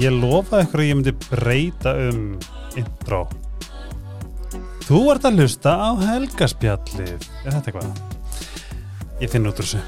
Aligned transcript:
Ég 0.00 0.14
lofaði 0.16 0.64
ykkur 0.64 0.80
að 0.80 0.86
ég 0.86 0.96
myndi 0.96 1.12
breyta 1.26 1.90
um 2.06 2.20
intro. 2.80 3.18
Þú 4.86 5.00
ert 5.12 5.26
að 5.28 5.42
hlusta 5.42 5.74
á 5.76 5.90
Helgaspjallið. 6.00 7.26
Er 7.44 7.52
þetta 7.52 7.68
eitthvað? 7.68 8.00
Ég 9.20 9.28
finn 9.34 9.50
út 9.50 9.60
úr 9.60 9.68
þessu. 9.68 9.82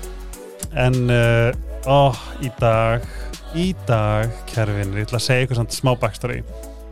En, 0.76 0.98
uh, 1.08 1.48
ó, 1.88 2.12
í 2.44 2.52
dag, 2.60 3.08
í 3.56 3.70
dag, 3.88 4.28
kæru 4.52 4.76
vinnir, 4.76 5.00
ég 5.00 5.08
ætla 5.08 5.22
að 5.22 5.26
segja 5.30 5.46
ykkur 5.46 5.62
samt 5.62 5.78
smá 5.78 5.94
backstory. 5.96 6.42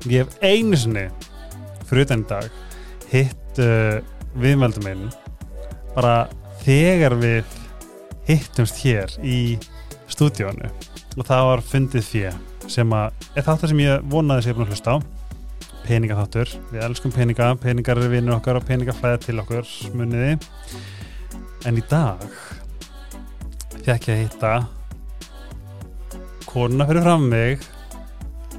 Ég 0.08 0.24
hef 0.24 0.40
einu 0.40 0.80
sinni, 0.80 1.06
fyrir 1.90 2.08
í 2.08 2.20
dag, 2.32 2.48
hitt 3.12 3.60
uh, 3.60 4.00
viðmældum 4.40 4.88
minn, 4.88 5.08
bara 5.92 6.22
þegar 6.64 7.20
við 7.20 7.58
hittumst 8.30 8.80
hér 8.80 9.12
í 9.20 9.58
stúdíónu 10.08 10.72
og 11.18 11.26
það 11.26 11.50
var 11.50 11.68
fundið 11.68 12.06
fjö 12.06 12.38
sem 12.70 12.92
að 12.94 13.26
er 13.34 13.46
þáttur 13.46 13.72
sem 13.72 13.82
ég 13.82 14.04
vonaði 14.12 14.44
sem 14.44 14.50
ég 14.50 14.54
er 14.54 14.60
búin 14.60 14.68
að 14.68 14.74
hlusta 14.74 14.94
á. 14.94 14.96
Peningaþáttur, 15.80 16.52
við 16.70 16.84
elskum 16.86 17.12
peninga 17.14 17.48
peningar 17.58 17.98
eru 17.98 18.10
vinnur 18.12 18.36
okkar 18.36 18.60
og 18.60 18.66
peningar 18.68 18.96
flæða 18.98 19.22
til 19.24 19.38
okkur 19.42 19.70
muniði. 19.96 20.36
En 21.66 21.78
í 21.78 21.84
dag 21.90 22.22
fekk 23.80 24.10
ég 24.10 24.14
að 24.14 24.22
hitta 24.22 24.52
konuna 26.50 26.86
fyrir 26.88 27.04
fram 27.06 27.26
mig 27.30 27.66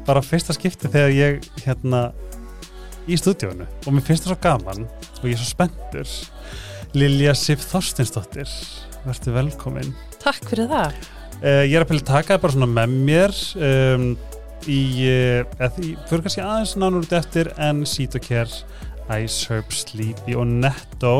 bara 0.08 0.23
fyrsta 0.25 0.56
skipti 0.56 0.90
þegar 0.92 1.16
ég 1.16 1.48
hérna 1.64 2.09
í 3.08 3.18
stúdíónu 3.20 3.68
og 3.86 3.96
mér 3.96 4.06
finnst 4.06 4.28
það 4.28 4.34
svo 4.34 4.40
gaman 4.44 4.86
og 5.22 5.25
ég 5.30 5.36
er 5.36 5.42
svo 5.42 5.50
spenntur. 5.50 6.14
Lilja 6.98 7.34
Sif 7.38 7.64
Þorstinsdóttir 7.70 8.50
verður 9.06 9.38
velkomin. 9.40 9.94
Takk 10.22 10.44
fyrir 10.50 10.68
það. 10.72 10.98
Uh, 11.42 11.64
ég 11.66 11.75
er 11.75 11.84
að 11.84 11.89
pæla 11.92 12.03
að 12.03 12.09
taka 12.09 12.36
það 12.36 12.44
bara 12.44 12.56
svona 12.56 12.70
með 12.72 12.94
mér 13.08 13.38
um, 13.67 14.06
í, 14.70 14.81
uh, 15.09 15.70
því 15.75 15.94
fyrir 16.09 16.25
kannski 16.25 16.44
aðeins 16.45 16.75
nánur 16.78 17.06
út 17.06 17.16
eftir 17.17 17.50
en 17.61 17.81
Sítokær, 17.89 18.52
Ice 19.17 19.50
Herb, 19.50 19.73
Sleepy 19.73 20.38
og 20.38 20.45
Netto 20.50 21.16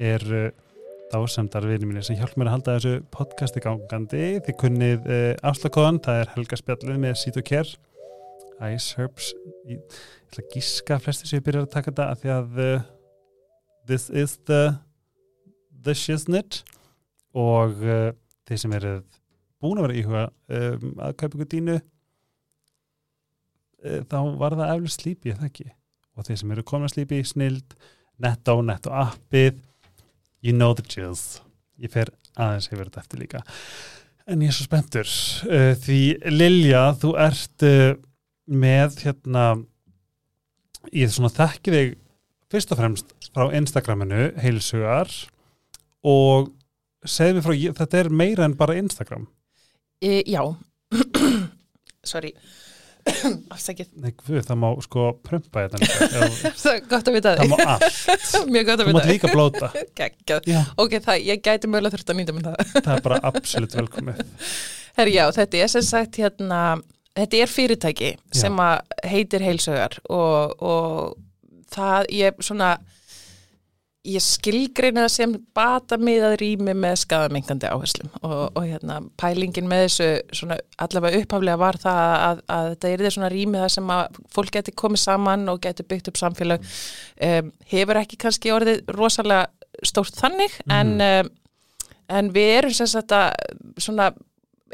er 0.00 0.24
uh, 0.32 0.46
dásemdar 1.12 1.66
vinið 1.68 1.88
mínir 1.88 2.06
sem 2.06 2.18
hjálp 2.18 2.36
mér 2.36 2.50
að 2.50 2.56
halda 2.58 2.76
þessu 2.78 2.94
podcasti 3.14 3.62
gangandi. 3.64 4.24
Þið 4.46 4.58
kunnið 4.60 5.08
uh, 5.08 5.32
afslagkóðan, 5.50 6.00
það 6.04 6.22
er 6.22 6.32
Helga 6.36 6.60
Spjallið 6.60 7.02
með 7.04 7.20
Sítokær 7.22 7.74
Ice 8.72 8.98
Herbs 8.98 9.32
ég, 9.68 10.00
ætla 10.28 10.44
að 10.44 10.56
gíska 10.56 10.98
flesti 11.02 11.28
sem 11.28 11.38
ég 11.38 11.46
byrjar 11.46 11.68
að 11.68 11.74
taka 11.76 11.92
þetta 11.92 12.08
af 12.12 12.24
því 12.24 12.34
að 12.34 12.62
uh, 12.64 12.88
this 13.88 14.08
is 14.10 14.38
the 14.48 14.62
the 15.84 15.94
shiznit 15.94 16.64
og 17.38 17.78
þeir 18.48 18.58
sem 18.58 18.72
eruð 18.74 19.17
búin 19.62 19.80
að 19.80 19.88
vera 19.88 19.98
íhuga 20.00 20.24
um, 20.28 20.92
að 21.04 21.16
kaupa 21.20 21.34
ykkur 21.36 21.50
dínu 21.54 21.76
uh, 23.84 24.00
þá 24.10 24.18
var 24.40 24.56
það 24.58 24.72
eflir 24.74 24.94
slípi 24.94 25.34
eða 25.34 25.48
ekki? 25.50 25.68
Og 26.18 26.26
þeir 26.26 26.40
sem 26.40 26.52
eru 26.54 26.66
komin 26.66 26.88
að 26.88 26.94
slípi 26.96 27.20
snild, 27.26 27.68
netto, 28.18 28.58
netto 28.66 28.90
appið 28.94 29.54
you 30.42 30.54
know 30.54 30.74
the 30.74 30.84
jizz 30.86 31.40
ég 31.78 31.92
fer 31.94 32.10
aðeins 32.38 32.68
hefur 32.70 32.88
þetta 32.88 33.02
eftir 33.04 33.22
líka. 33.22 33.40
En 34.28 34.42
ég 34.44 34.50
er 34.52 34.56
svo 34.56 34.66
spenntur 34.66 35.08
uh, 35.08 35.72
því 35.84 36.00
Lilja, 36.34 36.82
þú 37.00 37.14
ert 37.22 37.66
uh, 37.66 37.94
með 38.48 39.00
hérna 39.04 39.46
ég 40.94 41.12
þekki 41.12 41.74
þig 41.74 41.96
fyrst 42.48 42.72
og 42.72 42.80
fremst 42.80 43.16
frá 43.34 43.50
Instagraminu 43.56 44.30
heilsugar 44.40 45.10
og 46.06 46.52
segð 47.04 47.38
mér 47.38 47.44
frá, 47.44 47.56
þetta 47.82 48.00
er 48.00 48.08
meira 48.12 48.46
en 48.46 48.56
bara 48.58 48.78
Instagram 48.80 49.26
E, 50.02 50.22
já, 50.30 50.42
sorry, 52.06 52.32
afsækið, 53.54 53.88
Nei, 54.02 54.12
guð, 54.20 54.40
það 54.46 54.58
má 54.60 54.68
sko 54.84 55.04
prumpa 55.24 55.64
þetta. 55.64 55.80
Ef- 56.26 56.42
það 56.60 56.72
er 56.74 56.82
gott 56.90 57.08
að 57.10 57.16
vita 57.16 57.32
það 57.38 57.50
má 57.52 57.56
þig. 57.58 57.70
allt 57.72 58.50
Mjög 58.54 58.66
gott 58.68 58.74
að 58.74 58.82
þú 58.82 58.88
vita 58.90 58.98
mátt 58.98 59.10
líka 59.12 59.30
blóta. 59.32 59.70
Já, 60.52 60.60
Ok, 60.84 60.98
það, 61.06 61.22
ég 61.30 61.42
gæti 61.48 61.70
mögulega 61.72 61.96
þurft 61.96 62.12
að 62.14 62.20
nýta 62.20 62.36
mér 62.36 62.46
það. 62.50 62.74
það 62.76 62.92
er 62.98 63.04
bara 63.08 63.20
absolutt 63.32 63.78
velkomið 63.78 64.22
Herri, 64.98 65.14
já, 65.14 65.24
þetta 65.34 65.58
er 65.62 65.68
sem 65.70 65.84
sagt 65.86 66.16
hérna, 66.18 66.60
þetta 67.14 67.40
er 67.44 67.50
fyrirtæki 67.52 68.08
Já. 68.12 68.38
sem 68.40 68.56
heitir 69.06 69.44
heilsögar 69.46 69.98
og, 70.10 70.56
og 70.58 71.68
það, 71.74 72.08
ég 72.18 72.40
svona, 72.42 72.72
ég 74.06 74.22
skilgreina 74.22 75.04
það 75.04 75.12
sem 75.12 75.32
bata 75.56 75.98
miðað 76.00 76.36
rými 76.42 76.74
með 76.78 76.94
skadamengandi 77.02 77.68
áherslum. 77.68 78.12
Og, 78.22 78.44
og 78.54 78.62
hérna, 78.62 79.00
pælingin 79.20 79.68
með 79.70 79.84
þessu 79.86 80.08
svona 80.40 80.58
allavega 80.84 81.22
upphaflega 81.22 81.60
var 81.60 81.80
það 81.82 82.14
að, 82.28 82.42
að 82.54 82.68
þetta 82.70 82.92
er 82.94 83.16
svona 83.16 83.32
rými 83.32 83.62
það 83.62 83.74
sem 83.74 83.92
að 83.96 84.20
fólk 84.36 84.54
geti 84.54 84.76
komið 84.84 85.02
saman 85.02 85.50
og 85.52 85.60
geti 85.66 85.86
byggt 85.88 86.12
upp 86.12 86.22
samfélag. 86.22 86.70
Um, 87.28 87.52
hefur 87.72 88.00
ekki 88.02 88.20
kannski 88.22 88.54
orðið 88.54 88.94
rosalega 88.96 89.48
stórt 89.86 90.16
þannig 90.18 90.54
en, 90.72 90.94
um, 91.02 91.32
en 92.18 92.32
við 92.34 92.54
erum 92.60 92.74
að 92.74 93.28
svona 93.82 94.12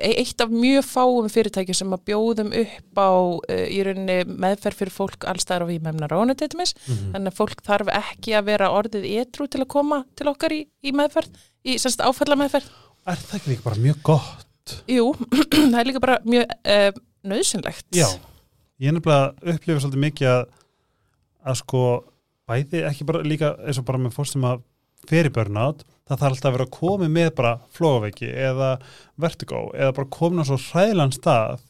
eitt 0.02 0.40
af 0.42 0.50
mjög 0.50 0.84
fáum 0.88 1.28
fyrirtækjum 1.30 1.76
sem 1.78 1.92
að 1.94 2.02
bjóðum 2.10 2.50
upp 2.60 2.98
á 2.98 3.10
uh, 3.14 3.66
í 3.70 3.78
rauninni 3.86 4.16
meðferð 4.26 4.78
fyrir 4.80 4.94
fólk 4.94 5.26
allstæðar 5.30 5.66
á 5.66 5.70
výmæmna 5.70 6.08
ráðunetitumis 6.10 6.74
Mhm. 6.88 7.12
þannig 7.14 7.30
að 7.32 7.38
fólk 7.38 7.62
þarf 7.66 7.92
ekki 7.94 8.34
að 8.38 8.48
vera 8.50 8.70
orðið 8.74 9.06
etru 9.22 9.46
til 9.48 9.62
að 9.62 9.68
koma 9.76 10.00
til 10.18 10.28
okkar 10.32 10.52
í, 10.56 10.60
í 10.82 10.92
meðferð 10.92 11.30
í 11.64 11.78
semst 11.78 12.00
áfalla 12.02 12.36
meðferð 12.40 12.70
Er 13.06 13.16
það 13.20 13.34
ekki 13.38 13.50
líka 13.52 13.66
bara 13.68 13.76
mjög 13.84 13.98
gott? 14.02 14.76
Jú, 14.88 15.10
það 15.72 15.78
er 15.80 15.88
líka 15.90 16.00
bara 16.00 16.18
mjög 16.24 16.44
uh, 16.64 16.90
nöðsynlegt 17.24 17.86
Já, 17.94 18.08
ég 18.80 18.88
er 18.90 18.96
nefnilega 18.96 19.30
að 19.30 19.54
upplifa 19.54 19.80
svolítið 19.84 20.04
mikið 20.08 20.30
að, 20.34 20.44
að 21.44 21.58
sko 21.60 21.82
bæði 22.48 22.80
ekki 22.88 23.06
bara 23.08 23.22
líka 23.24 23.54
eins 23.64 23.78
og 23.80 23.84
bara 23.88 24.00
með 24.00 24.16
fólk 24.16 24.28
sem 24.32 24.44
að 24.48 24.62
fer 25.08 25.28
í 25.28 25.32
burnout 25.32 25.84
það 26.08 26.18
þarf 26.20 26.30
alltaf 26.30 26.48
að 26.50 26.56
vera 26.58 26.70
komið 26.78 27.12
með 27.16 27.30
bara 27.38 27.52
flóaveiki 27.76 28.28
eða 28.48 28.70
vertigo 29.24 29.62
eða 29.74 29.94
bara 29.96 30.12
komin 30.18 30.42
á 30.44 30.48
svo 30.48 30.58
hræðlan 30.70 31.14
stað 31.16 31.62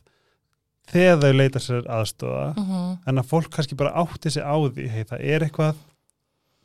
þegar 0.93 1.21
þau 1.23 1.33
leita 1.39 1.63
sér 1.65 1.87
aðstöða 1.89 2.47
Mhm. 2.59 2.99
en 3.07 3.19
að 3.23 3.29
fólk 3.31 3.51
kannski 3.55 3.77
bara 3.77 3.95
átti 4.03 4.31
sig 4.31 4.43
á 4.43 4.55
því 4.59 4.89
hei 4.91 5.05
það 5.05 5.21
er 5.25 5.41
eitthvað 5.47 5.75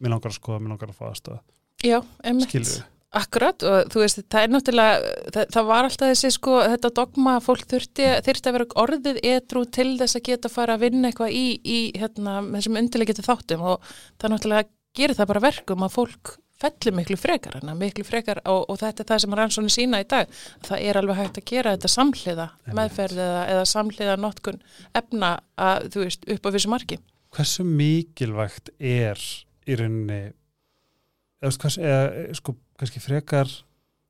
mér 0.02 0.10
langar 0.16 0.32
að 0.32 0.40
skoða, 0.40 0.60
mér 0.60 0.70
langar 0.76 0.90
að 0.90 0.98
fá 1.00 1.06
aðstöða 1.12 1.40
Já, 1.84 2.02
við, 2.24 2.82
Akkurat 3.12 3.64
og 3.66 3.88
þú 3.90 4.02
veist, 4.04 4.20
það 4.30 4.44
er 4.44 4.52
náttúrulega, 4.54 5.14
það, 5.34 5.46
það 5.56 5.66
var 5.66 5.84
alltaf 5.88 6.10
þessi 6.12 6.30
sko, 6.36 6.58
þetta 6.62 6.90
dogma 6.94 7.32
að 7.40 7.46
fólk 7.48 7.64
þurfti, 7.72 8.06
þurfti 8.28 8.50
að 8.52 8.54
vera 8.54 8.68
orðið 8.84 9.18
edru 9.26 9.64
til 9.66 9.98
þess 9.98 10.16
að 10.20 10.26
geta 10.28 10.50
fara 10.54 10.76
að 10.78 10.84
vinna 10.84 11.10
eitthvað 11.10 11.32
í, 11.34 11.46
í 11.66 11.80
hérna, 11.98 12.36
þessum 12.54 12.78
undirleikiti 12.78 13.26
þáttum 13.26 13.64
og 13.66 13.82
það 14.22 14.30
náttúrulega 14.36 14.70
gerir 14.94 15.18
það 15.18 15.28
bara 15.32 15.40
verkum 15.48 15.88
að 15.88 15.96
fólk 15.96 16.36
fellir 16.60 16.96
miklu 16.96 17.18
frekar 17.20 17.60
hana, 17.60 17.76
miklu 17.78 18.04
frekar 18.08 18.42
og, 18.50 18.66
og 18.72 18.80
þetta 18.82 19.04
er 19.04 19.10
það 19.12 19.22
sem 19.24 19.38
rannsóni 19.40 19.74
sína 19.74 20.02
í 20.04 20.08
dag, 20.10 20.32
það 20.68 20.84
er 20.90 21.00
alveg 21.00 21.20
hægt 21.22 21.40
að 21.42 21.48
gera 21.54 21.76
þetta 21.76 21.94
samhliða 21.94 22.50
meðferð 22.80 23.22
eða, 23.26 23.46
eða 23.54 23.70
samhliða 23.74 24.18
notkun 24.20 24.60
efna 25.00 25.32
að, 25.60 25.88
þú 25.94 26.04
veist, 26.06 26.28
upp 26.36 26.50
á 26.50 26.54
vissu 26.56 26.74
marki. 26.74 27.00
hversu 27.36 27.64
mikilvægt 27.64 28.74
er 28.80 29.24
í 29.70 29.80
rauninni 29.80 30.22
eða, 31.40 31.56
hvers, 31.62 31.78
eða 31.78 32.38
sko 32.40 32.58
kannski 32.80 33.04
frekar 33.04 33.52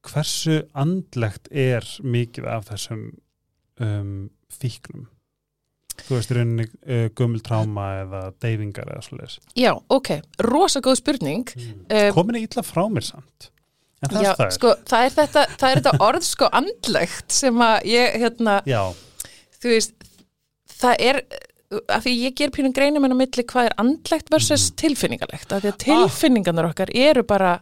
hversu 0.07 0.61
andlegt 0.77 1.49
er 1.51 1.85
mikið 2.01 2.47
af 2.49 2.69
þessum 2.71 3.09
um, 3.83 4.29
fíknum 4.49 5.07
þú 6.07 6.15
veist 6.17 6.31
rauninni 6.35 6.65
uh, 6.69 7.05
gömul 7.19 7.41
tráma 7.45 7.85
eða 8.03 8.21
deyfingar 8.43 8.89
eða 8.93 9.03
svoleiðis. 9.05 9.37
Já, 9.59 9.71
ok, 9.89 10.09
rosa 10.45 10.81
góð 10.85 10.99
spurning. 11.01 11.45
Um, 11.89 12.11
komin 12.15 12.39
í 12.39 12.45
illa 12.47 12.63
frá 12.65 12.83
mér 12.91 13.07
samt. 13.09 13.49
En 13.99 14.13
það 14.13 14.23
Já, 14.23 14.29
er 14.31 14.37
það. 14.39 14.51
sko, 14.55 14.73
það 14.87 15.05
er 15.09 15.15
þetta, 15.17 15.41
það 15.59 15.69
er 15.73 15.79
þetta 15.81 16.03
orð 16.07 16.23
sko 16.29 16.47
andlegt 16.55 17.33
sem 17.35 17.57
að 17.65 17.87
ég, 17.91 18.13
hérna, 18.21 18.53
já, 18.69 18.81
þú 19.59 19.73
veist, 19.73 19.95
það 20.79 21.01
er, 21.09 21.19
af 21.91 22.05
því 22.05 22.13
ég 22.23 22.37
ger 22.39 22.53
pínum 22.55 22.71
greinum 22.73 23.03
en 23.09 23.11
á 23.11 23.19
milli 23.19 23.43
hvað 23.43 23.67
er 23.67 23.75
andlegt 23.83 24.31
versus 24.31 24.69
Mhm. 24.71 24.75
tilfinningalegt, 24.85 25.51
af 25.51 25.61
því 25.65 25.73
að 25.73 25.81
tilfinningarnar 25.83 26.69
okkar 26.71 26.93
eru 26.95 27.23
bara 27.27 27.57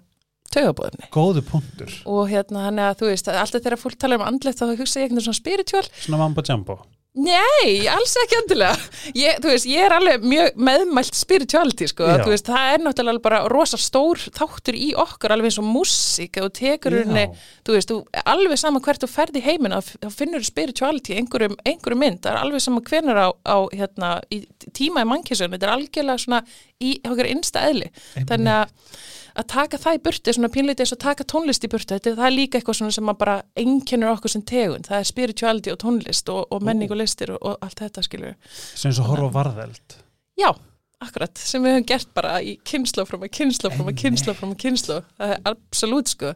taugabóðinni 0.53 1.09
góðu 1.11 1.41
punktur. 1.43 1.91
Og 2.05 2.29
hérna, 2.29 2.67
hann 2.69 2.77
að 2.79 3.01
þú 3.01 3.09
veist, 3.09 3.27
alltaf 3.33 3.61
þegar 3.65 3.81
fólk 3.81 3.97
tala 3.99 4.15
um 4.21 4.27
andlegt 4.29 4.61
þá 4.61 4.69
hugsa 4.77 5.01
ég 5.01 5.09
eitthvað 5.09 5.25
svona 5.25 5.41
spiritual. 5.41 5.83
Svona 6.05 6.21
mambo 6.21 6.41
jumbo 6.45 6.77
Nei, 7.17 7.87
alls 7.89 8.11
ekki 8.21 8.35
endilega. 8.37 8.75
Ég, 9.17 9.39
þú 9.41 9.49
veist, 9.49 9.65
ég 9.69 9.85
er 9.87 9.93
alveg 9.95 10.25
mjög 10.27 10.59
meðmælt 10.67 11.17
spirituality, 11.17 11.87
sko. 11.89 12.05
Veist, 12.29 12.45
það 12.45 12.73
er 12.75 12.83
náttúrulega 12.85 13.23
bara 13.25 13.39
rosa 13.49 13.79
stór 13.81 14.21
þáttur 14.35 14.77
í 14.77 14.91
okkur, 15.01 15.33
alveg 15.33 15.49
eins 15.49 15.57
og 15.61 15.65
músík 15.65 16.37
og 16.43 16.51
tekur 16.57 16.99
henni, 17.01 17.25
þú 17.65 17.77
veist, 17.77 17.89
þú, 17.89 18.21
alveg 18.21 18.61
sama 18.61 18.83
hvert 18.85 19.01
þú 19.01 19.09
ferð 19.15 19.41
í 19.41 19.45
heiminn, 19.47 19.73
þá 19.81 20.09
finnur 20.13 20.45
spirituality 20.45 21.17
einhverjum, 21.17 21.57
einhverjum 21.65 22.03
mynd. 22.05 22.21
Það 22.21 22.35
er 22.35 22.41
alveg 22.43 22.65
sama 22.67 22.85
hvernig 22.85 23.17
á, 23.17 23.27
á 23.33 23.57
hérna, 23.73 24.13
í 24.29 24.43
tíma 24.77 25.01
í 25.01 25.09
mannkessun. 25.09 25.53
Þetta 25.55 25.71
er 25.71 25.75
algjörlega 25.77 26.21
svona 26.21 26.43
í 26.77 26.99
okkur 27.01 27.33
innsta 27.33 27.65
eðli. 27.71 27.89
Þannig 28.29 28.53
að 28.61 29.07
að 29.37 29.47
taka 29.53 29.79
það 29.81 29.97
í 29.97 30.01
burtu, 30.07 30.33
svona 30.35 30.49
pínleiti 30.53 30.83
eins 30.83 30.93
og 30.95 31.01
taka 31.01 31.25
tónlist 31.27 31.65
í 31.65 31.71
burtu, 31.71 31.97
þetta, 31.97 32.15
er 32.27 32.33
líka 32.33 32.59
eitthvað 32.59 32.79
svona 32.79 32.95
sem 32.95 33.11
bara 33.19 33.35
einkennur 33.59 34.15
okkur 34.15 34.33
sem 34.33 34.45
tegund, 34.47 34.89
það 34.89 35.03
er 35.03 35.11
spirituality 35.11 35.73
og 35.73 35.81
tónlist 35.83 36.31
og, 36.33 36.47
og 36.53 36.65
menning 36.65 36.93
og 36.93 37.01
listir 37.01 37.35
og, 37.35 37.41
og 37.41 37.61
allt 37.65 37.83
þetta 37.85 38.05
skilur. 38.05 38.35
sem 38.73 38.89
eins 38.89 39.03
og 39.03 39.11
horfa 39.11 39.29
varðeld 39.37 39.99
Já, 40.37 40.51
akkurat, 41.03 41.37
sem 41.37 41.63
við 41.65 41.75
höfum 41.75 41.87
gert 41.91 42.11
bara 42.17 42.35
í 42.41 42.57
kynslu 42.65 43.05
frá 43.09 43.17
maður 43.17 43.33
kynslu 43.39 43.71
frá 43.73 43.81
maður 43.83 43.99
kynslu 44.03 44.35
frá 44.37 44.45
maður 44.45 44.61
kynslu, 44.65 44.99
það 45.17 45.33
er 45.35 45.49
absolutt 45.53 46.13
sko, 46.13 46.33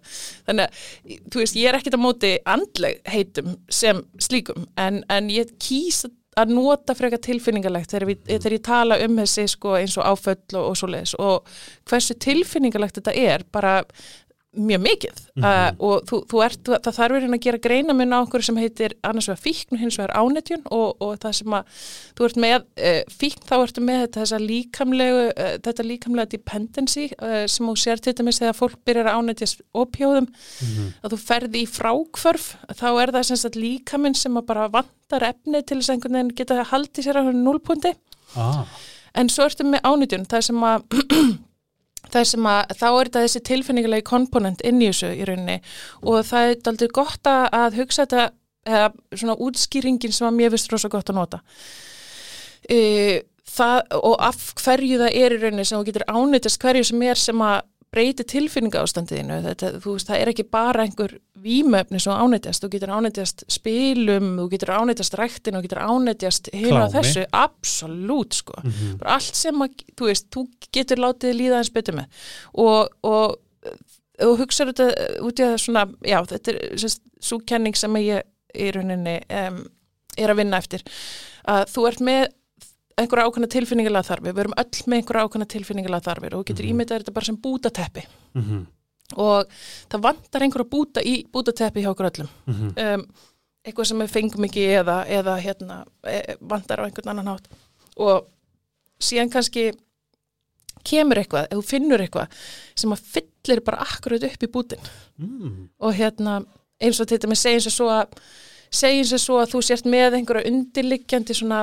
þannig 0.47 0.65
að, 0.65 0.87
þú 1.33 1.43
veist, 1.43 1.59
ég 1.61 1.69
er 1.69 1.79
ekkit 1.79 1.97
á 1.97 2.05
móti 2.05 2.33
andleg 2.49 3.01
heitum 3.09 3.53
sem 3.69 4.01
slíkum, 4.21 4.65
en, 4.81 5.03
en 5.09 5.29
ég 5.33 5.53
kýs 5.61 6.03
að 6.41 6.55
nota 6.55 6.95
frekar 6.97 7.21
tilfinningalegt 7.23 7.93
þegar, 7.93 8.07
við, 8.11 8.25
þegar 8.29 8.57
ég 8.57 8.65
tala 8.65 8.99
um 9.05 9.21
þessi 9.21 9.47
sko 9.51 9.75
eins 9.79 9.97
og 9.99 10.09
áföll 10.09 10.57
og, 10.57 10.65
og 10.71 10.79
svo 10.79 10.91
leiðis 10.91 11.15
og 11.21 11.53
hversu 11.89 12.17
tilfinningalegt 12.21 12.99
þetta 12.99 13.15
er 13.17 13.45
bara 13.51 13.79
mjög 14.51 14.81
mikið 14.83 15.15
mm 15.35 15.43
-hmm. 15.43 15.71
uh, 15.71 15.71
og 15.79 16.03
þú, 16.09 16.17
þú 16.27 16.39
ert, 16.43 16.63
það 16.67 16.95
þarf 16.95 17.13
verið 17.15 17.33
að 17.33 17.43
gera 17.45 17.57
greina 17.57 17.93
mun 17.93 18.13
á 18.13 18.19
okkur 18.19 18.43
sem 18.43 18.57
heitir 18.57 18.93
annars 19.03 19.27
vegar 19.29 19.39
fíkn 19.39 19.75
og 19.75 19.79
hins 19.79 19.97
vegar 19.97 20.15
ánetjun 20.15 20.63
og, 20.65 20.95
og 20.99 21.19
það 21.19 21.31
sem 21.31 21.53
að 21.53 21.63
þú 22.17 22.25
ert 22.25 22.37
með 22.37 22.57
uh, 22.59 23.01
fíkn 23.07 23.45
þá 23.47 23.55
ertu 23.61 23.81
með 23.81 24.01
þetta 24.11 24.39
líkamlegu 24.39 25.23
uh, 25.31 25.55
þetta 25.63 25.83
líkamlega 25.83 26.31
dependency 26.31 27.07
sem 27.47 27.67
þú 27.67 27.75
sér 27.75 27.97
til 27.97 28.13
dæmis 28.13 28.39
þegar 28.39 28.59
fólk 28.59 28.75
byrjar 28.85 29.07
að 29.07 29.17
ánetjast 29.19 29.61
opjóðum 29.73 30.27
mm 30.27 30.67
-hmm. 30.67 30.87
að 31.03 31.11
þú 31.11 31.17
ferði 31.17 31.61
í 31.61 31.67
frákvörf 31.67 32.55
þá 32.75 32.89
er 33.01 33.11
það 33.11 33.23
sem 33.23 33.37
sagt 33.37 33.55
líkaminn 33.55 34.15
sem 34.15 34.37
að 34.37 34.45
bara 34.45 34.67
vantar 34.67 35.23
efni 35.23 35.63
til 35.63 35.77
þess 35.77 35.89
að 35.89 35.93
einhvern 35.93 36.13
veginn 36.13 36.35
geta 36.35 36.63
haldið 36.63 37.03
sér 37.03 37.19
á 37.19 37.23
núlpundi 37.23 37.95
ah. 38.35 38.67
en 39.13 39.29
svo 39.29 39.45
ertu 39.45 39.63
með 39.63 39.79
ánetjun 39.83 40.27
það 40.27 40.41
sem 40.41 40.63
að 40.63 40.83
það 42.11 42.27
sem 42.31 42.47
að 42.51 42.75
þá 42.79 42.85
er 42.89 43.09
þetta 43.09 43.23
þessi 43.25 43.41
tilfinningulegi 43.49 44.07
komponent 44.07 44.63
inn 44.67 44.81
í 44.81 44.89
þessu 44.89 45.11
í 45.15 45.25
rauninni. 45.27 45.57
Og 46.03 46.21
það 46.27 46.51
er 46.51 46.71
aldrei 46.71 46.93
gott 46.95 47.31
að 47.31 47.79
hugsa 47.79 48.05
þetta 48.05 48.29
eða 48.67 48.91
svona 49.17 49.37
útskýringin 49.41 50.13
sem 50.13 50.27
að 50.27 50.37
mér 50.37 50.53
finnst 50.53 50.73
rosa 50.73 50.91
gott 50.91 51.09
að 51.09 51.17
nota. 51.17 51.41
E, 52.69 52.79
það 53.51 53.77
og 53.97 54.15
af 54.21 54.41
hverju 54.61 55.01
það 55.01 55.19
er 55.23 55.35
í 55.35 55.41
rauninni 55.41 55.67
sem 55.67 55.79
þú 55.79 55.89
getur 55.89 56.07
ánitast 56.09 56.61
hverju 56.61 56.89
sem 56.91 57.05
er 57.07 57.21
sem 57.21 57.45
að 57.45 57.61
breyti 57.91 58.23
tilfinninga 58.23 58.81
ástandiðinu 58.85 59.41
þetta, 59.43 59.69
þú 59.83 59.95
veist, 59.97 60.07
það 60.07 60.21
er 60.21 60.31
ekki 60.31 60.45
bara 60.47 60.85
einhver 60.85 61.17
výmöfni 61.43 61.99
sem 61.99 62.15
ánættjast, 62.15 62.63
þú 62.63 62.71
getur 62.75 62.93
ánættjast 62.95 63.45
spilum, 63.51 64.29
þú 64.39 64.47
getur 64.53 64.73
ánættjast 64.77 65.17
rættin 65.19 65.59
og 65.59 65.65
getur 65.65 65.83
ánættjast 65.83 66.51
hérna 66.55 66.87
þessu. 66.93 67.25
Absolutt 67.35 68.33
sko, 68.39 68.53
mm 68.63 68.71
-hmm. 68.71 68.99
allt 69.05 69.35
sem 69.35 69.55
að, 69.61 69.83
þú 69.97 70.05
veist, 70.05 70.29
þú 70.31 70.47
getur 70.71 70.97
látið 70.97 71.35
líða 71.35 71.57
eins 71.57 71.73
betur 71.73 71.95
með. 71.95 72.07
Og, 72.53 72.89
og 73.03 73.37
og 74.21 74.37
hugsaður 74.41 74.73
þetta 74.73 75.23
út 75.25 75.39
í 75.39 75.45
að 75.45 75.57
svona, 75.57 75.85
já, 76.05 76.19
þetta 76.29 76.51
er 76.51 76.85
svo 77.21 77.39
kenning 77.47 77.77
sem 77.77 77.95
ég 77.95 78.21
í 78.53 78.71
rauninni 78.75 79.21
um, 79.29 79.63
er 80.19 80.33
að 80.33 80.41
vinna 80.41 80.59
eftir. 80.61 80.83
Að 81.49 81.65
þú 81.73 81.87
ert 81.89 82.03
með 82.05 82.23
einhverja 83.03 83.25
ákvæmna 83.27 83.49
tilfinningilega 83.55 84.07
þarfir, 84.07 84.35
við 84.35 84.43
erum 84.43 84.57
öll 84.63 84.83
með 84.85 84.99
einhverja 84.99 85.25
ákvæmna 85.25 85.47
tilfinningilega 85.53 86.07
þarfir 86.07 86.35
og 86.37 86.45
getur 86.45 86.65
mm 86.65 86.69
-hmm. 86.69 86.75
ímyndað 86.75 87.01
þetta 87.01 87.17
bara 87.17 87.25
sem 87.25 87.41
bútateppi 87.41 88.03
mm 88.33 88.41
-hmm. 88.41 88.65
og 89.15 89.45
það 89.89 90.01
vantar 90.07 90.41
einhverja 90.41 90.71
búta 90.71 91.01
í 91.01 91.15
bútateppi 91.33 91.81
hjá 91.81 91.91
okkur 91.91 92.09
öllum 92.11 92.29
mm 92.45 92.53
-hmm. 92.53 92.95
um, 92.95 93.05
eitthvað 93.65 93.87
sem 93.87 93.99
við 93.99 94.13
fengum 94.15 94.43
ekki 94.43 94.63
eða, 94.79 95.05
eða 95.07 95.37
hérna, 95.37 95.85
e, 96.03 96.35
vantar 96.41 96.79
á 96.81 96.85
einhvern 96.85 97.09
annan 97.09 97.27
hátt 97.27 97.47
og 97.97 98.27
síðan 98.99 99.29
kannski 99.29 99.71
kemur 100.87 101.17
eitthvað, 101.21 101.49
þú 101.51 101.65
finnur 101.65 102.01
eitthvað 102.01 102.27
sem 102.75 102.93
að 102.93 103.03
fyllir 103.15 103.61
bara 103.65 103.83
akkurat 103.85 104.23
upp 104.23 104.43
í 104.43 104.51
bútin 104.51 104.79
mm. 105.17 105.69
og 105.79 105.93
hérna 105.93 106.41
eins 106.81 107.01
og 107.01 107.09
þetta 107.11 107.29
með 107.29 107.41
segjum 107.43 107.65
sér 107.65 107.75
svo 107.75 107.89
að 107.93 108.15
segjum 108.71 109.09
sér 109.11 109.21
svo 109.21 109.37
að 109.41 109.53
þú 109.53 109.61
sért 109.67 109.89
með 109.89 110.17
einhverja 110.17 110.51
undirliggjandi 110.51 111.37
svona 111.37 111.61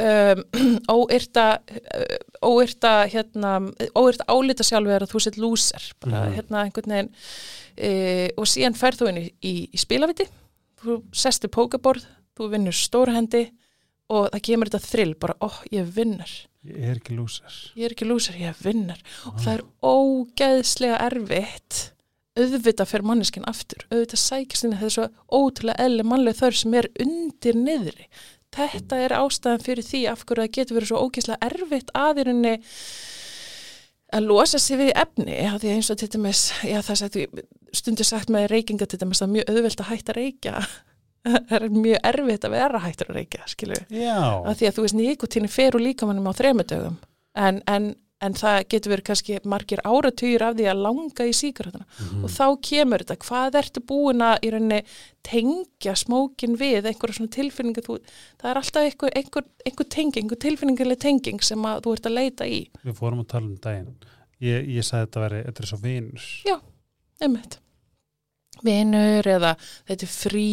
um, 0.00 0.44
óyrta 0.98 1.46
uh, 1.60 2.18
óyrta 2.42 2.92
hérna, 3.12 3.54
óyrta 3.98 4.26
álita 4.28 4.66
sjálfur 4.66 4.96
er 4.96 5.06
að 5.06 5.14
þú 5.14 5.24
sett 5.24 5.40
lúser. 5.40 5.88
Bara 6.02 6.26
mm. 6.26 6.36
hérna 6.38 6.62
einhvern 6.66 6.96
veginn 6.96 7.10
uh, 7.12 8.28
og 8.36 8.48
síðan 8.50 8.78
ferð 8.78 9.02
þú 9.02 9.10
inn 9.12 9.22
í, 9.22 9.26
í, 9.40 9.54
í 9.72 9.80
spilaviti 9.80 10.28
þú 10.82 11.02
sestur 11.14 11.52
pókaborð 11.52 12.06
þú 12.38 12.48
vinnur 12.54 12.76
stórhendi 12.76 13.46
og 14.12 14.28
það 14.32 14.44
kemur 14.48 14.70
þetta 14.72 14.90
þrill 14.90 15.12
bara, 15.20 15.36
ó, 15.40 15.48
oh, 15.48 15.60
ég 15.72 15.86
vinnar 15.94 16.32
ég 16.66 16.90
er 16.92 16.98
ekki 17.00 17.16
lúser. 17.16 17.56
Ég 17.78 17.86
er 17.86 17.94
ekki 17.94 18.06
lúser, 18.06 18.36
ég 18.38 18.60
vinnar 18.62 19.00
ah. 19.02 19.32
og 19.32 19.40
það 19.42 19.54
er 19.54 19.64
ógeðslega 19.82 21.00
erfitt 21.08 21.80
auðvitað 22.32 22.88
fyrir 22.88 23.04
manneskinn 23.10 23.48
aftur. 23.50 23.82
Auðvitað 23.92 24.22
sækist 24.22 24.66
inn 24.66 24.78
þessu 24.80 25.08
ótrúlega 25.28 25.84
elli 25.84 26.06
mannlega 26.06 26.40
þörf 26.40 26.62
sem 26.62 26.76
er 26.78 26.88
undir 27.02 27.58
niðri 27.58 28.06
þetta 28.52 29.00
er 29.04 29.16
ástæðan 29.16 29.64
fyrir 29.64 29.86
því 29.86 30.04
af 30.12 30.24
hverju 30.26 30.44
það 30.44 30.54
getur 30.58 30.78
verið 30.78 30.92
svo 30.92 31.02
ógeðslega 31.06 31.48
erfitt 31.48 31.92
aðirinni 31.96 32.54
að 34.12 34.28
losa 34.28 34.60
sig 34.60 34.80
við 34.80 34.92
efni, 35.00 35.32
já 35.32 35.52
því 35.56 35.74
eins 35.74 35.90
og 35.92 36.00
til 36.00 36.08
dæmis, 36.12 36.42
já 36.68 36.78
það 36.84 36.98
sættu 37.00 37.44
stundir 37.72 38.08
sagt 38.08 38.32
með 38.32 38.50
reykinga 38.52 38.88
til 38.88 39.00
dæmis 39.00 39.22
að 39.24 39.36
mjög 39.38 39.52
auðvelt 39.52 39.80
að 39.80 39.88
hætta 39.88 40.12
að 40.12 40.18
reykja. 40.20 40.64
Það 41.48 41.52
er 41.60 41.64
mjög 41.70 42.06
erfitt 42.08 42.44
að 42.48 42.54
vera 42.56 42.78
hættur 42.82 43.10
að 43.12 43.18
reykja, 43.20 43.44
skilju 43.46 43.76
að 44.10 44.56
því 44.58 44.66
að 44.66 44.72
þú 44.74 44.84
veist 44.84 44.96
nýgutíni 44.98 45.50
fer 45.54 45.76
úr 45.78 45.84
líkamannum 45.84 46.26
á 46.26 46.32
þremudögum 46.34 46.96
en, 47.38 47.60
en 47.70 47.84
en 48.22 48.36
það 48.38 48.58
getur 48.74 48.92
verið 48.94 49.06
kannski 49.08 49.38
margir 49.48 49.82
áratýr 49.84 50.44
af 50.46 50.56
því 50.58 50.68
að 50.70 50.82
langa 50.86 51.26
í 51.28 51.34
síkarötuna 51.36 51.86
mm 51.86 52.06
-hmm. 52.06 52.24
og 52.24 52.30
þá 52.36 52.46
kemur 52.68 53.04
þetta, 53.04 53.16
hvað 53.26 53.58
ertu 53.62 53.82
búin 53.92 54.22
að 54.26 54.36
í 54.46 54.52
rauninni 54.54 54.80
tengja 55.22 55.94
smókin 55.96 56.56
við 56.58 56.86
einhverja 56.90 57.18
svona 57.18 57.34
tilfinningu? 57.36 57.82
Þú, 57.86 57.98
það 58.40 58.50
er 58.50 58.62
alltaf 58.62 58.82
einhver, 58.82 59.10
einhver, 59.16 59.44
einhver 59.66 59.88
tenging 59.88 60.22
einhver 60.24 60.42
tilfinningileg 60.46 60.98
tenging 60.98 61.42
sem 61.42 61.64
að 61.64 61.82
þú 61.84 61.96
ert 61.96 62.06
að 62.06 62.18
leita 62.18 62.46
í. 62.46 62.60
Við 62.84 62.94
fórum 62.94 63.24
að 63.24 63.28
tala 63.34 63.46
um 63.46 63.56
daginn. 63.56 63.96
Ég, 64.42 64.68
ég 64.68 64.84
sagði 64.86 65.06
þetta 65.06 65.20
að 65.20 65.28
vera, 65.28 65.42
þetta 65.46 65.62
er 65.62 65.66
svo 65.66 65.78
vinur. 65.82 66.30
Já, 66.46 66.56
einmitt 67.22 67.62
vinur 68.66 69.28
eða 69.34 69.54
þetta 69.90 70.06
er 70.06 70.12
frí 70.12 70.48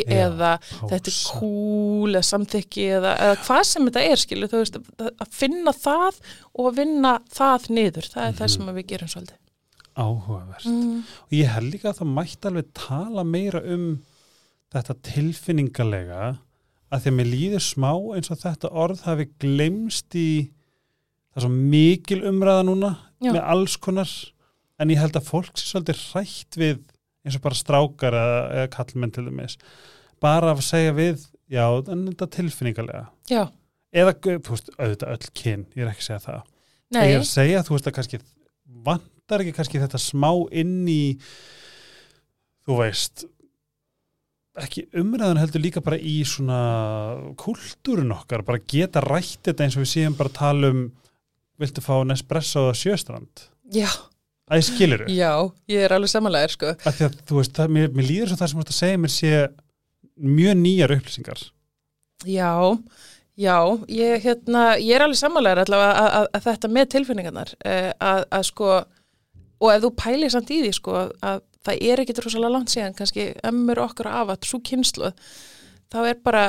Já, 0.00 0.14
eða 0.26 0.50
pása. 0.60 0.88
þetta 0.92 1.12
er 1.12 1.20
cool 1.38 2.10
eða 2.14 2.26
samþykki 2.30 2.88
eða, 2.98 3.14
eða 3.26 3.38
hvað 3.44 3.62
sem 3.70 3.88
þetta 3.88 4.04
er 4.10 4.24
skilu, 4.24 4.50
þú 4.50 4.62
veist, 4.62 4.80
að 5.00 5.38
finna 5.42 5.76
það 5.76 6.20
og 6.54 6.70
að 6.70 6.80
vinna 6.82 7.14
það 7.34 7.70
niður 7.70 8.10
það 8.10 8.22
er 8.22 8.28
mm 8.28 8.34
-hmm. 8.34 8.38
það 8.38 8.48
mhm. 8.48 8.54
sem 8.56 8.74
við 8.78 8.86
gerum 8.92 9.12
svolítið 9.14 9.40
Áhugavert 9.94 10.66
mm. 10.66 11.02
og 11.30 11.32
ég 11.32 11.52
held 11.54 11.70
líka 11.70 11.92
að 11.92 12.00
það 12.00 12.14
mætti 12.16 12.48
alveg 12.48 12.70
tala 12.74 13.24
meira 13.24 13.60
um 13.62 14.02
þetta 14.74 14.96
tilfinningalega 15.06 16.22
að 16.90 17.02
því 17.02 17.10
að 17.10 17.16
mér 17.18 17.30
líður 17.30 17.62
smá 17.62 17.92
eins 18.16 18.30
og 18.30 18.40
þetta 18.42 18.72
orð 18.74 19.04
hafi 19.06 19.28
glemst 19.42 20.16
í 20.18 20.50
það 21.30 21.38
er 21.38 21.46
svo 21.46 21.52
mikil 21.54 22.20
umræða 22.30 22.66
núna 22.66 22.90
Já. 23.22 23.32
með 23.34 23.42
alls 23.54 23.76
konar 23.76 24.10
en 24.78 24.90
ég 24.90 25.00
held 25.00 25.16
að 25.18 25.28
fólk 25.30 25.54
sé 25.58 25.70
svolítið 25.70 26.02
rætt 26.14 26.58
við 26.58 26.82
eins 27.24 27.38
og 27.38 27.44
bara 27.44 27.58
strákar 27.58 28.16
eða, 28.20 28.40
eða 28.60 28.70
kallmenn 28.74 29.12
til 29.14 29.26
dæmis. 29.28 29.58
Bara 30.22 30.54
að 30.54 30.64
segja 30.66 30.94
við 30.96 31.26
já, 31.50 31.66
en 31.66 32.06
þetta 32.10 32.30
tilfinningarlega 32.38 33.04
já. 33.30 33.42
eða, 33.94 34.16
þú 34.22 34.56
veist, 34.56 34.72
auðvitað 34.78 35.14
öll 35.16 35.34
kyn 35.40 35.66
ég 35.74 35.84
er 35.84 35.92
ekki 35.92 36.04
að 36.04 36.10
segja 36.10 36.24
það. 36.28 36.40
Nei. 36.94 37.04
ég 37.08 37.16
er 37.16 37.22
að 37.22 37.30
segja, 37.30 37.62
þú 37.66 37.76
veist, 37.76 37.90
að 37.90 37.96
kannski 37.98 38.20
vantar 38.84 39.44
ekki 39.44 39.54
kannski 39.56 39.82
þetta 39.82 40.00
smá 40.00 40.30
inn 40.54 40.82
í 40.90 41.02
þú 42.64 42.80
veist 42.80 43.24
ekki 44.62 44.86
umræðan 45.00 45.40
heldur 45.40 45.64
líka 45.64 45.82
bara 45.82 45.98
í 45.98 46.20
svona 46.28 46.58
kultúrun 47.40 48.14
okkar, 48.14 48.44
bara 48.46 48.62
geta 48.62 49.02
rætt 49.02 49.48
þetta 49.48 49.66
eins 49.66 49.78
og 49.78 49.82
við 49.82 49.92
séum 49.96 50.18
bara 50.18 50.34
tala 50.34 50.70
um 50.70 50.84
viltu 51.60 51.82
fá 51.82 51.96
Nespresso 52.06 52.68
sjöstrand 52.76 53.48
já 53.74 53.90
Æ, 54.44 54.60
skilur 54.60 55.04
þú? 55.04 55.14
Já, 55.16 55.32
ég 55.72 55.86
er 55.86 55.94
alveg 55.96 56.10
samanlegar 56.12 56.52
sko. 56.52 56.72
Að 56.84 56.96
því 56.98 57.06
að 57.06 57.14
þú 57.28 57.38
veist, 57.38 57.54
það, 57.56 57.70
mér, 57.76 57.92
mér 57.96 58.08
líður 58.10 58.30
svo 58.30 58.40
það 58.40 58.50
sem 58.50 58.58
þú 58.58 58.64
ætti 58.64 58.74
að 58.74 58.80
segja 58.80 59.00
mér 59.00 59.12
sé 59.14 59.30
mjög 60.14 60.58
nýjar 60.60 60.94
upplýsingar. 60.98 61.44
Já, 62.28 62.50
já, 63.40 63.56
ég, 63.88 64.26
hérna, 64.26 64.66
ég 64.80 64.98
er 64.98 65.04
alveg 65.06 65.20
samanlegar 65.20 65.64
allavega 65.64 65.94
að, 66.02 66.10
að, 66.18 66.28
að 66.36 66.46
þetta 66.50 66.70
með 66.76 66.90
tilfinningarnar 66.94 67.54
eh, 67.64 67.90
að, 68.04 68.20
að 68.36 68.46
sko, 68.50 68.70
og 69.64 69.72
ef 69.72 69.82
þú 69.86 69.92
pælir 70.04 70.34
samt 70.34 70.52
í 70.52 70.60
því 70.60 70.74
sko, 70.76 71.00
að 71.24 71.42
það 71.64 71.88
er 71.88 72.04
ekkit 72.04 72.20
rosalega 72.24 72.52
langt 72.52 72.74
síðan, 72.74 72.96
kannski 72.98 73.30
ömmur 73.48 73.80
okkar 73.86 74.10
af 74.12 74.34
að 74.34 74.48
svo 74.50 74.60
kynslu, 74.68 75.10
þá 75.92 75.98
er 76.04 76.20
bara 76.24 76.44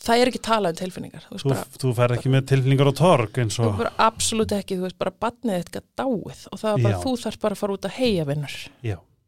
það 0.00 0.22
er 0.24 0.30
ekki 0.32 0.40
talað 0.46 0.72
um 0.74 0.80
tilfinningar 0.80 1.26
Þú, 1.30 1.38
þú, 1.44 1.58
þú 1.82 1.92
fær 1.98 2.14
ekki 2.16 2.32
með 2.32 2.46
tilfinningar 2.54 2.90
á 2.90 2.94
torg 3.00 3.38
eins 3.42 3.58
og 3.60 3.84
Absolut 4.00 4.54
ekki, 4.56 4.78
þú 4.80 4.86
veist 4.88 4.98
bara 5.02 5.12
batnið 5.26 5.58
eitthvað 5.60 5.86
dáið 6.00 6.42
og 6.50 6.58
það 6.62 6.72
er 6.72 6.82
bara, 6.86 6.96
Já. 6.96 7.02
þú 7.04 7.14
þarf 7.26 7.38
bara 7.44 7.56
að 7.58 7.62
fara 7.64 7.76
út 7.78 7.88
að 7.90 7.96
heia 8.00 8.24
vinnur 8.30 8.58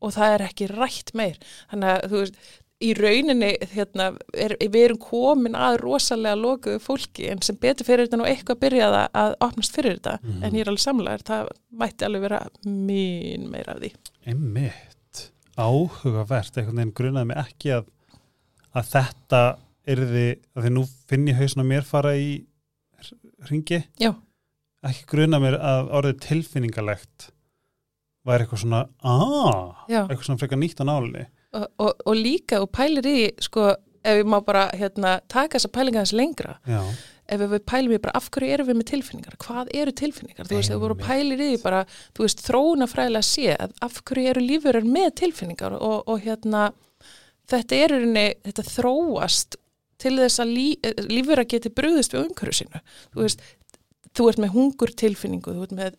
og 0.03 0.11
það 0.17 0.33
er 0.35 0.43
ekki 0.49 0.67
rætt 0.73 1.13
meir. 1.15 1.37
Þannig 1.71 1.91
að 1.93 2.07
þú 2.11 2.21
veist, 2.25 2.39
í 2.83 2.89
rauninni 2.99 3.51
hérna, 3.71 4.07
er, 4.35 4.57
við 4.59 4.81
erum 4.89 4.99
komin 4.99 5.55
að 5.55 5.77
rosalega 5.85 6.35
lokuðu 6.41 6.81
fólki 6.83 7.29
en 7.31 7.39
sem 7.47 7.55
betur 7.63 7.87
fyrir 7.87 8.09
þetta 8.09 8.19
nú 8.19 8.27
eitthvað 8.27 8.59
byrjað 8.65 8.97
að, 8.99 9.07
að 9.23 9.37
opnast 9.47 9.77
fyrir 9.77 10.01
þetta 10.01 10.17
Mhm. 10.25 10.41
en 10.43 10.57
ég 10.59 10.65
er 10.65 10.71
alveg 10.73 10.83
samlega 10.83 11.23
það 11.29 11.53
mætti 11.79 12.09
alveg 12.09 12.25
vera 12.27 12.41
mín 12.67 13.47
meira 13.53 13.77
af 13.77 13.79
því. 13.85 13.93
Einmitt, 14.27 15.23
áhugavert, 15.55 16.57
einhvern 16.59 16.81
veginn 16.83 16.95
grunaði 16.99 17.31
mig 17.31 17.39
ekki 17.45 17.71
að, 17.77 17.87
að 18.75 18.91
þetta 18.97 19.43
yrði, 19.89 20.27
að 20.57 20.67
því 20.67 20.73
nú 20.77 20.85
finn 21.11 21.29
ég 21.31 21.39
hausn 21.41 21.63
á 21.63 21.67
mér 21.67 21.87
fara 21.87 22.15
í 22.19 22.33
ringi, 23.51 23.83
Já, 23.99 24.13
ekki 24.87 25.07
grunaði 25.11 25.47
mér 25.47 25.57
að 25.59 25.95
orðið 25.99 26.21
tilfinningalegt 26.27 27.31
væri 28.27 28.45
eitthvað 28.45 28.63
svona, 28.63 28.83
aaa, 29.03 29.87
já. 29.91 30.03
eitthvað 30.05 30.27
svona 30.29 30.43
frekar 30.43 30.61
nýtt 30.63 30.83
á 30.83 30.85
nálinni. 30.87 31.25
og, 31.59 31.65
og, 31.83 32.05
og 32.07 32.15
líka 32.19 32.61
og 32.63 32.71
pælir 32.75 33.09
í 33.11 33.17
sko, 33.43 33.73
ef 34.03 34.21
við 34.21 34.31
má 34.31 34.39
bara 34.47 34.69
hérna, 34.79 35.17
taka 35.31 35.59
þessa 35.59 35.73
pælinga 35.75 36.05
þess 36.05 36.17
lengra. 36.19 36.55
Já, 36.71 36.81
ef 37.33 37.43
við 37.43 37.65
pælum 37.67 37.97
í 37.97 38.01
bara 38.03 38.15
af 38.19 38.29
hverju 38.35 38.55
erum 38.55 38.69
við 38.71 38.79
með 38.79 38.89
tilfinningar? 38.93 39.37
Hvað 39.43 39.73
eru 39.83 39.95
tilfinningar, 39.99 40.47
þú 40.47 40.59
veist, 40.59 40.73
við 40.73 40.85
vorum 40.85 41.03
pælir 41.03 41.43
í 41.43 41.51
bara, 41.63 41.83
þú 42.15 42.27
veist, 42.27 42.47
þróunafræðilega 42.47 43.27
sé 43.27 43.57
að 43.57 43.75
af 43.87 44.01
hverju 44.07 44.33
eru 44.33 44.47
lífverðar 44.47 44.89
með 44.89 45.11
tilfinningar? 45.23 45.77
Og, 45.79 45.99
og 46.07 46.23
hérna 46.27 46.71
þetta 47.53 47.79
er 47.85 47.97
unni, 47.99 48.27
þetta 48.47 48.67
þróast 48.69 49.59
til 50.03 50.17
þess 50.19 50.43
að 50.43 50.55
lí, 50.57 50.69
lífverðar 51.09 51.49
geti 51.55 51.73
brúðist 51.73 52.17
við 52.17 52.27
umhverju 52.27 52.59
sínu. 52.59 52.83
Þú 53.15 53.25
veist, 53.25 53.45
þú 54.17 54.29
ert 54.29 54.43
með 54.43 54.55
hungur 54.57 54.93
tilfinningu 55.03 55.55
þú 55.57 55.67
ert 55.67 55.75
með 55.77 55.99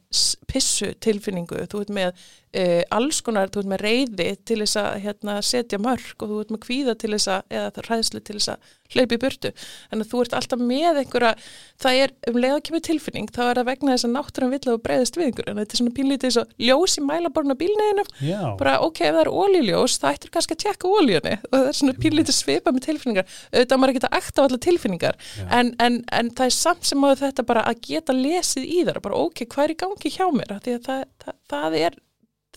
pissu 0.50 0.91
tilfinningu 1.03 1.65
þú 1.72 1.83
ert 1.83 1.93
með 1.93 2.25
uh, 2.53 2.83
alls 2.93 3.22
konar 3.25 3.51
þú 3.53 3.63
ert 3.63 3.72
með 3.74 3.83
reyði 3.83 4.29
til 4.45 4.60
þess 4.62 4.79
að 4.81 4.93
hérna, 5.07 5.39
setja 5.45 5.81
mörg 5.81 6.24
og 6.24 6.31
þú 6.31 6.39
ert 6.43 6.53
með 6.55 6.63
kvíða 6.67 6.95
til 7.01 7.12
þess 7.15 7.31
að 7.33 7.57
eða 7.60 7.86
ræðslu 7.89 8.24
til 8.24 8.38
þess 8.39 8.53
að 8.53 8.72
hlaupa 8.93 9.15
í 9.15 9.22
burtu. 9.22 9.51
En 9.93 10.03
þú 10.05 10.22
ert 10.24 10.36
alltaf 10.38 10.62
með 10.62 11.00
einhverja 11.01 11.33
það 11.81 12.00
er 12.03 12.13
um 12.29 12.38
leið 12.39 12.55
að 12.55 12.63
kemur 12.67 12.83
tilfinning 12.86 13.29
þá 13.33 13.41
er 13.45 13.60
það 13.60 13.69
vegna 13.69 13.95
þess 13.95 14.07
að 14.07 14.13
náttúran 14.13 14.53
vill 14.53 14.62
að 14.62 14.69
þú 14.69 14.81
breyðist 14.86 15.17
við 15.17 15.27
einhver 15.29 15.50
en 15.50 15.62
þetta 15.62 15.75
er 15.75 15.81
svona 15.81 15.95
pínlítið 15.98 16.29
eins 16.29 16.39
og 16.41 16.53
ljós 16.67 16.98
í 17.00 17.03
mælaborna 17.07 17.57
bílneginu 17.60 18.05
já, 18.22 18.41
bara 18.60 18.75
ok, 18.86 19.01
ef 19.07 19.17
það 19.17 19.22
er 19.24 19.31
ólíljós 19.33 19.98
það 20.03 20.17
ættir 20.17 20.33
kannski 20.36 20.57
að 20.57 20.63
tjekka 20.63 20.93
ólíunni 20.93 21.36
og 21.50 21.57
það 21.57 21.69
er 21.72 21.79
svona 21.79 21.98
pínlítið 22.05 22.38
svipa 22.38 22.74
með 22.74 22.88
tilfinningar. 22.88 23.38
Auðvitað 23.53 23.75
á 23.75 23.81
maður 23.81 23.93
ekki 23.93 24.05
að 24.05 24.17
akta 24.19 24.43
á 24.43 24.45
alla 24.45 24.62
tilfinningar. 24.67 25.19
En, 25.50 25.74
en, 25.83 26.00
en 26.13 26.31
það 26.38 26.50
er 26.50 26.57
samt 26.60 26.88
sem 26.88 27.07
að 27.07 27.19
þetta 27.24 27.48
bara 27.50 27.65
að 27.69 27.83
geta 27.88 28.15
lesið 28.15 28.67
í 28.69 28.81
þar 28.88 29.01
bara 29.03 29.22
ok, 29.25 29.45
hvað 29.50 29.65
er 29.65 29.75
í 29.75 29.79
gangi 29.83 30.13
hjá 30.13 30.25
mér? 30.33 30.57
Því 30.63 30.77
að 30.77 30.88
það, 30.89 31.05
það, 31.24 31.39
það 31.53 31.79
er 31.81 32.00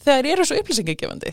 þegar 0.07 0.29
eru 0.33 0.47
svo 0.49 0.59
upplýsingagefandi? 0.63 1.33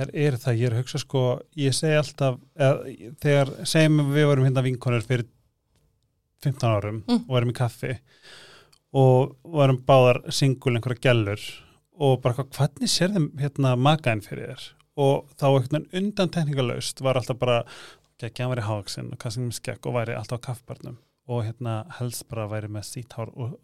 Það 0.00 0.12
er 0.24 0.36
það, 0.40 0.58
ég 0.60 0.66
er 0.70 0.74
að 0.76 0.82
hugsa 0.84 1.00
sko, 1.02 1.22
ég 1.60 1.74
segi 1.76 1.96
alltaf, 1.98 2.38
eða, 2.56 2.92
þegar 3.20 3.50
segjum 3.68 3.98
við 4.14 4.28
vorum 4.30 4.46
hérna 4.48 4.62
vinkonur 4.64 5.04
fyrir 5.04 5.26
15 6.44 6.70
árum 6.70 7.02
Mm. 7.04 7.24
og 7.28 7.34
erum 7.40 7.50
í 7.52 7.56
kaffi 7.58 7.90
og 8.96 9.34
varum 9.44 9.80
báðar 9.86 10.22
singul 10.32 10.72
einhverja 10.78 11.04
gælur 11.10 11.42
og 12.00 12.20
bara 12.24 12.34
hvað, 12.38 12.48
hvernig 12.56 12.88
sér 12.90 13.12
þeim 13.14 13.26
hérna 13.42 13.74
makaðin 13.76 14.22
fyrir 14.24 14.54
þér? 14.54 14.64
Og 15.00 15.28
þá 15.36 15.44
einhvern 15.50 15.84
veginn 15.84 16.00
undan 16.00 16.32
tekníkalaust 16.34 17.00
var 17.04 17.20
alltaf 17.20 17.38
bara 17.40 17.58
ekki 18.20 18.42
að 18.44 18.50
væri 18.54 18.64
hávaksinn 18.66 19.12
og 19.14 19.20
kannski 19.20 19.44
með 19.44 19.58
skekk 19.60 19.86
og 19.88 19.94
væri 19.96 20.16
alltaf 20.16 20.40
á 20.40 20.46
kaffbarnum 20.48 20.96
og 21.30 21.44
hérna 21.46 21.76
helst 22.00 22.26
bara 22.28 22.48
væri 22.50 22.68
með 22.72 22.88
síthár 22.88 23.30
og 23.36 23.54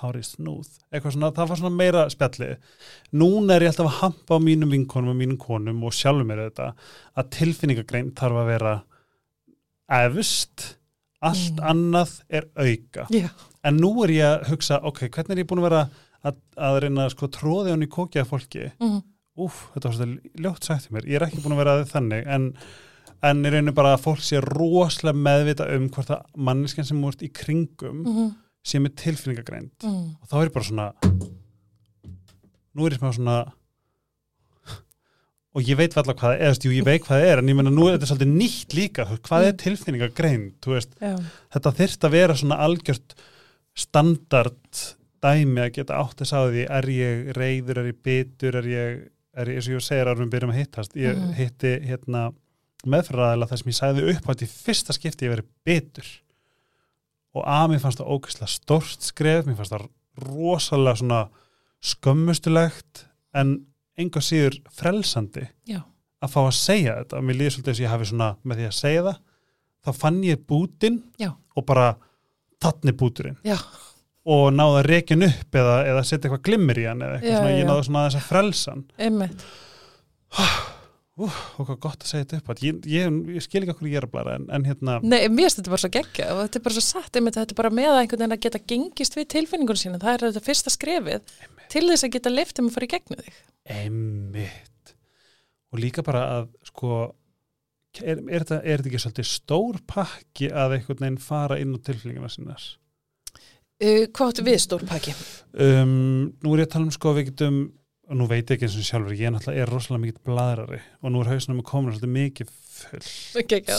hári 0.00 0.22
snúð, 0.24 0.68
eitthvað 0.92 1.14
svona, 1.16 1.30
það 1.36 1.48
var 1.52 1.60
svona 1.60 1.76
meira 1.76 2.04
spjallið. 2.12 2.56
Núna 3.20 3.56
er 3.56 3.64
ég 3.66 3.72
alltaf 3.72 3.88
að 3.90 3.98
hampa 4.00 4.36
á 4.36 4.40
mínum 4.42 4.70
vinkonum 4.74 5.12
og 5.14 5.18
mínum 5.20 5.38
konum 5.40 5.82
og 5.84 5.92
sjálfum 5.96 6.28
mér 6.30 6.44
þetta 6.48 6.70
að 7.20 7.30
tilfinningagrein 7.36 8.12
þarf 8.18 8.40
að 8.42 8.50
vera 8.54 8.74
efst, 9.90 10.76
allt 11.22 11.56
Mm. 11.58 11.66
annað 11.70 12.12
er 12.30 12.46
auka. 12.56 13.06
Já, 13.10 13.28
En 13.62 13.76
nú 13.76 13.90
er 14.04 14.08
ég 14.08 14.24
að 14.24 14.46
hugsa, 14.48 14.80
ok, 14.82 15.08
hvernig 15.10 15.30
er 15.36 15.42
ég 15.44 15.46
búin 15.46 15.60
að 15.60 15.68
vera 15.68 15.80
að, 16.24 16.36
að 16.56 16.78
reyna 16.80 17.08
sko 17.10 17.28
tróði 17.28 17.70
hann 17.74 17.82
í 17.84 17.88
kokjaða 17.92 18.26
fólki? 18.30 18.70
mm, 18.80 19.02
Úf, 19.40 19.70
þetta 19.74 19.88
var 19.88 19.94
svolítið 19.98 20.40
ljótt 20.44 20.64
sagt 20.64 20.86
til 20.86 20.94
mér. 20.96 21.04
Ég 21.06 21.14
er 21.20 21.26
ekki 21.26 21.42
búin 21.44 21.52
að 21.54 21.60
vera 21.64 21.84
þannig, 21.84 22.26
en, 22.26 22.54
en 23.22 23.42
ég 23.44 23.52
reynir 23.52 23.72
bara 23.76 23.94
að 23.96 24.02
fólk 24.06 24.20
sé 24.24 24.40
rosalega 24.40 25.16
meðvita 25.16 25.68
um 25.76 25.88
hvort 25.90 26.10
að 26.10 26.24
manneskjan 26.36 26.86
sem 26.88 27.00
múrt 27.00 27.22
í 27.22 27.28
kringum 27.32 28.00
mm, 28.04 28.30
sé 28.64 28.78
með 28.82 28.94
tilfinningagreind. 29.00 29.70
mm. 29.82 30.04
Og 30.20 30.28
þá 30.30 30.36
er 30.42 30.48
ég 30.50 30.54
bara 30.56 30.68
svona, 30.68 30.88
nú 32.76 32.86
er 32.86 32.94
ég 32.96 33.00
smá 33.00 33.10
svona, 33.16 33.38
og 35.50 35.66
ég 35.66 35.78
veit 35.80 35.96
alltaf 35.98 36.14
hvað 36.20 36.36
það 36.36 36.44
er, 36.46 36.58
jú, 36.62 36.72
ég 36.76 36.84
veit 36.86 37.02
hvað 37.02 37.16
það 37.18 37.28
er, 37.32 37.40
en 37.42 37.48
ég 37.50 37.56
menna 37.58 37.72
nú 37.74 37.88
er 37.88 37.96
þetta 37.96 38.10
svolítið 38.12 38.34
nýtt 38.36 38.76
líka, 38.78 39.06
hvað 39.26 39.46
er 39.48 39.56
tilfinningagreind, 39.64 40.52
þú 40.62 40.74
veist, 40.76 40.92
Já, 41.02 41.16
þetta 41.56 41.72
þyrft 41.80 42.06
að 42.06 42.14
vera 42.14 42.36
svona 42.38 42.58
algjört 42.66 43.16
standard 43.80 44.82
dæmi 45.20 45.60
að 45.64 45.72
geta 45.80 45.98
átt 46.00 46.22
þess 46.22 46.36
að 46.38 46.52
því 46.54 46.62
er 46.78 46.88
ég 46.94 47.32
reyður, 47.36 47.80
er 47.82 47.90
ég 47.90 47.98
bitur 48.06 48.60
er 48.60 48.68
ég, 48.70 49.02
er 49.40 49.50
ég, 49.50 49.58
eins 49.58 49.68
og 49.68 49.74
ég 49.76 49.84
segir 49.84 50.08
árum 50.12 50.24
við 50.28 50.32
byrjum 50.36 50.54
að 50.54 50.60
hittast, 50.62 50.94
ég 50.96 51.18
Mhm. 51.18 51.34
hitti 51.40 51.72
hérna 51.90 52.22
meðfræðilega 52.86 53.50
þar 53.50 53.58
sem 53.60 53.70
ég 53.72 53.78
sagði 53.80 54.06
upp 54.14 54.24
á 54.24 54.30
þetta 54.32 54.46
í 54.46 54.52
fyrsta 54.54 54.94
skipti 54.96 55.26
ég 55.26 55.34
verið 55.34 55.50
bitur 55.66 56.06
og 57.36 57.46
að 57.46 57.66
mér 57.72 57.82
fannst 57.82 58.00
það 58.00 58.12
ógeðslega 58.14 58.52
stórt 58.54 59.06
skref, 59.06 59.46
mér 59.46 59.58
fannst 59.58 59.74
það 59.74 59.86
rosalega 60.26 61.00
svona 61.00 61.20
skömmustulegt 61.90 63.04
en 63.36 63.54
enga 64.00 64.22
síður 64.24 64.58
frelsandi 64.74 65.46
já, 65.68 65.80
að 66.20 66.32
fá 66.32 66.40
að 66.42 66.56
segja 66.58 66.96
þetta. 67.00 67.20
Og 67.20 67.26
mér 67.28 67.38
líður 67.38 67.54
svolítið 67.56 67.70
þess 67.70 67.80
að 67.80 67.84
ég 67.84 67.94
hafi 67.94 68.08
svona 68.10 68.30
með 68.42 68.60
því 68.60 68.66
að 68.70 68.78
segja 68.80 69.04
það. 69.06 69.20
Þá 69.80 69.92
fann 69.96 70.18
ég 70.26 70.42
bútin 70.50 70.98
Já. 71.16 71.30
og 71.56 71.64
bara 71.68 71.86
tatni 72.60 72.92
búturinn. 72.92 73.38
Já, 73.46 73.56
og 74.28 74.50
náði 74.52 74.82
að 74.82 74.88
rekin 74.90 75.24
upp 75.24 75.56
eða, 75.56 75.78
eða 75.88 76.02
setja 76.04 76.28
eitthvað 76.28 76.42
glimmer 76.50 76.80
í 76.80 76.84
hann 76.84 77.00
eða 77.06 77.16
eitthvað 77.16 77.38
svona, 77.38 77.54
ég 77.54 77.62
já. 77.62 77.68
náði 77.70 77.86
svona 77.86 78.02
aðeins 78.02 78.18
að 78.18 78.26
frelsa 78.28 78.74
hann. 78.74 78.84
Einmitt 79.00 79.46
Úf, 81.20 81.36
og 81.60 81.68
hvað 81.68 81.78
gott 81.84 82.04
að 82.04 82.10
segja 82.10 82.26
þetta 82.26 82.40
upp 82.40 82.62
ég, 82.64 82.80
ég, 82.88 83.18
ég 83.36 83.44
skil 83.44 83.60
ekki 83.60 83.74
okkur 83.74 83.90
ég 83.90 84.00
er 84.00 84.06
að 84.06 84.14
blara 84.14 84.36
en, 84.38 84.46
en 84.56 84.66
hérna, 84.68 84.96
Nei, 85.04 85.18
mér 85.28 85.46
finnst 85.46 85.60
þetta 85.60 85.74
bara 85.74 85.82
svo 85.84 85.92
geggja 85.96 86.28
og 86.32 86.42
þetta 86.44 86.60
er 86.60 86.64
bara 86.66 86.76
svo 86.78 86.84
satt, 86.86 87.18
einmitt, 87.18 87.36
þetta 87.36 87.56
er 87.56 87.60
bara 87.60 87.72
með 87.76 87.90
að 87.90 88.00
einhvern 88.00 88.22
veginn 88.22 88.36
að 88.36 88.42
geta 88.46 88.62
gengist 88.72 89.18
við 89.18 89.28
tilfinningunum 89.34 89.82
sína, 89.82 90.00
það 90.02 90.16
er 90.16 90.26
þetta 90.26 90.44
fyrsta 90.48 90.74
skrefið 90.74 91.36
til 91.70 91.84
þess 91.90 92.06
að 92.06 92.14
geta 92.16 92.34
leiftum 92.34 92.70
að 92.70 92.76
fara 92.78 92.88
í 92.88 92.92
gegnum 92.94 93.24
þig. 93.24 93.40
einmitt. 93.76 94.94
Og 95.70 95.82
líka 95.84 96.02
bara 96.06 96.24
að 96.38 96.50
sko 96.66 96.92
er, 98.00 98.18
er, 98.18 98.42
þetta, 98.42 98.62
er 98.64 98.80
þetta 98.80 98.90
ekki 98.90 99.02
svolítið 99.04 99.30
stór 99.30 99.80
pakki 99.90 100.50
að 100.50 100.78
einhvern 100.78 101.04
veginn 101.04 101.20
fara 101.22 101.60
inn 101.60 101.76
á 101.76 101.78
tilfinninguna 101.84 102.32
sinnas 102.32 102.74
Uh, 103.80 104.04
hvað 104.12 104.34
áttu 104.34 104.42
við 104.44 104.58
stórpaki? 104.60 105.12
um, 105.56 106.34
nú 106.44 106.50
er 106.52 106.60
ég 106.60 106.66
að 106.66 106.72
tala 106.74 106.84
um 106.84 106.92
sko 106.92 107.14
við 107.16 107.30
getum 107.30 107.54
og 108.10 108.18
nú 108.18 108.26
veit 108.30 108.50
ég 108.50 108.56
ekki 108.56 108.66
eins 108.66 108.76
og 108.80 108.86
sjálfur 108.88 109.16
ég 109.16 109.32
náttúrulega 109.34 109.64
er 109.64 109.70
rosalega 109.70 110.04
mikið 110.04 110.20
bladrari 110.26 110.82
og 111.00 111.14
nú 111.14 111.22
er 111.22 111.32
hausnum 111.32 111.62
að 111.62 111.68
koma 111.70 111.94
svolítið 111.94 112.14
mikið 112.16 112.52
full 112.80 113.46
Geggja. 113.50 113.78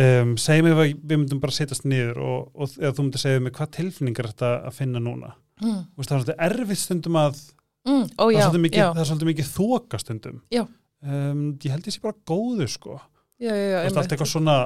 um, 0.00 0.34
segjum 0.40 0.70
við 0.70 0.76
að 0.76 0.84
við 0.96 1.16
myndum 1.16 1.44
bara 1.44 1.56
setjast 1.56 1.86
niður 1.88 2.20
og, 2.24 2.50
og 2.56 2.76
eða 2.80 2.96
þú 2.96 3.06
myndir 3.06 3.24
segja 3.24 3.44
mig 3.44 3.56
hvað 3.58 3.72
tilfinningar 3.76 4.32
þetta 4.32 4.52
að 4.70 4.76
finna 4.80 5.02
núna? 5.04 5.34
Mm. 5.60 5.80
Veist, 5.94 6.08
það 6.08 6.14
er 6.16 6.22
svolítið 6.24 6.44
erfitt 6.48 6.82
stundum 6.86 7.20
að 7.20 7.40
Mm, 7.88 8.10
ó 8.20 8.24
það, 8.28 8.32
já, 8.34 8.36
er 8.36 8.44
svolítið 8.44 8.62
mikið, 8.66 8.80
já, 8.80 8.88
það 8.90 9.00
er 9.00 9.08
svolítið 9.08 9.30
mikið 9.30 9.46
þoka 9.54 10.00
stundum. 10.02 10.40
Já. 10.52 10.62
um, 11.00 11.44
ég 11.64 11.72
held 11.72 11.86
ég 11.88 11.94
sé 11.94 12.02
bara 12.04 12.18
góðu 12.28 12.66
sko. 12.68 12.98
Já, 13.40 13.52
já, 13.54 13.64
já, 13.64 13.76
það 13.78 13.86
er 13.88 14.00
allt 14.02 14.14
eitthvað 14.14 14.32
svona 14.34 14.56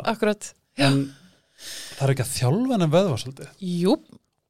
en 0.83 0.97
það 1.55 2.03
er 2.09 2.13
ekki 2.15 2.25
að 2.25 2.33
þjálfa 2.33 2.79
en 2.79 2.87
vöðva 2.91 3.19
svolítið? 3.23 3.53
Jú, 3.63 3.95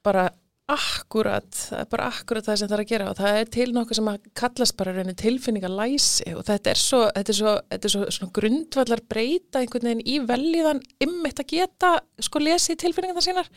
bara 0.06 0.25
akkurat, 0.73 1.49
það 1.52 1.80
er 1.83 1.88
bara 1.92 2.06
akkurat 2.09 2.47
það 2.47 2.56
sem 2.56 2.68
það 2.71 2.76
er 2.76 2.83
að 2.83 2.92
gera 2.92 3.09
og 3.11 3.18
það 3.18 3.38
er 3.40 3.50
til 3.52 3.66
nokkuð 3.76 3.99
sem 3.99 4.06
að 4.09 4.30
kallast 4.40 4.76
bara 4.78 4.94
reyni 4.97 5.14
tilfinningalæsi 5.21 6.33
og 6.38 6.47
þetta 6.49 6.73
er 6.73 6.80
svo, 6.80 7.00
þetta 7.11 7.35
er 7.35 7.38
svo, 7.38 7.52
þetta 7.75 7.90
er 7.90 7.94
svo 7.94 8.06
svona 8.16 8.37
grundvallar 8.38 9.02
breyta 9.12 9.61
einhvern 9.61 9.90
veginn 9.90 10.09
í 10.09 10.16
veljiðan 10.30 10.80
ymmit 11.04 11.44
að 11.44 11.50
geta 11.52 11.92
sko 12.25 12.40
lesið 12.40 12.80
tilfinningar 12.80 13.21
það 13.21 13.28
sínar 13.28 13.52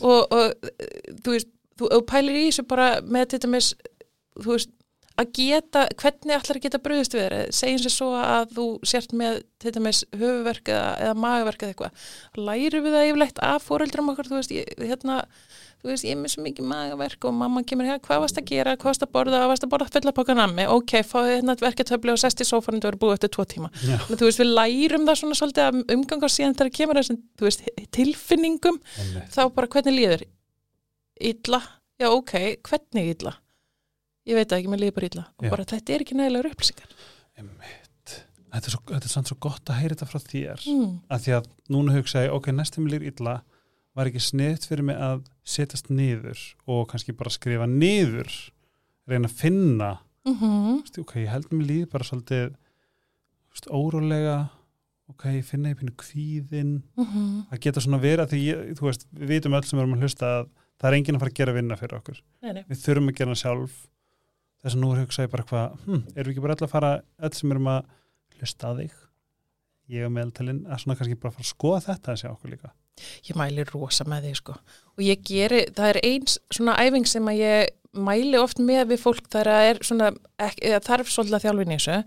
og, 0.00 0.32
og 0.32 1.20
þú 1.20 1.36
veist, 1.36 1.52
þú, 1.76 1.92
pælir 2.08 2.40
í 2.40 2.48
þessu 2.48 2.64
bara 2.72 2.88
með 3.04 3.34
þetta 3.34 3.52
með 3.52 3.70
þú 4.38 4.50
veist, 4.54 4.74
að 5.18 5.30
geta, 5.34 5.84
hvernig 5.98 6.36
að 6.36 6.60
geta 6.62 6.80
brugðist 6.80 7.14
við 7.16 7.24
þér, 7.24 7.38
segjum 7.58 7.80
sér 7.82 7.92
svo 7.92 8.10
að 8.16 8.52
þú 8.54 8.66
sért 8.86 9.14
með 9.18 9.40
til 9.58 9.72
dæmis 9.74 10.04
höfuverk 10.14 10.70
eða, 10.70 10.90
eða 11.02 11.14
magaverk 11.18 11.64
eða 11.64 11.74
eitthvað, 11.74 12.04
læru 12.38 12.82
við 12.84 12.94
það 12.94 13.08
yfirleitt 13.08 13.40
af 13.48 13.66
fóreldrum 13.66 14.12
okkar, 14.12 14.30
þú 14.30 14.38
veist, 14.38 14.54
ég, 14.54 14.70
hérna 14.78 15.24
þú 15.78 15.90
veist, 15.92 16.06
ég 16.06 16.14
er 16.14 16.20
með 16.20 16.32
svo 16.34 16.44
mikið 16.44 16.68
magaverk 16.68 17.26
og 17.28 17.34
mamma 17.38 17.62
kemur 17.66 17.88
hér, 17.88 18.00
hvað 18.04 18.22
varst 18.24 18.40
að 18.40 18.48
gera, 18.50 18.74
hvað 18.76 18.90
varst 18.90 19.06
að 19.06 19.12
borða? 19.14 19.40
Hvað 19.42 19.52
varst 19.52 19.66
að 19.66 19.72
borða 19.74 19.88
fulla 19.94 20.14
pakka 20.16 20.36
nammi, 20.38 20.66
ok, 20.74 20.94
fáðu 21.06 21.34
hérna 21.36 21.56
verketöfli 21.62 22.14
og 22.14 22.20
sest 22.22 22.42
í 22.42 22.48
sófanum, 22.48 22.82
þú 22.82 22.90
verður 22.90 23.02
búið 23.04 23.16
eftir 23.18 23.32
tvo 23.36 23.46
tíma. 23.52 23.70
Já, 23.86 23.96
þú 24.10 24.20
veist, 24.26 24.42
við 24.42 24.50
lærum 24.58 25.08
það 25.08 25.20
svona 25.22 25.38
svolítið 25.38 25.66
að 25.68 25.94
umganga 25.96 26.32
síðan 26.34 26.56
þegar 26.58 26.74
kemur 26.80 27.00
þessum, 27.00 27.20
þú 27.38 27.48
veist, 27.48 27.66
tilfinningum 27.94 28.80
einmitt. 28.98 29.34
þá 29.34 29.42
bara 29.54 29.70
hvernig 29.74 29.98
líður? 29.98 30.24
Illa, 31.30 31.62
já 32.02 32.08
ok, 32.10 32.34
hvernig 32.66 33.12
illa? 33.14 33.38
Ég 34.28 34.36
veit 34.36 34.52
ekki, 34.52 34.68
mér 34.68 34.82
líður 34.82 34.96
bara 34.98 35.08
illa. 35.08 35.24
Og 35.38 35.46
Já. 35.46 35.52
bara 35.54 35.64
þetta 35.68 35.94
er 35.94 36.04
ekki 36.04 36.16
nægilegur 36.18 36.50
upplýsingar. 36.50 36.90
Þetta 38.48 38.64
er, 38.64 38.72
svo, 38.72 38.80
þetta 38.88 39.08
er 39.08 39.12
samt 39.12 39.30
svo 39.30 39.36
gott 39.44 39.70
að 39.70 39.80
heyra 39.82 39.94
þetta 39.94 40.06
frá 40.08 40.20
þér 40.24 40.62
mm. 40.72 40.92
að 41.12 41.24
því 41.24 41.32
að 41.36 41.48
núna 41.74 41.94
hugsa 41.94 42.22
ég, 42.24 42.32
ok, 42.32 42.48
næstum 42.56 42.86
lír 42.88 43.04
illa 43.10 43.34
var 43.98 44.10
ekki 44.10 44.22
sniðt 44.22 44.66
fyrir 44.68 44.86
mig 44.86 44.98
að 45.02 45.24
setjast 45.48 45.88
niður 45.90 46.38
og 46.70 46.84
kannski 46.92 47.14
bara 47.18 47.32
skrifa 47.34 47.66
niður 47.70 48.30
reyna 49.08 49.28
að 49.30 49.38
finna. 49.40 49.90
Mm 50.28 50.36
-hmm. 50.38 50.78
Veistu, 50.84 51.00
ok, 51.02 51.14
ég 51.24 51.32
held 51.32 51.50
mér 51.50 51.66
líð 51.66 51.90
bara 51.90 52.04
svolítið 52.04 52.54
veist, 53.50 53.68
órólega. 53.70 54.50
Ok, 55.08 55.24
ég 55.24 55.44
finna 55.44 55.70
ég 55.72 55.78
pínu 55.80 55.94
kvíðin 55.96 56.82
Mhm. 56.96 57.46
það 57.50 57.60
geta 57.60 57.80
svona 57.80 57.98
verið 58.00 58.20
að 58.26 58.30
því 58.32 58.40
ég, 58.44 58.74
þú 58.76 58.84
veist, 58.86 59.06
við 59.14 59.28
vitum 59.28 59.54
öll 59.54 59.64
sem 59.64 59.78
erum 59.78 59.94
að 59.94 60.00
hlusta 60.02 60.26
að 60.26 60.48
það 60.78 60.88
er 60.88 60.96
enginn 60.98 61.16
að 61.16 61.20
fara 61.20 61.30
að 61.30 61.34
gera 61.38 61.52
vinna 61.52 61.76
fyrir 61.76 61.98
okkur. 61.98 62.20
Nei, 62.42 62.52
nei. 62.52 62.64
við 62.68 62.78
þurfum 62.84 63.08
að 63.08 63.16
gera 63.16 63.26
hana 63.28 63.34
sjálf. 63.42 63.86
Þess 64.62 64.74
að 64.74 64.80
nú 64.80 64.92
er 64.92 65.00
hugsa 65.06 65.22
ég 65.22 65.30
bara 65.30 65.44
hvað 65.44 65.78
hm, 65.86 66.02
erum 66.14 66.26
við 66.26 66.32
ekki 66.34 66.42
bara 66.42 66.54
öll 66.54 66.66
að 66.66 66.70
fara, 66.70 67.02
öll 67.18 67.32
sem 67.32 67.50
erum 67.52 67.66
að 67.66 67.84
hlusta 68.38 68.66
að 68.68 68.76
þig? 68.78 68.92
Ég 69.88 70.04
og 70.04 70.12
meðaltalinn 70.12 70.66
að 70.66 70.78
svona 70.82 70.96
kannski 70.98 71.14
bara 71.20 71.32
fara 71.32 71.42
að 71.46 71.54
skoða 71.54 71.80
þetta 71.86 72.12
að 72.12 72.20
sjá 72.20 72.30
okkur 72.34 72.50
líka 72.50 72.72
Ég 73.28 73.36
mæli 73.38 73.64
rosa 73.72 74.04
með 74.08 74.28
því 74.28 74.34
sko. 74.40 74.56
Og 74.98 75.04
ég 75.06 75.22
geri, 75.28 75.64
það 75.76 75.92
er 75.94 76.00
eins 76.08 76.38
svona 76.54 76.76
æfing 76.82 77.06
sem 77.06 77.30
að 77.30 77.40
ég 77.42 77.74
mæli 77.98 78.38
oft 78.38 78.58
með 78.62 78.90
við 78.92 79.00
fólk 79.06 79.28
þar 79.32 79.48
að 79.54 79.68
er 79.72 79.78
svona 79.86 80.10
eða 80.38 80.82
þarf 80.86 81.08
svolítið 81.14 81.38
að 81.38 81.46
þjálfin 81.46 81.72
í 81.74 81.78
þessu. 81.78 81.98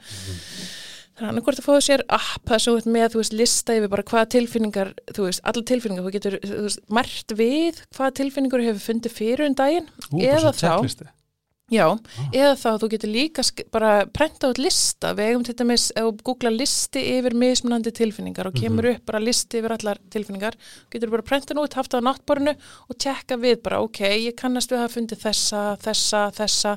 Þannig 1.22 1.38
að 1.42 1.46
hvort 1.46 1.60
að 1.62 1.66
fóðu 1.68 1.82
sér 1.86 2.02
app 2.18 2.46
það 2.50 2.62
svo 2.64 2.74
með, 2.90 3.08
þú 3.14 3.20
veist, 3.22 3.34
lista 3.38 3.74
yfir 3.78 3.92
bara 3.92 4.06
hvaða 4.10 4.30
tilfinningar, 4.34 4.92
þú 5.14 5.26
veist, 5.28 5.42
alla 5.52 5.64
tilfinningar 5.70 6.06
þú 6.08 6.14
getur, 6.16 6.38
þú 6.48 6.62
veist, 6.66 6.82
mert 6.98 7.34
við 7.38 7.82
hvaða 7.98 8.16
tilfinningar 8.22 8.64
hefur 8.66 8.86
fundið 8.88 9.14
fyrir 9.20 9.44
um 9.52 9.58
daginn 9.60 9.90
Ú, 10.10 10.22
Eða 10.24 10.54
þá- 10.56 11.12
Já, 11.72 11.86
eða 12.36 12.56
þá 12.60 12.70
þú 12.82 12.88
getur 12.92 13.12
líka 13.14 13.44
bara 13.72 13.92
prenta 14.12 14.50
út 14.52 14.60
lista, 14.60 15.14
við 15.16 15.30
eigum 15.30 15.46
til 15.48 15.56
dæmis 15.62 15.86
ef 15.96 16.04
þú 16.04 16.26
googla 16.28 16.52
listi 16.52 17.04
yfir 17.14 17.36
mismunandi 17.40 17.94
tilfinningar 17.96 18.50
og 18.50 18.58
kemur 18.60 18.90
upp 18.92 19.06
bara 19.08 19.22
listi 19.24 19.62
yfir 19.62 19.78
allar 19.78 20.02
tilfinningar, 20.12 20.58
getur 20.92 21.14
bara 21.14 21.24
prenta 21.24 21.56
út 21.56 21.78
haft 21.80 21.96
á 21.96 22.04
náttborinu 22.04 22.58
og 22.92 23.00
tekka 23.00 23.40
við 23.40 23.62
bara 23.64 23.80
ok, 23.86 24.04
ég 24.04 24.36
kannast 24.36 24.72
við 24.72 24.82
að 24.82 24.84
hafa 24.84 24.98
fundið 24.98 25.24
þessa, 25.24 25.64
þessa, 25.86 26.26
þessa. 26.36 26.76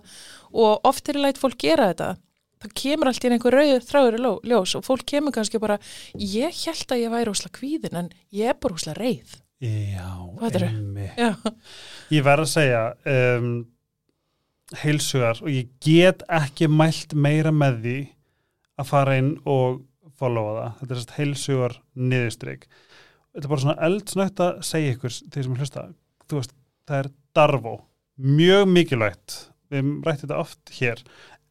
Og 0.54 0.86
oft 0.86 1.10
er 1.10 1.18
læt 1.18 1.42
fólk 1.42 1.58
gera 1.58 1.90
þetta. 1.90 2.14
Það 2.64 2.76
kemur 2.80 3.10
allt 3.10 3.24
í 3.24 3.34
einhver 3.34 3.58
rauður 3.58 3.86
þráður 3.90 4.16
í 4.16 4.34
ljós 4.48 4.78
og 4.78 4.86
fólk 4.86 5.04
kemur 5.10 5.34
kannski 5.34 5.58
bara 5.60 5.80
ég 6.14 6.54
held 6.64 6.94
að 6.94 7.02
ég 7.02 7.12
væri 7.12 7.34
úsla 7.34 7.50
kvíðin 7.50 7.98
en 7.98 8.12
ég 8.30 8.54
er 8.54 8.60
bara 8.62 8.78
úsla 8.78 8.94
reið. 8.94 9.40
Já, 9.64 10.06
Já, 11.18 11.34
Ég 12.12 12.24
verð 12.24 12.46
að 12.46 12.50
segja 12.52 12.82
um, 13.10 13.52
heilsugar 14.80 15.40
og 15.42 15.50
ég 15.52 15.70
get 15.84 16.24
ekki 16.32 16.68
mælt 16.70 17.14
meira 17.14 17.52
með 17.54 17.80
því 17.84 17.98
að 18.80 18.88
fara 18.90 19.16
inn 19.20 19.34
og 19.44 19.82
followa 20.18 20.54
það. 20.56 20.76
Þetta 20.80 20.94
er 20.94 21.00
sérst 21.00 21.16
heilsugar 21.18 21.76
niðurstryk. 21.94 22.68
Þetta 23.34 23.46
er 23.46 23.52
bara 23.52 23.64
svona 23.64 23.88
eldsnögt 23.88 24.42
að 24.44 24.60
segja 24.68 24.94
ykkur 24.94 25.16
þeir 25.34 25.46
sem 25.46 25.56
hlusta. 25.58 25.86
Þú 26.30 26.40
veist, 26.40 26.54
það 26.88 27.00
er 27.00 27.10
darfó. 27.36 27.74
Mjög 28.14 28.68
mikilvægt. 28.70 29.38
Við 29.72 29.88
rættum 30.06 30.28
þetta 30.28 30.40
oft 30.42 30.74
hér. 30.78 31.02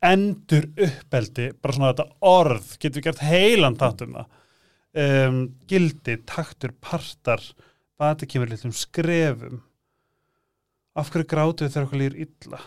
Endur 0.03 0.69
uppeldi, 0.87 1.49
bara 1.63 1.75
svona 1.75 1.91
þetta 1.93 2.07
orð, 2.27 2.71
getur 2.79 2.99
við 2.99 3.05
gert 3.07 3.21
heilan 3.23 3.77
þátt 3.79 4.05
um 4.05 4.17
það. 4.17 4.39
Um, 4.93 5.37
gildi, 5.67 6.17
taktur, 6.29 6.73
partar, 6.83 7.43
bati 7.99 8.27
kemur 8.29 8.51
litlum 8.51 8.75
skrefum. 8.75 9.63
Af 10.93 11.09
hverju 11.09 11.29
grátu 11.31 11.65
þegar 11.65 11.87
okkur 11.87 12.01
líður 12.03 12.19
illa? 12.27 12.59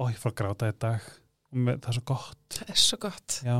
Ó, 0.00 0.08
ég 0.08 0.16
fór 0.16 0.32
að 0.32 0.38
gráta 0.40 0.70
í 0.70 0.76
dag 0.80 1.08
og 1.50 1.60
með, 1.66 1.80
það 1.84 1.90
er 1.92 1.96
svo 1.98 2.06
gott. 2.08 2.56
það 2.56 2.72
er 2.72 2.80
svo 2.80 2.98
gott 3.02 3.38
Já, 3.44 3.56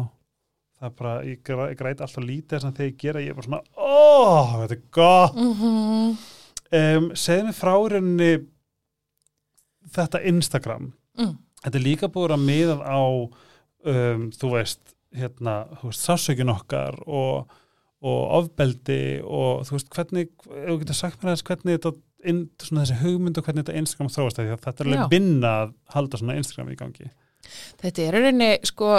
það 0.79 0.89
er 0.89 0.95
bara, 1.03 1.15
ég, 1.29 1.51
ég 1.51 1.81
græti 1.81 2.05
alltaf 2.07 2.25
lítið 2.25 2.55
þess 2.55 2.69
að 2.69 2.79
þegar 2.79 2.91
ég 2.91 3.01
gera, 3.03 3.25
ég 3.25 3.35
er 3.35 3.37
bara 3.37 3.49
svona, 3.49 3.63
ó, 3.77 4.61
þetta 4.63 4.77
er 4.79 4.85
gott. 4.97 5.37
mm 5.37 5.53
-hmm. 5.61 6.21
Um, 6.71 7.09
segðu 7.19 7.49
mig 7.49 7.57
frá 7.59 7.73
rauninni 7.75 8.33
þetta 9.91 10.21
Instagram. 10.31 10.93
mm. 11.19 11.39
Þetta 11.65 11.79
er 11.79 11.85
líka 11.85 12.09
búið 12.09 12.37
að 12.37 12.45
miðað 12.47 12.85
á, 12.87 13.01
um, 13.93 14.29
þú 14.33 14.53
veist, 14.55 14.95
hérna, 15.13 15.57
þú 15.81 15.91
veist, 15.91 16.07
sásökin 16.07 16.53
okkar 16.53 16.97
og, 17.07 17.51
og 18.01 18.21
ofbeldi 18.39 19.21
og 19.27 19.67
þú 19.69 19.77
veist, 19.77 19.91
hvernig, 19.91 20.31
ef 20.47 20.71
þú 20.71 20.79
getur 20.79 20.95
sagt 20.95 21.19
mér 21.21 21.33
aðeins 21.33 21.45
hvernig 21.51 21.77
þetta, 21.81 21.93
inn, 22.29 22.43
svona 22.63 22.85
þessi 22.85 22.99
hugmynd 23.05 23.41
og 23.41 23.47
hvernig 23.47 23.65
þetta 23.65 23.81
Instagram 23.81 24.13
þróast 24.15 24.41
það, 24.41 24.51
því 24.51 24.57
að 24.57 24.67
þetta 24.67 24.85
er 24.85 24.91
alveg 24.91 25.15
vinna 25.15 25.55
að 25.63 25.73
halda 25.95 26.21
svona 26.21 26.37
Instagram 26.41 26.71
í 26.73 26.77
gangi. 26.81 27.09
Þetta 27.81 28.05
er 28.05 28.17
rauninni, 28.17 28.51
sko, 28.69 28.91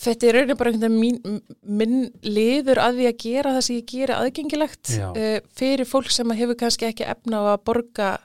þetta 0.00 0.28
er 0.28 0.38
rauninni 0.38 0.58
bara 0.60 0.72
einhvern 0.72 0.96
veginn 0.96 1.38
minn 1.80 2.00
liður 2.24 2.80
að 2.82 2.98
því 3.00 3.10
að 3.10 3.20
gera 3.26 3.54
það 3.56 3.66
sem 3.66 3.78
ég 3.78 3.92
gera 3.92 4.18
aðgengilegt 4.24 4.96
uh, 5.04 5.36
fyrir 5.60 5.88
fólk 5.88 6.10
sem 6.14 6.36
hefur 6.40 6.58
kannski 6.64 6.88
ekki 6.88 7.08
efna 7.10 7.44
á 7.44 7.52
að 7.52 7.62
borga 7.68 8.16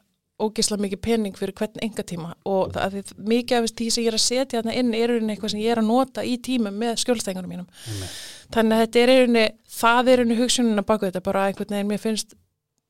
ógisla 0.42 0.76
mikið 0.82 1.00
pening 1.00 1.38
fyrir 1.38 1.56
hvern 1.56 1.78
enga 1.84 2.04
tíma 2.04 2.34
og 2.44 2.74
það, 2.76 2.82
að 2.82 2.96
því 2.96 3.28
mikið 3.32 3.58
af 3.58 3.70
því 3.72 3.86
sem 3.94 4.04
ég 4.04 4.10
er 4.10 4.18
að 4.18 4.24
setja 4.26 4.60
þarna 4.60 4.74
inn 4.82 4.90
er 4.92 5.04
í 5.04 5.14
rauninni 5.14 5.36
eitthvað 5.36 5.54
sem 5.54 5.62
ég 5.64 5.72
er 5.72 5.80
að 5.80 5.88
nota 5.88 6.26
í 6.28 6.34
tímum 6.44 6.76
með 6.82 6.98
skjólstæðingunum 7.04 7.54
mínum. 7.54 7.70
Einmitt. 7.88 8.18
Þannig 8.56 8.76
að 8.76 8.84
þetta 8.84 9.02
er 9.02 9.12
í 9.14 9.16
rauninni, 9.22 9.46
það 9.78 10.02
er 10.02 10.12
í 10.12 10.18
rauninni 10.20 10.40
hugsunina 10.42 10.84
baku 10.90 11.08
þetta, 11.08 11.24
bara 11.24 11.46
einhvern 11.48 11.78
veginn 11.78 11.92
mér 11.94 12.04
finnst 12.04 12.36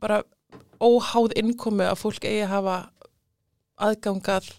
bara 0.02 0.24
óháð 0.82 1.36
innkomu 1.40 1.88
að 1.88 2.00
fólk 2.02 2.28
eigi 2.28 2.44
að 2.46 2.54
hafa 2.54 2.78
aðgangað 3.86 4.52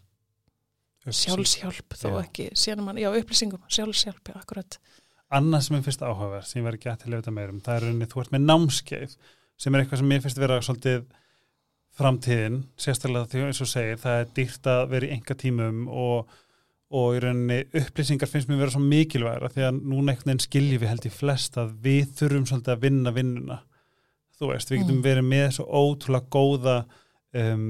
sjálfshjálp 1.07 1.95
þó 1.95 2.07
Já. 2.09 2.17
ekki 2.25 2.47
síðan 2.59 2.85
mann, 2.87 2.99
já 2.99 3.11
upplýsingum, 3.13 3.63
sjálfshjálp, 3.71 4.33
já, 4.33 4.39
akkurat. 4.41 4.79
Annað 5.37 5.67
sem 5.67 5.77
ég 5.79 5.85
finnst 5.87 6.03
áhugaverð, 6.03 6.49
sem 6.49 6.61
ég 6.61 6.67
verði 6.67 6.83
gett 6.83 7.03
til 7.03 7.11
að 7.11 7.19
auðvitað 7.19 7.37
meirum, 7.37 7.61
það 7.63 7.77
er 7.77 7.87
rauninni, 7.87 8.09
þú 8.11 8.23
ert 8.23 8.35
með 8.35 8.45
námskeið 8.47 9.15
sem 9.57 9.75
er 9.75 9.83
eitthvað 9.83 10.03
sem 10.03 10.15
ég 10.15 10.25
finnst 10.25 10.41
vera 10.43 10.59
svolítið 10.63 11.07
framtíðin, 11.97 12.59
sérstaklega 12.81 13.31
því 13.31 13.45
eins 13.47 13.63
og 13.65 13.71
segir, 13.71 14.01
það 14.03 14.19
er 14.21 14.35
dýrt 14.37 14.69
að 14.71 14.83
vera 14.93 15.09
í 15.09 15.15
enga 15.17 15.39
tímum 15.41 15.87
og, 15.89 16.35
og 16.93 17.17
í 17.17 17.23
rauninni 17.25 17.61
upplýsingar 17.81 18.31
finnst 18.31 18.51
mér 18.51 18.65
vera 18.65 18.75
svo 18.75 18.83
mikilvægra 18.85 19.51
því 19.55 19.67
að 19.71 19.79
núna 19.81 20.13
einhvern 20.13 20.33
veginn 20.33 20.45
skilji 20.45 20.81
við 20.83 20.93
held 20.93 21.09
í 21.09 21.15
flest 21.15 21.57
að 21.63 21.73
við 21.87 22.13
þurfum 22.19 22.51
svolítið 22.51 22.75
að 22.75 22.85
vinna 22.85 23.15
vinnuna 23.17 23.59
þú 24.39 24.53
veist, 24.53 24.71
við 24.71 24.83
getum 24.83 24.97
Mm. 24.99 25.05
verið 25.07 25.27
með 25.31 25.49
svo 25.57 25.65
ótrúlega 25.67 26.31
góða 26.31 26.77
um, 27.35 27.67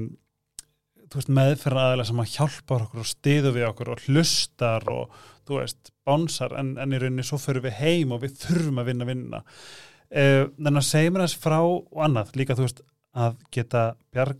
þú 1.07 1.19
veist, 1.19 1.33
meðferðar 1.39 1.93
aðeins 1.93 2.07
sem 2.11 2.19
að 2.23 2.33
hjálpa 2.35 2.79
okkur 2.81 2.99
og 3.03 3.07
stiðu 3.07 3.51
við 3.55 3.67
okkur 3.69 3.91
og 3.93 4.05
hlustar 4.07 4.87
og 4.91 5.09
þú 5.47 5.61
veist, 5.61 5.91
bánsar 6.05 6.57
en, 6.59 6.77
en 6.77 6.93
í 6.93 6.99
rauninni 6.99 7.23
svo 7.23 7.37
förum 7.39 7.63
við 7.63 7.79
heim 7.79 8.11
og 8.11 8.21
við 8.21 8.35
þurfum 8.43 8.81
að 8.81 8.89
vinna 8.91 9.05
vinna 9.07 9.43
uh, 9.43 10.43
þannig 10.57 10.81
að 10.81 10.89
segja 10.89 11.11
mér 11.11 11.25
þess 11.27 11.41
frá 11.43 11.59
og 11.63 12.03
annað 12.03 12.35
líka 12.35 12.55
þú 12.55 12.67
veist 12.67 12.81
að 13.17 13.37
geta 13.51 13.83
bjarg 14.11 14.37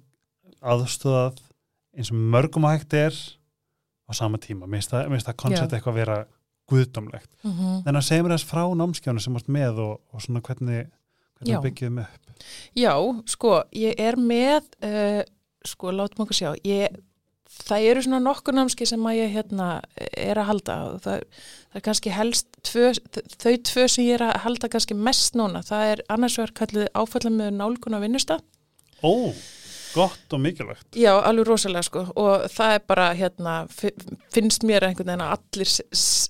aðstöðað 0.61 1.39
eins 1.97 2.11
og 2.11 2.17
mörgum 2.33 2.67
að 2.67 2.77
hægt 2.77 2.93
er 2.93 3.15
á 4.07 4.11
sama 4.15 4.37
tíma, 4.37 4.67
finnst 4.67 4.91
það 4.91 5.35
koncept 5.39 5.73
eitthvað 5.73 5.93
að 5.93 5.99
vera 6.01 6.17
guðdómlegt 6.67 7.29
mm 7.43 7.51
-hmm. 7.51 7.83
þannig 7.85 8.01
að 8.01 8.07
segja 8.07 8.23
mér 8.23 8.35
þess 8.35 8.49
frá 8.51 8.63
námskjánu 8.75 9.19
sem 9.23 9.33
varst 9.33 9.47
með 9.47 9.79
og, 9.79 10.01
og 10.11 10.21
svona 10.21 10.41
hvernig, 10.41 10.89
hvernig 11.39 11.65
byggjum 11.65 11.99
upp? 12.03 12.23
Já, 12.77 12.93
sko, 13.27 13.57
ég 13.75 13.97
er 13.99 14.17
með 14.19 14.65
uh, 14.85 15.21
sko, 15.67 15.91
látum 15.95 16.25
okkur 16.25 16.37
sjá 16.37 16.49
ég, 16.67 16.97
það 17.57 17.87
eru 17.91 18.03
svona 18.05 18.19
nokkur 18.23 18.55
námski 18.55 18.87
sem 18.87 19.07
að 19.09 19.19
ég 19.19 19.33
hérna 19.33 19.69
er 19.97 20.39
að 20.39 20.49
halda 20.51 20.77
og 20.91 20.99
það, 21.05 21.23
það 21.71 21.79
er 21.79 21.85
kannski 21.87 22.13
helst 22.13 22.59
tvö, 22.67 22.91
þau 23.41 23.55
tvö 23.71 23.87
sem 23.89 24.05
ég 24.05 24.19
er 24.19 24.27
að 24.27 24.41
halda 24.45 24.69
kannski 24.73 24.97
mest 24.97 25.37
núna, 25.39 25.63
það 25.65 25.93
er 25.93 26.05
annars 26.13 26.37
vegar 26.39 26.55
kallið 26.61 26.91
áfallam 26.93 27.41
með 27.41 27.55
nálgun 27.57 27.97
á 27.97 28.03
vinnustaf 28.03 28.45
Ó, 29.05 29.29
gott 29.97 30.35
og 30.37 30.41
mikilvægt. 30.43 30.87
Já, 30.97 31.11
alveg 31.17 31.49
rosalega 31.49 31.85
sko. 31.87 32.05
Og 32.19 32.47
það 32.53 32.77
er 32.77 32.85
bara 32.93 33.09
hérna 33.17 33.57
fi- 33.73 33.93
finnst 34.33 34.65
mér 34.67 34.87
einhvern 34.87 35.11
veginn 35.11 35.25
að 35.25 35.35
allir 35.37 35.73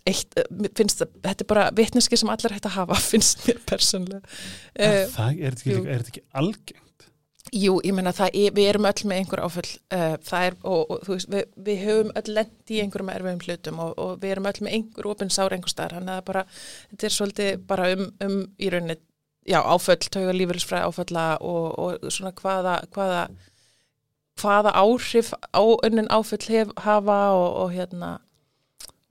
eitt, 0.07 0.41
finnst 0.79 1.03
það, 1.03 1.13
þetta 1.27 1.45
er 1.45 1.51
bara 1.53 1.69
vitneski 1.77 2.19
sem 2.19 2.33
allir 2.33 2.57
hægt 2.57 2.67
að 2.71 2.77
hafa, 2.79 2.99
finnst 3.11 3.45
mér 3.47 3.63
persónlega 3.69 4.21
Er, 4.77 5.05
uh, 5.05 5.15
það, 5.15 5.39
er, 5.39 5.57
þetta 5.61 5.77
ekki, 5.77 5.95
er 5.95 6.05
ekki 6.07 6.25
algengt? 6.41 6.83
Jú, 7.55 7.77
ég 7.85 7.93
meina 7.95 8.11
það, 8.11 8.33
er, 8.35 8.53
við 8.57 8.69
erum 8.73 8.87
öll 8.89 9.03
með 9.07 9.21
einhver 9.21 9.41
áföll. 9.45 9.69
Uh, 9.93 10.15
það 10.27 10.47
er, 10.49 10.55
og, 10.67 10.81
og 10.91 11.03
þú 11.07 11.13
veist, 11.13 11.29
við, 11.31 11.43
við 11.67 11.83
höfum 11.85 12.09
öll 12.19 12.33
lent 12.35 12.73
í 12.73 12.79
einhverjum 12.83 13.11
erfiðum 13.13 13.43
hlutum 13.45 13.83
og, 13.85 13.93
og 14.03 14.15
við 14.23 14.33
erum 14.33 14.49
öll 14.51 14.63
með 14.67 14.75
einhver 14.77 15.09
opinn 15.13 15.31
sár 15.33 15.55
einhver 15.55 15.85
að 15.87 16.09
það 16.09 16.15
er 16.17 16.25
bara, 16.27 16.43
þetta 16.91 17.07
er 17.07 17.15
svolítið 17.15 17.61
bara 17.69 17.91
um, 17.95 18.03
um 18.27 18.37
í 18.59 18.71
rauninni, 18.73 18.97
já, 19.47 19.61
áföll, 19.63 19.99
tauga 20.11 20.35
lífeyrisfræði 20.35 20.89
áfalla 20.89 21.27
og, 21.39 21.67
og 21.79 22.11
svona 22.11 22.33
hvaða, 22.41 22.75
hvaða 22.95 23.21
hvaða 24.37 24.73
áhrif 24.77 25.33
á 25.33 25.63
önnin 25.83 26.09
áföll 26.13 26.47
hef, 26.47 26.71
hafa 26.77 27.17
og, 27.33 27.49
og 27.63 27.71
hérna 27.73 28.17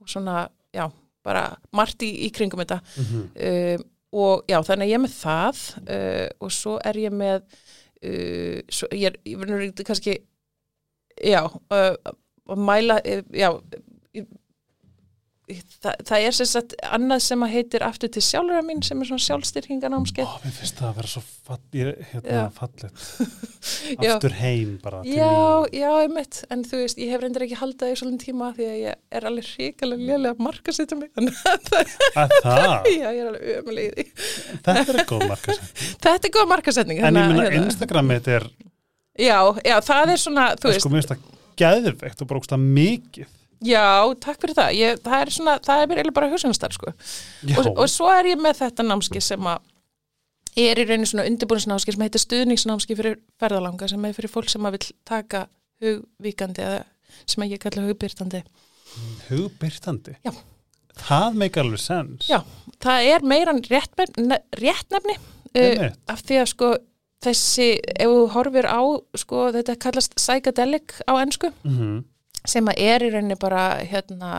og 0.01 0.09
svona, 0.09 0.47
já, 0.73 0.87
bara 1.23 1.57
margt 1.75 2.03
í, 2.05 2.11
í 2.27 2.31
kringum 2.31 2.63
þetta 2.63 2.81
Mm 2.97 3.05
-hmm. 3.05 3.25
um, 3.77 3.85
og 4.11 4.43
já, 4.47 4.61
þannig 4.63 4.85
að 4.85 4.89
ég 4.89 4.97
er 4.97 5.03
með 5.03 5.15
það 5.17 5.57
uh, 5.95 6.27
og 6.39 6.51
svo 6.51 6.79
er 6.85 6.95
ég 6.97 7.11
með 7.11 7.41
uh, 8.03 8.59
svo, 8.69 8.87
ég 8.91 9.11
er, 9.11 9.17
ég 9.25 9.37
verður 9.37 9.83
kannski 9.83 10.17
já 11.23 11.43
uh, 11.43 11.95
mæla, 12.55 13.01
uh, 13.03 13.23
já 13.33 13.49
það, 15.47 15.93
það 16.09 16.25
er 16.27 16.35
sem 16.35 16.47
sagt 16.51 16.73
annað 16.83 17.21
sem 17.23 17.43
að 17.45 17.51
heitir 17.53 17.83
aftur 17.87 18.09
til 18.11 18.23
sjálfura 18.25 18.63
mín 18.67 18.81
sem 18.83 18.99
er 18.99 19.07
svona 19.07 19.23
sjálfstyrkinganámskeið 19.23 20.33
mér 20.43 20.55
finnst 20.57 20.79
það 20.81 20.89
að 20.89 20.97
vera 20.99 21.11
svo 21.13 21.21
fall, 21.47 21.59
ég, 21.79 22.01
hérna, 22.11 22.33
Já. 22.35 24.09
aftur 24.17 24.35
heim 24.41 24.73
bara 24.83 24.99
Já, 25.07 25.29
já, 25.71 25.87
einmitt, 26.03 26.41
en 26.51 26.65
þú 26.67 26.81
veist, 26.83 26.99
ég 26.99 27.13
hef 27.13 27.23
reyndir 27.23 27.45
ekki 27.47 27.59
haldað 27.61 27.93
í 27.93 27.99
svolítið 28.01 28.25
tíma 28.25 28.49
því 28.57 28.67
að 28.67 28.77
ég 28.81 28.99
er 29.19 29.29
alveg 29.31 29.47
hrikalega 29.53 30.09
lélega 30.11 30.33
að 30.35 30.43
marka 30.49 30.75
setja 30.75 30.99
mig, 30.99 31.11
að 31.19 31.31
það, 31.71 31.95
að 32.25 32.35
það, 32.43 32.91
já, 32.97 33.07
ég 33.07 33.21
er 33.23 33.31
alveg 33.31 33.55
ömuleg 33.61 33.87
í 33.87 33.95
því. 33.95 34.07
þetta 34.67 34.85
er 34.97 35.01
góð 35.13 35.25
markasett 35.31 35.85
Þetta 36.07 36.27
er 36.31 36.35
góð 36.35 36.51
markasetning. 36.51 36.99
en 36.99 37.07
ég 37.07 37.23
hérna, 37.23 37.27
minna 37.31 37.47
hérna. 37.47 37.71
Instagram 37.71 38.11
mitt 38.11 38.27
er 38.35 38.49
Já, 39.17 39.39
já, 39.65 39.79
það 39.81 40.11
er 40.13 40.21
svona, 40.21 40.51
þú 40.59 40.69
veist, 40.73 40.83
sko 40.83 40.91
mér 40.93 41.01
finnst 41.07 41.15
það 41.15 41.33
gæðveikt 41.57 42.19
og 42.21 42.27
brókst 42.29 42.51
það 42.53 42.65
mikið 42.75 43.31
já, 43.65 44.13
takk 44.23 44.41
fyrir 44.41 44.55
það, 44.57 44.71
ég, 44.77 44.99
það 45.05 45.21
er 45.21 45.31
svona, 45.33 45.55
það 45.65 45.81
er 45.81 45.87
eiginlega 45.95 46.13
bara 46.19 46.29
hugsanastar, 46.31 46.73
sko. 46.75 46.93
Og, 47.57 47.69
og 47.77 47.87
svo 47.89 48.09
er 48.13 48.25
ég 48.33 48.41
með 48.41 48.59
þetta 48.61 48.83
námski 48.87 49.21
sem 49.23 49.49
að 49.49 49.59
er 50.57 50.79
í 50.81 50.85
rauninni 50.89 51.05
svona 51.05 51.25
undirbúinsnámski 51.29 51.93
sem 51.93 52.01
heitir 52.01 52.21
stuðningsnámski 52.23 52.95
fyrir 52.97 53.19
ferðalanga 53.39 53.87
sem 53.91 54.05
er 54.09 54.13
fyrir 54.17 54.31
fólk 54.33 54.49
sem 54.49 54.65
að 54.65 54.77
vil 54.79 54.87
taka 55.05 55.43
hugvíkandi 55.83 56.63
eða 56.65 56.79
sem 57.29 57.43
að 57.45 57.51
ég 57.53 57.61
kalla 57.61 57.83
hugbyrtandi. 57.85 58.41
hugbyrtandi 59.29 60.15
Já. 60.25 60.31
það 61.07 61.37
meikar 61.43 61.65
alveg 61.67 61.81
sens 61.83 62.29
Já, 62.31 62.39
það 62.83 63.09
er 63.13 63.25
meiran 63.29 63.61
réttnefni, 63.69 64.39
réttnefni 64.57 65.17
uh, 65.17 65.87
af 66.09 66.23
því 66.25 66.39
að 66.41 66.49
sko 66.53 66.71
þessi, 67.25 67.69
ef 67.97 68.09
þú 68.13 68.25
horfir 68.35 68.67
á 68.69 68.81
sko 69.17 69.43
þetta 69.55 69.77
kallast 69.85 70.17
psychedelic 70.17 70.97
á 71.05 71.13
ennsku 71.21 71.51
Mhm. 71.63 72.03
Sem 72.47 72.67
að 72.71 72.81
er 72.87 73.05
í 73.05 73.11
rauninni 73.13 73.37
bara 73.39 73.67
hérna 73.83 74.31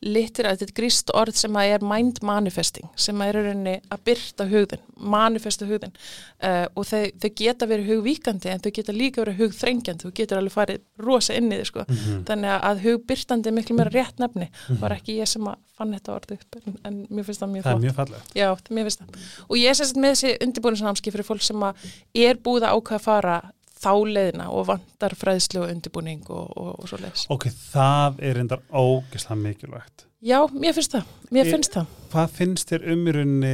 litur 0.00 0.46
að 0.48 0.60
þetta 0.62 0.70
er 0.70 0.76
gríst 0.78 1.10
orð 1.12 1.36
sem 1.36 1.56
að 1.60 1.74
er 1.74 1.82
mind 1.84 2.20
manifesting 2.24 2.88
sem 2.96 3.18
að 3.20 3.30
er 3.30 3.38
í 3.38 3.42
rauninni 3.44 3.74
að 3.92 4.04
byrta 4.08 4.46
hugðin, 4.48 4.84
manifesta 4.96 5.68
hugðin. 5.68 5.92
Uh, 6.40 6.64
og 6.72 6.86
þau, 6.88 7.02
þau 7.20 7.30
geta 7.36 7.68
verið 7.68 7.90
hugvíkandi 7.92 8.52
en 8.52 8.64
þau 8.64 8.70
geta 8.78 8.94
líka 8.96 9.20
verið 9.24 9.42
hugþrengjandi 9.42 10.06
þú 10.06 10.12
getur 10.16 10.40
alveg 10.40 10.56
farið 10.56 10.80
rosa 11.04 11.36
inn 11.36 11.50
í 11.52 11.58
þið 11.58 11.68
sko. 11.68 11.84
Mhm. 11.90 12.22
þannig 12.30 12.66
að 12.70 12.82
hugbyrtandi 12.86 13.50
er 13.50 13.56
miklu 13.58 13.76
meira 13.76 13.92
rétt 13.92 14.22
nefni. 14.22 14.48
Var 14.80 14.96
ekki 14.96 15.18
ég 15.20 15.28
sem 15.28 15.44
að 15.52 15.60
fann 15.76 15.94
þetta 15.96 16.16
orð 16.16 16.34
upp 16.36 16.58
en, 16.60 16.76
en 16.84 16.98
mér 17.08 17.28
finnst 17.28 17.44
það 17.44 17.54
mjög 17.54 17.64
það 17.64 17.70
er 17.70 17.76
flott. 17.76 17.84
mjög 17.84 17.96
fallegt. 18.00 18.34
Já, 18.36 18.48
mér 18.70 18.88
finnst 18.88 19.04
það. 19.04 19.30
Og 19.48 19.60
ég 19.60 19.70
er 19.70 19.78
sérst 19.78 20.00
með 20.00 20.16
þessi 20.16 20.34
undirbúningsnámski 20.46 21.14
fyrir 21.14 21.28
fólk 21.28 21.44
sem 21.44 21.64
að 21.68 21.88
er 22.26 22.40
búið 22.40 22.68
að 22.68 22.76
ákveða 22.76 23.00
að 23.00 23.06
fara 23.06 23.38
þá 23.80 23.90
leiðina 24.12 24.46
og 24.52 24.66
vantar 24.68 25.14
fræðslu 25.16 25.62
og 25.64 25.70
undirbúning 25.72 26.22
og, 26.28 26.50
og, 26.56 26.70
og 26.82 26.88
svo 26.90 26.98
leiðis. 27.00 27.26
ok, 27.32 27.46
það 27.72 28.20
er 28.28 28.38
reyndar 28.40 28.62
ógeðslega 28.70 29.40
mikilvægt 29.44 30.06
Já, 30.20 30.36
mér 30.52 30.74
finnst 30.76 30.92
það. 30.92 31.06
Mér 31.32 31.46
Ég- 31.46 31.54
finnst 31.54 31.72
það. 31.78 31.86
hvað 32.12 32.32
finnst 32.36 32.68
þér 32.74 32.82
um 32.92 33.06
í 33.08 33.12
rauninni 33.16 33.52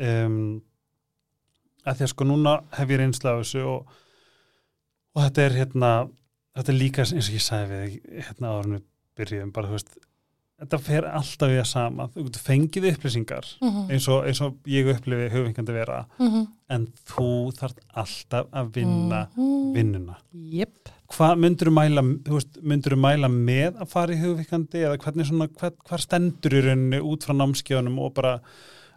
um, 0.00 0.38
að 1.86 1.98
því 1.98 2.06
að 2.06 2.12
sko 2.14 2.24
núna 2.30 2.54
hef 2.78 2.88
ég 2.94 3.00
reynsla 3.02 3.34
af 3.36 3.42
þessu 3.44 3.64
og, 3.68 3.90
og 5.14 5.22
þetta 5.26 5.44
er 5.44 5.56
hérna 5.60 5.90
þetta 6.56 6.72
er 6.72 6.78
líka 6.80 7.04
eins 7.04 7.12
og 7.28 7.36
ég 7.36 7.44
sagði 7.44 7.80
við 7.82 7.98
hérna 8.30 8.54
árinu 8.56 8.80
byrjuðum 9.16 9.52
bara 9.56 9.68
þú 9.70 9.76
veist 9.76 9.92
þetta 10.60 10.78
fer 10.80 11.04
alltaf 11.04 11.50
við 11.52 11.60
að 11.60 11.68
sama 11.68 12.08
þú 12.14 12.24
getur 12.26 12.44
fengið 12.46 12.86
upplýsingar 12.92 13.48
Mm 13.60 13.90
eins 13.90 14.08
og, 14.08 14.24
eins 14.26 14.40
og 14.40 14.54
ég 14.66 14.88
upplifi 14.88 15.28
hugvingandi 15.34 15.72
vera 15.72 16.06
-hmm. 16.18 16.46
en 16.70 16.86
þú 17.06 17.52
þarf 17.58 17.76
alltaf 17.94 18.46
að 18.52 18.72
vinna 18.74 19.28
Mm. 19.36 19.72
vinnuna 19.74 20.16
Jep. 20.32 20.88
hvað 21.12 21.36
myndur 21.36 21.68
þú 21.68 22.96
mæla, 22.96 23.28
með 23.28 23.76
að 23.82 23.88
fara 23.88 24.12
í 24.14 24.20
hugvíkandi 24.20 24.78
eða 24.86 24.98
hvernig 24.98 25.26
svona, 25.26 25.48
hver, 25.48 25.72
hvar 25.88 26.00
stendur 26.00 26.52
í 26.52 26.60
rauninni 26.60 27.00
út 27.00 27.24
frá 27.24 27.34
námskjónum 27.34 27.98
og 27.98 28.14
bara 28.14 28.40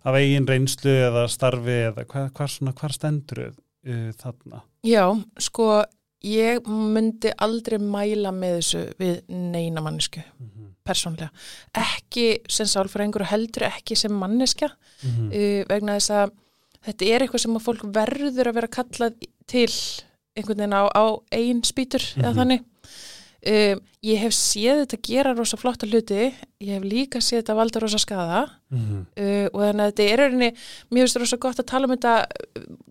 af 0.04 0.16
eigin 0.16 0.48
reynslu 0.48 0.90
eða 0.90 1.28
starfi 1.28 1.78
eða 1.92 2.06
hvar, 2.06 2.30
hvar, 2.32 2.48
svona, 2.48 2.72
hvar 2.74 2.92
stendur 2.96 3.42
uh, 3.88 4.12
þarna? 4.20 4.62
Já, 4.84 5.04
sko, 5.38 5.84
ég 6.24 6.68
myndi 6.68 7.32
aldrei 7.38 7.78
mæla 7.80 8.32
með 8.36 8.58
þessu 8.60 8.82
við 9.00 9.22
neina 9.30 9.82
mannesku, 9.82 10.20
Mm 10.40 10.48
-hmm. 10.50 10.66
persónlega. 10.86 11.30
Ekki 11.74 12.42
sem 12.50 12.66
sálfræðingur 12.66 13.24
heldur 13.30 13.64
ekki 13.64 13.96
sem 13.96 14.12
manneska. 14.12 14.70
Mm 15.04 15.28
uh, 15.28 15.66
vegna 15.70 15.96
þess 16.00 16.10
að 16.12 16.32
þetta 16.86 17.06
er 17.06 17.22
eitthvað 17.22 17.40
sem 17.42 17.56
að 17.56 17.64
fólk 17.68 17.84
verður 17.94 18.48
að 18.48 18.54
vera 18.56 18.68
kallað 18.68 19.14
til 19.48 19.70
einhvern 20.36 20.58
veginn 20.58 20.74
á, 20.74 20.84
á 20.96 21.06
ein 21.32 21.62
spýtur 21.64 22.02
eða 22.18 22.32
Mhm. 22.32 22.38
þannig 22.40 22.64
um, 23.46 23.82
ég 24.06 24.22
hef 24.24 24.36
séð 24.36 24.84
þetta 24.84 25.00
gera 25.06 25.34
rosa 25.38 25.60
flotta 25.60 25.88
hluti. 25.88 26.30
Ég 26.60 26.76
hef 26.76 26.84
líka 26.88 27.22
séð 27.24 27.44
þetta 27.44 27.58
valda 27.60 27.84
rosa 27.84 28.02
skada 28.02 28.44
-hmm. 28.72 29.06
uh, 29.06 29.48
og 29.54 29.62
þannig 29.64 29.86
að 29.86 29.90
þetta 29.92 30.04
er 30.04 30.20
rauninni 30.20 30.52
mér 30.90 31.08
finnst 31.08 31.22
rosa 31.22 31.38
gott 31.38 31.60
að 31.60 31.72
tala 31.72 31.88
um 31.88 31.96
þetta 31.96 32.28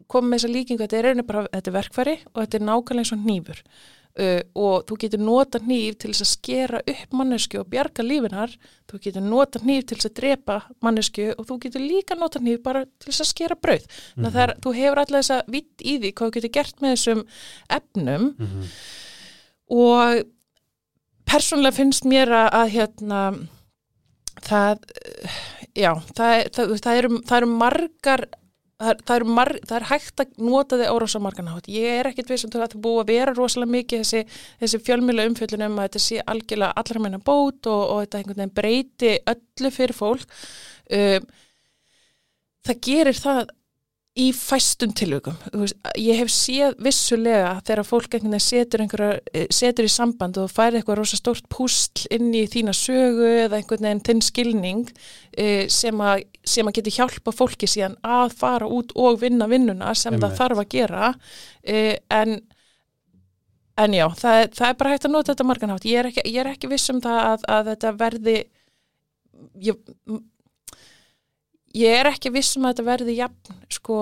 koma 0.07 0.29
með 0.29 0.39
þessa 0.39 0.55
líkingu, 0.55 0.83
þetta 0.83 0.99
er 0.99 1.05
rauninni 1.05 1.29
bara 1.29 1.47
þetta 1.53 1.71
er 1.71 1.79
verkfæri 1.79 2.19
og 2.33 2.43
þetta 2.43 2.59
er 2.59 2.69
nákvæmlega 2.69 3.05
eins 3.05 3.13
og 3.13 3.25
hnífur. 3.25 3.63
Uh, 4.19 4.41
og 4.59 4.83
þú 4.89 4.97
getur 4.99 5.21
nota 5.23 5.61
hníf 5.63 5.99
til 6.03 6.11
þess 6.11 6.25
að 6.25 6.31
skera 6.33 6.79
upp 6.91 7.13
mannesku 7.15 7.61
og 7.61 7.69
bjarga 7.71 8.03
lífinar, 8.03 8.51
þú 8.91 8.99
getur 9.05 9.23
nota 9.23 9.61
hníf 9.63 9.85
til 9.87 9.99
þess 9.99 10.09
að 10.09 10.17
drepa 10.17 10.57
mannesku 10.83 11.27
og 11.39 11.47
þú 11.47 11.59
getur 11.63 11.85
líka 11.85 12.17
nota 12.19 12.41
hníf 12.43 12.65
bara 12.65 12.83
til 12.99 13.13
þess 13.13 13.23
að 13.23 13.31
skera 13.31 13.55
brauð. 13.55 13.87
Þannig 14.17 14.33
að 14.33 14.43
er, 14.43 14.55
þú 14.65 14.73
hefur 14.75 14.99
alltaf 14.99 15.21
þessa 15.21 15.39
vitt 15.55 15.85
í 15.85 15.95
því 16.01 16.11
hvað 16.11 16.27
þú 16.27 16.35
getur 16.39 16.55
gert 16.57 16.83
með 16.83 16.97
þessum 16.97 17.23
efnum. 17.79 18.27
Mhm. 18.39 18.67
og 19.69 20.25
persónlega 21.29 21.77
finnst 21.77 22.09
mér 22.09 22.33
að, 22.33 22.49
að 22.61 22.75
hérna 22.75 23.23
það, 24.45 24.85
já, 25.77 25.91
það, 26.17 26.35
það, 26.55 26.77
það, 26.85 27.01
eru, 27.01 27.11
eru 27.39 27.51
margar 27.53 28.25
er, 28.79 29.25
mar, 29.27 29.51
það 29.67 29.77
er 29.81 29.87
hægt 29.91 30.23
að 30.23 30.41
nota 30.47 30.79
þið 30.79 30.93
á 30.95 30.97
rosa 31.03 31.21
margan 31.23 31.51
hátt. 31.51 31.69
Ég 31.73 31.99
er 31.99 32.11
ekkit 32.13 32.31
vissum 32.31 32.53
til 32.53 32.61
að 32.61 32.75
það 32.77 32.85
búið 32.85 33.01
að 33.03 33.11
vera 33.11 33.35
rosalega 33.35 33.75
mikið 33.75 34.05
þessi, 34.05 34.41
þessi 34.63 34.81
fjölmjöla 34.87 35.27
umfjöllunum 35.33 35.79
að 35.79 35.89
þetta 35.89 36.03
sé 36.05 36.23
algjörlega 36.35 36.83
allra 36.83 37.03
meina 37.03 37.19
bót 37.19 37.71
og, 37.71 37.83
og 37.83 38.03
þetta 38.05 38.21
einhvern 38.21 38.43
veginn 38.43 38.57
breyti 38.61 39.13
öllu 39.35 39.73
fyrir 39.75 39.99
fólk. 39.99 40.39
Um, 40.95 41.29
það 42.69 42.83
gerir 42.87 43.19
það 43.19 43.43
í 44.19 44.29
fæstum 44.35 44.91
tilvökum. 44.97 45.37
Ég 45.99 46.19
hef 46.19 46.31
séð 46.33 46.75
vissulega 46.83 47.53
þegar 47.67 47.87
fólk 47.87 48.17
setur, 48.43 48.83
eh, 49.33 49.47
setur 49.51 49.85
í 49.85 49.93
samband 49.93 50.39
og 50.39 50.51
færið 50.51 50.81
eitthvað 50.81 50.99
rosa 50.99 51.17
stórt 51.17 51.49
púsl 51.49 52.07
inn 52.11 52.33
í 52.35 52.47
þína 52.47 52.75
sögu 52.75 53.47
eða 53.47 53.61
einhvern 53.61 53.87
veginn 53.87 54.05
þinn 54.09 54.23
skilning 54.23 54.91
eh, 55.37 55.69
sem 55.69 55.95
að, 55.95 56.25
sem 56.45 56.67
að 56.67 56.81
geti 56.81 56.97
hjálpa 56.99 57.33
fólki 57.33 57.67
síðan 57.67 57.97
að 58.03 58.35
fara 58.39 58.67
út 58.67 58.93
og 58.97 59.21
vinna 59.21 59.47
vinnuna 59.47 59.95
sem 59.95 60.15
Einmitt. 60.15 60.27
það 60.27 60.39
þarf 60.39 60.63
að 60.65 60.69
gera 60.69 61.15
eh, 61.63 61.97
en 62.11 62.41
en 63.79 63.95
já, 63.95 64.09
það 64.19 64.49
það 64.59 64.69
er 64.69 64.79
bara 64.79 64.91
hægt 64.91 65.05
að 65.07 65.13
nota 65.15 65.33
þetta 65.33 65.45
marganhátt. 65.47 65.85
Ég 65.87 66.01
er 66.01 66.09
ekki, 66.11 66.23
ég 66.27 66.41
er 66.43 66.51
ekki 66.51 66.71
viss 66.73 66.91
um 66.91 66.99
það 67.01 67.21
að, 67.23 67.45
að 67.55 67.69
þetta 67.73 67.93
verði 68.01 68.39
ég, 69.63 69.79
ég 71.77 72.01
er 72.01 72.11
ekki 72.13 72.33
viss 72.35 72.57
um 72.59 72.67
að 72.67 72.77
þetta 72.77 72.91
verði 72.93 73.17
jafn 73.19 73.59
sko 73.73 73.99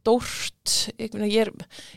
stórt. 0.00 0.74
Ég, 0.96 1.14
ég 1.28 1.40
er, 1.42 1.50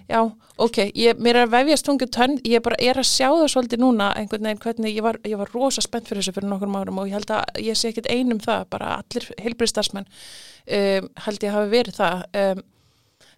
já, 0.10 0.20
ok 0.60 0.80
ég, 0.92 1.20
mér 1.24 1.40
er 1.40 1.48
að 1.48 1.54
vefjast 1.54 1.88
tungu 1.88 2.08
tönn 2.12 2.36
ég 2.48 2.64
bara 2.66 2.78
er 2.82 3.00
að 3.00 3.08
sjá 3.08 3.30
það 3.30 3.46
svolítið 3.54 3.84
núna 3.84 4.10
einhvern 4.20 4.50
veginn 4.50 4.64
hvernig 4.64 4.98
ég 4.98 5.06
var, 5.06 5.20
ég 5.28 5.40
var 5.40 5.52
rosa 5.54 5.84
spennt 5.84 6.10
fyrir 6.10 6.24
þessu 6.24 6.36
fyrir 6.36 6.52
nokkur 6.52 6.74
árum 6.76 7.00
og 7.00 7.08
ég 7.08 7.16
held 7.16 7.32
að 7.32 7.64
ég 7.64 7.80
sé 7.80 7.94
ekkit 7.94 8.10
einum 8.12 8.42
það 8.44 8.66
bara 8.74 8.98
allir 9.00 9.30
heilbriðstarfsmenn 9.46 10.10
um, 10.10 11.10
held 11.28 11.48
ég 11.48 11.56
hafi 11.56 11.74
verið 11.78 12.00
það. 12.02 12.26
Um, 12.44 12.64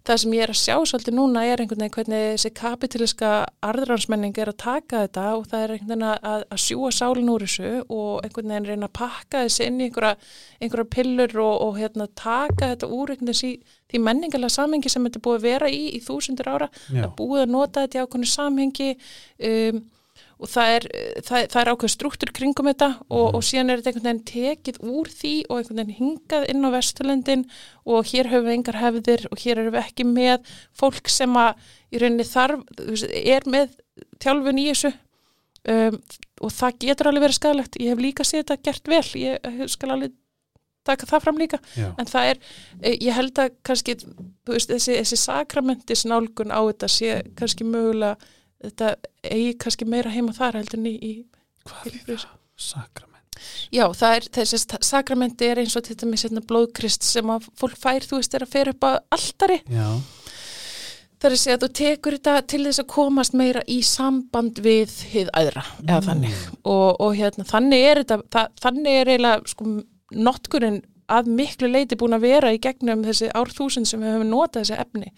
það 0.06 0.20
sem 0.22 0.34
ég 0.36 0.44
er 0.44 0.52
að 0.52 0.58
sjá 0.60 0.74
svolítið 0.86 1.16
núna 1.16 1.42
er 1.46 1.62
einhvern 1.62 1.82
veginn 1.82 1.94
hvernig 1.96 2.26
þessi 2.34 2.50
kapitaliska 2.56 3.30
arðransmenning 3.66 4.38
er 4.38 4.50
að 4.52 4.58
taka 4.62 5.00
þetta 5.06 5.24
og 5.34 5.48
það 5.50 5.64
er 5.64 5.74
einhvern 5.74 5.92
veginn 5.92 6.06
að, 6.12 6.44
að 6.54 6.62
sjúa 6.62 6.90
sálinn 6.94 7.32
úr 7.32 7.46
þessu 7.46 7.72
og 7.86 8.12
einhvern 8.26 8.52
veginn 8.52 8.68
reyna 8.70 8.90
að 8.90 8.94
pakka 9.00 9.42
þessi 9.46 9.66
inn 9.66 9.80
í 9.80 9.88
einhverja, 9.88 10.14
einhverja 10.60 10.92
pillur 10.94 11.36
og, 11.46 11.56
og 11.66 11.80
hérna, 11.80 12.08
taka 12.14 12.70
þetta 12.74 12.92
úr 12.92 13.14
einhvern 13.14 13.32
veginn 13.32 13.56
í 13.56 13.74
því 13.86 14.02
menningalega 14.02 14.54
samhengi 14.56 14.90
sem 14.92 15.04
þetta 15.06 15.20
er 15.20 15.26
búið 15.26 15.40
að 15.40 15.48
vera 15.50 15.68
í 15.70 15.82
í 15.96 16.00
þúsundur 16.02 16.48
ára, 16.54 16.70
Já. 16.90 17.04
að 17.06 17.12
búið 17.18 17.44
að 17.44 17.52
nota 17.54 17.84
þetta 17.84 17.98
í 17.98 18.06
ákveðinu 18.06 18.30
samhengi 18.32 18.88
um, 19.50 19.84
og 20.36 20.50
það 20.52 20.72
er, 20.74 20.86
það, 21.24 21.46
það 21.52 21.60
er 21.62 21.70
ákveð 21.72 21.92
struktúr 21.94 22.32
kringum 22.36 22.68
þetta 22.68 22.88
og, 23.06 23.38
og 23.38 23.44
síðan 23.46 23.72
er 23.72 23.80
þetta 23.80 23.92
einhvern 23.92 24.08
veginn 24.08 24.26
tekið 24.30 24.80
úr 24.84 25.08
því 25.12 25.32
og 25.46 25.60
einhvern 25.60 25.80
veginn 25.80 25.96
hingað 26.00 26.46
inn 26.52 26.68
á 26.68 26.70
Vesturlöndin 26.74 27.46
og 27.88 28.10
hér 28.10 28.30
höfum 28.32 28.50
við 28.50 28.58
engar 28.58 28.80
hefðir 28.82 29.24
og 29.30 29.40
hér 29.40 29.62
erum 29.62 29.76
við 29.76 29.82
ekki 29.82 30.06
með 30.10 30.52
fólk 30.76 31.08
sem 31.12 31.40
að 31.40 31.64
í 31.88 32.02
rauninni 32.02 32.28
þarf, 32.28 32.62
er 33.16 33.48
með 33.48 33.74
þjálfun 34.20 34.60
í 34.60 34.68
þessu. 34.72 34.92
Um, 35.66 35.96
og 36.46 36.52
það 36.54 36.76
getur 36.84 37.08
alveg 37.10 37.24
verið 37.24 37.38
skadalegt 37.40 37.80
ég 37.82 37.90
hef 37.90 38.02
líka 38.04 38.26
séð 38.26 38.44
þetta 38.44 38.68
gert 38.68 38.90
vel. 38.92 39.04
Ég 39.18 39.70
skal 39.72 39.94
alveg 39.94 40.12
taka 40.86 41.08
það 41.08 41.24
fram 41.24 41.40
líka. 41.40 41.58
Já. 41.74 41.88
en 41.98 42.06
það 42.06 42.30
er, 42.30 42.40
eh, 42.82 42.96
ég 43.00 43.16
held 43.16 43.40
að 43.42 43.54
kannski, 43.66 43.96
veist, 44.46 44.70
þessi, 44.70 44.98
þessi 45.00 45.18
sakramentis 45.18 46.04
nálgun 46.06 46.54
á 46.54 46.60
þetta 46.68 46.90
sé 46.92 47.16
kannski 47.38 47.66
mögulega, 47.66 48.16
þetta 48.66 48.90
eigi 49.30 49.52
kannski 49.62 49.88
meira 49.88 50.10
heima 50.14 50.34
þar 50.36 50.60
heldur 50.60 50.80
en 50.82 50.88
í, 50.90 50.96
í 51.00 51.12
Hvað 51.66 51.86
er 51.90 52.02
það? 52.06 52.26
Sakrament. 52.56 53.40
Já, 53.74 53.84
það 53.92 54.14
er, 54.16 54.26
þessi 54.38 54.58
sakramenti 54.86 55.48
er 55.50 55.58
eins 55.60 55.74
og 55.76 55.82
til 55.84 55.96
dæmis 56.00 56.22
hérna 56.24 56.40
blóðkrist 56.46 57.04
sem 57.04 57.28
að 57.34 57.48
fólk 57.60 57.74
fær, 57.76 58.06
þú 58.06 58.20
veist, 58.20 58.36
er 58.38 58.44
að 58.46 58.52
fer 58.54 58.70
upp 58.72 58.86
á 58.86 58.90
altari. 59.16 59.58
Já, 59.68 59.88
Það 61.16 61.26
er 61.30 61.34
að 61.34 61.40
segja 61.40 61.56
að 61.56 61.62
þú 61.64 61.68
tekur 61.78 62.14
þetta 62.18 62.32
til 62.52 62.58
þess 62.66 62.80
að 62.82 62.86
komast 62.92 63.34
meira 63.40 63.60
í 63.72 63.78
samband 63.88 64.58
við 64.60 64.90
hið 65.14 65.30
aðra, 65.32 65.62
eða 65.80 65.96
Mm. 66.02 66.06
þannig. 66.10 66.42
Og, 66.68 67.00
og 67.00 67.14
hérna, 67.16 67.46
þannig 67.48 67.84
er 67.88 68.00
þetta, 68.02 68.18
það, 68.36 68.50
þannig 68.66 68.98
er 69.00 69.10
eiginlega, 69.14 69.48
sko, 69.48 69.64
notkurinn 70.12 70.76
að 71.12 71.30
miklu 71.38 71.70
leiti 71.70 71.98
búin 71.98 72.16
að 72.16 72.26
vera 72.26 72.52
í 72.54 72.60
gegnum 72.62 73.04
þessi 73.06 73.30
árþúsund 73.36 73.88
sem 73.88 74.02
við 74.02 74.16
höfum 74.16 74.30
notað 74.32 74.64
þessi 74.64 74.78
efni. 74.82 75.12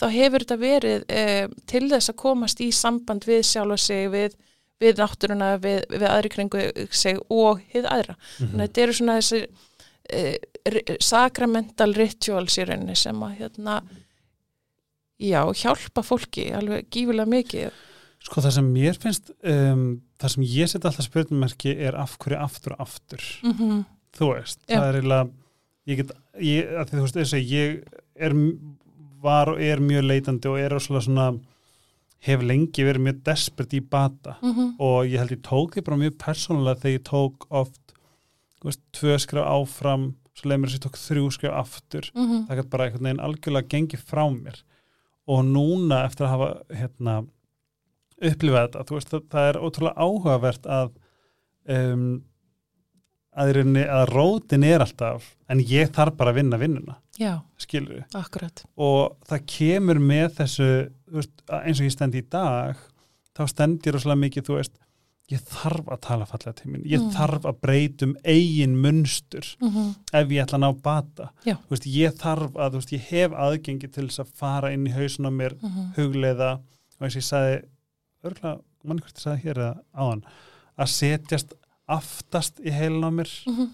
Þá 0.00 0.06
hefur 0.14 0.44
þetta 0.44 0.58
verið 0.62 1.04
eh, 1.08 1.46
til 1.70 1.84
þess 1.92 2.12
að 2.12 2.20
komast 2.24 2.64
í 2.64 2.70
samband 2.72 3.28
við 3.28 3.42
sjálf 3.48 3.76
og 3.76 3.82
sig, 3.82 4.08
við, 4.12 4.38
við 4.80 5.02
náttúruna, 5.02 5.50
við, 5.62 5.84
við 5.92 6.08
aðri 6.10 6.32
kringu 6.36 6.64
sig 6.90 7.20
og 7.28 7.62
hið 7.74 7.90
aðra. 7.92 8.16
Þannig 8.38 8.54
að 8.54 8.64
þetta 8.66 8.84
eru 8.86 8.98
svona 9.00 9.18
þessi 9.20 9.42
eh, 10.10 10.96
sacramental 11.04 11.92
rituals 11.96 12.56
í 12.58 12.64
rauninni 12.64 12.96
sem 12.96 13.26
að 13.26 13.36
hérna 13.42 13.82
já, 15.20 15.40
hjálpa 15.54 16.02
fólki 16.04 16.48
alveg 16.56 16.88
gífulega 16.92 17.30
mikið 17.30 17.82
sko 18.24 18.44
það 18.44 18.56
sem 18.56 18.70
mér 18.72 19.00
finnst 19.00 19.32
um, 19.44 19.84
það 20.20 20.34
sem 20.34 20.46
ég 20.48 20.70
set 20.70 20.86
alltaf 20.88 21.08
spurninmerki 21.08 21.74
er 21.74 21.98
af 22.00 22.16
hverju 22.22 22.40
aftur 22.40 22.76
og 22.76 22.86
aftur 22.86 23.24
mm 23.44 23.52
-hmm. 23.58 23.84
Þú 24.14 24.28
veist, 24.34 24.60
Já. 24.68 24.78
það 24.78 24.88
er 24.88 24.98
eiginlega 25.00 25.30
ég 25.86 25.96
get, 26.00 26.12
ég, 26.40 26.68
að 26.80 26.88
því 26.90 26.96
þú 26.98 27.04
veist, 27.04 27.18
þess 27.20 27.34
að 27.34 27.50
ég 27.50 27.82
er, 28.28 28.36
var 29.24 29.48
og 29.54 29.60
er 29.60 29.80
mjög 29.80 30.04
leitandi 30.08 30.48
og 30.50 30.58
er 30.60 30.70
rosalega 30.74 31.06
svona 31.08 31.26
hef 32.24 32.40
lengi 32.40 32.84
verið 32.86 33.04
mjög 33.04 33.22
desperate 33.26 33.76
í 33.76 33.80
bata 33.90 34.36
Mhm. 34.42 34.76
og 34.80 35.04
ég 35.06 35.18
held 35.18 35.30
ég 35.34 35.42
tók 35.42 35.74
því 35.74 35.84
bara 35.84 35.96
mjög 36.00 36.16
persónulega 36.18 36.80
þegar 36.80 36.98
ég 36.98 37.04
tók 37.08 37.46
oft 37.50 37.80
þú 38.60 38.64
veist, 38.70 38.80
tvö 38.92 39.18
skraf 39.20 39.46
áfram 39.46 40.14
svo 40.34 40.48
leið 40.50 40.58
mér 40.60 40.68
þess 40.70 40.78
að 40.78 40.80
ég 40.80 40.86
tók 40.86 40.98
þrjú 41.04 41.32
skraf 41.32 41.58
aftur 41.64 42.10
Mhm. 42.14 42.46
það 42.48 42.56
gæti 42.58 42.70
bara 42.70 42.84
einhvern 42.88 43.02
veginn 43.04 43.24
algjörlega 43.26 43.68
gengið 43.68 44.02
frá 44.08 44.24
mér 44.32 44.62
og 45.28 45.44
núna 45.44 46.04
eftir 46.04 46.26
að 46.26 46.32
hafa 46.34 46.62
hérna, 46.76 47.26
upplifað 48.22 48.68
þetta 48.68 48.84
þú 48.88 48.94
veist, 48.98 49.10
það, 49.10 49.22
það 49.32 49.48
er 49.48 49.60
ótrúlega 49.60 49.96
áhugavert 50.04 50.66
að 50.66 50.90
um, 51.68 52.22
að, 53.36 53.58
að 53.88 54.04
rótin 54.12 54.64
er 54.64 54.80
alltaf 54.84 55.32
en 55.50 55.60
ég 55.60 55.90
þarf 55.94 56.16
bara 56.16 56.30
að 56.34 56.38
vinna 56.42 56.58
vinnuna 56.60 56.96
já, 57.18 57.40
skilur 57.58 57.98
við 58.00 58.16
akkurat. 58.20 58.64
Og 58.76 59.16
það 59.28 59.44
kemur 59.46 60.00
með 60.02 60.30
þessu 60.40 60.68
veist, 61.14 61.34
að 61.48 61.68
eins 61.68 61.80
og 61.80 61.86
ég 61.88 61.92
stend 61.94 62.14
í 62.18 62.22
dag 62.30 62.76
þá 63.34 63.44
stend 63.50 63.86
ég 63.86 63.94
rosalega 63.94 64.20
mikið 64.24 64.46
þú 64.48 64.56
veist, 64.60 64.74
ég 65.32 65.40
þarf 65.48 65.86
að 65.88 66.00
tala 66.04 66.26
fallega 66.28 66.52
til 66.60 66.70
mín. 66.70 66.82
Ég 66.84 67.00
Mm. 67.00 67.10
þarf 67.14 67.46
að 67.48 67.60
breytum 67.64 68.10
eigin 68.24 68.74
munstur 68.76 69.46
mm 69.60 69.94
ef 70.12 70.28
ég 70.28 70.42
ætla 70.44 70.58
að 70.58 70.64
ná 70.66 70.82
bata. 70.82 71.30
Veist, 71.70 71.86
ég 71.86 72.12
þarf 72.20 72.52
að, 72.60 72.72
veist, 72.76 72.92
ég 72.92 73.00
hef 73.10 73.32
aðgengi 73.32 73.88
til 73.92 74.06
þess 74.08 74.20
að 74.20 74.34
fara 74.36 74.72
inn 74.72 74.86
í 74.86 74.92
hausun 74.92 75.26
á 75.26 75.32
mér 75.32 75.54
Mhm. 75.62 75.94
hugleiða 75.96 76.50
og 76.60 77.00
eins 77.06 77.16
og 77.16 77.22
ég 77.22 77.28
sagði 77.30 77.62
örgulega, 78.24 78.60
manni 78.84 79.00
hvort 79.02 79.16
ég 79.16 79.24
sagði 79.24 79.42
hér 79.44 79.58
eða 79.64 79.80
áðan, 79.96 80.22
að 80.78 80.88
setjast 80.92 81.54
aftast 81.88 82.60
í 82.64 82.70
heilin 82.72 83.04
á 83.04 83.10
mér. 83.12 83.30
Mhm. 83.46 83.72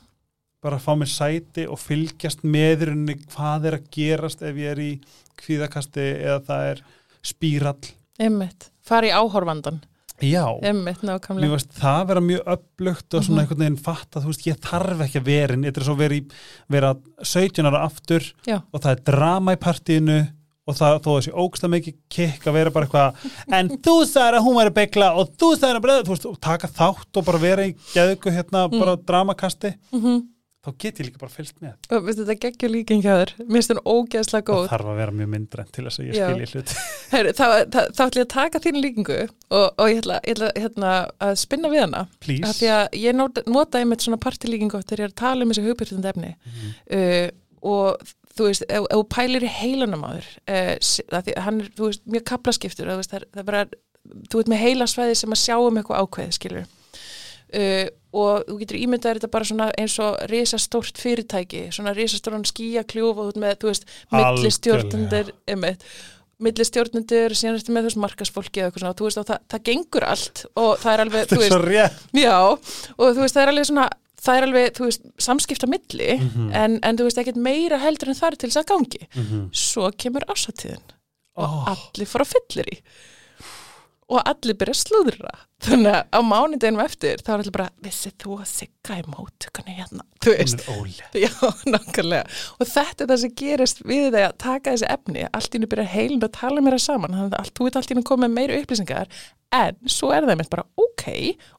bara 0.62 0.76
að 0.76 0.82
fá 0.84 0.92
mér 1.00 1.08
sæti 1.08 1.62
og 1.72 1.78
fylgjast 1.80 2.42
meðurinni 2.44 3.14
hvað 3.32 3.64
er 3.70 3.76
að 3.78 3.86
gerast 3.96 4.42
ef 4.44 4.54
ég 4.60 4.74
er 4.74 4.76
í 4.84 5.00
kvíðakasti 5.40 6.04
eða 6.20 6.40
það 6.44 6.64
er 6.72 6.82
spírall. 7.24 7.86
Einmitt, 8.20 8.66
fara 8.84 9.08
í 9.08 9.10
áhorfandan 9.16 9.78
já, 10.20 10.44
Einmitt, 10.62 11.00
veist 11.00 11.72
það 11.80 12.06
vera 12.10 12.20
mjög 12.20 12.42
upplugt 12.46 13.14
og 13.14 13.22
svona 13.24 13.30
Mhm. 13.30 13.40
einhvern 13.40 13.58
veginn 13.64 13.78
fatta, 13.82 14.20
þú 14.20 14.26
veist, 14.26 14.46
ég 14.46 14.60
þarf 14.60 15.00
ekki 15.00 15.20
að 15.20 15.24
vera 15.24 15.52
inn, 15.54 15.62
þetta 15.64 15.80
er 15.80 15.84
svo 15.88 15.96
verið 15.96 16.30
vera 16.68 16.94
17 17.22 17.64
ára 17.64 17.84
aftur 17.86 18.32
Já. 18.46 18.62
og 18.74 18.80
það 18.82 18.90
er 18.90 19.02
drama 19.12 19.52
í 19.56 19.56
partíinu 19.56 20.28
og 20.68 20.76
það, 20.76 20.98
þó 21.04 21.10
þessi 21.16 21.36
ógsta 21.44 21.70
mikið 21.72 21.96
kikk 22.12 22.48
að 22.50 22.58
vera 22.58 22.74
bara 22.74 22.88
eitthvað, 22.88 23.30
en 23.60 23.70
þú 23.80 23.94
sagðir 24.08 24.40
að 24.40 24.44
hún 24.48 24.58
væri 24.60 24.74
begla 24.80 25.12
og 25.20 25.32
þú 25.40 25.52
sagðir 25.56 25.80
að 25.80 26.04
þú 26.08 26.16
veist, 26.16 26.28
og 26.30 26.42
taka 26.42 26.68
þátt 26.80 27.20
og 27.22 27.30
bara 27.30 27.44
vera 27.46 27.70
í 27.70 27.72
geðugu 27.94 28.34
hérna, 28.36 28.66
Mm. 28.70 28.78
bara 28.84 28.96
dramakasti, 28.96 29.74
mm 29.94 30.20
þá 30.60 30.74
get 30.76 30.98
ég 31.00 31.06
líka 31.08 31.20
bara 31.22 31.32
fyllt 31.32 31.56
með. 31.64 31.76
og 31.88 32.02
veistu 32.04 32.24
þetta 32.28 32.42
geggjur 32.44 32.70
líking 32.74 33.00
hjá 33.00 33.14
þér. 33.16 33.30
Mér 33.46 33.56
finnst 33.56 33.70
hún 33.72 33.80
ógeðslega 33.88 34.44
góð. 34.44 34.66
Það 34.66 34.72
þarf 34.74 34.90
að 34.90 34.98
vera 35.00 35.14
mjög 35.16 35.30
myndrænt 35.34 35.70
til 35.72 35.84
þess 35.86 36.00
að 36.02 36.08
ég 36.10 36.18
skilji 36.18 36.48
hlut. 36.50 36.74
Heyri, 37.14 37.32
þá, 37.38 37.44
þá, 37.72 37.80
þá 37.96 38.02
ætla 38.04 38.20
ég 38.20 38.26
að 38.26 38.32
taka 38.34 38.60
þín 38.66 38.80
líkingu 38.84 39.16
og, 39.24 39.64
og 39.80 39.88
ég 39.88 40.02
ætla, 40.02 40.18
ég 40.28 40.36
ætla 40.36 40.50
hérna, 40.60 40.90
að 41.24 41.32
spinna 41.40 41.72
við 41.72 41.84
hana. 41.86 42.02
Því 42.20 42.68
að 42.76 42.98
ég 43.00 43.16
nota, 43.16 43.44
nota 43.48 43.80
einmitt 43.80 44.04
svona 44.04 44.20
partilíkingu 44.20 44.82
þegar 44.84 45.00
ég 45.00 45.08
er 45.08 45.14
að 45.14 45.20
tala 45.24 45.46
um 45.48 45.54
þessi 45.54 45.64
hugbyrtund 45.64 46.10
þú 48.40 48.48
veist, 48.48 48.66
ef, 48.66 48.88
þú 48.90 49.04
pælir 49.14 49.46
í 49.46 49.52
heilanum 49.60 50.04
á 50.06 50.10
þér 50.16 50.28
að 51.20 51.30
hann 51.44 51.62
er, 51.62 51.70
þú 51.76 51.88
veist, 51.90 52.04
mjög 52.08 52.26
kaplaskiptur 52.32 52.90
það, 52.90 53.00
veist, 53.02 53.14
það, 53.14 53.26
það 53.30 53.42
er 53.42 53.48
bara, 53.52 53.64
þú 54.32 54.42
veit 54.42 54.52
með 54.52 54.62
heilasvæði 54.64 55.16
sem 55.20 55.34
að 55.36 55.42
sjá 55.44 55.56
um 55.60 55.80
eitthvað 55.80 56.04
ákveð, 56.04 56.30
skilur 56.38 56.62
uh, 56.64 57.88
og 58.20 58.46
þú 58.48 58.56
getur 58.62 58.80
ímyndað 58.80 59.20
þetta 59.20 59.32
bara 59.36 59.46
svona 59.46 59.66
eins 59.78 59.98
og 60.02 60.16
risastórt 60.32 60.98
fyrirtæki, 60.98 61.66
svona 61.74 61.92
risastóran 61.94 62.46
skíakljúf 62.48 63.20
og 63.22 63.36
með, 63.38 63.60
þú 63.62 63.70
veist, 63.70 63.86
millistjórnundir 64.16 65.30
millistjórnundir 66.40 67.34
síðan 67.36 67.58
ertu 67.58 67.74
með 67.74 67.88
veist 67.90 68.00
markasfólki 68.00 68.62
eða 68.62 68.70
eitthvað 68.70 68.84
svona, 68.86 68.96
þú 68.98 69.08
veist, 69.08 69.20
það, 69.28 69.42
það 69.52 69.64
gengur 69.68 70.06
allt 70.08 70.44
og 70.56 70.70
það 70.80 70.92
er 70.94 71.02
alveg, 71.04 71.26
þú 71.30 71.40
veist. 71.42 71.56
Já, 72.16 72.36
og 72.96 73.10
þú 73.10 73.20
veist, 73.20 73.36
það 73.36 73.42
er 73.44 73.52
alveg 73.52 73.68
svona, 73.68 73.88
það 74.20 74.36
er 74.38 74.46
alveg, 74.46 74.72
þú 74.76 74.84
veist, 74.88 75.02
samskipta 75.18 75.66
milli, 75.70 76.18
Mhm. 76.20 76.50
en, 76.54 76.78
en 76.82 76.96
þú 76.96 77.06
veist, 77.08 77.18
ekkert 77.22 77.36
meira 77.40 77.78
heldur 77.78 78.08
en 78.08 78.14
það 78.18 78.32
er 78.32 78.36
til 78.36 78.50
þess 78.50 78.62
að 78.62 78.70
gangi. 78.72 79.02
Mhm. 79.16 79.46
Svo 79.52 79.90
kemur 79.96 80.24
ásatíðin 80.28 80.82
og 81.36 81.48
Ó. 81.48 81.64
allir 81.74 82.06
fara 82.06 82.24
að 82.24 82.34
fyllir 82.34 82.66
í 82.74 82.78
og 84.10 84.26
allir 84.26 84.56
byrja 84.58 84.74
að 84.74 84.80
slúðra. 84.80 85.32
Þannig 85.60 85.92
að 85.92 86.16
á 86.16 86.20
mánudeginum 86.24 86.82
eftir, 86.82 87.20
þá 87.22 87.30
er 87.30 87.42
allir 87.42 87.54
bara, 87.54 87.66
vissið 87.84 88.14
þú 88.22 88.38
að 88.40 88.48
sigga 88.50 88.96
í 88.98 89.04
mótökunni 89.06 89.74
hérna, 89.76 90.06
þú 90.24 90.34
veist. 90.34 90.64
Já. 91.20 91.30
Og 92.60 92.64
þetta 92.70 93.04
er 93.04 93.10
það 93.10 93.20
sem 93.22 93.34
gerist 93.38 93.82
við 93.86 94.08
það 94.08 94.24
að 94.26 94.38
taka 94.42 94.74
þessi 94.74 94.88
efni, 94.96 95.26
allt 95.28 95.52
í 95.52 95.58
hennu 95.58 95.70
byrja 95.70 95.92
heilin 95.94 96.26
að 96.26 96.34
tala 96.40 96.64
meira 96.64 96.80
saman, 96.82 97.16
þannig 97.18 97.38
að 97.38 97.52
þú 97.54 97.68
veit 97.68 97.78
allt 97.80 97.90
í 97.90 97.94
hennu 97.94 98.06
komið 98.10 98.26
með 98.26 98.36
meira 98.40 98.58
upplýsingar, 98.64 99.14
en 99.60 99.80
svo 99.90 100.12
er 100.14 100.24
það 100.24 100.34
einmitt 100.34 100.52
bara, 100.56 100.66
ok, 100.80 101.06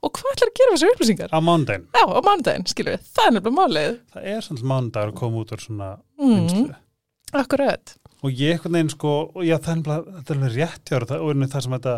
og 0.02 0.14
hvað 0.18 0.36
ætlar 0.36 0.52
að 0.52 0.60
gera 0.60 0.72
með 0.72 0.78
þessu 0.80 0.94
upplýsingar? 0.96 1.32
Á 1.32 1.40
mándaginn. 1.46 1.90
Já, 1.94 2.04
á 2.10 2.22
mánudaginn, 2.28 2.70
skilur 2.72 2.96
við, 2.98 3.10
það 3.12 3.28
er 3.28 3.36
nefnilega 3.38 3.60
málið. 3.60 4.00
Það 4.16 4.32
er 4.34 4.48
svona 4.48 4.72
mándagur 4.74 5.14
að 5.14 5.20
koma 5.22 5.44
út 5.44 5.54
úr 5.56 5.66
svona 5.68 5.92
Mm, 6.22 6.74
og 8.22 8.38
ég 8.38 8.62
veginn 8.62 8.92
sko 8.94 9.12
já, 9.42 9.56
það 9.58 9.88
er 9.90 10.42
er 10.46 10.56
rétt 10.56 10.84
þér, 10.90 11.06
það, 11.10 11.46
það 11.50 11.64
sem 11.66 11.76
þetta 11.78 11.94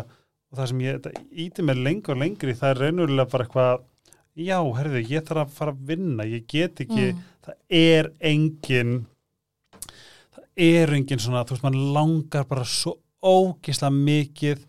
og 0.54 0.60
það 0.60 0.68
sem 0.70 0.82
ég 0.84 1.08
íti 1.48 1.64
mér 1.66 1.80
lengur 1.82 2.14
og 2.14 2.20
lengri 2.22 2.54
það 2.54 2.70
er 2.70 2.80
reynulega 2.84 3.26
bara 3.32 3.46
eitthvað 3.48 3.82
já, 4.38 4.58
herðu, 4.78 5.02
ég 5.10 5.26
þarf 5.26 5.42
að 5.44 5.56
fara 5.58 5.74
að 5.74 5.82
vinna 5.90 6.26
ég 6.30 6.46
get 6.50 6.80
ekki, 6.84 7.08
Mm. 7.14 7.24
það 7.44 7.54
er 7.80 8.08
engin 8.30 8.94
það 10.34 10.46
er 10.68 10.94
engin 10.96 11.18
svona, 11.22 11.42
þú 11.46 11.56
veist, 11.56 11.66
mann 11.66 11.80
langar 11.96 12.46
bara 12.50 12.64
svo 12.68 12.96
ógislega 13.24 13.94
mikið 13.96 14.64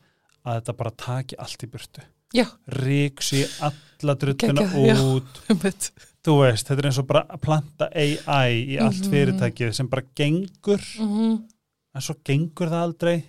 að 0.46 0.60
þetta 0.60 0.76
bara 0.80 0.92
taki 1.06 1.40
allt 1.42 1.66
í 1.66 1.72
burtu 1.72 2.04
Já, 2.36 2.46
ríksi 2.68 3.44
alla 3.64 4.16
druttuna 4.20 4.66
já. 4.66 4.96
út 5.00 5.38
einmitt. 5.50 5.92
þú 6.26 6.34
veist, 6.42 6.68
þetta 6.68 6.82
er 6.82 6.90
eins 6.90 7.00
og 7.00 7.08
bara 7.08 7.24
að 7.30 7.42
planta 7.46 7.88
AI 7.94 8.76
í 8.76 8.80
allt 8.82 9.06
Mhm. 9.06 9.12
fyrirtækið 9.14 9.74
sem 9.78 9.88
bara 9.88 10.04
gengur 10.16 10.82
Mm 11.00 11.44
en 11.96 12.02
svo 12.04 12.16
gengur 12.28 12.68
það 12.68 12.82
aldrei 12.84 13.24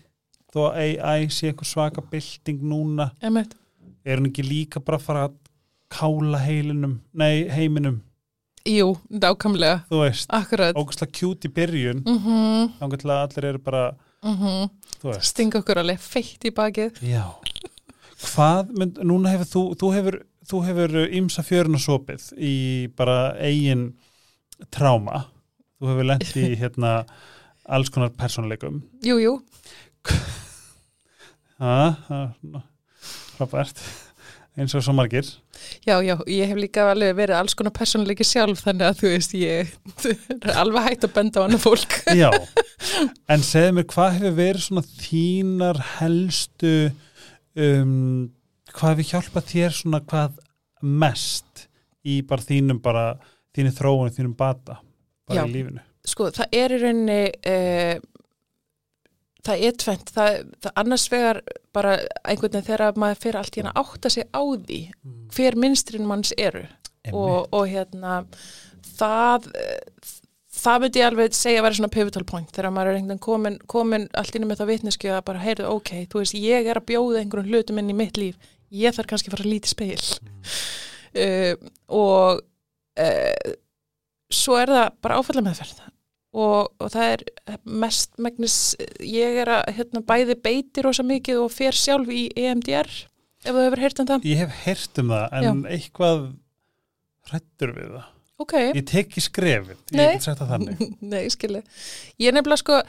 þó 0.56 0.62
að 0.70 0.78
AI 1.06 1.28
sé 1.32 1.50
einhver 1.50 1.68
svaka 1.68 2.04
bylting 2.10 2.64
núna, 2.64 3.10
Einmitt. 3.22 3.54
er 4.04 4.20
hún 4.20 4.30
ekki 4.30 4.46
líka 4.46 4.82
bara 4.82 4.98
að 5.00 5.06
fara 5.06 5.24
að 5.28 5.38
kála 5.92 6.40
heilinum, 6.42 7.00
nei, 7.14 7.46
heiminum? 7.52 8.00
Jú, 8.66 8.96
nákvæmlega, 9.12 9.84
þú 9.86 10.00
veist, 10.02 10.32
ógustlega 10.74 11.12
kjút 11.14 11.44
í 11.46 11.50
byrjun. 11.54 12.02
Mm 12.02 12.18
-hmm, 12.18 12.72
þá 12.80 13.10
allir 13.14 13.44
eru 13.44 13.58
bara, 13.58 13.94
þú 14.22 15.12
veist. 15.12 15.28
Stinga 15.30 15.58
okkur 15.60 15.78
alveg 15.78 16.00
feitt 16.00 16.44
í 16.44 16.50
bakið. 16.50 16.98
já, 17.02 17.30
hvað 18.16 18.72
mynd, 18.78 18.98
núna 19.04 19.30
hefur 19.30 19.46
þú, 19.46 19.62
þú 19.76 19.92
hefur 19.94 20.24
þú 20.46 20.62
hefur 20.66 20.98
ymsa 21.18 21.44
fjöruna 21.46 21.78
sopið 21.78 22.30
í 22.38 22.54
bara 22.96 23.34
eigin 23.42 23.90
tráma, 24.70 25.26
þú 25.80 25.90
hefur 25.92 26.08
lent 26.12 26.36
í 26.38 26.54
hérna 26.60 26.92
alls 27.66 27.90
konar 27.90 28.14
persónleikum 28.14 28.82
Jú, 29.04 29.18
frábært 33.36 33.80
eins 34.56 34.72
og 34.76 34.84
svo 34.84 34.94
margir 34.96 35.26
já, 35.84 35.98
já, 36.04 36.14
ég 36.28 36.48
hef 36.48 36.58
líka 36.60 36.86
alveg 36.90 37.16
verið 37.18 37.38
alls 37.38 37.56
konar 37.56 37.74
persónuleiki 37.76 38.24
sjálf 38.26 38.62
þannig 38.64 38.88
að 38.88 39.00
þú 39.00 39.10
veist, 39.12 39.34
ég 39.36 39.72
er 40.36 40.54
alveg 40.62 40.88
hægt 40.88 41.06
að 41.08 41.14
benda 41.16 41.42
á 41.42 41.44
annað 41.44 41.64
fólk. 41.66 41.98
Já, 42.22 42.30
en 43.32 43.44
segðu 43.44 43.76
mér 43.76 43.88
hvað 43.92 44.16
hefur 44.16 44.36
verið 44.40 44.66
svona 44.66 44.84
þínar 44.88 45.82
helstu 45.98 46.74
um, 47.66 47.92
hvað 48.72 48.94
hefur 48.94 49.10
hjálpað 49.12 49.48
þér 49.52 49.78
svona 49.80 50.02
hvað 50.08 50.40
mest 51.04 51.66
í 52.06 52.20
bara 52.26 52.48
þínum 52.48 52.80
bara, 52.84 53.06
þínu 53.56 53.76
þróun, 53.76 54.14
þínum 54.16 54.36
bata 54.38 54.80
bara 55.26 55.42
Já. 55.42 55.48
í 55.48 55.56
lífinu 55.56 55.84
sko, 56.06 56.30
það 56.32 56.54
er 56.54 56.72
í 56.76 56.80
rauninni 56.84 57.22
uh, 57.50 57.94
það 59.46 59.64
er 59.68 59.78
tvent 59.82 60.12
það, 60.14 60.36
það 60.64 60.78
annars 60.82 61.06
vegar 61.12 61.40
bara 61.76 61.96
einhvern 62.24 62.52
veginn 62.56 62.66
þegar 62.66 63.00
maður 63.00 63.22
fyrir 63.22 63.40
allt 63.40 63.58
hérna 63.58 63.74
átta 63.78 64.12
sig 64.12 64.28
á 64.30 64.42
því 64.42 64.80
hver 65.36 65.58
minnstrin 65.62 66.08
manns 66.08 66.34
eru. 66.36 66.66
Og, 67.14 67.46
og 67.54 67.68
hérna 67.70 68.24
það 68.96 69.46
það 70.56 70.82
myndi 70.82 71.00
ég 71.00 71.10
alveg 71.10 71.36
segja 71.36 71.60
að 71.60 71.66
vera 71.66 71.78
svona 71.78 71.92
pivotal 71.94 72.24
point. 72.26 72.50
Þegar 72.54 72.72
maður 72.74 72.92
er 72.92 73.00
einhvern 73.00 73.42
veginn 73.44 73.58
komin, 73.70 74.06
allt 74.16 74.38
inn 74.38 74.46
með 74.48 74.62
það 74.62 74.72
vitneski 74.72 75.12
að 75.12 75.24
bara 75.28 75.42
heyrðu 75.44 75.72
ok, 75.76 75.92
þú 76.10 76.22
veist 76.22 76.38
ég 76.40 76.70
er 76.70 76.80
að 76.80 76.88
bjóða 76.90 77.22
einhverjum 77.22 77.52
hlutum 77.52 77.80
inn 77.82 77.92
í 77.92 77.98
mitt 77.98 78.20
líf. 78.20 78.50
Ég 78.74 78.96
þarf 78.96 79.12
kannski 79.12 79.30
að 79.30 79.36
fara 79.36 79.46
að 79.46 79.52
líti 79.52 79.70
speil 79.70 80.00
uh, 81.22 81.52
og 81.94 82.40
uh, 82.98 83.52
svo 84.32 84.56
er 84.58 84.72
það 84.74 84.96
bara 85.06 85.20
áfalla 85.20 85.44
meðferð 85.46 85.84
og, 86.36 86.72
og 86.82 86.90
það 86.92 87.12
er 87.14 87.22
mest 87.64 88.16
megnis, 88.22 88.56
ég 89.00 89.38
er 89.42 89.50
að 89.58 89.70
hérna, 89.78 90.02
bæði 90.06 90.36
beiti 90.44 90.84
rosa 90.84 91.04
mikið 91.06 91.44
og 91.44 91.54
fer 91.54 91.76
sjálf 91.76 92.10
í 92.12 92.26
EMDR 92.36 92.90
ef 93.46 93.54
þú 93.54 93.62
hefur 93.62 93.82
heyrt 93.84 94.02
um 94.02 94.10
það. 94.10 94.26
Ég 94.28 94.42
hef 94.42 94.60
heyrt 94.66 95.00
um 95.02 95.14
það 95.14 95.38
en 95.40 95.64
eitthvað 95.70 96.26
hrættur 97.30 97.74
við 97.76 97.90
það. 97.96 98.12
Ok, 98.36 98.52
Ég 98.76 98.82
teki 98.84 99.22
skrefið, 99.24 99.78
ég 99.96 100.10
get 100.12 100.24
sagt 100.26 100.42
það 100.42 100.50
þannig. 100.52 100.80
Nei, 101.12 101.22
skilu 101.32 101.62
ég 102.20 102.28
er 102.28 102.34
nefnilega 102.36 102.60
sko, 102.60 102.80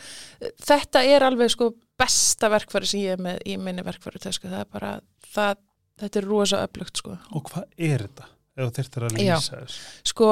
þetta 0.68 1.04
er 1.08 1.24
alveg 1.24 1.54
sko 1.54 1.70
besta 1.98 2.50
verkfæri 2.52 2.90
sem 2.90 3.06
ég 3.06 3.16
er 3.16 3.22
með 3.24 3.40
í 3.48 3.56
minni 3.62 3.86
verkfæri 3.88 4.20
tösku, 4.20 4.50
það 4.52 4.66
er 4.66 4.74
bara 4.76 4.90
það, 5.32 5.62
þetta 6.04 6.20
er 6.20 6.28
rosa 6.28 6.60
öflugt 6.68 7.00
sko. 7.00 7.16
Og 7.32 7.48
hvað 7.48 7.70
er 7.80 8.04
þetta? 8.10 8.28
Ef 8.58 8.66
þú 8.66 8.74
þyrftir 8.76 9.06
að 9.08 9.22
Já. 9.22 9.38
lýsa 9.38 9.62
þessu? 9.62 9.82
Sko 10.12 10.30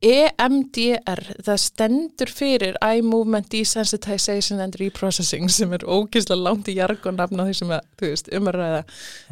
EMDR, 0.00 1.20
það 1.44 1.58
stendur 1.60 2.30
fyrir 2.32 2.78
Eye 2.80 3.02
Movement 3.04 3.50
Desensitization 3.52 4.62
and 4.64 4.78
Reprocessing 4.80 5.50
sem 5.52 5.74
er 5.76 5.84
ógeðslega 5.84 6.40
langt 6.40 6.70
í 6.72 6.76
jargonafn 6.78 7.42
á 7.42 7.44
því 7.44 7.56
sem 7.58 7.74
að, 7.76 7.84
þú 8.00 8.08
veist, 8.14 8.30
um 8.38 8.48
að 8.48 8.56
ræða. 8.60 8.80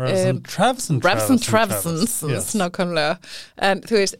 Revson, 0.03 0.43
Trevson, 0.53 1.01
Revson 1.07 1.41
Trevsons, 1.47 2.19
Yes. 2.29 2.53
nákvæmlega. 2.61 3.17
En 3.65 3.81
þú 3.89 3.97
veist, 4.03 4.17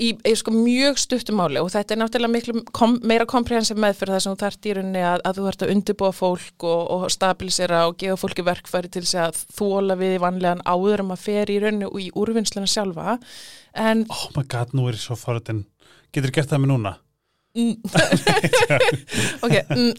í, 0.00 0.14
í 0.24 0.32
sko 0.40 0.54
mjög 0.56 0.96
stuttumáli 1.02 1.60
og 1.60 1.68
þetta 1.74 1.92
er 1.96 2.00
náttúrulega 2.00 2.32
miklu 2.32 2.62
kom, 2.72 2.96
meira 3.04 3.26
komprehensiv 3.28 3.76
meðfyrir 3.82 4.14
það 4.16 4.22
sem 4.24 4.32
þú 4.36 4.40
þarft 4.44 4.68
í 4.70 4.74
rauninni 4.78 5.02
að, 5.04 5.24
að 5.28 5.36
þú 5.40 5.44
þarft 5.50 5.64
að 5.66 5.72
undirbúa 5.74 6.12
fólk 6.16 6.64
og, 6.70 6.84
og 6.96 7.04
stabilisera 7.12 7.82
og 7.90 7.98
gefa 8.00 8.16
fólki 8.22 8.46
verkfæri 8.46 8.88
til 8.94 9.04
þess 9.04 9.18
að 9.26 9.42
þóla 9.58 9.98
við 10.00 10.16
í 10.16 10.22
vanlegan 10.24 10.64
áður 10.64 11.04
um 11.04 11.12
að 11.12 11.26
fer 11.28 11.52
í 11.52 11.58
rauninni 11.60 11.90
og 11.90 12.00
í 12.00 12.08
úrvinnsluna 12.16 12.70
sjálfa. 12.70 13.18
En 13.76 14.06
Oh 14.08 14.30
my 14.38 14.46
god, 14.48 14.72
nú 14.72 14.88
er 14.88 14.96
ég 14.96 15.04
svo 15.04 15.18
forðin 15.20 15.66
Getur 16.14 16.34
gert 16.34 16.50
það 16.50 16.62
með 16.64 16.72
núna? 16.74 16.92
ok, 19.44 19.54
mm, 19.74 19.94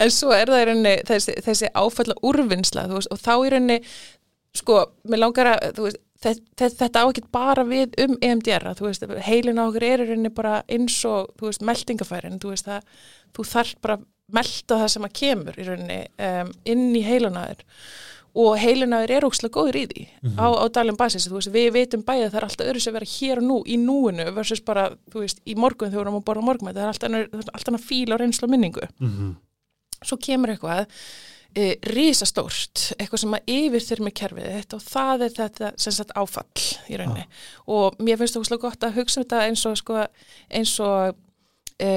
en 0.00 0.12
svo 0.12 0.32
er 0.32 0.48
það 0.48 0.62
í 0.62 0.66
rauninni 0.70 0.94
þessi, 1.04 1.34
þessi 1.44 1.68
áfalla 1.76 2.16
úrvinnsla 2.24 2.86
veist, 2.88 3.10
og 3.12 3.20
þá 3.20 3.34
í 3.34 3.50
rauninni 3.52 3.76
sko, 4.56 4.78
mér 5.12 5.20
langar 5.20 5.50
að 5.50 5.82
veist, 5.84 6.00
þetta, 6.24 6.70
þetta 6.78 7.02
á 7.04 7.06
ekki 7.10 7.26
bara 7.34 7.66
við 7.68 7.92
um 8.06 8.16
EMDR, 8.24 8.70
veist, 8.80 9.04
heilin 9.26 9.60
á 9.60 9.68
okkur 9.68 9.84
er 9.90 10.04
í 10.06 10.08
rauninni 10.08 10.32
bara 10.32 10.62
eins 10.64 10.96
og, 11.08 11.28
meldingafærin, 11.60 12.40
þú 12.40 13.44
þarf 13.44 13.76
bara 13.84 14.00
að 14.00 14.08
melta 14.32 14.80
það 14.80 14.90
sem 14.94 15.06
að 15.06 15.16
kemur 15.20 15.60
í 15.60 15.68
rauninni 15.68 16.00
um, 16.24 16.56
inn 16.72 16.88
í 16.96 17.04
heilinaður 17.04 17.60
og 18.32 18.56
heilinaður 18.56 19.14
er 19.16 19.26
ókslega 19.28 19.52
góður 19.58 19.78
í 19.82 19.84
því 19.90 20.04
á, 20.40 20.46
á 20.48 20.64
dalum 20.72 20.96
basis, 20.96 21.28
þú 21.28 21.36
veist, 21.36 21.52
við 21.52 21.70
veitum 21.76 22.04
bæði 22.06 22.26
að 22.26 22.30
það 22.30 22.40
er 22.40 22.46
alltaf 22.48 22.70
öðru 22.70 22.82
sem 22.84 22.96
vera 22.96 23.10
hér 23.12 23.42
og 23.42 23.48
nú, 23.48 23.58
í 23.68 23.76
núinu 23.76 24.28
versus 24.32 24.62
bara, 24.64 24.88
þú 25.12 25.24
veist, 25.26 25.42
í 25.44 25.56
morgun 25.58 25.92
þegar 25.92 26.00
við 26.00 26.06
erum 26.06 26.20
að 26.20 26.26
borða 26.30 26.46
morgun, 26.46 26.72
það 26.72 26.84
er 26.86 26.92
alltaf 26.94 27.16
er 27.18 27.28
alltaf 27.42 27.72
annað 27.72 27.88
fíl 27.90 28.08
á 28.08 28.16
reynslu 28.16 28.48
og 28.48 28.54
minningu. 28.54 28.88
Mm 29.02 29.32
svo 30.06 30.18
kemur 30.22 30.52
eitthvað 30.52 30.84
e, 31.54 31.72
risastórt, 31.92 32.92
eitthvað 32.96 33.24
sem 33.24 33.36
að 33.36 33.54
yfir 33.54 33.86
þér 33.86 34.04
með 34.06 34.14
kerfið 34.20 34.52
þitt 34.56 34.76
og 34.76 34.84
það 34.86 35.26
er 35.26 35.34
þetta 35.38 35.72
sem 35.84 35.96
sagt 35.96 36.14
áfall 36.18 36.68
í 36.88 37.00
rauninni. 37.00 37.26
Og 37.72 37.98
mér 38.02 38.20
finnst 38.20 38.38
það 38.38 38.46
óslega 38.46 38.68
gott 38.68 38.86
að 38.86 39.00
hugsa 39.00 39.20
um 39.20 39.26
þetta 39.26 39.42
eins 39.48 39.66
og 39.68 39.80
sko, 39.80 40.06
eins 40.60 40.76
og 40.84 41.18
e, 41.82 41.92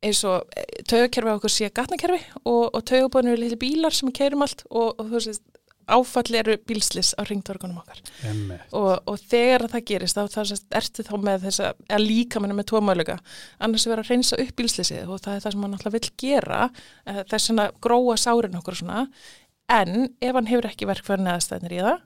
eins 0.00 0.22
og 0.24 0.60
taugakerfi 0.88 1.28
á 1.28 1.36
okkur 1.36 1.52
sé 1.52 1.68
gatnakerfi 1.76 2.20
og, 2.40 2.70
og 2.72 2.82
taugabóðinu 2.88 3.34
eru 3.34 3.42
litli 3.44 3.60
bílar 3.60 3.94
sem 3.94 4.12
keirum 4.16 4.46
allt 4.46 4.64
og, 4.70 4.94
og 4.96 5.10
þú 5.10 5.18
veist 5.18 5.42
áfall 5.96 6.38
eru 6.40 6.56
bílslis 6.68 7.12
á 7.18 7.22
ringtorgunum 7.28 7.80
okkar. 7.82 8.02
Og, 8.76 8.92
og 9.10 9.24
þegar 9.30 9.66
það 9.72 9.86
gerist 9.90 10.18
þá, 10.18 10.22
þá 10.32 10.54
ertu 10.80 11.06
þá 11.06 11.14
með 11.26 11.46
þess 11.48 11.64
að 11.66 12.04
líka 12.04 12.42
með 12.42 12.64
tvo 12.70 12.82
möguleika 12.84 13.18
annars 13.58 13.86
er 13.86 13.94
verið 13.94 14.04
að 14.04 14.12
reynsa 14.14 14.40
upp 14.44 14.54
bílslýsið 14.60 15.10
og 15.10 15.24
það 15.24 15.36
er 15.36 15.44
það 15.46 15.56
sem 15.56 15.66
hann 15.66 15.78
alltaf 15.78 15.96
vill 15.96 16.12
gera 16.24 16.60
eh, 17.06 17.22
þess 17.30 17.56
að 17.56 17.74
gróa 17.82 18.18
sárin 18.20 18.60
okkur 18.60 18.80
svona. 18.82 19.08
En 19.70 20.08
ef 20.18 20.34
hann 20.34 20.50
hefur 20.50 20.70
ekki 20.70 20.88
verkfærin 20.90 21.30
eðastæðnir 21.30 21.76
í 21.76 21.82
það 21.84 22.00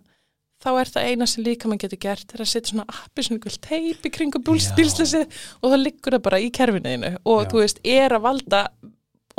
þá 0.64 0.70
er 0.80 0.90
það 0.90 1.08
eina 1.10 1.28
sem 1.28 1.44
líka 1.44 1.68
mann 1.68 1.80
getur 1.80 2.00
gert 2.00 2.34
er 2.34 2.42
að 2.44 2.50
setja 2.50 2.72
svona 2.72 2.86
appi 2.88 3.24
svona 3.24 3.40
ykkur 3.40 3.56
teip 3.66 4.06
í 4.06 4.12
kringum 4.12 4.44
Já. 4.44 4.72
bílslýsið 4.78 5.40
og 5.60 5.72
það 5.72 5.80
liggur 5.82 6.16
það 6.16 6.26
bara 6.28 6.40
í 6.40 6.50
kerfinuðinu 6.54 7.10
og 7.20 7.42
Já. 7.42 7.48
þú 7.52 7.62
veist, 7.62 7.80
er 7.84 8.16
að 8.16 8.24
valda 8.28 8.62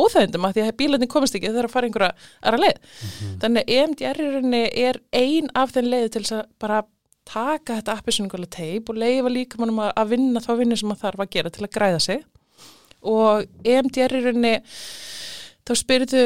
óþægindum 0.01 0.47
að 0.47 0.57
því 0.57 0.65
að 0.65 0.77
bílarnir 0.81 1.11
komast 1.11 1.37
ekki 1.37 1.51
þau 1.51 1.57
þarf 1.59 1.69
að 1.69 1.75
fara 1.75 1.89
einhverja 1.89 2.11
aðra 2.41 2.61
leið. 2.63 2.77
Mhm. 3.05 3.37
þannig 3.43 3.63
að 3.63 3.73
EMDR 3.77 4.21
í 4.21 4.29
rauninni 4.33 4.63
er 4.85 5.01
ein 5.13 5.49
af 5.55 5.73
þeim 5.75 5.89
leiði 5.91 6.11
til 6.15 6.23
að 6.35 6.45
bara 6.59 6.83
taka 7.25 7.79
þetta 7.79 7.97
appisunningulega 7.97 8.55
teip 8.59 8.89
og 8.89 8.99
leifa 9.01 9.31
líka 9.33 9.59
mannum 9.59 9.81
að, 9.81 9.91
að 9.97 10.11
vinna 10.13 10.43
þá 10.43 10.51
vinnu 10.59 10.77
sem 10.77 10.89
maður 10.89 11.05
þarf 11.05 11.23
að 11.25 11.31
gera 11.35 11.49
til 11.49 11.65
að 11.65 11.73
græða 11.73 12.01
sig. 12.05 12.25
Og 13.05 13.45
EMDR 13.65 14.17
í 14.17 14.23
rauninni 14.25 14.53
þá 15.65 15.73
spyrðu 15.79 16.25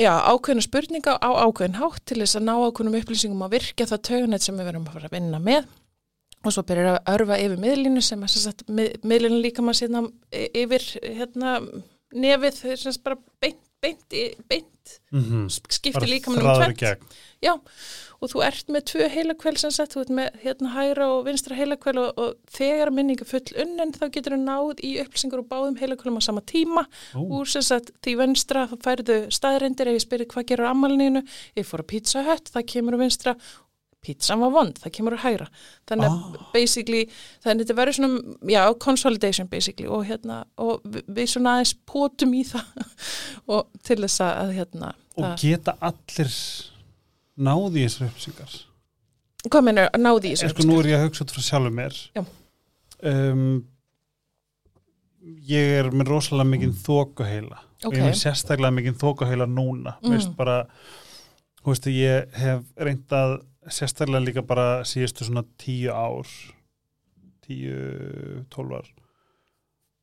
já, 0.00 0.12
ákveðna 0.28 0.64
spurninga 0.64 1.16
á 1.22 1.30
ákveðin 1.46 1.78
hátt 1.78 2.04
til 2.08 2.20
þess 2.20 2.38
að 2.38 2.46
ná 2.48 2.52
ákveðnum 2.58 2.98
upplýsingum 3.00 3.46
að 3.46 3.56
virkja 3.58 3.88
það 3.90 4.04
taugunet 4.10 4.44
sem 4.44 4.58
við 4.58 4.68
verðum 4.68 4.86
að 4.88 4.98
fara 4.98 5.10
að 5.10 5.16
vinna 5.16 5.40
með. 5.42 5.72
Og 6.44 6.52
svo 6.52 6.64
byrjar 6.68 6.90
að 6.90 7.12
örfa 7.14 7.40
yfir 7.40 7.60
miðlínu 7.62 8.02
sem 8.04 8.20
mið, 8.20 8.96
miðlínu 9.00 9.40
líka 9.40 9.64
maður 9.64 9.80
sérna 9.80 10.02
yfir 10.60 10.88
hérna, 11.16 11.54
nefið 12.14 12.62
sem 12.62 12.92
sagt 12.92 13.04
bara 13.06 13.18
beint, 13.42 13.62
beint, 13.82 14.18
beint 14.48 14.74
Mm 15.14 15.46
skiptir 15.48 16.08
líka 16.08 16.32
með 16.32 16.48
tvennt. 16.58 16.80
gegn. 16.80 17.12
Já, 17.44 17.52
og 18.20 18.30
þú 18.32 18.42
ert 18.44 18.70
með 18.72 18.84
tvö 18.90 19.08
heilakvæl 19.12 19.56
sem 19.60 19.72
sagt, 19.74 19.94
þú 19.94 20.02
ert 20.02 20.12
með 20.16 20.38
hérna 20.42 20.72
hægra 20.74 21.08
og 21.12 21.26
vinstra 21.28 21.56
heilakvæl 21.58 21.98
og, 22.00 22.20
og 22.20 22.54
þegar 22.56 22.92
minninga 22.94 23.26
full 23.28 23.44
unnin 23.64 23.92
þá 23.94 24.04
getur 24.14 24.36
þú 24.36 24.40
náð 24.42 24.82
í 24.84 24.92
upplýsingur 25.02 25.42
og 25.42 25.48
báðum 25.50 25.78
heilakvælum 25.80 26.20
á 26.20 26.22
sama 26.24 26.42
tíma. 26.44 26.86
Ó, 27.16 27.20
úr 27.38 27.50
sem 27.50 27.64
sagt 27.64 27.92
því 28.04 28.16
vinstra 28.22 28.66
þá 28.70 28.76
færðu 28.86 29.18
staðrendir 29.34 29.92
ef 29.92 29.98
ég 29.98 30.06
spyrir 30.06 30.30
hvað 30.32 30.48
gerur 30.52 30.70
ammalinu, 30.72 31.24
ég 31.56 31.68
fór 31.68 31.84
að 31.84 31.90
pizza 31.94 32.24
hött, 32.24 32.52
það 32.54 32.68
kemur 32.74 32.96
á 32.96 33.02
vinstra, 33.04 33.36
pizzan 34.04 34.40
var 34.44 34.50
vond, 34.54 34.76
það 34.82 34.92
kemur 34.98 35.16
á 35.16 35.24
hægra. 35.24 35.46
Þannig 35.88 36.08
að 36.10 36.18
Ah. 36.38 36.50
basically, 36.52 37.02
þannig 37.44 37.60
að 37.60 37.64
þetta 37.64 37.76
verður 37.80 37.96
svona, 37.98 38.36
já, 38.54 38.62
consolidation 38.86 39.48
basically 39.48 39.88
og 39.88 40.04
hérna, 40.08 40.44
og 40.58 40.82
við, 40.84 41.02
við 41.08 41.26
svona 41.34 41.56
aðeins 41.56 41.74
pótum 41.88 42.34
í 42.36 42.44
það 42.44 42.86
og 43.56 43.66
til 43.82 43.96
þess 44.04 44.20
að 44.28 44.54
hérna, 44.60 44.92
og 45.16 45.24
það, 45.24 45.36
geta 45.42 45.76
allir 45.80 46.32
náði 47.36 47.82
í 47.82 47.88
þessar 47.88 48.08
upplýsingar 48.12 48.54
hvað 49.50 49.64
mennur 49.66 49.88
að 49.92 50.00
náði 50.00 50.30
í 50.30 50.30
en 50.32 50.36
þessu? 50.40 50.54
sko 50.54 50.64
nú 50.68 50.76
er 50.80 50.86
ég 50.88 50.98
að 51.00 51.06
hugsa 51.08 51.24
út 51.26 51.32
frá 51.34 51.42
sjálfur 51.44 51.72
mér 51.76 51.96
Já. 52.14 52.22
um, 53.10 53.64
ég 55.48 55.72
er 55.80 55.88
með 55.92 56.10
rosalega 56.12 56.50
mikið 56.52 56.74
þókuheila 56.84 57.58
og 57.84 57.88
Ok. 57.90 57.96
ég 57.96 58.00
er 58.00 58.08
með 58.10 58.20
sérstaklega 58.22 58.74
mikið 58.78 58.98
þókuheila 59.02 59.46
núna 59.50 59.96
Mm. 60.02 60.10
veist 60.14 60.36
bara 60.36 60.66
þú 61.60 61.72
veist 61.72 61.86
að 61.88 61.98
ég 61.98 62.34
hef 62.40 62.62
reyndað 62.76 63.34
sérstaklega 63.72 64.24
líka 64.24 64.42
bara 64.46 64.82
síðustu 64.88 65.24
svona 65.28 65.44
tíu 65.60 65.92
ár 65.94 66.28
tíu, 67.44 68.44
tólvar 68.52 68.86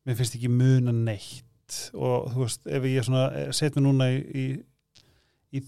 mér 0.06 0.18
finnst 0.18 0.36
ekki 0.38 0.50
muna 0.50 0.92
neitt 0.94 1.78
og 1.94 2.30
þú 2.34 2.44
veist 2.44 2.66
ef 2.70 2.86
ég 2.90 3.06
svona 3.06 3.52
set 3.54 3.76
mér 3.78 3.86
núna 3.86 4.08
í, 4.12 4.18
í, 4.34 4.44
í 5.58 5.62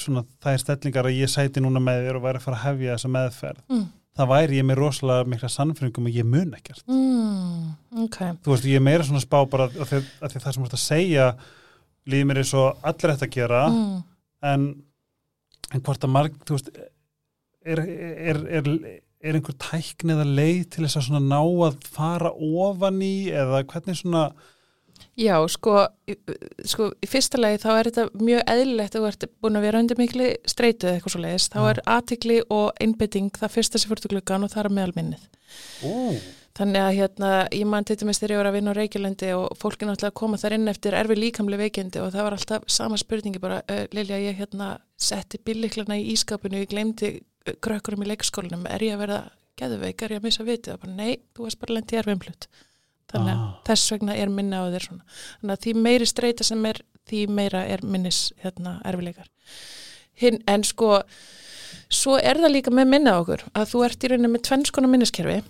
svona 0.00 0.22
þær 0.44 0.60
stellingar 0.62 1.08
að 1.10 1.18
ég 1.20 1.32
sæti 1.32 1.62
núna 1.64 1.82
með 1.82 2.06
þér 2.06 2.18
og 2.20 2.26
væri 2.28 2.40
að 2.40 2.44
fara 2.46 2.60
að 2.60 2.66
hefja 2.68 2.96
þessa 2.96 3.12
meðferð 3.16 3.64
Mm. 3.70 3.86
það 4.20 4.28
væri 4.34 4.58
ég 4.60 4.66
með 4.68 4.78
rosalega 4.80 5.28
mikla 5.32 5.48
sannfyringum 5.54 6.08
að 6.10 6.16
ég 6.18 6.26
mun 6.28 6.54
ekkert. 6.58 6.82
Mm, 6.90 7.68
ok, 8.04 8.16
þú 8.44 8.52
veist, 8.52 8.66
ég 8.68 8.80
er 8.80 8.84
meira 8.84 9.06
svona 9.06 9.22
spá 9.22 9.38
bara 9.48 9.68
að 9.70 9.80
að 9.94 10.32
því 10.34 10.40
það 10.42 10.52
sem 10.52 10.62
þú 10.62 10.66
ert 10.66 10.76
að 10.76 10.82
segja 10.82 11.26
líður 12.10 12.26
mér 12.30 12.40
eins 12.42 12.54
og 12.58 12.80
allir 12.90 13.12
þetta 13.14 13.28
að 13.28 13.34
gera 13.36 13.60
mm, 13.70 13.94
en, 14.50 14.66
en 15.70 15.84
hvort 15.86 16.04
að 16.08 16.12
marg 16.16 16.36
þú 16.44 16.58
veist 16.58 16.72
er, 17.64 17.82
er, 17.82 18.40
er, 18.60 18.70
er 19.20 19.36
einhver 19.36 19.56
tækni 19.60 20.16
eða 20.16 20.28
leið 20.28 20.62
til 20.74 20.86
þess 20.86 21.10
að 21.10 21.26
ná 21.26 21.40
að 21.40 21.84
fara 21.90 22.32
ofan 22.32 23.02
í 23.04 23.14
eða 23.32 23.64
hvernig 23.68 24.00
svona 24.00 24.30
Já, 25.20 25.34
sko, 25.52 25.74
sko, 26.68 26.90
í 27.02 27.08
fyrsta 27.08 27.40
lagi 27.40 27.58
þá 27.60 27.70
er 27.72 27.88
þetta 27.90 28.20
mjög 28.20 28.42
eðlilegt 28.52 28.94
að 28.94 29.02
þú 29.02 29.08
ert 29.08 29.24
búin 29.42 29.58
að 29.58 29.64
vera 29.66 29.80
undir 29.82 29.98
mikli 30.00 30.28
streitu 30.48 30.86
eða 30.86 30.98
eitthvað 30.98 31.14
svo 31.14 31.22
leiðist, 31.24 31.54
þá 31.56 31.60
er 31.70 31.80
aðtikli 31.94 32.36
og 32.56 32.68
einbytting 32.80 33.32
það 33.36 33.54
fyrsta 33.56 33.80
sem 33.80 33.90
fyrir 33.90 34.14
gluggan 34.14 34.46
og 34.46 34.52
það 34.52 34.62
er 34.62 34.76
meðal 34.76 34.94
minnið. 34.96 35.24
Ú, 35.88 35.94
Þannig 36.60 36.82
að 36.82 36.96
hérna, 36.98 37.28
ég 37.54 37.68
man 37.70 37.86
til 37.86 37.94
dæmis 37.96 38.18
þegar 38.20 38.32
ég 38.34 38.40
var 38.40 38.48
að 38.50 38.56
vinna 38.58 38.72
á 38.74 38.78
Reykjalendi 38.78 39.28
og 39.32 39.58
fólki 39.60 39.86
náttúrulega 39.86 40.10
að 40.10 40.18
koma 40.18 40.38
þar 40.40 40.56
inn 40.56 40.70
eftir 40.72 40.96
erfi 40.98 41.16
líkamli 41.16 41.58
veikindi 41.60 42.02
og 42.02 42.10
það 42.12 42.26
var 42.26 42.36
alltaf 42.36 42.66
sama 42.66 42.98
spurningi 43.00 43.40
bara, 43.40 43.60
uh, 43.70 43.84
Lilja, 43.94 44.18
ég 44.20 44.40
hérna 44.40 44.72
setti 45.00 45.38
bíliklana 45.46 45.96
í 45.96 46.10
ískapinu, 46.12 46.60
ég 46.60 46.72
glemdi 46.72 47.12
krökkurum 47.64 48.04
í 48.04 48.10
leikskólinum, 48.10 48.66
er 48.70 48.84
ég 48.86 48.94
að 48.96 49.02
vera 49.04 49.20
geðveik, 49.60 50.02
er 50.02 50.14
ég 50.16 50.20
að 50.22 50.26
missa 50.28 50.44
vitið? 50.46 50.78
Bara, 50.82 50.92
nei, 50.96 51.18
þú 51.34 51.46
varst 51.46 51.60
bara 51.60 51.74
lent 51.76 51.92
í 51.92 51.98
erfimflut. 52.00 52.46
Þannig 53.10 53.32
að 53.34 53.40
Ah. 53.42 53.60
þess 53.66 53.90
vegna 53.92 54.16
er 54.16 54.28
minna 54.30 54.62
á 54.62 54.70
þér 54.70 54.86
svona. 54.86 55.04
Þannig 55.42 55.54
að 55.56 55.62
því 55.64 55.74
meiri 55.82 56.06
streyta 56.06 56.44
sem 56.46 56.66
er, 56.66 56.80
því 57.10 57.26
meira 57.28 57.64
er 57.66 57.80
minnis 57.82 58.32
hérna 58.42 58.80
erfileikar. 58.86 59.26
Hinn, 60.20 60.42
en 60.46 60.62
sko, 60.62 61.02
svo 61.90 62.16
er 62.22 62.38
það 62.38 62.54
líka 62.54 62.70
með 62.70 62.86
minna 62.92 63.16
á 63.16 63.20
okkur, 63.20 63.42
að 63.54 63.70
þú 63.72 63.84
ert 63.84 64.04
í 64.04 64.08
rauninni 64.12 64.30
með 64.36 64.44
tvennskona 64.46 64.88
minniskerfi 64.88 65.42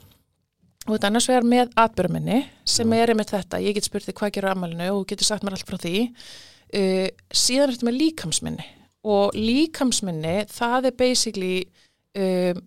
og 0.86 0.94
þetta 0.94 1.07
annars 1.11 1.28
vegar 1.28 1.44
með 1.44 1.72
atbyrjuminni 1.76 2.38
sem 2.64 2.92
er 2.96 3.12
einmitt 3.12 3.30
þetta, 3.34 3.61
ég 3.61 3.74
get 3.76 3.84
spurt 3.84 4.07
þig 4.09 4.14
hvað 4.16 4.32
gerur 4.32 4.55
ammælinu 4.55 4.86
og 4.94 5.03
þú 5.03 5.09
getur 5.12 5.28
sagt 5.28 5.44
mér 5.44 5.53
allt 5.59 5.68
frá 5.68 5.76
því 5.76 5.96
uh, 6.09 7.09
síðan 7.30 7.74
ertu 7.74 7.84
með 7.84 7.98
líkamsminni 8.01 8.64
og 9.05 9.36
líkamsminni 9.36 10.46
það 10.48 10.88
er 10.90 10.96
basically 10.96 11.53
um, 12.18 12.61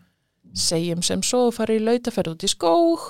segjum 0.53 1.01
sem 1.03 1.21
svo 1.25 1.47
þú 1.49 1.55
farið 1.57 1.79
í 1.81 1.85
lautaferð 1.87 2.35
út 2.35 2.43
í 2.45 2.51
skóg 2.51 3.05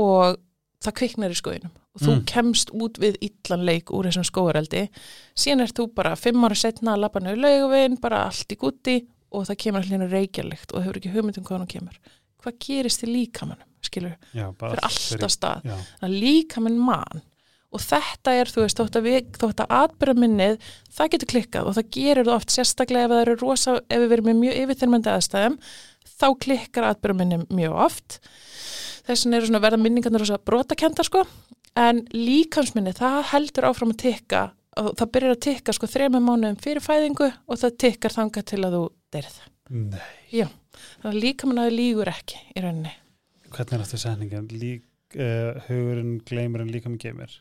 og 0.00 0.38
það 0.84 0.96
kviknar 1.00 1.34
í 1.34 1.38
skóginum. 1.38 1.72
Og 1.94 2.00
þú 2.04 2.12
Mm. 2.14 2.24
kemst 2.30 2.70
út 2.70 2.98
við 3.02 3.16
illan 3.20 3.64
leik 3.66 3.90
úr 3.90 4.06
þessum 4.06 4.24
skógareldi. 4.24 4.88
Síðan 5.34 5.62
ert 5.64 5.74
þú 5.74 5.88
bara 5.94 6.14
fimm 6.16 6.44
ára 6.44 6.54
setna 6.54 6.94
að 6.94 7.00
labba 7.00 7.20
niður 7.20 7.40
laugavinn, 7.42 8.00
bara 8.00 8.24
allt 8.26 8.48
í 8.52 8.56
gutti 8.56 9.06
og 9.32 9.46
það 9.46 9.56
kemur 9.58 9.82
allir 9.82 10.10
reykjarlegt 10.10 10.72
og 10.72 10.82
hefur 10.84 10.96
ekki 11.00 11.12
hugmynd 11.12 11.38
um 11.38 11.44
hvað 11.44 11.58
hann 11.58 11.66
kemur. 11.66 11.98
Hvað 12.42 12.58
gerist 12.58 13.02
í 13.04 13.06
líkamannum, 13.10 13.66
skilur 13.82 14.14
já, 14.34 14.46
fyrir 14.54 14.80
alltaf 14.86 15.30
stað, 15.34 15.66
líkaminn 16.02 16.78
mann 16.78 17.22
og 17.70 17.82
þetta 17.84 18.34
er, 18.34 18.50
þú 18.50 18.64
veist, 18.64 18.80
þótt 18.80 18.98
að, 18.98 19.08
að 19.62 19.74
atbyrðaminnið, 19.78 20.70
það 20.96 21.12
getur 21.14 21.30
klikkað 21.34 21.70
og 21.70 21.76
það 21.78 21.90
gerir 21.96 22.26
þú 22.26 22.34
oft 22.34 22.54
sérstaklega 22.54 23.06
ef 23.06 23.12
það 23.14 23.22
eru 23.24 23.36
rosa, 23.40 23.76
ef 23.86 24.02
við 24.02 24.12
verum 24.14 24.30
með 24.30 24.40
mjög 24.40 24.60
yfirþyrmandi 24.64 25.12
aðstæðum 25.14 25.58
þá 26.10 26.26
klikkar 26.44 26.88
atbyrðaminnið 26.90 27.44
mjög 27.54 27.76
oft 27.86 28.18
þess 29.06 29.24
vegna 29.26 29.38
eru 29.38 29.50
svona 29.50 29.62
verða 29.62 29.82
minningarnir 29.84 30.24
rosa 30.24 30.40
brotakenda 30.50 31.06
sko, 31.06 31.24
en 31.78 32.02
líkamsminnið, 32.14 32.98
það 33.00 33.20
heldur 33.34 33.68
áfram 33.70 33.94
að 33.94 34.02
tikka 34.04 34.42
og 34.80 34.90
það 34.98 35.12
byrjar 35.14 35.34
að 35.34 35.42
tikka 35.46 35.74
sko 35.74 35.88
þrejum 35.90 36.18
mánuðum 36.26 36.58
fyrir 36.62 36.84
fæðingu 36.84 37.28
og 37.30 37.60
það 37.60 37.76
tikkar 37.84 38.14
þangað 38.14 38.48
til 38.52 38.60
að 38.66 38.76
þú 38.76 38.82
deyrið. 39.14 39.38
nei, 39.70 40.44
Þannig 41.00 41.10
að 41.10 41.22
líkamannaði 41.24 41.74
lígur 41.74 42.10
ekki 42.10 42.38
í 42.54 42.62
rauninni. 42.62 42.92
hvernig 43.50 43.74
er 43.74 43.84
þetta 43.84 44.00
setningin? 44.04 44.48
Lík, 44.54 44.84
uh, 45.18 45.58
hugurinn 45.66 46.20
gleymur 46.26 46.62
en 46.62 46.70
líka 46.72 46.92
með 46.92 47.02
geymir. 47.06 47.34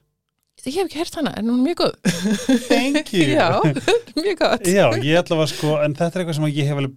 Ég 0.65 0.75
hef 0.75 0.87
ekki 0.89 0.99
hert 0.99 1.15
hana, 1.19 1.31
en 1.39 1.47
hún 1.49 1.59
er 1.61 1.65
mjög 1.69 1.79
góð. 1.83 1.93
Thank 2.69 3.13
you. 3.15 3.27
Já, 3.31 3.47
mjög 4.19 4.37
gott. 4.41 4.67
Já, 4.67 4.85
ég 4.99 5.19
ætla 5.21 5.37
að 5.39 5.51
sko, 5.53 5.75
en 5.85 5.95
þetta 5.95 6.11
er 6.19 6.23
eitthvað 6.25 6.37
sem 6.39 6.47
ég 6.51 6.67
hef 6.69 6.81
alveg 6.81 6.95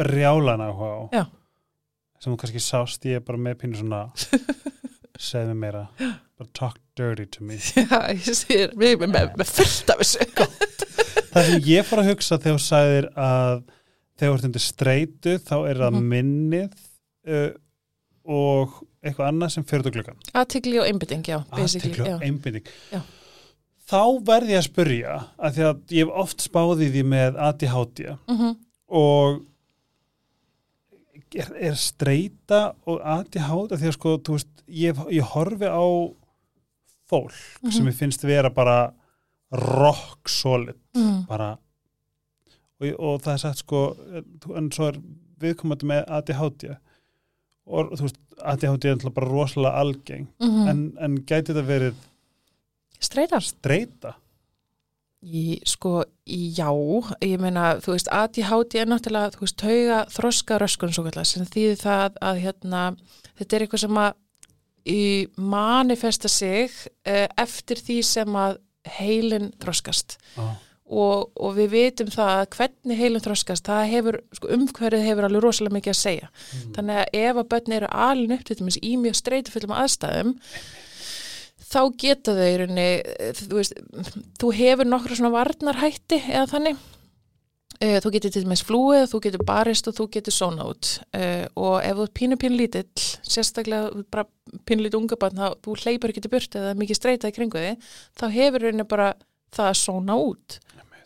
brjálan 0.00 0.64
á. 0.66 0.70
Já. 1.14 1.22
Sem 2.20 2.32
þú 2.32 2.38
kannski 2.42 2.62
sást, 2.64 3.04
ég 3.06 3.20
er 3.20 3.24
bara 3.26 3.38
með 3.46 3.58
pínu 3.62 3.78
svona, 3.80 4.00
segð 5.28 5.52
mér 5.52 5.60
meira, 5.62 5.84
bara 6.36 6.50
talk 6.56 6.80
dirty 6.98 7.26
to 7.36 7.44
me. 7.46 7.58
Já, 7.60 8.00
ég 8.16 8.26
sé 8.36 8.66
við 8.76 9.06
með, 9.06 9.36
fullt 9.52 9.92
af 9.94 10.02
þessu. 10.02 10.26
Það 11.36 11.50
sem 11.50 11.66
ég 11.68 11.84
fór 11.86 12.00
að 12.02 12.10
hugsa 12.14 12.38
þegar 12.40 12.56
þú 12.58 12.64
sagðir 12.66 13.08
að 13.20 13.62
þegar 14.16 14.30
þú 14.30 14.36
ert 14.38 14.46
undir 14.48 14.64
streitu, 14.64 15.34
þá 15.44 15.56
er 15.68 15.80
það 15.84 15.96
Mhm. 15.98 16.06
minnið 16.12 16.76
uh, 17.28 17.50
og 18.26 18.78
eitthvað 19.06 19.28
annað 19.30 19.52
sem 19.56 19.64
fyrir 19.64 19.92
glöggan. 19.94 20.18
Aðtikli 20.34 20.78
og 20.82 20.86
einbytting, 20.90 21.24
já, 21.26 21.38
Já. 22.06 22.14
og 22.16 22.22
einbinding. 22.26 22.66
Já. 22.92 23.00
Þá 23.86 24.00
verð 24.26 24.48
ég 24.50 24.58
að 24.58 24.66
spyrja, 24.66 25.16
að 25.38 25.52
því 25.58 25.62
að 25.70 25.82
ég 25.94 26.06
hef 26.08 26.14
oft 26.24 26.42
spáðið 26.42 26.94
því 26.96 27.02
með 27.16 27.36
ADHD 27.48 28.06
Mm 28.26 28.56
og 28.86 29.40
er, 31.34 31.48
er 31.70 31.74
streita 31.74 32.60
og 32.86 33.00
ADHD 33.02 33.76
því 33.80 33.88
að 33.90 33.96
sko, 33.96 34.12
þú 34.26 34.36
veist, 34.36 34.62
ég, 34.70 35.00
ég 35.16 35.32
horfi 35.34 35.66
á 35.70 35.84
fólk 37.10 37.34
Mhm. 37.62 37.70
sem 37.72 37.86
ég 37.86 37.94
finnst 37.98 38.22
vera 38.26 38.50
bara 38.50 38.92
rock 39.52 40.28
solid, 40.28 40.76
mm. 40.94 41.26
bara 41.28 41.52
og, 42.80 42.86
og 42.98 43.20
það 43.22 43.32
er 43.32 43.38
sagt 43.38 43.58
sko 43.62 43.82
en 44.56 44.70
svo 44.74 44.88
er 44.90 44.98
viðkomandi 45.40 45.86
með 45.86 46.04
ADHD 46.08 46.76
og 47.66 47.92
þú 47.96 48.02
veist 48.06 48.18
ADHD 48.42 48.90
er 48.92 49.10
bara 49.10 49.30
rosalega 49.30 49.80
algeng 49.80 50.28
Mm 50.42 50.68
en, 50.68 50.84
en 51.00 51.18
gæti 51.22 51.52
þetta 51.52 51.66
verið 51.66 51.94
Streitar? 53.00 53.44
streita 53.44 54.16
Í, 55.26 55.58
sko, 55.66 56.04
já, 56.28 56.68
ég 57.24 57.40
meina, 57.42 57.80
þú 57.82 57.96
veist, 57.96 58.10
ADHD 58.14 58.76
er 58.78 58.86
náttúrulega, 58.86 59.32
þú 59.34 59.42
veist, 59.42 59.56
tauga 59.58 59.96
þroska 60.12 60.58
röskun 60.62 60.92
svo 60.94 61.02
kallar, 61.08 61.26
sem 61.26 61.48
þýðir 61.50 61.80
það 61.80 62.20
að, 62.28 62.42
hérna, 62.44 62.82
þetta 63.40 63.56
er 63.56 63.64
eitthvað 63.64 63.82
sem 63.82 63.98
að 64.04 64.12
í 64.86 65.00
manifesta 65.40 66.30
sig 66.30 66.76
eh, 67.08 67.26
eftir 67.42 67.82
því 67.82 67.96
sem 68.06 68.38
að 68.38 68.60
heilin 69.00 69.50
þroskast. 69.62 70.18
ah. 70.38 70.54
Og, 70.86 71.30
og 71.34 71.54
við 71.56 71.70
vitum 71.72 72.10
það 72.14 72.32
að 72.36 72.48
hvernig 72.56 73.00
heilum 73.00 73.22
þroskast, 73.24 73.66
það 73.66 73.92
hefur, 73.92 74.18
sko, 74.38 74.50
umhverfið 74.54 75.06
hefur 75.08 75.26
alveg 75.26 75.44
rosalega 75.44 75.76
mikið 75.76 75.92
að 75.92 76.00
segja. 76.00 76.32
Þannig 76.76 77.00
að 77.02 77.20
ef 77.22 77.40
að 77.42 77.48
börn 77.54 77.76
eru 77.78 77.92
alin 78.06 78.34
upp 78.36 78.44
til 78.46 78.58
dæmis 78.60 78.80
í 78.82 78.92
mjög 79.02 79.16
streytufullum 79.20 79.74
aðstæðum, 79.76 80.34
þá 81.66 81.80
geta 81.98 82.34
þau 82.36 82.46
í 82.46 82.58
rauninni, 82.62 82.90
eh, 83.02 83.32
þú 83.40 83.58
veist, 83.58 83.80
þú 84.38 84.52
hefur 84.60 84.90
nokkra 84.92 85.18
svona 85.18 85.34
varnarhætti 85.34 86.20
eða 86.28 86.46
þannig. 86.54 86.84
Eh, 87.76 87.98
Þú 88.00 88.10
getur 88.14 88.32
til 88.32 88.44
dæmis 88.46 88.62
flúið, 88.64 89.02
þú 89.10 89.18
getur 89.26 89.42
barist 89.44 89.88
og 89.90 89.96
þú 89.98 90.06
getur 90.14 90.32
sóna 90.32 90.64
út 90.64 90.94
uh, 91.12 91.44
og 91.60 91.74
ef 91.84 91.98
þú 91.98 92.04
er 92.06 92.12
pínu 92.16 92.38
pínu 92.40 92.56
lítill, 92.56 93.02
sérstaklega 93.20 93.90
bara 94.08 94.24
pínu 94.64 94.86
lítið 94.86 94.96
unga 95.02 95.18
barn, 95.20 95.36
þá 95.36 95.58
þú 95.60 95.74
hleypur 95.82 96.14
ekki 96.14 96.22
til 96.24 96.32
burt 96.32 96.56
eða 96.56 96.72
mikið 96.80 96.96
streyta 96.96 97.28
í 97.28 97.34
kringu 97.36 97.60
þig, 97.60 97.90
þá 98.16 98.24
hefur 98.32 98.64
rauninni 98.64 98.88
bara 98.88 99.10
það 99.52 99.68
að 99.74 99.78
sóna 99.82 100.16
út 100.16 100.56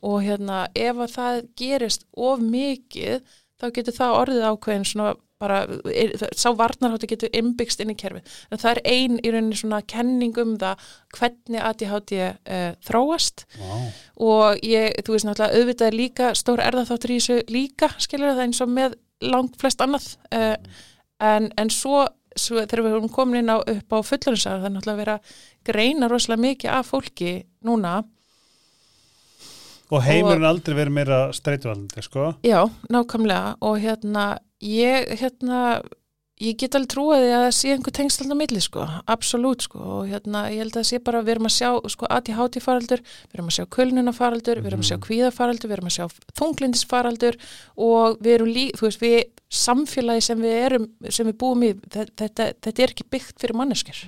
og 0.02 0.22
hérna 0.24 0.66
ef 0.74 1.00
að 1.00 1.16
það 1.16 1.40
gerist 1.60 2.06
of 2.16 2.44
mikið 2.44 3.20
þá 3.60 3.66
getur 3.76 3.96
það 3.96 4.20
orðið 4.20 4.46
ákveðin 4.48 4.88
svona 4.88 5.16
bara, 5.40 5.62
er, 5.88 6.12
sá 6.36 6.50
varnarhátti 6.56 7.08
getur 7.14 7.32
innbyggst 7.36 7.80
inn 7.80 7.94
í 7.94 7.96
kerfi. 7.98 8.20
En 8.52 8.60
það 8.60 8.74
er 8.74 8.80
ein 8.92 9.16
í 9.22 9.32
rauninni 9.32 9.56
svona 9.56 9.80
kenning 9.88 10.36
um 10.40 10.54
það 10.60 10.84
hvernig 11.16 11.64
ADHD 11.64 12.14
uh, 12.20 12.70
þróast 12.84 13.46
wow. 13.60 13.86
og 14.28 14.60
ég, 14.66 15.00
þú 15.06 15.16
veist 15.16 15.28
náttúrulega 15.28 15.60
auðvitað 15.60 15.88
er 15.88 15.98
líka 16.02 16.30
stór 16.38 16.64
erðaþáttur 16.66 17.14
í 17.14 17.18
þessu 17.20 17.38
líka 17.52 17.90
skilur 17.96 18.34
það 18.34 18.44
eins 18.46 18.62
og 18.64 18.72
með 18.76 18.96
langt 19.30 19.56
flest 19.60 19.80
annað 19.84 20.10
uh, 20.36 20.56
en, 21.24 21.48
en 21.60 21.72
svo, 21.72 22.04
svo 22.36 22.60
þegar 22.60 22.84
við 22.84 22.98
erum 22.98 23.12
komin 23.12 23.42
inn 23.42 23.52
á 23.52 23.58
upp 23.60 23.96
á 23.96 23.98
fullurinsar 24.04 24.60
það 24.60 24.68
er 24.68 24.76
náttúrulega 24.76 25.16
að 25.16 25.34
greina 25.70 26.08
rosalega 26.12 26.46
mikið 26.46 26.76
af 26.76 26.92
fólki 26.92 27.34
núna 27.64 28.00
og 29.90 30.02
heimurinn 30.06 30.44
aldrei 30.48 30.74
verið 30.78 30.92
meira 31.00 31.20
streituvaldandi 31.36 32.02
sko 32.06 32.34
Já, 32.46 32.60
nákvæmlega 32.90 33.56
og 33.60 33.80
hérna 33.82 34.38
ég, 34.62 35.08
hérna, 35.20 35.80
ég 36.40 36.56
get 36.60 36.74
alveg 36.78 36.88
trúið 36.94 37.24
að 37.26 37.42
það 37.44 37.54
sé 37.56 37.72
einhver 37.74 37.92
tengsl 37.96 38.22
alltaf 38.24 38.38
milli 38.40 38.60
sko, 38.64 38.84
absolutt 39.12 39.62
sko 39.66 39.78
og 39.98 40.06
hérna 40.08 40.46
ég 40.52 40.62
held 40.62 40.72
að 40.72 40.78
það 40.80 40.88
sé 40.90 40.98
bara 41.04 41.22
við 41.26 41.34
erum 41.34 41.48
að 41.50 41.56
sjá 41.56 41.70
sko 41.94 42.06
ADHD 42.16 42.60
faraldur, 42.64 43.02
við 43.02 43.34
erum 43.38 43.50
að 43.50 43.56
sjá 43.58 43.66
kulnuna 43.76 44.12
faraldur, 44.16 44.60
við 44.62 44.70
erum 44.72 44.80
að 44.84 44.88
sjá 44.90 44.96
Mhm. 44.96 45.04
kvíða 45.08 45.32
faraldur, 45.36 45.68
við 45.68 45.76
erum 45.78 45.90
að 45.90 45.96
sjá 45.98 46.06
þunglindis 46.40 46.84
faraldur 46.86 47.36
og 47.76 48.18
við 48.22 48.34
erum 48.38 48.48
lík, 48.54 48.72
þú 48.78 48.86
veist, 48.88 49.00
við 49.00 49.18
samfélagi 49.50 50.22
sem 50.22 50.38
við 50.40 50.56
erum, 50.64 50.88
sem 51.10 51.26
við 51.26 51.36
búum 51.42 51.62
í, 51.66 51.74
þetta, 51.90 52.28
þetta, 52.30 52.78
er 52.84 52.88
ekki 52.94 53.04
byggt 53.10 53.36
fyrir 53.40 53.56
manneskjur. 53.58 54.04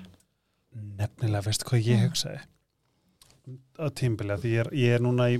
nefnilega, 0.99 1.43
veistu 1.45 1.65
hvað 1.69 1.85
ég 1.85 1.99
Mm. 2.01 2.09
hugsaði 2.09 2.41
á 3.79 3.87
tímbilið, 3.91 4.43
því 4.43 4.53
ég 4.53 4.61
er, 4.67 4.71
ég 4.77 4.95
er 4.99 5.01
núna 5.05 5.31
í 5.33 5.39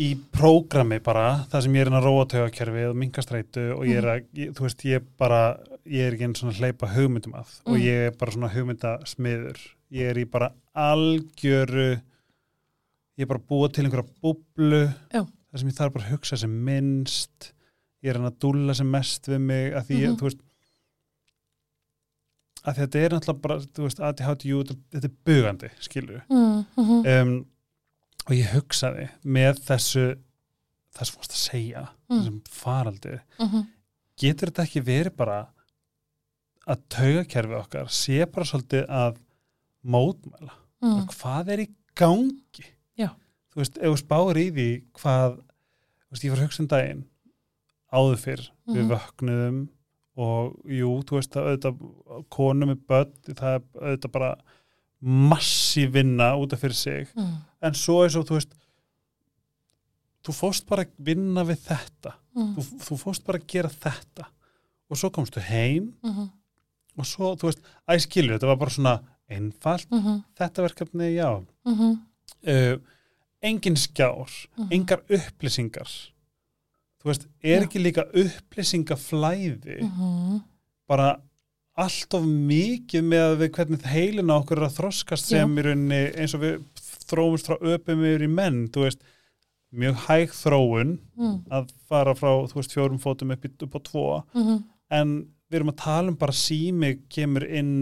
í 0.00 0.14
prógrami 0.32 0.96
bara, 1.04 1.44
það 1.52 1.62
sem 1.66 1.74
ég 1.76 1.82
er 1.84 1.88
inn 1.90 1.98
að 1.98 2.06
róa 2.06 2.24
taugakerfi 2.30 2.84
og 2.88 2.94
minkastreitu 2.96 3.64
og 3.76 3.82
ég 3.84 3.98
er 4.00 4.06
að, 4.08 4.22
ég, 4.38 4.52
þú 4.56 4.64
veist, 4.64 4.84
ég 4.88 5.02
bara 5.20 5.40
ég 5.84 6.06
er 6.06 6.14
ekki 6.16 6.24
einn 6.24 6.34
svona 6.38 6.54
að 6.54 6.60
hleypa 6.62 6.88
hugmyndum 6.94 7.34
að 7.36 7.50
og 7.66 7.74
Mm. 7.74 7.82
ég 7.84 8.06
er 8.06 8.14
bara 8.16 8.32
svona 8.32 8.48
hugmyndasmiður 8.54 9.58
ég 9.92 10.08
er 10.10 10.16
í 10.22 10.24
bara 10.30 10.52
algjöru 10.74 11.88
ég 13.18 13.24
er 13.26 13.28
bara 13.28 13.40
að 13.42 13.48
búa 13.50 13.68
til 13.68 13.84
einhverja 13.84 14.08
búblu 14.22 14.82
þar 15.12 15.58
sem 15.60 15.68
ég 15.68 15.76
þarf 15.76 15.92
bara 15.98 16.06
að 16.06 16.12
hugsa 16.14 16.38
sem 16.40 16.52
minnst 16.64 17.50
ég 18.02 18.10
er 18.14 18.20
hann 18.20 18.30
að 18.30 18.38
dúlla 18.40 18.74
sem 18.78 18.88
mest 18.90 19.28
við 19.28 19.40
mig 19.40 19.72
að 19.74 19.84
því, 19.90 19.98
ég, 20.00 20.08
Mhm. 20.08 20.16
þú 20.16 20.28
veist 20.30 20.40
að 22.66 22.76
þetta 22.82 22.98
er 23.00 23.14
náttúrulega 23.14 23.42
bara, 23.46 23.58
þú 23.60 23.86
veist, 23.86 24.00
ADHD, 24.00 24.42
þetta, 24.92 25.06
er 25.08 25.14
bugandi, 25.24 25.70
skilur 25.80 26.20
mm, 26.28 26.64
mm, 26.76 27.06
um, 27.14 27.32
og 28.26 28.34
ég 28.36 28.50
hugsaði 28.54 29.06
með 29.24 29.62
þessu 29.70 30.04
sem 31.00 31.14
fórst 31.16 31.32
að 31.36 31.42
segja, 31.46 31.86
Mm. 32.10 32.18
þessum 32.24 32.38
faraldur 32.50 33.20
mm, 33.38 33.60
getur 34.18 34.50
þetta 34.50 34.64
ekki 34.66 34.80
verið 34.82 35.12
bara 35.16 35.36
að 36.66 36.80
taugakerfi 36.90 37.54
okkar 37.54 37.86
sé 37.94 38.16
bara 38.26 38.46
svolítið 38.50 38.88
að 38.90 39.20
mótmæla 39.86 40.56
mm, 40.82 41.04
hvað 41.14 41.52
er 41.54 41.62
í 41.64 41.68
gangi 41.96 42.66
Já. 42.98 43.12
þú 43.54 43.62
veist, 43.62 43.78
ef 43.78 43.92
þú 43.94 44.00
spáir 44.02 44.40
í 44.42 44.46
því 44.56 44.66
hvað, 44.98 45.38
þú 45.38 46.10
veist, 46.16 46.24
ég 46.26 46.34
var 46.34 46.40
að 46.42 46.46
hugsa 46.48 46.62
um 46.64 46.68
daginn 46.74 47.04
áður 47.94 48.20
fyrr 48.24 48.42
við 48.70 48.82
Mhm. 48.82 48.90
vöknuðum 48.92 49.60
og 50.16 50.56
jú, 50.66 50.90
þú 51.06 51.16
veist, 51.20 51.36
að 51.36 51.50
auðvitað 51.50 52.24
konum 52.34 52.68
með 52.72 52.80
börn, 52.90 53.12
það 53.30 53.54
er 53.54 53.62
auðvitað 53.80 54.12
bara 54.12 54.30
massíf 55.00 55.92
vinna 55.94 56.32
út 56.36 56.52
af 56.52 56.60
fyrir 56.60 56.74
sig, 56.76 57.08
mm, 57.16 57.36
en 57.62 57.74
svo 57.78 58.02
er 58.04 58.10
svo, 58.12 58.22
þú 58.28 58.36
veist 58.40 58.56
þú 60.26 60.34
fórst 60.36 60.66
bara 60.68 60.84
að 60.84 60.90
vinna 61.10 61.44
við 61.48 61.62
þetta. 61.70 62.12
Mm, 62.36 62.50
þú, 62.58 62.64
þú 62.84 62.98
fórst 63.00 63.24
bara 63.24 63.38
að 63.40 63.46
gera 63.48 63.70
þetta. 63.72 64.26
Og 64.90 64.98
svo 65.00 65.08
komstu 65.14 65.40
heim 65.40 65.92
mm, 66.04 66.28
og 67.00 67.06
svo, 67.08 67.32
þú 67.40 67.48
veist, 67.48 67.62
æskilur, 67.88 68.36
þetta 68.36 68.50
var 68.50 68.58
bara 68.60 68.74
svona 68.74 68.94
einfalt, 69.30 69.88
mm, 69.94 70.18
þetta 70.36 70.64
verkefni, 70.66 71.08
já. 71.14 71.30
Mm, 71.64 71.94
uh, 72.50 72.76
engin 73.42 73.76
skjár, 73.80 74.28
Mhm. 74.58 74.68
engar 74.76 75.00
upplýsingar 75.08 75.88
þú 77.00 77.10
veist, 77.10 77.26
er 77.42 77.64
ekki 77.64 77.80
líka 77.82 78.04
upplýsingaflæði 78.22 79.80
mm, 79.86 80.40
bara 80.90 81.14
allt 81.80 82.16
of 82.18 82.26
mikið 82.26 83.06
með 83.06 83.36
við 83.40 83.52
hvernig 83.56 83.86
heilina 83.88 84.36
okkur 84.40 84.60
er 84.60 84.68
að 84.68 84.76
þroskast 84.80 85.30
sem 85.30 85.56
í 85.56 85.64
rauninni 85.64 86.00
eins 86.20 86.34
og 86.36 86.42
við 86.44 86.84
þróumst 87.10 87.48
frá 87.48 87.56
öpum 87.74 88.04
yfir 88.04 88.26
í 88.26 88.30
menn, 88.30 88.64
þú 88.74 88.84
veist 88.84 89.04
mjög 89.70 90.00
hæg 90.08 90.32
þróun 90.34 90.96
mm, 91.16 91.36
að 91.54 91.70
fara 91.88 92.14
frá, 92.18 92.32
þú 92.50 92.58
veist, 92.58 92.74
fjórum 92.74 93.00
fótum 93.02 93.32
upp, 93.34 93.46
upp 93.66 93.76
á 93.78 93.80
tvo, 93.86 94.06
mm, 94.34 94.58
en 94.98 95.14
við 95.50 95.60
erum 95.60 95.72
að 95.72 95.80
tala 95.84 96.12
um 96.12 96.18
bara 96.18 96.34
sími 96.36 96.96
kemur 97.10 97.46
inn, 97.46 97.72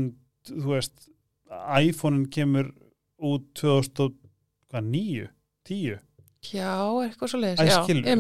þú 0.49 0.75
veist 0.77 1.09
iPhone-in 1.81 2.29
kemur 2.33 2.71
út 3.25 3.49
2009 3.59 5.27
10 5.69 5.99
Já, 6.55 6.71
eitthvað 7.03 7.33
svo 7.33 7.41
leiðis, 7.43 7.65
já, 7.67 7.81
skilurðu? 7.83 8.13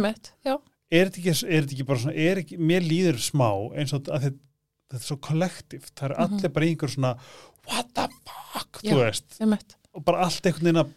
Er 0.90 1.08
þetta 1.10 1.20
ekki, 1.20 1.34
er 1.48 1.62
þetta 1.66 1.74
ekki 1.76 1.86
bara 1.88 2.02
svona 2.04 2.16
er 2.28 2.40
ekki, 2.42 2.58
mér 2.58 2.86
líður 2.88 3.18
smá 3.20 3.48
eins 3.78 3.92
og 3.92 4.02
að 4.08 4.28
þetta, 4.28 4.38
þetta 4.88 5.00
er 5.02 5.06
svo 5.08 5.16
kollektíft 5.28 5.92
það 5.94 6.06
er 6.10 6.14
Mhm. 6.16 6.38
allir 6.38 6.52
bara 6.54 6.66
einhver 6.66 6.88
svona 6.94 7.12
what 7.68 7.90
the 7.94 8.08
fuck, 8.52 8.80
Já. 8.82 8.92
þú 8.92 8.96
veist 9.02 9.76
og 9.94 10.04
bara 10.04 10.24
allt 10.24 10.42
einhvern 10.46 10.64
veginn 10.64 10.82
að 10.84 10.94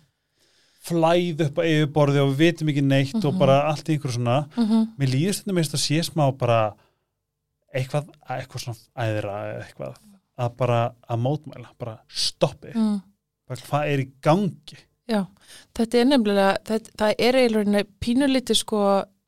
flæð 0.81 1.41
upp 1.45 1.59
á 1.61 1.63
yfirborði 1.69 2.21
og 2.23 2.31
við 2.31 2.39
vitum 2.41 2.69
ekki 2.71 2.83
neitt 2.83 3.15
og 3.25 3.33
Mhm. 3.33 3.39
bara 3.39 3.57
allt 3.69 3.89
einhver 3.89 4.11
svona 4.15 4.47
mm, 4.57 4.95
mér 4.97 5.11
líður 5.13 5.33
stundum 5.35 5.57
eins 5.57 5.73
og 5.73 5.79
að 5.79 5.85
sé 5.85 5.99
smá 6.07 6.31
bara 6.37 6.73
eitthvað, 7.75 8.07
eitthvað 8.29 8.63
svona 8.65 8.77
æðra 8.97 9.35
eitthvað 9.65 9.95
að 10.41 10.55
bara 10.57 10.79
að 11.09 11.19
mótmæla, 11.21 11.67
bara 11.77 11.99
stoppi 12.09 12.71
mm. 12.73 13.01
bara 13.47 13.59
hvað 13.67 13.91
er 13.93 13.99
í 14.05 14.11
gangi 14.21 14.77
Já, 15.11 15.25
þetta 15.75 15.97
er 15.99 16.05
nefnilega, 16.05 16.57
það, 16.63 16.89
það 16.97 17.15
er 17.19 17.33
eiginlega 17.35 17.83
pínulítið 17.99 18.55
sko, 18.61 18.81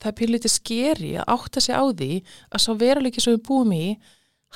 það 0.04 0.12
er 0.12 0.18
pínulítið 0.20 0.54
skeri 0.54 1.14
að 1.22 1.32
átta 1.38 1.64
sig 1.64 1.78
á 1.80 1.84
því 1.88 2.12
að 2.52 2.66
sá 2.66 2.72
veruleiki 2.84 3.24
sem 3.24 3.38
við 3.38 3.46
búum 3.48 3.72
í, 3.76 3.86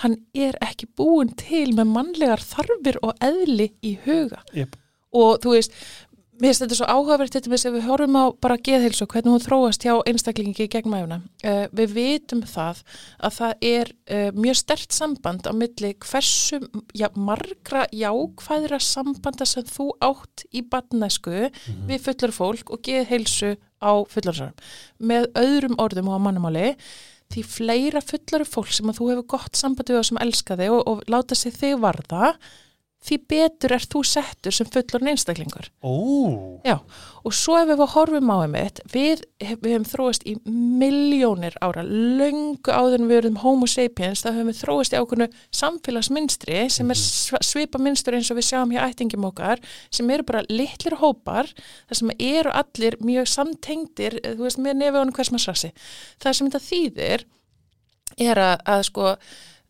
hann 0.04 0.18
er 0.38 0.58
ekki 0.62 0.90
búin 0.98 1.32
til 1.40 1.72
með 1.78 1.94
mannlegar 1.96 2.44
þarfir 2.44 3.00
og 3.02 3.16
eðli 3.24 3.72
í 3.82 3.96
huga. 4.04 4.44
Jep. 4.54 4.76
Og 5.18 5.40
þú 5.42 5.56
veist, 5.56 5.74
mér 6.38 6.52
finnst 6.52 6.62
þetta 6.62 6.78
svo 6.78 6.88
áhugavert 6.92 7.34
þetta 7.34 7.50
með 7.50 7.58
þess 7.58 7.68
að 7.70 7.76
við 7.78 7.86
horfum 7.88 8.18
á 8.20 8.26
bara 8.46 8.58
geðhilsu 8.68 9.08
hvernig 9.10 9.34
hún 9.34 9.42
þróast 9.42 9.86
hjá 9.88 9.94
einstaklingi 10.10 10.68
gegn 10.70 10.92
mæfuna. 10.92 11.18
Uh, 11.42 11.64
við 11.74 11.96
vitum 11.96 12.44
það 12.46 12.84
að 13.18 13.38
það 13.40 13.66
er 13.72 13.92
uh, 13.94 14.28
mjög 14.38 14.60
stert 14.62 14.94
samband 14.94 15.50
á 15.50 15.52
milli 15.58 15.94
hversu 16.06 16.62
já, 16.94 17.08
margra 17.16 17.88
jákvæðra 17.90 18.82
sambanda 18.84 19.48
sem 19.50 19.66
þú 19.66 19.90
átt 20.06 20.46
í 20.54 20.62
badnæsku 20.62 21.50
við 21.90 22.06
fullar 22.06 22.36
fólk 22.36 22.76
og 22.76 22.86
geðhilsu 22.86 23.56
á 23.84 23.94
fullarsarum. 24.12 24.56
Með 25.00 25.30
öðrum 25.38 25.78
orðum 25.82 26.12
og 26.12 26.20
á 26.20 26.26
mannumáli 26.26 26.72
því 27.34 27.44
fleira 27.44 28.02
fullari 28.04 28.48
fólk 28.48 28.72
sem 28.72 28.88
að 28.90 29.02
þú 29.02 29.10
hefur 29.12 29.28
gott 29.36 29.60
samband 29.60 29.92
við 29.92 30.00
og 30.00 30.08
sem 30.08 30.22
elska 30.24 30.58
þig 30.60 30.74
og, 30.74 30.84
og 30.88 31.04
láta 31.12 31.36
sig 31.36 31.56
þig 31.56 31.80
varða 31.84 32.36
því 33.08 33.18
betur 33.32 33.74
er 33.78 33.86
þú 33.88 34.02
settur 34.08 34.56
sem 34.56 34.68
fullarinn 34.72 35.14
einstaklingur. 35.14 35.70
Ó, 35.82 35.94
Já, 36.68 36.78
og 37.24 37.34
svo 37.36 37.56
ef 37.60 37.70
við 37.70 37.84
horfum 37.94 38.32
á 38.34 38.38
einmitt, 38.44 38.82
við, 38.92 39.22
við 39.40 39.72
hefum 39.74 39.86
þróast 39.88 40.26
í 40.28 40.34
miljónir 40.48 41.56
ára, 41.64 41.84
löngu 41.88 42.72
áður 42.74 42.98
en 43.02 43.08
við 43.10 43.20
erum 43.22 43.40
homo 43.44 43.68
sapiens, 43.72 44.24
þá 44.26 44.30
hefum 44.34 44.52
við 44.52 44.60
þróast 44.62 44.96
í 44.96 45.00
ákveðnu 45.02 45.28
samfélagsmynstri 45.62 46.60
sem 46.74 46.92
er 46.94 47.00
sv- 47.00 47.42
svipa 47.46 47.80
mynstur 47.82 48.18
eins 48.18 48.32
og 48.34 48.40
við 48.40 48.48
sjáum 48.50 48.74
hjá 48.76 48.84
ættingum 48.90 49.28
okkar, 49.30 49.62
sem 49.94 50.10
eru 50.14 50.26
bara 50.28 50.44
litlir 50.50 50.98
hópar, 51.02 51.50
þar 51.90 52.02
sem 52.02 52.14
eru 52.18 52.54
allir 52.54 52.98
mjög 53.04 53.30
samtengdir, 53.32 54.20
þú 54.28 54.44
veist, 54.48 54.62
með 54.64 54.82
nefi 54.84 55.00
honum 55.00 55.16
hvers 55.16 55.32
maður 55.34 55.48
sassi. 55.52 55.72
Það 56.24 56.38
sem 56.40 56.52
þetta 56.52 56.66
þýðir 56.68 57.28
er 58.28 58.40
að, 58.42 58.56
að 58.74 58.84
sko, 58.90 59.12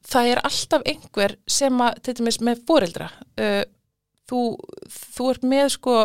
það 0.07 0.33
er 0.33 0.43
alltaf 0.47 0.85
einhver 0.87 1.37
sem 1.49 1.81
að, 1.83 2.01
til 2.05 2.17
dæmis 2.19 2.41
með 2.43 2.61
foreldra, 2.69 3.09
uh, 3.43 3.63
þú, 4.29 4.43
þú 4.91 5.31
ert 5.33 5.47
með 5.55 5.71
sko, 5.77 5.97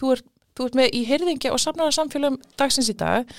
þú 0.00 0.12
ert, 0.16 0.28
þú 0.58 0.68
ert 0.68 0.78
með 0.82 0.98
í 0.98 1.06
hyrðingja 1.08 1.54
og 1.54 1.62
samnáða 1.62 1.96
samfélagum 1.98 2.38
dagsins 2.58 2.92
í 2.92 2.98
dag, 2.98 3.32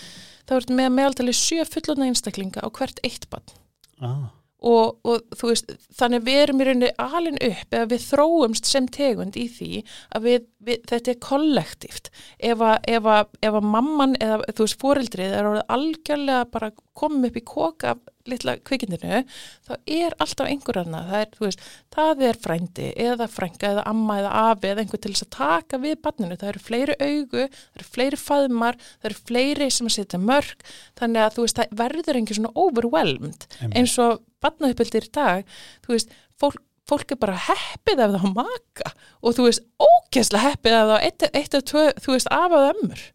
þá 0.49 0.57
ert 0.59 0.73
með 0.73 0.91
meðaldali 0.97 1.35
sjö 1.35 1.67
fullotna 1.67 2.09
einstaklinga 2.09 2.63
á 2.63 2.67
hvert 2.73 2.99
eitt 3.05 3.29
bann. 3.31 3.55
ah, 4.01 4.27
Og, 4.59 4.97
og 5.07 5.37
þú 5.39 5.53
veist, 5.53 5.69
þannig 5.95 6.25
við 6.25 6.37
erum 6.41 6.59
í 6.59 6.65
rauninni 6.67 6.87
alin 6.99 7.37
upp 7.47 7.75
eða 7.77 7.87
við 7.93 8.01
þróumst 8.09 8.67
sem 8.67 8.89
tegund 8.91 9.37
í 9.39 9.45
því 9.47 9.69
að 10.17 10.25
við, 10.25 10.47
við, 10.67 10.81
þetta 10.89 11.13
er 11.13 11.21
kollektíft. 11.23 12.09
Ef 12.43 12.65
að, 12.67 13.29
mamman 13.63 14.17
eða 14.19 14.41
þú 14.51 14.65
veist 14.65 14.81
foreldrið 14.81 15.37
er 15.37 15.47
orðið 15.47 15.71
algjörlega 15.77 16.49
bara 16.51 16.71
komum 16.99 17.27
upp 17.29 17.39
í 17.39 17.43
koka 17.47 17.93
af 17.95 18.01
litla 18.29 18.55
kvikindinu, 18.61 19.23
þá 19.65 19.71
er 19.89 20.13
alltaf 20.21 20.49
einhver 20.49 20.81
annað. 20.83 21.07
Það 21.09 21.23
er, 21.23 21.29
þú 21.37 21.45
veist, 21.47 21.63
það 21.95 22.23
er 22.27 22.39
frændi 22.43 22.89
eða 23.07 23.27
frænga 23.31 23.71
eða 23.71 23.85
amma 23.89 24.19
eða 24.21 24.33
afi 24.51 24.69
eða 24.69 24.83
einhver 24.83 25.01
til 25.01 25.13
þess 25.15 25.25
að 25.25 25.31
taka 25.37 25.81
við 25.81 25.97
barninu. 26.05 26.37
Það 26.37 26.51
eru 26.53 26.63
fleiri 26.67 26.97
augu, 26.99 27.45
það 27.49 27.79
eru 27.79 27.89
fleiri 27.95 28.21
faðmar, 28.21 28.79
það 28.99 29.11
eru 29.11 29.19
fleiri 29.31 29.69
sem 29.73 29.89
að 29.89 29.95
setja 29.97 30.21
mörg, 30.21 30.65
þannig 30.99 31.25
að 31.25 31.37
þú 31.37 31.47
veist, 31.47 31.59
það 31.61 31.77
verður 31.83 32.21
engin 32.21 32.39
svona 32.39 32.55
overwhelmed 32.67 33.47
einmitt. 33.59 33.77
eins 33.77 33.95
og 34.01 34.23
barnauppöldir 34.43 35.07
í 35.07 35.13
dag, 35.15 35.53
þú 35.85 35.95
veist, 35.95 36.17
fólk, 36.39 36.59
fólk 36.89 37.13
er 37.13 37.21
bara 37.21 37.37
heppið 37.47 38.03
ef 38.05 38.13
það 38.15 38.25
á 38.25 38.29
maka 38.33 38.93
og 39.21 39.37
þú 39.37 39.47
veist, 39.47 39.65
ógeðslega 39.83 40.51
heppið 40.53 40.77
ef 40.79 40.91
það 40.91 41.05
eitt, 41.07 41.27
eitt 41.41 41.57
og 41.59 41.65
tvö, 41.71 41.85
þú 41.99 42.15
veist, 42.15 42.31
af 42.33 42.55
og 42.57 42.67
ömmur, 42.73 43.05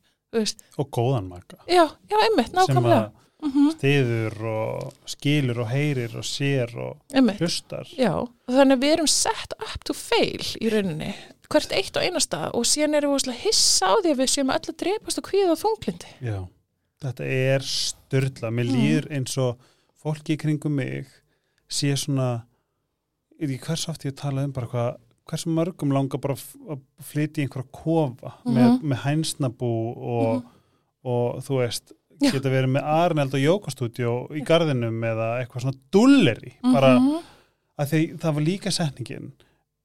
og 0.78 0.90
góðan 0.94 1.28
maka 1.30 1.60
já, 1.70 1.84
já, 2.10 2.16
einmitt, 2.26 2.52
nákvæmlega, 2.56 3.10
mm 3.44 3.70
stiður 3.74 4.34
og 4.48 4.92
skilur 5.10 5.58
og 5.64 5.68
heyrir 5.68 6.12
og 6.16 6.24
sér 6.24 6.70
og 6.80 6.96
einmitt, 7.12 7.40
hlustar 7.42 7.88
já, 7.98 8.12
og 8.22 8.48
þannig 8.48 8.76
að 8.78 8.82
við 8.84 8.92
erum 8.96 9.10
set 9.10 9.52
up 9.58 9.84
to 9.84 9.92
fail 9.96 10.46
í 10.62 10.70
rauninni, 10.72 11.10
hvert 11.50 11.72
eitt 11.76 11.96
og 11.96 12.02
einasta 12.06 12.50
og 12.54 12.64
síðan 12.64 12.94
erum 13.00 13.16
við 13.18 13.34
hissa 13.44 13.90
á 13.92 13.94
því 14.00 14.14
að 14.14 14.20
við 14.22 14.32
séum 14.34 14.52
að 14.54 14.70
drepast 14.80 15.18
og 15.20 15.26
kvíða 15.28 15.52
og 15.56 15.60
þunglindi. 15.60 16.06
Já, 16.24 16.38
þetta 17.04 17.24
er 17.26 17.60
styrla 17.68 18.50
mér 18.54 18.70
Mm. 18.70 18.74
líður 18.78 19.10
eins 19.10 19.36
og 19.38 19.58
fólki 20.02 20.36
í 20.36 20.40
kringum 20.40 20.74
mig 20.76 21.06
sé 21.68 21.92
svona 21.96 22.44
ég 23.40 23.48
veit 23.48 23.58
ekki 23.58 23.66
hvers 23.66 23.88
oft 23.88 24.04
ég 24.06 24.14
tala 24.16 24.44
um 24.44 24.52
bara 24.52 24.66
hvað 24.66 24.96
hversu 25.28 25.48
mörgum 25.48 25.92
langar 25.92 26.20
bara 26.20 26.34
að 26.36 26.80
flytja 27.02 27.42
í 27.42 27.46
einhverja 27.46 27.68
kofa 27.72 28.32
með, 28.44 28.78
Mhm. 28.78 28.88
með 28.92 28.98
hænsnabú 29.04 29.96
og, 29.96 30.44
og 31.04 31.42
þú 31.44 31.58
veist. 31.62 31.92
Geta 32.20 32.50
verið 32.52 32.70
með 32.76 32.88
Arneld 32.94 33.34
og 33.34 33.42
Jókastúdjó 33.44 34.12
í 34.38 34.42
garðinum 34.46 34.98
eða 35.04 35.28
eitthvað 35.42 35.64
svona 35.66 35.80
dulleri. 35.92 36.52
Bara 36.62 36.94
Mhm. 36.98 37.22
að 37.78 37.88
því 37.90 38.02
það 38.22 38.34
var 38.34 38.42
líka 38.48 38.70
setningin 38.72 39.32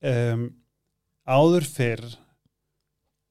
um, 0.03 0.43
áður 1.27 1.65
fyrr 1.65 2.05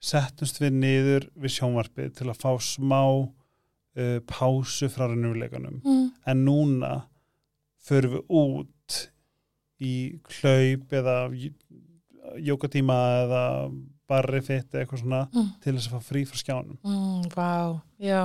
settumst 0.01 0.61
við 0.63 0.73
niður 0.79 1.29
við 1.35 1.55
sjónvarpið 1.57 2.13
til 2.19 2.29
að 2.31 2.39
fá 2.43 2.51
smá 2.63 3.01
uh, 3.19 4.19
pásu 4.31 4.89
frá 4.93 5.09
rennurleikanum 5.11 5.81
Mm, 5.85 6.11
en 6.27 6.45
núna 6.47 6.93
förum 7.89 8.13
við 8.19 8.25
út 8.31 8.99
í 9.81 9.95
hlaup 10.41 10.93
eða 10.93 11.17
jókatíma 12.43 12.97
eða 13.25 13.43
barri 14.09 14.41
fitt 14.45 14.73
eða 14.75 14.85
eitthvað 14.85 15.03
svona 15.03 15.23
mm, 15.33 15.49
til 15.63 15.75
þess 15.77 15.89
að 15.91 15.95
fá 15.97 16.07
frí 16.13 16.23
frá 16.29 16.39
skjánum. 16.41 16.79
Mm, 16.85 17.29
vá, 17.35 17.81
já, 18.03 18.21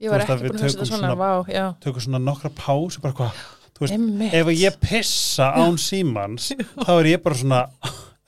ég 0.00 0.12
var 0.12 0.24
ekki 0.24 0.36
búin 0.48 0.56
að 0.56 0.66
tökum 0.74 0.88
svona, 0.90 1.14
vá, 1.18 1.30
já, 1.52 1.64
tökum 1.84 2.04
svona 2.06 2.20
nokkra 2.24 2.50
pásu 2.56 3.02
bara 3.04 3.16
hvað, 3.18 3.40
þú 3.76 3.84
veist, 3.84 3.96
Einmitt. 3.96 4.34
ef 4.40 4.52
ég 4.56 4.78
pissa 4.82 5.50
án 5.60 5.76
símans 5.80 6.50
þá 6.80 6.92
er 6.98 7.10
ég 7.14 7.22
bara 7.24 7.40
svona 7.40 7.62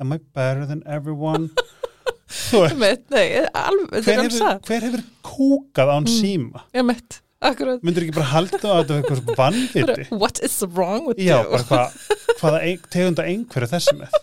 am 0.03 0.13
I 0.17 0.19
better 0.35 0.67
than 0.67 0.83
everyone? 0.87 1.51
Þú 2.33 2.63
veist, 2.65 2.73
Einmitt, 2.75 3.03
nei, 3.13 3.27
alveg, 3.45 3.91
þetta 3.99 4.13
er 4.15 4.23
alveg 4.23 4.39
það 4.41 4.63
hver 4.71 4.87
hefur 4.89 5.03
kúkað 5.29 5.91
án 5.93 6.07
síma? 6.09 6.63
Einmitt, 6.73 7.19
akkurat. 7.45 7.83
Myndir 7.85 8.07
ekki 8.07 8.15
bara 8.17 8.31
halda 8.33 8.61
á 8.65 8.75
þetta 8.81 8.97
eitthvað 9.03 9.33
vannviti 9.43 10.07
What 10.17 10.41
is 10.45 10.57
wrong 10.73 11.07
with 11.11 11.21
já, 11.21 11.39
you? 11.43 11.51
bara 11.53 11.67
hvað, 11.69 11.99
hvaða 12.41 12.63
ein, 12.69 12.87
tegunda 12.93 13.27
einhverju 13.29 13.71
þessi 13.75 13.97
með 14.01 14.17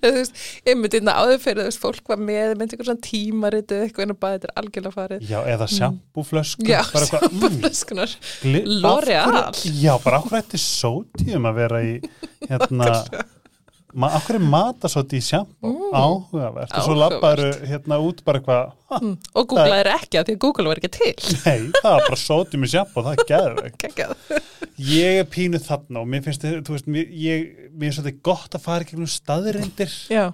Þú 0.00 0.12
veist, 0.16 0.40
einmitt 0.66 0.94
innan 0.98 1.18
áður 1.22 1.40
fyrir, 1.42 1.60
þú 1.62 1.68
veist, 1.68 1.82
fólk 1.82 2.08
var 2.12 2.20
með 2.22 2.54
myndi 2.60 2.76
ykkur 2.78 2.88
svona 2.88 3.04
tímaritu 3.06 3.80
eitthvað 3.82 4.06
en 4.06 4.14
að 4.14 4.20
bara 4.24 4.38
þetta 4.38 4.50
er 4.50 4.62
algjörlega 4.62 4.94
farið. 4.96 5.26
Já, 5.28 5.38
eða 5.56 5.68
sjampúflösku 5.76 6.66
Já, 6.70 6.80
bara 6.92 7.04
eitthvað, 7.06 7.28
mm, 7.32 8.80
af 9.42 9.60
hverju- 9.60 9.82
já, 9.82 9.92
bara 10.04 10.22
ákveð 10.22 10.38
þetta 10.40 10.58
er 10.60 10.64
sótíum 10.66 11.50
að 11.52 11.54
vera 11.62 11.82
í 11.84 11.92
hérna 12.48 12.90
ma, 13.92 14.08
ákveð 14.16 14.38
er 14.38 14.46
matasóti 14.54 15.20
í 15.20 15.24
sjampú 15.24 15.72
Mm. 15.92 15.92
áhugavert. 15.92 16.72
Og 16.72 16.86
svo 16.86 16.94
labbaru 16.96 17.50
hérna 17.68 17.98
út 18.00 18.22
bara 18.24 18.40
eitthvað 18.40 19.02
mm. 19.02 19.16
Og 19.36 19.48
googlaðir 19.50 19.90
ekki 19.92 20.20
að 20.20 20.28
því 20.30 20.36
að 20.36 20.42
Google 20.46 20.70
var 20.70 20.80
ekki 20.80 20.92
til. 20.96 21.14
Nei, 21.44 21.70
það 21.76 21.96
er 21.98 22.06
bara 22.06 22.20
sótíum 22.22 22.64
í 22.64 22.70
sjampú 22.72 23.04
það 23.04 23.18
er 23.18 23.28
geðvegt 23.32 23.76
Kekjað 23.82 24.14
ég 24.82 25.18
er 25.20 25.26
pínu 25.28 25.60
þarna 25.62 26.02
og 26.02 26.08
mér 26.08 26.22
finnst 26.24 26.46
veist, 26.46 26.88
mér, 26.90 27.10
ég, 27.12 27.50
mér 27.76 27.90
er 27.90 27.96
svolítið 27.98 28.22
gott 28.24 28.56
að 28.56 28.64
fara 28.64 28.86
í 28.86 28.88
gegnum 28.88 29.10
staðrindir 29.10 29.92
Já, 30.10 30.24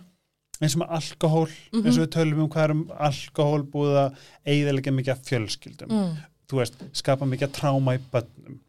eins 0.60 0.76
og 0.76 0.82
með 0.82 0.94
alkohól, 0.98 1.48
eins 1.74 1.96
og 1.96 2.02
við 2.04 2.12
tölum 2.14 2.44
um 2.44 2.52
hvað 2.52 2.64
er 2.68 2.74
um 2.76 2.84
alkohól 3.08 3.64
búið 3.72 3.98
að 4.04 4.22
eigðalega 4.54 4.94
mikið 4.94 5.14
af 5.14 5.26
fjölskyldum, 5.28 5.92
mm. 5.92 6.14
þú 6.50 6.60
veist 6.62 6.78
skapa 7.02 7.28
mikið 7.28 7.52
tráma 7.58 7.96
í 7.98 8.02
bönnum 8.12 8.60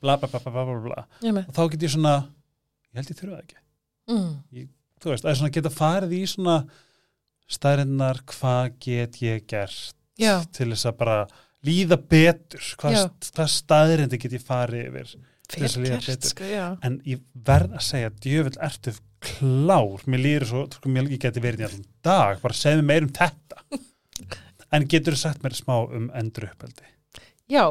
bla 0.00 0.16
bla 0.20 0.30
bla 0.30 0.40
bla 0.44 0.66
bla 0.68 0.78
bla 0.84 1.02
og 1.46 1.56
þá 1.56 1.62
get 1.72 1.88
ég 1.88 1.96
svona, 1.96 2.14
ég 2.92 3.00
held 3.00 3.12
ég 3.12 3.18
þurfa 3.18 3.34
það 3.34 3.42
ekki 3.46 3.58
mm. 4.10 4.68
þú 5.02 5.12
veist, 5.12 5.28
að 5.28 5.52
geta 5.56 5.72
farið 5.72 6.16
í 6.18 6.22
svona 6.30 6.56
staðrinnar, 7.50 8.22
hvað 8.30 8.74
get 8.84 9.20
ég 9.24 9.46
gert 9.50 9.96
Já, 10.20 10.40
til 10.52 10.70
þess 10.72 10.90
að 10.90 10.98
bara 11.00 11.18
líða 11.66 11.98
betur? 12.10 12.64
Hvað, 12.80 12.98
hvað 13.34 13.52
staðrindi 13.54 14.20
get 14.20 14.36
ég 14.36 14.44
farið 14.44 14.88
yfir 14.90 15.14
til 15.50 15.62
þess 15.64 15.78
að 15.78 15.86
líða 15.86 16.00
betur. 16.06 16.32
sko, 16.34 16.50
en 16.86 16.98
ég 17.08 17.22
verð 17.50 17.78
að 17.78 17.86
segja 17.88 18.12
djöfull 18.26 18.60
ertu 18.68 18.94
klár, 19.20 20.04
mér 20.08 20.24
líður 20.24 20.46
svo 20.48 20.66
sko, 20.72 20.92
mér 20.92 21.10
ég 21.12 21.20
geti 21.20 21.42
verið 21.44 21.64
í 21.64 21.68
allan 21.68 21.88
dag 22.06 22.40
bara 22.40 22.56
segðu 22.56 22.84
mér 22.84 22.90
meir 22.92 23.08
um 23.08 23.16
þetta. 23.20 23.64
En 24.70 24.84
getur 24.86 25.16
þú 25.16 25.18
sagt 25.18 25.40
mér 25.42 25.56
smá 25.58 25.80
um 25.82 26.04
endur 26.14 26.44
uppeldi 26.46 26.86
Já, 27.50 27.64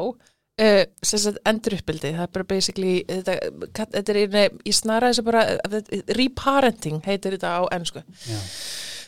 uh, 0.60 0.82
sem 1.02 1.22
sagt 1.24 1.40
endur 1.48 1.78
uppbyldi, 1.78 2.12
það 2.18 2.26
er 2.28 2.34
bara 2.36 2.48
basically, 2.52 2.94
þetta, 3.08 3.38
kat- 3.76 3.96
þetta 3.96 4.14
er 4.14 4.20
í, 4.20 4.46
í 4.70 4.76
snara 4.76 5.10
þessu 5.10 5.26
bara, 5.26 5.46
uh, 5.64 5.80
reparenting 6.20 7.02
heitir 7.08 7.36
þetta 7.38 7.56
á 7.58 7.62
ennsku. 7.76 8.04
Já. 8.28 8.38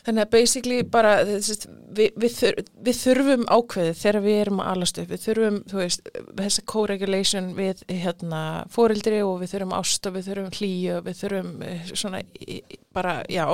Þannig 0.03 0.25
að 0.25 0.31
basically 0.33 0.77
bara, 0.91 1.11
þess, 1.23 1.61
við, 1.95 2.09
við, 2.19 2.33
þur, 2.35 2.57
við 2.83 2.97
þurfum 2.99 3.45
ákveðið 3.47 3.93
þegar 4.01 4.17
við 4.25 4.39
erum 4.41 4.57
að 4.59 4.71
alast 4.73 4.97
upp, 4.99 5.13
við 5.13 5.21
þurfum, 5.23 5.59
þú 5.71 5.77
veist, 5.79 6.09
þessa 6.41 6.63
co-regulation 6.73 7.47
við 7.55 7.85
hérna 7.87 8.41
fórildri 8.73 9.21
og 9.23 9.37
við 9.45 9.53
þurfum 9.53 9.77
ást 9.77 10.09
og 10.09 10.17
við 10.17 10.27
þurfum 10.27 10.51
hlýju 10.57 10.97
og 10.97 11.07
við 11.07 11.21
þurfum 11.21 11.53
eh, 11.69 11.87
svona, 11.93 12.19
bara, 12.99 13.15
já, 13.31 13.45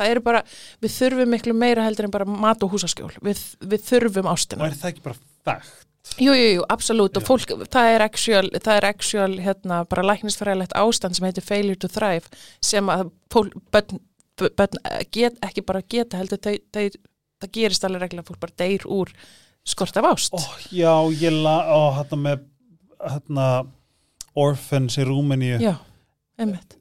það 0.00 0.14
eru 0.14 0.24
bara, 0.30 0.42
við 0.80 0.96
þurfum 0.96 1.34
miklu 1.36 1.56
meira 1.66 1.84
heldur 1.84 2.08
en 2.08 2.16
bara 2.16 2.30
mat 2.48 2.64
og 2.64 2.72
húsaskjól, 2.78 3.12
við, 3.20 3.44
við 3.60 3.84
þurfum 3.92 4.30
og 4.32 4.38
ástina. 4.40 4.70
er 4.72 4.80
það 4.80 4.94
ekki 4.94 5.04
bara 5.10 5.20
fægt 5.50 5.89
Jú, 6.20 6.32
jú, 6.32 6.46
jú, 6.56 6.62
absolutt. 6.72 7.16
Og 7.16 7.24
fólk, 7.24 7.52
það 7.72 7.94
er 7.94 8.04
actual, 8.04 8.48
það 8.56 8.78
er 8.78 8.86
actual 8.88 9.34
hérna, 9.40 9.82
bara 9.88 10.04
læknisfræðilegt 10.08 10.74
ástand 10.76 11.16
sem 11.16 11.26
heitir 11.28 11.44
failure 11.44 11.78
to 11.80 11.90
thrive 11.92 12.28
sem 12.64 12.88
að 12.92 13.10
fólk, 13.32 13.56
börn, 13.72 14.00
börn 14.40 14.80
get, 15.12 15.38
ekki 15.44 15.64
bara 15.66 15.84
geta 15.84 16.20
heldur 16.20 16.40
þau, 16.42 16.56
þau, 16.72 16.98
það 17.40 17.52
gerist 17.56 17.86
alveg 17.86 18.04
regla 18.06 18.24
að 18.24 18.32
fólk 18.32 18.42
bara 18.42 18.58
deyr 18.64 18.88
úr 18.88 19.12
skort 19.68 20.00
af 20.00 20.08
ást. 20.10 20.36
Ó, 20.36 20.40
já, 20.72 20.92
ég 21.20 21.36
la, 21.36 21.56
ó, 21.68 21.80
hérna 22.00 22.20
með 22.24 22.44
hérna 23.00 23.46
Orphans 24.40 24.98
í 25.00 25.06
Rúmeníu 25.08 25.60
Já, 25.62 25.74
einmitt. 26.40 26.76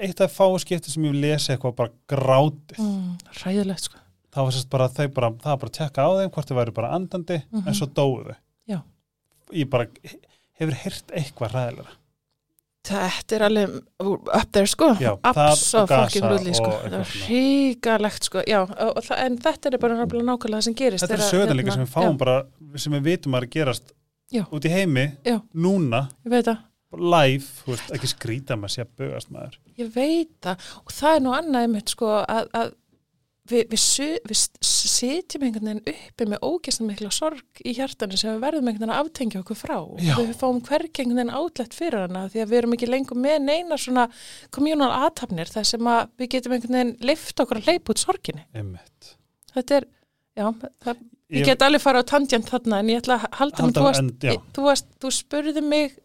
Eitt 0.00 0.20
af 0.24 0.32
fáu 0.32 0.56
skipti 0.60 0.92
sem 0.92 1.04
ég 1.10 1.16
lesi 1.16 1.52
eitthvað 1.52 1.76
bara 1.76 1.92
grátið. 2.08 2.80
Mm, 2.80 3.16
Ræðilegt 3.42 3.88
sko 3.88 3.99
það 4.32 4.44
var 4.46 4.52
sérst 4.56 4.70
bara, 4.70 4.88
þau 4.88 5.08
bara, 5.14 5.30
það 5.30 5.50
var 5.52 5.60
bara 5.64 5.70
að 5.70 5.78
tekka 5.78 6.04
á 6.06 6.10
þeim 6.20 6.30
hvort 6.34 6.48
þau 6.50 6.56
væri 6.60 6.74
bara 6.74 6.92
andandi, 6.96 7.42
Mhm. 7.52 7.66
en 7.68 7.74
svo 7.74 7.86
dóu 7.86 8.24
þau. 8.26 8.36
Já. 8.68 8.82
ég 9.52 9.70
bara, 9.70 9.86
hefur 10.60 10.74
heyrt 10.84 11.06
eitthvað 11.16 11.52
ræðilega 11.56 11.96
Þetta 12.80 13.34
er 13.36 13.42
alveg 13.44 13.74
up 14.32 14.52
there 14.52 14.66
sko. 14.66 14.86
Já, 14.96 15.10
það 15.20 15.38
Absa 15.52 15.82
fokkin 15.86 16.24
rulli 16.30 16.54
sko. 16.56 16.70
Það 16.80 16.94
er 16.96 17.10
hríkalegt 17.26 18.24
sko. 18.24 18.40
Já, 18.48 18.62
og, 18.64 19.02
en 19.18 19.36
þetta 19.44 19.68
er 19.74 19.76
bara 19.82 19.98
nákvæmlega 19.98 20.24
nákvæmlega 20.30 20.56
það 20.56 20.64
sem 20.64 20.76
gerist 20.78 21.04
þetta 21.04 21.18
er 21.18 21.52
líka 21.58 21.68
hérna, 21.68 21.74
sem 21.76 21.84
við 21.84 21.92
fáum 21.92 22.14
já, 22.14 22.18
bara 22.22 22.36
sem 22.80 22.92
við 22.96 23.02
vitum 23.10 23.36
að 23.36 23.42
er 23.42 23.46
að 23.46 23.52
gerast 23.58 23.92
Já. 24.32 24.42
út 24.48 24.64
í 24.64 24.70
heimi, 24.72 25.04
Já. 25.26 25.36
núna. 25.54 26.00
Live, 26.90 27.44
þú 27.60 27.66
veist, 27.74 27.90
ekki 27.94 28.08
skrýta 28.10 28.56
með 28.58 28.72
sér 28.74 28.88
bögast 28.98 29.28
maður. 29.30 29.58
Ég 29.78 29.92
veit 29.94 30.32
það. 30.42 30.64
Og 30.80 30.90
það 30.96 31.16
er 31.16 31.20
nú 31.20 31.34
annað 31.36 31.66
einmitt 31.66 31.92
sko 31.92 32.08
að, 32.24 32.48
að 32.54 32.72
við, 33.50 33.66
við, 33.72 33.84
við 34.30 34.40
sitjum 34.64 35.44
einhvern 35.46 35.68
veginn 35.70 35.92
uppi 35.92 36.26
með 36.30 36.44
ógæstum 36.46 36.88
mikla 36.90 37.10
sorg 37.14 37.62
í 37.66 37.74
hjartanu 37.76 38.18
sem 38.18 38.32
við 38.34 38.44
verðum 38.44 38.70
einhvern 38.70 38.84
veginn 38.86 38.94
að 38.94 39.02
aftengja 39.04 39.42
okkur 39.42 39.58
frá 39.58 39.76
Já. 40.00 40.14
við 40.18 40.32
fáum 40.40 40.60
hvergi 40.66 41.04
einhvern 41.04 41.20
veginn 41.20 41.34
átlegt 41.40 41.76
fyrir 41.76 42.04
hana 42.06 42.26
því 42.32 42.42
að 42.44 42.52
við 42.52 42.60
erum 42.62 42.76
ekki 42.76 42.90
lengur 42.90 43.20
með 43.20 43.38
neina 43.46 43.78
svona 43.80 44.08
communal 44.54 44.90
aðtapnir 45.00 45.50
þar 45.52 45.70
sem 45.72 45.90
að 45.94 46.12
við 46.22 46.32
getum 46.36 46.56
einhvern 46.56 46.78
veginn 46.78 46.92
lift 47.12 47.44
okkur 47.44 47.60
að 47.60 47.70
hleypa 47.70 47.94
út 47.94 48.02
sorginni. 48.04 48.46
einmitt 48.56 49.14
Þetta 49.50 49.80
er, 49.80 49.88
já, 50.38 50.46
það, 50.84 51.00
ég, 51.34 51.48
get 51.48 51.64
alveg 51.66 51.82
fara 51.82 52.02
á 52.02 52.04
tangent 52.06 52.50
þarna 52.50 52.78
en 52.84 52.92
ég 52.92 53.02
ætla 53.02 53.18
að 53.18 53.26
halda 53.40 53.66
mig, 53.66 53.80
Halda 53.80 54.36
þú, 54.54 54.62
þú, 54.70 54.74
þú 55.02 55.12
spurði 55.16 55.64
mig, 55.66 55.96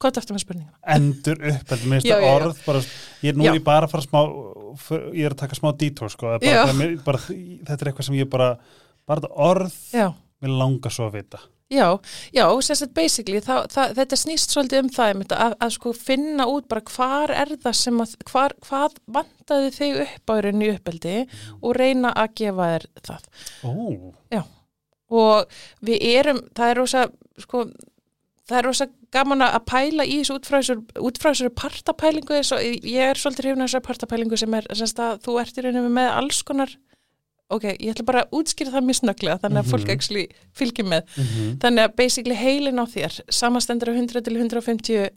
hvað 0.00 0.10
er 0.12 0.20
aftur 0.20 0.36
með 0.36 0.44
spurninguna? 0.44 0.80
endur 0.96 1.40
upp, 1.40 1.62
þetta 1.70 1.92
minnst 1.94 2.12
orð 2.28 2.60
bara, 2.66 2.82
ég 3.24 3.32
er 3.32 3.40
nú 3.40 3.46
Já. 3.48 3.54
ég 3.56 3.64
bara 3.64 3.88
að 3.88 3.94
fara 3.94 4.04
smá 4.04 4.20
ég 5.14 5.24
er 5.28 5.34
að 5.34 5.40
taka 5.44 5.58
smá 5.58 5.70
detour 5.78 6.12
sko, 6.12 6.36
Já. 6.42 6.64
bara, 6.64 6.76
mér, 6.78 6.98
bara, 7.06 7.22
þetta 7.28 7.78
er 7.80 7.92
eitthvað 7.92 8.10
sem 8.10 8.18
ég 8.20 8.30
bara 8.32 8.50
bara 9.10 9.32
orð, 9.34 9.74
Já. 9.94 10.10
mér 10.42 10.54
langar 10.60 10.94
svo 10.94 11.08
að 11.10 11.18
vita 11.20 11.42
Já, 11.70 11.86
já, 12.34 12.48
sérstætt 12.66 12.90
basically, 12.98 13.38
það, 13.46 13.68
það, 13.70 13.92
þetta 14.00 14.16
snýst 14.18 14.50
svolítið 14.50 14.80
um 14.82 14.88
það 14.90 15.10
einmitt, 15.12 15.34
að, 15.36 15.52
að 15.62 15.74
sko 15.76 15.92
finna 15.94 16.46
út 16.50 16.66
bara 16.66 16.82
hvar 16.90 17.30
er 17.30 17.52
það 17.62 17.76
sem 17.78 18.00
að, 18.02 18.14
hvar, 18.26 18.54
hvað 18.66 18.96
vandaði 19.06 19.68
þig 19.76 20.00
upp 20.02 20.32
á 20.32 20.34
rauninni 20.34 20.66
í 20.66 20.72
uppeldi 20.74 21.12
og 21.60 21.76
reyna 21.78 22.10
að 22.18 22.34
gefa 22.40 22.66
þér 22.72 22.88
það. 23.06 23.28
Ó, 23.62 24.42
Og 25.10 25.54
við 25.86 26.04
erum, 26.06 26.42
það 26.54 26.72
er 26.72 26.78
rosa, 26.78 27.04
sko, 27.42 27.62
það 28.50 28.58
er 28.58 28.66
rosa 28.66 28.86
gaman 29.12 29.42
að 29.42 29.64
pæla 29.66 30.04
í 30.06 30.20
þessu 30.20 30.36
útfræsur 31.00 31.50
partapælingu, 31.58 32.36
ég 32.38 33.00
er 33.10 33.18
svolítið 33.18 33.48
hrifna 33.48 33.66
þessar 33.66 33.82
partapælingu 33.88 34.38
sem 34.38 34.54
er, 34.54 34.66
semst 34.78 35.00
að 35.02 35.18
þú 35.26 35.40
ert 35.42 35.58
í 35.58 35.64
rauninni 35.66 35.90
með 35.96 36.10
alls 36.20 36.42
konar, 36.46 36.74
ok, 37.50 37.64
ég 37.72 37.90
ætla 37.94 38.04
bara 38.06 38.22
að 38.24 38.36
útskýra 38.38 38.70
það 38.76 38.86
mjög 38.86 38.98
snögglega, 39.00 39.40
þannig 39.42 39.62
að 39.64 39.70
fólk 39.72 39.86
Mhm. 39.88 39.90
actually 39.96 40.26
fylgir 40.54 40.86
með. 40.86 41.02
mhm, 41.16 41.58
Þannig 41.58 41.84
að 41.88 41.96
basically 41.96 42.36
heilin 42.38 42.78
á 42.78 42.86
þér 42.86 43.20
samastendur 43.30 43.90
á 43.90 43.94
100 43.98 44.22
til 44.24 44.36
150 44.36 45.10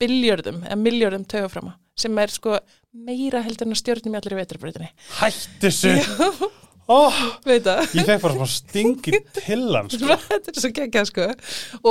biljörðum, 0.00 0.62
eða 0.64 0.78
miljörðum 0.80 1.26
tögaframa 1.26 1.74
sem 1.98 2.16
er 2.18 2.28
sko 2.30 2.58
meira 2.94 3.42
heldur 3.42 3.66
en 3.66 3.72
að 3.74 3.80
stjórnum 3.82 4.14
í 4.14 4.18
allir 4.20 4.36
í 4.36 4.40
veturbreytinni. 4.40 4.88
hættu 5.18 5.66
þessu 5.68 6.50
Það? 6.88 7.82
ég 7.98 8.06
fekk 8.08 8.22
bara 8.24 8.34
smá 8.38 8.46
stingi 8.48 9.18
til 9.36 9.64
hann 9.76 9.90
sko. 9.92 10.16
Þetta 10.24 10.52
er 10.54 10.60
svo 10.62 10.70
geggjað 10.78 11.08
sko. 11.10 11.26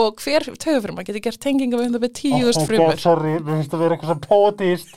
Og 0.01 0.23
hver 0.23 0.47
tögaframa 0.57 1.05
getur 1.05 1.21
gert 1.27 1.41
tenginga 1.43 1.77
við 1.77 1.85
hundar 1.91 2.01
með 2.07 2.15
tíust 2.17 2.63
Ó, 2.63 2.65
frumur. 2.65 2.95
God, 2.95 3.03
sorry, 3.03 3.35
mér 3.37 3.59
finnst 3.59 3.75
að 3.77 3.83
vera 3.85 3.97
eitthvað 3.97 4.11
svo 4.15 4.19
pótist 4.25 4.89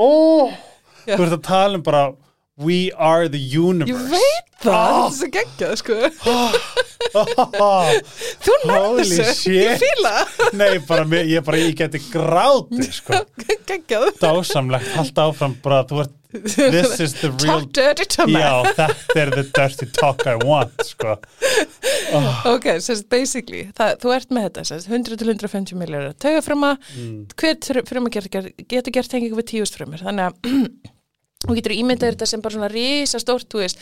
Ó, 0.00 0.08
Já. 1.04 1.16
þú 1.18 1.22
ert 1.26 1.36
að 1.36 1.44
tala 1.50 1.76
um 1.80 1.84
bara 1.84 2.04
We 2.62 2.90
are 2.96 3.28
the 3.32 3.40
universe 3.40 3.92
Ég 3.92 4.10
veit 4.12 4.48
það, 4.62 4.72
Ó. 4.72 5.08
þetta 5.08 5.08
er 5.08 5.16
svo 5.18 5.28
geggjað 5.36 5.72
sko. 5.80 5.94
Þú 7.12 8.52
Holy 8.68 9.04
þessu, 9.08 9.52
ég 9.56 9.80
fíla 9.80 10.12
það. 10.32 10.52
Nei, 10.60 10.72
bara, 10.88 11.04
ég 11.26 11.44
bara, 11.46 11.58
ég 11.60 11.74
geti 11.76 12.00
gráti 12.12 12.86
sko. 12.94 13.22
geggjað. 13.68 14.06
Dásamlegt, 14.22 14.88
halda 14.96 15.26
áfram 15.32 15.56
bara, 15.64 15.82
þú 15.90 16.02
ert 16.04 16.14
This 16.32 17.00
is 17.04 17.14
the 17.20 17.30
real 17.42 17.60
Talk 17.60 17.72
dirty 17.72 18.06
to 18.16 18.26
me. 18.26 18.40
Já, 18.40 18.62
þetta 18.72 19.20
er 19.20 19.32
the 19.34 19.44
dirty 19.52 19.88
talk 19.92 20.24
I 20.26 20.36
want 20.40 20.84
sko. 20.88 21.18
Ok, 22.52 22.66
sérst 22.84 23.08
basically, 23.12 23.66
það, 23.76 23.94
þú 24.02 24.14
ert 24.16 24.32
með 24.34 24.48
þetta, 24.48 24.64
sérst 24.68 24.90
100 24.90 25.20
til 25.20 25.32
150 25.32 25.78
miljórar 25.80 26.16
tögaframa, 26.20 26.74
mm. 26.96 27.18
hver 27.40 27.82
fruma 27.88 28.12
getur, 28.12 28.50
getur 28.68 28.94
gert 28.94 29.12
tengingu 29.12 29.38
við 29.40 29.48
tíust 29.54 29.78
frumur 29.78 30.02
þannig 30.04 30.28
að 30.28 30.50
þú 31.46 31.56
getur 31.58 31.76
ímyndað 31.76 32.14
þetta 32.14 32.28
sem 32.28 32.44
bara 32.44 32.58
svona 32.58 32.72
risa 32.72 33.20
stórt, 33.22 33.48
þú 33.52 33.64
veist 33.64 33.80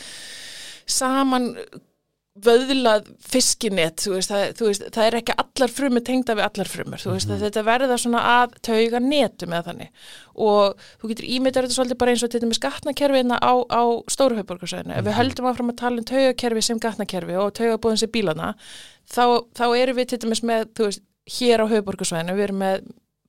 saman 0.91 1.53
vöðlað 2.39 3.09
fiskinett, 3.27 4.05
þú 4.05 4.13
veist, 4.15 4.31
það, 4.31 4.53
þú 4.59 4.67
veist, 4.69 4.85
það 4.95 5.07
er 5.07 5.17
ekki 5.19 5.35
allar 5.43 5.73
frumur 5.75 6.05
tengda 6.07 6.37
við 6.39 6.45
allar 6.47 6.71
frumur, 6.71 7.03
þú 7.03 7.15
veist, 7.17 7.27
mm 7.27 7.35
-hmm. 7.35 7.43
þetta 7.43 7.65
verða 7.67 7.97
svona 7.99 8.21
að 8.23 8.55
tauga 8.63 9.01
netum 9.01 9.53
eða 9.53 9.67
þannig 9.67 9.91
og 10.35 10.77
þú 11.03 11.09
getur 11.09 11.27
ímyndar 11.27 11.65
þetta 11.65 11.75
svolítið 11.75 11.99
bara 11.99 12.11
eins 12.11 12.23
og 12.23 12.31
þetta 12.31 12.47
með 12.47 12.61
skatnakerfiðna 12.61 13.37
á, 13.43 13.53
á 13.67 13.83
stóruhauðborgarsæðinu, 14.07 14.87
mm 14.87 14.95
-hmm. 14.95 14.99
ef 14.99 15.05
við 15.05 15.19
höldum 15.19 15.47
áfram 15.51 15.71
að 15.71 15.77
tala 15.77 15.99
um 15.99 16.05
taugakerfi 16.05 16.63
sem 16.63 16.79
gatnakerfi 16.79 17.37
og 17.37 17.53
taugabóðin 17.53 17.99
sem 17.99 18.11
bílana, 18.11 18.55
þá, 19.11 19.25
þá 19.55 19.67
erum 19.77 19.97
við 19.97 20.07
til 20.07 20.19
dæmis 20.19 20.43
með, 20.43 20.65
þú 20.75 20.83
veist, 20.85 21.03
hér 21.27 21.61
á 21.61 21.67
hauðborgarsæðinu, 21.67 22.35
við 22.35 22.43
erum 22.43 22.59
með 22.59 22.81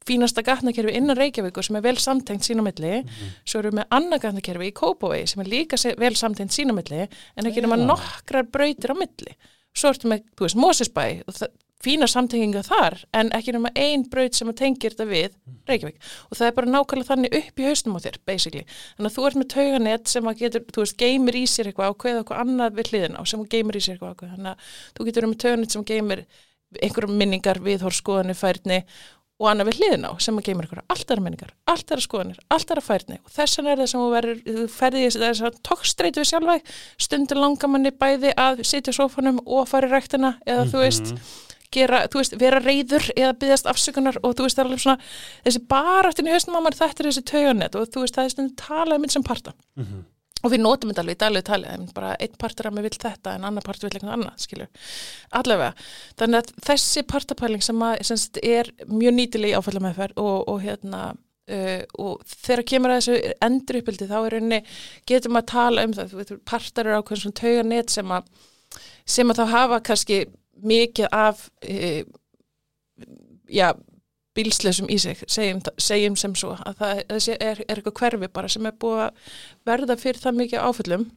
fínasta 0.08 0.43
gatnakerfi 0.45 0.95
innan 0.97 1.18
Reykjavíkur 1.18 1.66
sem 1.66 1.78
er 1.78 1.86
vel 1.86 1.97
samtengt 2.02 2.47
sínumilli, 2.47 3.02
mm 3.02 3.08
-hmm. 3.08 3.34
svo 3.45 3.60
erum 3.60 3.72
við 3.72 3.80
með 3.80 3.97
annað 3.97 4.22
gatnakerfi 4.26 4.68
í 4.68 4.78
Kópavegi 4.82 5.28
sem 5.28 5.41
er 5.41 5.47
líka 5.47 5.78
vel 5.97 6.16
samtengt 6.16 6.52
sínumilli 6.52 7.08
en 7.36 7.45
ekki 7.45 7.62
nema 7.62 7.78
nokkrar 7.78 8.45
brautir 8.52 8.91
á 8.91 8.95
milli. 8.95 9.36
Svo 9.74 9.89
ertum 9.89 10.12
við, 10.12 10.24
þú 10.36 10.41
veist, 10.43 10.56
Mósisbæ 10.56 11.24
og 11.28 11.36
fína 11.82 12.08
samtenginga 12.10 12.62
þar 12.66 12.97
en 13.18 13.32
ekki 13.36 13.56
nema 13.56 13.72
einn 13.80 14.04
braut 14.10 14.38
sem 14.38 14.49
tengir 14.58 14.93
þetta 14.93 15.08
við 15.10 15.32
Reykjavík 15.70 15.97
og 16.30 16.38
það 16.38 16.47
er 16.47 16.56
bara 16.58 16.74
nákvæmlega 16.76 17.10
þannig 17.10 17.38
upp 17.39 17.62
í 17.62 17.66
hausnum 17.70 17.97
á 17.97 17.99
þér, 18.06 18.20
basically. 18.26 18.66
Þannig 18.97 19.10
að 19.10 19.16
þú 19.16 19.26
ert 19.28 19.39
með 19.39 19.49
tauganett 19.56 20.14
sem 20.14 20.30
að 20.30 20.43
getur, 20.43 20.66
þú 20.74 20.86
veist, 20.86 20.97
geymir 21.02 21.39
í 21.39 21.43
sér 21.49 21.72
eitthvað 21.72 21.95
ákveð 21.95 22.22
eitthvað 22.22 22.43
annað 22.43 22.78
við 22.78 22.91
hliðin 22.91 23.18
á 23.18 23.22
sem 23.32 23.47
geymir 23.56 23.80
í 23.80 23.84
sér 23.86 23.97
eitthvað 23.97 24.14
ákveð. 24.16 24.36
Þannig 24.36 24.52
að 24.52 24.70
þú 24.97 25.08
getur 25.10 25.30
með 25.32 25.41
tauganett 25.45 25.76
sem 25.76 25.88
geymir 25.91 26.26
einhverjum 26.82 27.18
minningar, 27.20 27.60
viðhórskoðanir, 27.66 28.38
færni 28.38 28.84
og 29.42 29.48
annað 29.50 29.72
við 29.72 29.80
hliðin 29.80 30.06
á 30.06 30.12
sem 30.22 30.38
að 30.38 30.48
geymur 30.48 30.68
ykkur 30.68 30.82
allt 30.86 31.12
aðra 31.12 31.24
menningar, 31.26 31.54
allt 31.72 31.92
aðra 31.92 32.06
skoðanir, 32.06 32.42
allt 32.54 32.74
aðra 32.74 32.84
færni. 32.86 33.18
Og 33.26 33.34
þessan 33.34 33.70
er 33.72 33.82
það 33.82 33.89
sem 33.92 34.04
þú 34.04 34.10
verður, 34.14 34.42
þú 34.46 34.66
ferði 34.76 35.06
þess 35.16 35.46
að 35.48 35.58
tókstreitu 35.68 36.22
við 36.22 36.30
sjálfa 36.30 36.58
stundur 37.02 37.42
langar 37.42 37.72
manni 37.74 37.94
bæði 38.04 38.36
að 38.38 38.62
sitja 38.70 38.94
sófanum 38.96 39.42
og 39.46 39.66
fara 39.72 39.89
í 39.89 39.94
ræktina 39.96 40.36
eða 40.46 40.62
mm 40.62 40.68
-hmm. 40.68 40.72
þú 40.76 40.86
veist, 40.86 41.12
mhm. 41.12 41.34
gera, 41.72 42.06
þú 42.08 42.22
veist, 42.22 42.38
vera 42.38 42.60
reyður 42.60 43.12
eða 43.18 43.34
byggast 43.42 43.66
afsökunar. 43.66 44.18
Og 44.24 44.36
þú 44.36 44.46
veist 44.46 44.58
það 44.58 44.64
er 44.64 44.70
alveg 44.70 44.86
svona, 44.86 45.00
þessi 45.46 45.68
bara 45.68 46.10
eftir 46.10 46.26
í 46.26 46.34
höstum 46.36 46.58
á 46.58 46.62
mann 46.62 46.74
þetta 46.74 47.00
er 47.00 47.10
þessi 47.10 47.26
tauganet. 47.26 47.76
Og 47.76 47.88
þú 47.88 48.00
veist 48.06 48.16
það 48.16 48.26
er 48.26 48.34
stundur 48.36 48.56
talað 48.56 48.96
um 48.96 49.04
þetta 49.04 49.14
sem 49.14 49.24
parta. 49.24 49.54
Mm 49.76 49.86
-hmm 49.86 50.11
og 50.42 50.54
við 50.54 50.64
notum 50.64 50.92
þetta 50.92 51.04
alveg 51.04 51.18
í 51.18 51.22
daglegu 51.24 51.48
tali 51.48 51.74
bara 51.96 52.14
einn 52.22 52.38
partur 52.42 52.70
af 52.70 52.76
mig 52.76 52.86
vil 52.88 53.02
þetta 53.04 53.36
en 53.38 53.48
annar 53.50 53.66
partur 53.66 53.88
vil 53.88 53.98
eitthvað 53.98 54.16
annað 54.18 54.46
skilur. 54.46 54.70
Allavega, 55.39 55.88
þannig 56.20 56.42
að 56.42 56.54
þessi 56.70 57.04
partapæling 57.10 57.66
sem, 57.66 57.84
að, 57.86 57.98
sem 58.10 58.42
er 58.44 58.72
mjög 58.89 59.18
nýtileg 59.18 59.54
í 59.54 59.60
áfallameðferð 59.60 60.22
og, 60.22 60.38
og 60.52 60.64
hérna 60.66 61.04
uh, 61.12 61.82
og 62.02 62.24
þegar 62.32 62.66
kemur 62.74 62.94
að 62.94 63.02
þessu 63.02 63.36
endur 63.48 63.82
uppbildi 63.82 64.10
þá 64.10 64.18
er 64.22 64.36
rauninni, 64.36 64.62
getum 65.10 65.39
að 65.39 65.50
tala 65.54 65.86
um 65.88 65.96
það 65.98 66.36
partar 66.48 66.89
eru 66.89 67.02
ákveðin 67.02 67.26
svona 67.26 67.42
tauganett 67.42 67.94
sem 67.94 68.16
að 68.18 68.32
sem 69.12 69.32
að 69.32 69.42
þá 69.42 69.46
hafa 69.52 69.80
kannski 69.84 70.20
mikið 70.62 71.10
af 71.16 71.48
uh, 71.68 72.04
já 73.52 73.72
bílslesum 74.38 74.90
í 74.92 74.98
sig, 75.02 75.24
segjum, 75.28 75.62
segjum 75.78 76.16
sem 76.20 76.36
svo 76.40 76.54
að 76.56 76.78
það 76.80 77.02
er, 77.36 77.42
er 77.42 77.64
eitthvað 77.66 77.98
hverfi 78.00 78.30
bara 78.32 78.52
sem 78.52 78.68
er 78.70 78.78
búið 78.80 79.08
að 79.08 79.34
verða 79.68 79.98
fyrir 80.00 80.24
það 80.24 80.40
mikið 80.40 80.70
áföllum 80.70 81.10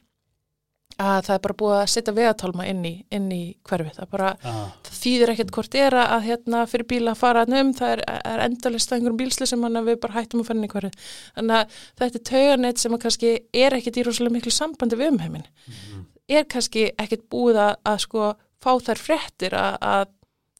að 0.95 1.25
það 1.27 1.33
er 1.35 1.41
bara 1.43 1.55
búið 1.59 1.75
að 1.75 1.89
setja 1.91 2.13
vegatálma 2.15 2.65
inn 2.71 2.83
í, 2.87 2.93
inn 3.13 3.25
í 3.33 3.41
hverfi, 3.67 3.91
það 3.97 4.11
bara 4.13 4.29
ah. 4.47 4.61
það 4.85 4.99
þýðir 5.01 5.31
ekkert 5.33 5.51
hvort 5.57 5.77
er 5.79 5.97
að 5.99 6.27
hérna 6.29 6.61
fyrir 6.71 6.87
bíla 6.91 7.11
að 7.11 7.19
fara 7.19 7.43
um, 7.49 7.71
það 7.75 7.95
er, 7.95 8.03
er 8.15 8.43
endalist 8.45 8.91
að 8.91 8.97
einhverjum 8.99 9.19
bílslesum 9.19 9.65
hann 9.67 9.81
að 9.81 9.89
við 9.91 9.99
bara 10.05 10.15
hættum 10.15 10.43
að 10.43 10.49
fara 10.49 10.59
inn 10.59 10.67
í 10.67 10.71
hverfi, 10.71 11.09
þannig 11.35 11.57
að 11.59 11.81
þetta 11.99 12.21
er 12.21 12.25
tauganett 12.31 12.81
sem 12.81 12.95
að 12.95 13.03
kannski 13.03 13.33
er 13.65 13.77
ekkert 13.79 13.99
í 13.99 14.05
rosalega 14.07 14.37
miklu 14.37 14.55
sambandi 14.55 14.99
við 15.01 15.11
umheimin, 15.11 15.43
mm 15.43 15.75
-hmm. 15.75 16.05
er 16.39 16.47
kannski 16.55 16.87
ekkert 16.95 17.27
búið 17.33 17.61
að, 17.65 17.73
að 17.91 18.01
sko 18.05 18.31
fá 18.63 18.71
þær 18.87 19.01
frettir 19.01 19.57
að, 19.59 19.75
að 19.83 20.07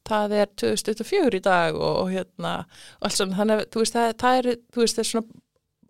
það 0.10 0.36
er 0.42 0.52
2004 0.62 1.40
í 1.40 1.42
dag 1.46 1.80
og, 1.80 1.96
og 2.04 2.14
hérna 2.14 2.54
og 3.00 3.10
alls 3.10 3.18
svona, 3.22 3.40
þannig 3.40 3.64
að 3.64 3.66
þú 3.74 3.84
veist 3.84 3.98
það, 3.98 4.14
það 4.22 4.40
er, 4.42 4.52
þú 4.74 4.84
veist 4.84 5.00
það 5.00 5.06
er 5.06 5.12
svona 5.12 5.42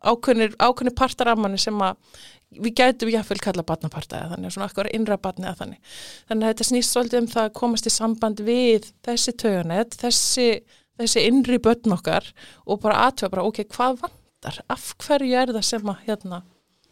ákveðnir, 0.05 0.55
ákveðnir 0.61 0.97
partaramanni 0.99 1.59
sem 1.61 1.82
að 1.82 2.18
við 2.55 2.76
gætum 2.78 3.09
jáfnveil 3.11 3.41
kalla 3.41 3.66
batnaparta 3.68 4.20
eða 4.20 4.36
þannig, 4.36 4.53
svona 4.53 4.70
akkur 4.70 4.89
innra 4.93 5.18
batni 5.20 5.47
eða 5.47 5.59
þannig. 5.63 5.93
Þannig 6.30 6.45
að 6.45 6.51
þetta 6.53 6.68
snýst 6.70 6.93
svolítið 6.93 7.22
um 7.24 7.30
það 7.32 7.47
að 7.47 7.55
komast 7.57 7.89
í 7.89 7.93
samband 7.93 8.43
við 8.45 8.89
þessi 9.07 9.34
töganett, 9.41 9.97
þessi 9.99 10.49
þessi 10.99 11.26
innri 11.28 11.59
börn 11.63 11.95
okkar 11.95 12.28
og 12.66 12.82
bara 12.84 13.07
aðtöfa 13.07 13.34
bara, 13.34 13.47
ok, 13.49 13.63
hvað 13.76 13.99
vandar 14.05 14.61
af 14.72 14.88
hverju 15.03 15.36
er 15.41 15.53
það 15.55 15.68
sem 15.70 15.91
að 15.91 16.07
hérna, 16.07 16.41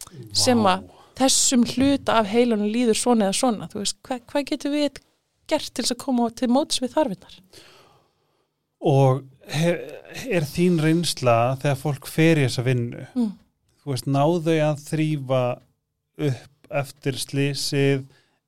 wow. 0.04 0.28
sem 0.44 0.68
að 0.68 0.86
þessum 1.18 1.66
hluta 1.74 2.18
af 2.20 2.30
heilunum 2.32 2.70
líður 2.72 2.98
svona 2.98 3.28
eða 3.28 3.38
svona, 3.38 3.68
þú 3.72 3.82
veist, 3.82 3.98
hvað, 4.06 4.24
hvað 4.32 4.48
getur 4.50 4.74
við 4.74 5.02
gert 5.50 5.72
til 5.76 5.86
að 5.86 6.00
koma 6.00 6.30
til 6.36 6.50
móts 6.52 6.82
við 6.82 6.96
þarfinnar 6.96 7.38
og 8.84 9.22
er, 9.48 9.78
er 10.28 10.48
þín 10.48 10.80
reynsla 10.82 11.56
þegar 11.62 11.80
fólk 11.80 12.10
fer 12.10 12.40
í 12.40 12.46
þessa 12.46 12.66
vinnu? 12.66 13.06
Mm. 13.14 13.32
þú 13.82 13.94
veist, 13.94 14.10
náðu 14.10 14.58
að 14.64 14.84
þrýfa 14.88 15.44
upp 16.30 16.50
eftir 16.74 17.18
slísið 17.20 18.04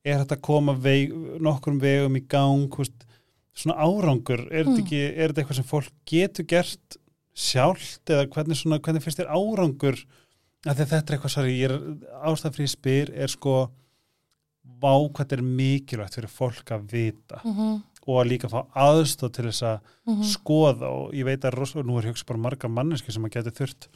er 0.07 0.21
þetta 0.21 0.37
að 0.37 0.45
koma 0.47 0.75
veg, 0.79 1.11
nokkur 1.43 1.77
vegum 1.81 2.17
í 2.19 2.23
gang? 2.29 2.69
Veist, 2.79 3.05
svona 3.57 3.77
árangur 3.81 4.45
er 4.47 4.67
þetta 4.67 4.75
mm. 4.75 4.85
ekki, 4.85 5.01
er 5.09 5.31
þetta 5.31 5.43
eitthvað 5.43 5.59
sem 5.59 5.67
fólk 5.71 5.91
getur 6.09 6.47
gert 6.49 6.99
sjálft? 7.37 8.03
Eða 8.05 8.27
hvernig, 8.33 8.59
svona, 8.59 8.79
hvernig 8.83 9.05
finnst 9.05 9.21
þér 9.21 9.33
árangur? 9.33 9.99
Að 10.67 10.81
þetta 10.81 10.97
er 10.97 11.17
eitthvað, 11.17 11.33
sorry, 11.33 11.57
ég 11.59 11.71
er 11.71 11.75
ástæðfrið 12.27 12.71
spyr, 12.73 13.11
er 13.15 13.31
sko 13.31 13.57
vá 14.81 14.93
hvað 14.93 15.21
þetta 15.23 15.37
er 15.37 15.45
mikilvægt 15.59 16.17
fyrir 16.17 16.31
fólk 16.31 16.73
að 16.75 16.89
vita 16.91 17.39
mm 17.43 17.53
-hmm. 17.53 17.77
og 18.07 18.19
að 18.21 18.29
líka 18.31 18.49
fá 18.51 18.59
aðstóð 18.87 19.31
til 19.33 19.45
þess 19.45 19.63
að 19.63 19.77
mm 19.79 20.13
-hmm. 20.13 20.27
skoða 20.33 20.89
og 20.89 21.13
ég 21.13 21.25
veit 21.25 21.45
að 21.45 21.77
og 21.77 21.85
nú 21.85 21.97
er 21.97 22.09
hugsa 22.09 22.25
bara 22.27 22.39
marga 22.39 22.67
manneski 22.67 23.11
sem 23.11 23.25
að 23.25 23.33
geta 23.35 23.51
þurft 23.51 23.89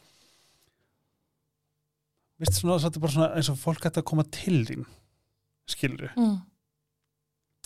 Vist 2.41 2.57
svona 2.57 2.79
þetta 2.79 2.97
er 2.97 3.01
bara 3.01 3.13
svona 3.13 3.35
eins 3.35 3.49
og 3.49 3.57
fólk 3.57 3.85
ætti 3.85 3.99
að 3.99 4.09
koma 4.09 4.23
til 4.23 4.65
þín 4.65 4.85
skilur 5.67 6.11
mm. 6.17 6.37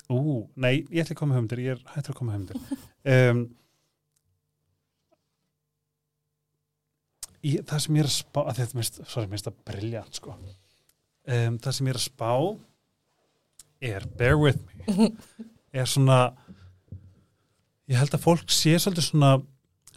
Ú, 0.10 0.50
nei, 0.56 0.86
ég 0.92 1.02
ætla 1.02 1.16
að 1.16 1.22
koma 1.22 1.36
höfndir 1.36 1.60
ég 1.60 1.80
hættur 1.96 2.14
að 2.14 2.18
koma 2.20 2.36
höfndir 2.36 2.58
um, 3.32 3.40
það 7.46 7.82
sem 7.84 7.98
ég 7.98 8.04
er 8.04 8.10
að 8.10 8.16
spá 8.18 8.40
að 8.44 8.60
þetta 8.60 8.80
mist, 8.80 9.00
sorry, 9.10 9.30
mist 9.32 9.50
að 9.50 9.58
brilja 9.68 10.04
sko. 10.14 10.36
um, 10.36 11.58
það 11.62 11.78
sem 11.78 11.90
ég 11.90 11.96
er 11.96 12.00
að 12.00 12.06
spá 12.06 12.32
er, 13.86 14.08
bear 14.18 14.40
with 14.40 14.62
me. 14.66 15.12
Er 15.76 15.90
svona 15.92 16.30
ég 17.92 18.00
held 18.00 18.14
að 18.16 18.24
fólk 18.24 18.54
sé 18.54 18.78
svolítið 18.80 19.10
svona 19.10 19.32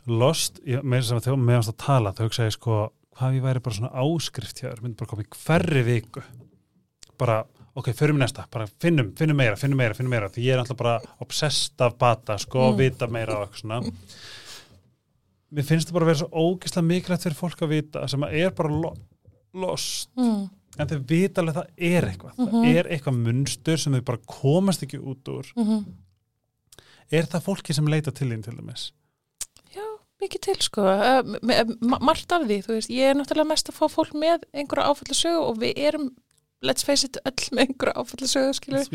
lost, 0.08 0.58
með 0.64 1.04
þess 1.04 1.28
að 1.30 1.36
meðanst 1.38 1.72
að 1.72 1.78
tala 1.84 2.14
þau 2.16 2.24
hugsaði 2.26 2.54
sko 2.56 2.78
hvað 3.18 3.36
við 3.36 3.46
væri 3.46 3.62
bara 3.64 3.76
svona 3.76 4.02
áskrift 4.02 4.62
hér, 4.62 4.82
myndi 4.82 4.98
bara 4.98 5.10
koma 5.10 5.24
í 5.24 5.30
hverri 5.34 5.84
viku? 5.86 6.22
Bara, 7.18 7.38
ok, 7.78 7.90
förum 7.98 8.18
við 8.18 8.24
næsta 8.24 8.46
bara 8.52 8.68
finnum, 8.82 9.10
finnum 9.18 9.38
meira, 9.38 9.58
finnum 9.58 9.80
meira, 9.80 9.96
finnum 9.98 10.14
meira 10.14 10.30
því 10.32 10.44
ég 10.46 10.54
er 10.54 10.62
alltaf 10.62 10.78
bara 10.78 10.98
obsessed 11.24 11.82
af 11.84 11.96
bata 12.00 12.38
sko, 12.40 12.70
mm. 12.70 12.78
vita 12.78 13.08
meira 13.10 13.40
og 13.44 13.56
svona. 13.58 13.80
Mér 15.48 15.66
finnst 15.66 15.88
það 15.88 15.96
bara 15.96 16.06
að 16.06 16.12
vera 16.12 16.22
svo 16.22 16.44
ógeðslega 16.44 16.90
mikilvægt 16.90 17.26
fyrir 17.26 17.38
fólk 17.38 17.64
að 17.64 17.74
vita 17.74 18.04
sem 18.10 18.26
að 18.26 18.38
er 18.42 18.54
bara 18.56 18.80
lo 18.84 18.94
lost. 19.58 20.12
Mm 20.18 20.46
en 20.78 20.90
þau 20.90 20.98
vita 21.10 21.42
alveg 21.42 21.56
að 21.56 21.58
það 21.58 21.88
er 21.90 22.06
eitthvað 22.08 22.34
mm 22.34 22.44
-hmm. 22.44 22.52
það 22.52 22.68
mhm. 22.68 22.76
er 22.76 22.90
eitthvað 22.92 23.18
munstur 23.24 23.82
sem 23.82 23.96
þau 23.96 24.04
bara 24.10 24.24
komast 24.26 24.84
ekki 24.86 24.98
út 24.98 25.32
úr 25.32 25.50
mm 25.56 25.66
-hmm. 25.66 25.84
er 27.10 27.26
það 27.26 27.46
fólki 27.48 27.74
sem 27.74 27.88
leita 27.88 28.10
til 28.10 28.30
þín 28.30 28.44
til 28.44 28.56
dæmis? 28.56 28.92
Já, 29.74 29.86
mikið 30.20 30.40
til 30.40 30.60
sko 30.60 30.82
uh, 30.82 32.00
margt 32.00 32.32
af 32.32 32.46
því, 32.46 32.62
þú 32.62 32.72
veist, 32.72 32.90
ég 32.90 33.10
er 33.10 33.14
náttúrulega 33.14 33.52
mest 33.52 33.68
að 33.68 33.78
fá 33.80 33.86
fólk 33.88 34.14
með 34.14 34.46
einhverja 34.52 34.88
áfallasögu 34.90 35.44
og 35.44 35.60
við 35.60 35.72
erum, 35.76 36.10
let's 36.62 36.84
face 36.84 37.06
it, 37.06 37.18
öll 37.24 37.48
með 37.52 37.60
einhverja 37.66 37.98
áfallasögu, 38.00 38.52
skilur 38.52 38.86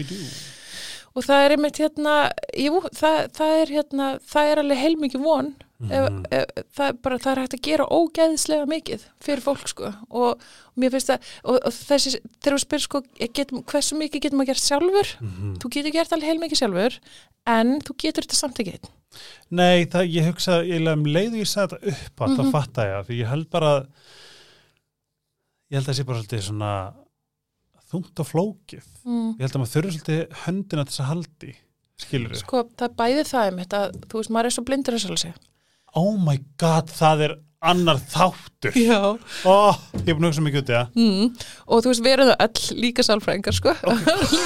og 1.14 1.26
það 1.28 1.46
er 1.46 1.56
einmitt 1.56 1.78
hérna 1.82 2.14
jú, 2.58 2.82
það, 2.94 3.18
það 3.38 3.60
er 3.62 3.74
hérna 3.78 4.08
það 4.26 4.52
er 4.52 4.62
alveg 4.64 4.82
heilmikið 4.82 5.22
von 5.22 5.54
Mm. 5.84 5.92
Ef, 5.92 6.06
ef, 6.32 6.68
það, 6.78 6.86
er 6.88 6.98
bara, 7.04 7.20
það 7.20 7.32
er 7.34 7.42
hægt 7.42 7.56
að 7.58 7.64
gera 7.68 7.86
ógeðslega 7.92 8.68
mikið 8.72 9.02
fyrir 9.26 9.44
fólk 9.44 9.68
sko 9.68 9.90
og, 9.92 10.44
og 10.72 10.80
mér 10.80 10.94
finnst 10.94 11.12
það 11.12 11.32
og, 11.44 11.58
og 11.58 11.76
þessi, 11.76 12.14
þegar 12.40 12.56
við 12.56 12.64
spyrum 12.64 12.84
sko 12.86 13.02
getum, 13.20 13.64
hversu 13.68 14.00
mikið 14.00 14.26
getum 14.28 14.44
að 14.44 14.52
gera 14.54 14.64
sjálfur 14.64 15.12
mm 15.20 15.34
-hmm. 15.34 15.54
þú 15.60 15.72
getur 15.76 15.96
gert 15.98 16.16
alveg 16.16 16.32
heil 16.32 16.40
mikið 16.40 16.62
sjálfur 16.62 17.00
en 17.52 17.74
þú 17.84 17.98
getur 18.06 18.28
þetta 18.28 18.40
samt 18.40 18.64
ekki 18.64 18.80
Nei, 19.54 19.86
það, 19.92 20.10
ég 20.10 20.28
hugsa, 20.32 20.64
ég 20.64 20.88
um 20.90 21.06
leiðu 21.06 21.44
ég 21.44 21.52
sagði 21.52 21.76
þetta 21.76 21.92
upp 21.92 22.22
að 22.22 22.28
mm 22.28 22.36
-hmm. 22.36 22.44
það 22.44 22.56
fatta 22.56 22.88
ég 22.88 23.08
því 23.08 23.20
ég 23.20 23.32
held 23.34 23.50
bara 23.50 23.74
ég 25.68 25.76
held 25.78 25.84
að 25.84 25.92
það 25.92 25.98
sé 26.00 26.08
bara 26.08 26.20
svolítið 26.22 26.48
svona 26.48 26.74
þungt 27.92 28.20
og 28.20 28.28
flókið 28.32 28.86
mm. 29.04 29.30
ég 29.36 29.44
held 29.44 29.56
að 29.56 29.62
maður 29.62 29.74
þurfa 29.76 29.92
svolítið 29.92 30.22
höndina 30.46 30.86
til 30.86 30.94
þess 30.94 31.04
að 31.04 31.12
haldi 31.12 31.56
skilur 32.00 32.36
Sko, 32.40 32.70
það 32.80 32.96
bæði 32.96 33.24
það 33.30 33.52
um 33.52 33.60
þetta, 33.64 33.82
þú 34.08 34.22
veist, 34.22 34.32
maður 34.34 34.50
er 34.50 34.56
svo 34.56 34.64
blindur 34.64 34.98
að 34.98 35.04
sjálf 35.04 35.52
oh 36.00 36.14
my 36.18 36.38
god, 36.62 36.90
það 36.94 37.22
er 37.30 37.36
annar 37.64 37.96
þáttur 38.12 38.76
Já. 38.76 38.98
Ó, 39.48 39.54
ég 40.04 40.10
er 40.12 40.16
búin 40.18 40.26
að 40.28 40.34
hugsa 40.34 40.42
mikið 40.44 40.62
út 40.66 40.72
í 40.72 40.74
það 40.76 40.88
Mm. 41.00 41.30
Og 41.72 41.84
þú 41.86 41.92
veist, 41.94 42.04
við 42.04 42.14
erum 42.18 42.28
það 42.34 42.42
öll 42.46 42.82
líka 42.84 43.06
sálfræðingar, 43.08 43.56
sko. 43.56 43.72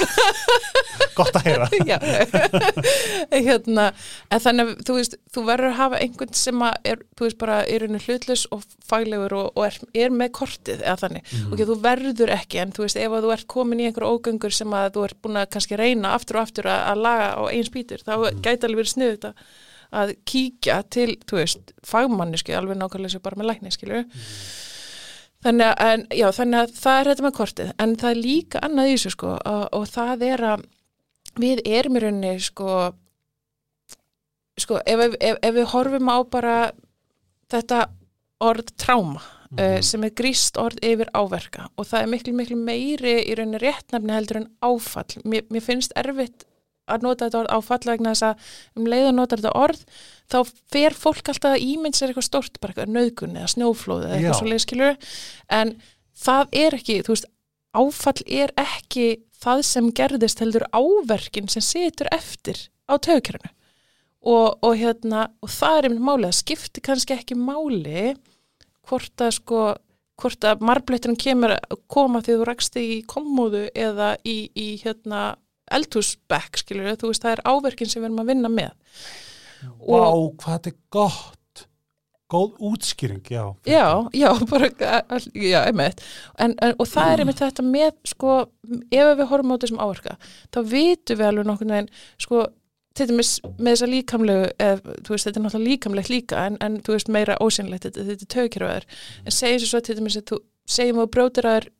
Gott 1.18 1.34
að 1.34 1.48
heyra 1.48 1.66
hérna, 3.48 3.88
en 4.30 4.42
þannig 4.44 4.68
að 4.70 4.84
þú 4.86 4.96
veist, 5.00 5.16
þú 5.34 5.44
verður 5.48 5.70
að 5.72 5.76
hafa 5.80 6.00
einhvern 6.04 6.34
sem 6.38 6.62
er, 6.68 7.02
þú 7.18 7.26
veist, 7.26 7.38
bara 7.42 7.58
er 7.66 7.84
henni 7.86 8.00
hlutlus 8.04 8.44
og 8.54 8.62
faglegur 8.88 9.34
og, 9.40 9.48
og 9.58 9.66
er, 9.68 9.78
er 10.06 10.14
með 10.14 10.32
kortið 10.38 10.82
eða 10.84 10.98
þannig. 11.02 11.26
Mhm. 11.34 11.52
Og 11.58 11.64
þú 11.72 11.78
verður 11.84 12.34
ekki, 12.38 12.62
en 12.62 12.74
þú 12.76 12.86
veist, 12.86 13.00
ef 13.02 13.16
þú 13.18 13.32
ert 13.34 13.48
komin 13.50 13.82
í 13.82 13.88
einhver 13.90 14.06
ógöngur 14.08 14.54
sem 14.54 14.74
að 14.78 14.92
þú 14.96 15.06
ert 15.08 15.20
búin 15.26 15.40
að 15.42 15.50
kannski 15.56 15.78
reyna 15.80 16.14
aftur 16.16 16.38
og 16.40 16.46
aftur 16.46 16.70
að, 16.70 16.84
að 16.92 17.02
laga 17.08 17.28
á 17.34 17.42
einn 17.50 17.66
spýtur, 17.66 18.04
þá 18.06 18.12
Mhm. 18.18 18.42
gæti 18.46 18.68
alveg 18.68 18.82
verið 18.84 18.94
sniðut 18.94 19.28
að, 19.32 19.34
að 19.94 20.14
kíkja 20.28 20.80
til, 20.92 21.10
þú 21.28 21.40
veist, 21.40 21.72
fagmanniski, 21.86 22.54
alveg 22.56 22.78
nákvæmlega 22.78 23.14
sem 23.14 23.24
bara 23.24 23.40
með 23.40 23.50
lækni, 23.52 23.72
skilur. 23.72 24.08
Þannig 25.46 25.68
að, 25.70 25.92
en, 25.92 26.06
já, 26.18 26.26
þannig 26.34 26.60
að 26.60 26.74
það 26.80 27.00
er 27.00 27.10
þetta 27.12 27.26
með 27.26 27.36
kortið, 27.38 27.72
en 27.84 27.94
það 28.00 28.10
er 28.10 28.22
líka 28.24 28.62
annað 28.66 28.90
í 28.90 28.96
þessu, 28.96 29.14
sko, 29.14 29.34
og, 29.38 29.64
og 29.78 29.86
það 29.92 30.24
er 30.28 30.44
að 30.52 30.66
við 31.38 31.62
erum 31.68 31.98
í 31.98 32.02
rauninni, 32.04 32.34
sko, 32.42 32.74
sko, 34.58 34.82
ef, 34.82 35.04
ef, 35.14 35.38
ef 35.38 35.56
við 35.56 35.68
horfum 35.72 36.10
á 36.10 36.18
bara 36.26 36.56
þetta 37.52 37.86
orð 38.44 38.74
tráma, 38.78 39.22
uh, 39.56 39.78
sem 39.84 40.04
er 40.06 40.14
gríst 40.18 40.58
orð 40.60 40.82
yfir 40.84 41.10
áverka 41.16 41.68
og 41.76 41.88
það 41.88 42.02
er 42.02 42.12
miklu, 42.12 42.34
miklu 42.36 42.58
meiri 42.60 43.16
í 43.22 43.36
rauninni 43.38 43.62
réttnefni 43.62 44.14
heldur 44.14 44.42
en 44.42 44.50
áfall. 44.64 45.22
Mér, 45.24 45.46
mér 45.52 45.64
finnst 45.64 45.94
erfitt 45.98 46.44
að 46.88 47.06
nota 47.06 47.28
þetta 47.28 47.40
orð 47.42 47.54
áfall 47.56 47.90
vegna 47.90 48.14
þess 48.14 48.26
að 48.28 48.48
um 48.78 48.88
leið 48.88 49.06
að 49.08 49.16
nota 49.18 49.38
þetta 49.38 49.54
orð 49.58 49.84
þá 50.28 50.38
fer 50.72 50.96
fólk 50.96 51.30
alltaf 51.32 51.54
að 51.56 51.64
ímynd 51.64 51.96
sér 51.96 52.12
eitthvað 52.12 52.28
stort, 52.28 52.60
bara 52.60 52.74
eitthvað 52.74 52.94
nöðgun 52.96 53.38
eða 53.38 53.52
snjóflóð 53.54 54.04
eða 54.06 54.18
eitthvað 54.18 54.40
svo 54.40 54.50
leiðskilur 54.52 54.98
en 55.58 55.74
það 56.18 56.58
er 56.64 56.78
ekki, 56.78 56.98
þú 57.06 57.14
veist 57.14 57.30
áfall 57.78 58.22
er 58.26 58.54
ekki 58.58 59.08
það 59.38 59.62
sem 59.68 59.92
gerðist 59.94 60.42
heldur 60.42 60.66
áverkin 60.74 61.50
sem 61.52 61.64
situr 61.64 62.10
eftir 62.14 62.66
á 62.90 62.94
tögkerinu 62.96 63.52
og, 64.28 64.58
og 64.64 64.72
hérna 64.78 65.28
og 65.44 65.52
það 65.52 65.76
er 65.78 65.88
einmitt 65.88 66.06
málið, 66.08 66.30
það 66.30 66.40
skiptir 66.40 66.86
kannski 66.88 67.14
ekki 67.14 67.38
máli 67.38 68.16
hvort 68.88 69.22
að 69.24 69.36
sko 69.38 69.60
hvort 70.18 70.46
að 70.46 70.64
marbletturinn 70.66 71.18
kemur 71.18 71.54
koma 71.90 72.22
því 72.24 72.38
þú 72.40 72.46
rakst 72.48 72.78
í 72.80 72.88
kommóðu 73.08 73.68
eða 73.76 74.16
í, 74.26 74.50
í 74.50 74.68
hérna 74.82 75.36
eldhúsbekk, 75.78 76.60
skilur 76.62 76.94
þú 77.00 77.12
veist, 77.12 77.24
það 77.24 77.36
er 77.36 77.44
áverkin 77.48 77.90
sem 77.90 78.02
við 78.02 78.10
erum 78.10 78.22
að 78.22 78.30
vinna 78.32 78.52
með. 78.52 78.94
Vá, 79.64 80.06
hvað 80.38 80.54
þetta 80.54 80.72
er 80.72 80.78
gott. 80.94 81.34
Góð 82.28 82.58
útskýring, 82.68 83.24
já. 83.32 83.44
Já, 83.64 84.04
já, 84.12 84.28
bara, 84.50 84.68
já, 85.32 85.62
einmitt. 85.62 86.02
En, 86.36 86.52
en, 86.60 86.74
og 86.76 86.88
það 86.90 87.12
er 87.12 87.22
einmitt 87.22 87.40
þetta 87.40 87.64
með, 87.64 87.94
sko, 88.10 88.34
ef 88.92 89.12
við 89.16 89.28
horfum 89.30 89.54
á 89.56 89.60
þessum 89.62 89.80
áverka, 89.80 90.18
þá 90.52 90.58
vitum 90.74 91.20
við 91.22 91.28
alveg 91.30 91.48
nokkurn 91.48 91.72
veginn, 91.72 91.88
sko, 92.20 92.42
til 92.98 93.06
dæmis 93.08 93.32
með 93.46 93.70
þessa 93.70 93.88
líkamlegu, 93.94 94.50
þú 95.06 95.14
veist, 95.14 95.28
þetta 95.28 95.40
er 95.40 95.46
náttúrulega 95.46 95.70
líkamlegt 95.70 96.12
líka, 96.12 96.44
en, 96.50 96.60
en 96.64 96.78
þú 96.84 96.98
veist, 96.98 97.10
meira 97.16 97.38
ósynlegt, 97.40 97.88
þetta, 97.88 98.06
þetta 98.10 98.26
er 98.28 98.32
tökjörfaður, 98.36 98.88
en 99.24 99.38
segjum 99.38 99.64
svo 99.64 99.72
svo 99.72 99.82
til 99.86 99.98
dæmis 100.02 100.20
að 100.20 100.28
þú, 100.28 100.40
segjum 100.68 101.00
að 101.00 101.06
þú 101.08 101.12
brjótir 101.16 101.48
að 101.48 101.58
þér 101.58 101.70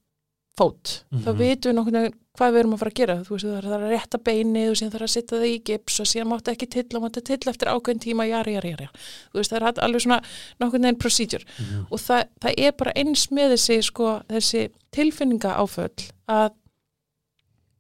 fót, 0.59 0.93
þá 1.15 1.29
Mhm. 1.31 1.39
vitum 1.39 1.71
við 1.71 1.77
nokkurn 1.79 1.99
veginn 1.99 2.17
hvað 2.39 2.53
við 2.55 2.59
erum 2.61 2.75
að 2.75 2.79
fara 2.79 2.91
að 2.91 2.99
gera, 3.01 3.15
þú 3.27 3.31
veist, 3.35 3.47
það 3.49 3.59
er 3.59 3.79
að 3.79 3.91
rétta 3.93 4.19
beinið 4.29 4.69
og 4.71 4.77
síðan 4.79 4.93
þarf 4.95 5.07
að 5.09 5.15
setja 5.15 5.39
það 5.39 5.47
í 5.49 5.63
gips 5.65 5.97
og 6.01 6.07
síðan 6.07 6.29
máttu 6.31 6.53
ekki 6.53 6.69
tilla, 6.71 7.01
máttu 7.03 7.23
tilla 7.27 7.51
eftir 7.53 7.69
ákveðin 7.73 8.03
tíma, 8.05 8.27
jari, 8.29 8.53
jari, 8.55 8.71
jari, 8.77 8.89
þú 9.33 9.41
veist, 9.41 9.51
það 9.51 9.59
er 9.59 9.83
alveg 9.89 10.05
svona 10.05 10.21
nokkurn 10.61 10.83
veginn 10.87 10.99
procedure. 11.03 11.45
Mhm. 11.59 11.87
og 11.91 11.99
það, 11.99 12.25
það 12.41 12.55
er 12.59 12.73
bara 12.73 12.93
eins 12.95 13.27
með 13.35 13.53
þessi 13.57 13.83
sko, 13.83 14.23
þessi 14.29 14.69
tilfinninga 14.93 15.57
áföll 15.59 16.11
að 16.29 16.53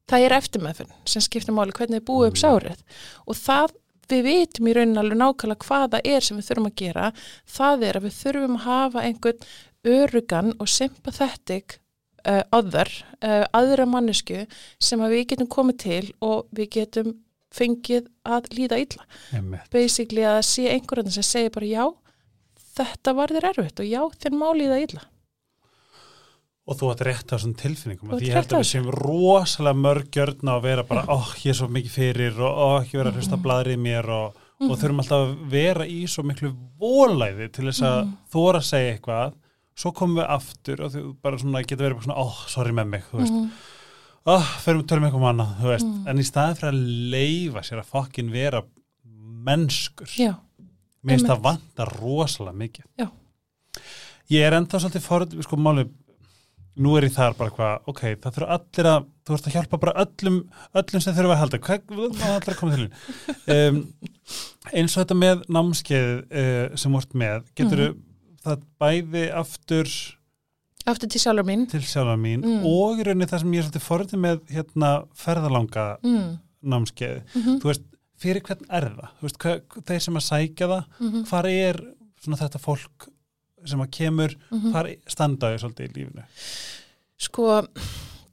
það 0.08 0.24
er 0.24 0.36
eftirmeðfinn 0.38 0.92
sem 1.04 1.22
skiptir 1.22 1.54
máli 1.54 1.74
hvernig 1.76 2.00
við 2.00 2.06
búum 2.08 2.26
upp 2.30 2.38
sárið. 2.40 2.80
Og 3.28 3.36
það 3.36 3.74
við 4.08 4.22
vitum 4.24 4.68
í 4.70 4.72
rauninni 4.74 5.02
alveg 5.02 5.18
nákvæmlega 5.20 5.66
hvað 5.68 5.90
það 5.92 6.06
er 6.14 6.20
sem 6.24 6.38
við 6.38 6.46
þurfum 6.48 6.68
að 6.70 6.78
gera. 6.80 7.08
Það 7.58 7.82
er 7.88 7.98
að 7.98 8.06
við 8.08 8.14
þurfum 8.22 8.56
að 8.56 8.64
hafa 8.64 9.02
einhvern 9.04 9.42
örugan 9.84 10.54
og 10.58 10.66
sympathetic 10.72 11.78
uh, 12.28 12.42
other, 12.54 12.90
uh, 13.22 13.44
aðra 13.56 13.86
mannesku 13.88 14.44
sem 14.80 15.02
að 15.04 15.16
við 15.16 15.24
getum 15.32 15.50
komið 15.52 15.80
til 15.84 16.04
og 16.24 16.46
við 16.54 16.70
getum 16.78 17.14
fengið 17.54 18.08
að 18.28 18.50
líða 18.56 18.80
illa. 18.84 19.06
Einmitt. 19.32 19.68
basically 19.72 20.24
að 20.28 20.42
sé 20.46 20.66
einhverjum 20.74 21.12
sem 21.14 21.24
segir 21.24 21.54
bara 21.54 21.68
já, 21.68 21.84
þetta 22.78 23.14
var 23.16 23.32
þér 23.32 23.48
erfitt 23.52 23.80
og 23.80 23.88
já, 23.88 24.02
þér 24.22 24.36
má 24.36 24.48
líða 24.56 24.82
illa. 24.84 25.06
Og 26.68 26.76
þú 26.76 26.90
átt 26.92 27.02
rétt 27.08 27.30
á 27.32 27.34
þessum 27.38 27.54
tilfinningum 27.56 28.10
og 28.12 28.20
því 28.20 28.28
ég 28.28 28.36
held 28.36 28.50
að 28.52 28.60
við 28.60 28.68
séum 28.68 28.90
rosalega 28.92 29.80
mörg 29.80 30.10
gjörna 30.12 30.58
að 30.58 30.66
vera 30.66 30.84
bara, 30.90 31.06
óh, 31.08 31.30
ég 31.46 31.54
er 31.54 31.60
svo 31.62 31.70
mikið 31.72 31.94
fyrir 31.94 32.42
og 32.44 32.60
óh, 32.60 32.76
ekki 32.82 33.00
vera 33.00 33.12
að 33.14 33.20
hlusta 33.22 33.40
bladrið 33.40 33.80
mér 33.80 34.10
og, 34.12 34.42
og 34.68 34.74
þurfum 34.74 35.00
alltaf 35.00 35.24
að 35.24 35.34
vera 35.54 35.88
í 35.88 36.02
svo 36.12 36.26
miklu 36.28 36.52
volæði 36.82 37.48
til 37.56 37.70
þess 37.70 37.86
að 37.88 38.02
þóra 38.34 38.60
að 38.60 38.68
segja 38.68 38.96
eitthvað 38.98 39.38
svo 39.78 39.92
komum 39.94 40.18
við 40.18 40.30
aftur 40.34 40.80
og 40.86 40.94
þú 40.94 41.02
bara 41.22 41.38
svona 41.38 41.62
geta 41.62 41.84
verið 41.86 42.02
svona, 42.06 42.18
óh, 42.24 42.40
sorry 42.50 42.72
með 42.74 42.88
mig, 42.96 43.04
þú 43.12 43.20
veist 43.22 43.36
Mhm. 43.36 43.50
óh, 44.28 44.48
förum 44.64 44.82
tölum 44.90 45.06
eitthvað 45.06 45.22
um 45.22 45.28
annað, 45.30 45.54
þú 45.60 45.70
veist 45.72 46.08
en 46.10 46.18
í 46.18 46.26
staðin 46.26 46.58
fyrir 46.58 46.72
að 46.72 46.82
leifa 47.14 47.62
sér 47.68 47.82
að 47.84 47.92
fokkin 47.92 48.32
vera 48.34 48.62
mennskur 49.48 50.10
Já, 50.18 50.34
mér 51.04 51.14
finnst 51.14 51.24
einmitt. 51.24 51.30
það 51.30 51.44
vanta 51.46 51.86
rosalega 51.94 52.58
mikið 52.64 52.84
Já. 52.98 53.08
ég 54.34 54.44
er 54.48 54.52
enda 54.58 54.78
svolítið 54.82 55.06
forð, 55.06 55.38
sko 55.46 55.56
máli 55.56 55.86
nú 56.78 56.92
er 56.98 57.06
ég 57.08 57.14
þar 57.14 57.34
bara 57.38 57.50
hvað, 57.50 57.80
ok, 57.90 58.00
það 58.22 58.34
þurfa 58.36 58.50
allir 58.58 58.86
að 58.92 59.06
þú 59.26 59.34
veist 59.34 59.46
að 59.48 59.54
hjálpa 59.56 59.80
bara 59.82 60.04
öllum 60.04 60.36
öllum 60.78 61.02
sem 61.02 61.14
þurfa 61.16 61.34
að 61.34 61.40
halda, 61.42 61.58
hvað 61.58 61.80
allir 62.28 62.52
að 62.52 62.58
koma 62.60 62.76
til 62.76 62.90
um, 63.54 63.80
eins 64.78 64.94
og 64.96 65.00
þetta 65.02 65.16
með 65.18 65.42
námskeið 65.48 66.12
uh, 66.28 66.76
sem 66.76 66.92
vort 66.98 67.14
með, 67.18 67.42
getur 67.58 67.82
Mhm. 67.88 68.04
Það 68.48 68.62
bæði 68.80 69.24
aftur 69.42 69.90
aftur 70.88 71.10
til 71.12 71.20
sjálfur 71.20 71.44
mín. 71.48 71.66
til 71.70 71.80
sjálfa 71.84 72.16
mín 72.16 72.42
Mm. 72.44 72.64
og 72.64 72.98
í 72.98 73.04
rauninni 73.04 73.26
það 73.28 73.40
sem 73.44 73.52
ég 73.52 73.58
er 73.58 73.68
svolítið 73.68 73.88
forðið 73.88 74.20
með 74.24 74.40
hérna 74.56 74.90
ferðalanga 75.14 75.86
Mm. 76.02 76.38
námskeið, 76.64 77.22
Mm 77.34 77.60
þú 77.60 77.64
veist 77.70 77.82
fyrir 78.18 78.42
hvern 78.42 78.64
er 78.70 78.82
það, 78.88 79.08
þú 79.20 79.22
veist, 79.28 79.38
hver, 79.38 79.60
þeir 79.86 80.00
sem 80.02 80.14
að 80.14 80.26
sækja 80.30 80.66
það 80.68 80.84
-hmm. 81.00 81.26
hvar 81.28 81.46
er 81.46 81.76
svona 82.20 82.36
þetta 82.36 82.58
fólk 82.58 83.08
sem 83.66 83.80
að 83.80 83.90
kemur, 83.90 84.34
Mhm. 84.50 84.72
hvar 84.72 84.96
standa 85.06 85.46
þau 85.50 85.58
svolítið 85.58 85.88
í 85.88 85.92
lífinu? 85.94 86.24
Sko, 87.18 87.66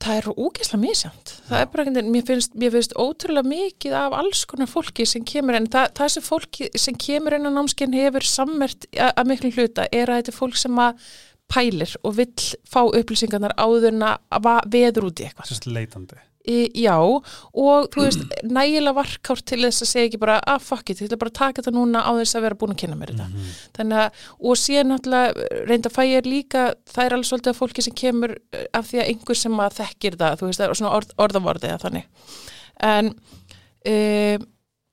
það 0.06 0.20
er 0.20 0.28
úgesla 0.46 0.80
misjönd. 0.80 1.32
Það 1.48 1.62
er 1.62 1.70
bara 1.72 1.84
einhvern 1.84 1.98
veginn, 1.98 2.14
mér 2.14 2.26
finnst, 2.28 2.58
mér 2.62 2.74
finnst 2.76 2.96
ótrúlega 3.00 3.52
mikið 3.52 3.96
af 4.00 4.18
alls 4.20 4.44
konar 4.50 4.70
fólki 4.72 5.08
sem 5.10 5.26
kemur 5.28 5.58
en 5.58 5.70
það, 5.72 5.94
það 6.00 6.12
sem 6.16 6.26
fólki 6.26 6.70
sem 6.82 7.00
kemur 7.06 7.38
inn 7.38 7.50
á 7.50 7.52
námskein 7.56 7.96
hefur 7.96 8.28
sammert 8.30 8.88
að, 8.94 9.24
miklu 9.32 9.54
hluta 9.56 9.88
er 9.92 10.12
að 10.12 10.22
þetta 10.22 10.34
er 10.34 10.40
fólk 10.40 10.62
sem 10.62 10.84
að 10.86 11.10
pælir 11.52 11.98
og 12.02 12.16
vill 12.18 12.48
fá 12.66 12.82
upplýsingarnar 12.86 13.54
áður 13.58 13.92
en 13.92 14.08
að 14.10 14.50
veður 14.74 15.12
út 15.12 15.22
í 15.22 15.28
eitthvað. 15.28 15.58
Leitandi. 15.70 16.22
Í, 16.46 16.58
já, 16.78 16.94
og 17.02 17.88
þú 17.94 18.04
veist, 18.04 18.26
nægilega 18.46 18.94
varkárt 18.94 19.46
til 19.50 19.64
þess 19.64 19.82
að 19.82 19.90
segja 19.90 20.10
ekki 20.12 20.20
bara, 20.22 20.36
ah, 20.46 20.60
fuck 20.62 20.92
it, 20.92 21.00
ég 21.02 21.10
ætla 21.10 21.18
bara 21.24 21.32
að 21.32 21.40
taka 21.40 21.64
þetta 21.64 21.74
núna 21.74 22.04
á 22.06 22.12
þess 22.20 22.38
að 22.38 22.46
vera 22.46 22.58
búin 22.62 22.76
að 22.76 22.82
kynna 22.84 22.98
mér 23.00 23.14
þetta. 23.16 23.26
Mhm. 23.32 23.56
Þannig 23.78 24.02
að, 24.04 24.22
og 24.38 24.60
síðan 24.62 24.92
náttúrulega 24.94 25.66
reynda 25.72 25.94
fæ 25.96 26.02
ég 26.06 26.30
líka, 26.30 26.68
það 26.86 27.06
er 27.06 27.18
alveg 27.18 27.30
svolítið 27.32 27.54
að 27.54 27.60
fólki 27.64 27.86
sem 27.86 27.98
kemur 27.98 28.36
eh, 28.54 28.66
af 28.78 28.92
því 28.92 29.02
að 29.02 29.10
einhver 29.10 29.42
sem 29.42 29.60
að 29.66 29.78
þekkir 29.82 30.20
það, 30.22 30.38
þú 30.38 30.52
veist, 30.52 30.62
það 30.62 30.70
er 30.70 30.80
svona 30.82 30.96
orð, 31.00 31.18
orðavorði 31.26 31.72
eða 31.72 31.84
þannig. 31.88 32.08
En, 32.86 33.14
um, 33.96 34.50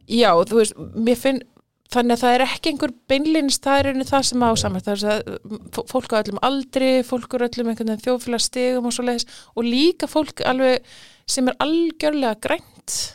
já, 0.08 0.30
þú 0.48 0.62
veist, 0.62 0.82
mér 0.96 1.20
finn, 1.20 1.44
þannig 1.92 2.16
að 2.16 2.22
það 2.24 2.34
er 2.34 2.44
ekki 2.46 2.72
einhver 2.72 2.92
beinlýnist, 3.12 3.64
það 3.64 3.78
er 3.78 3.92
einnig 3.92 4.08
það 4.08 4.28
sem 4.30 4.44
ásamert, 4.48 4.88
það 4.88 5.02
er 5.02 5.12
að 5.12 5.88
fólk 5.92 6.14
á 6.16 6.20
öllum 6.22 6.40
aldri, 6.48 6.92
fólk 7.04 7.36
á 7.36 7.44
öllum 7.44 7.72
einhvern 7.72 7.92
veginn 7.92 8.04
þjóðfélagstegum 8.06 8.88
og 8.88 8.94
svo 8.96 9.04
leiðis 9.04 9.28
og 9.52 9.66
líka 9.66 10.08
fólk 10.08 10.40
alveg 10.48 10.86
sem 11.26 11.48
er 11.48 11.54
algjörlega 11.60 12.34
grænt 12.40 12.68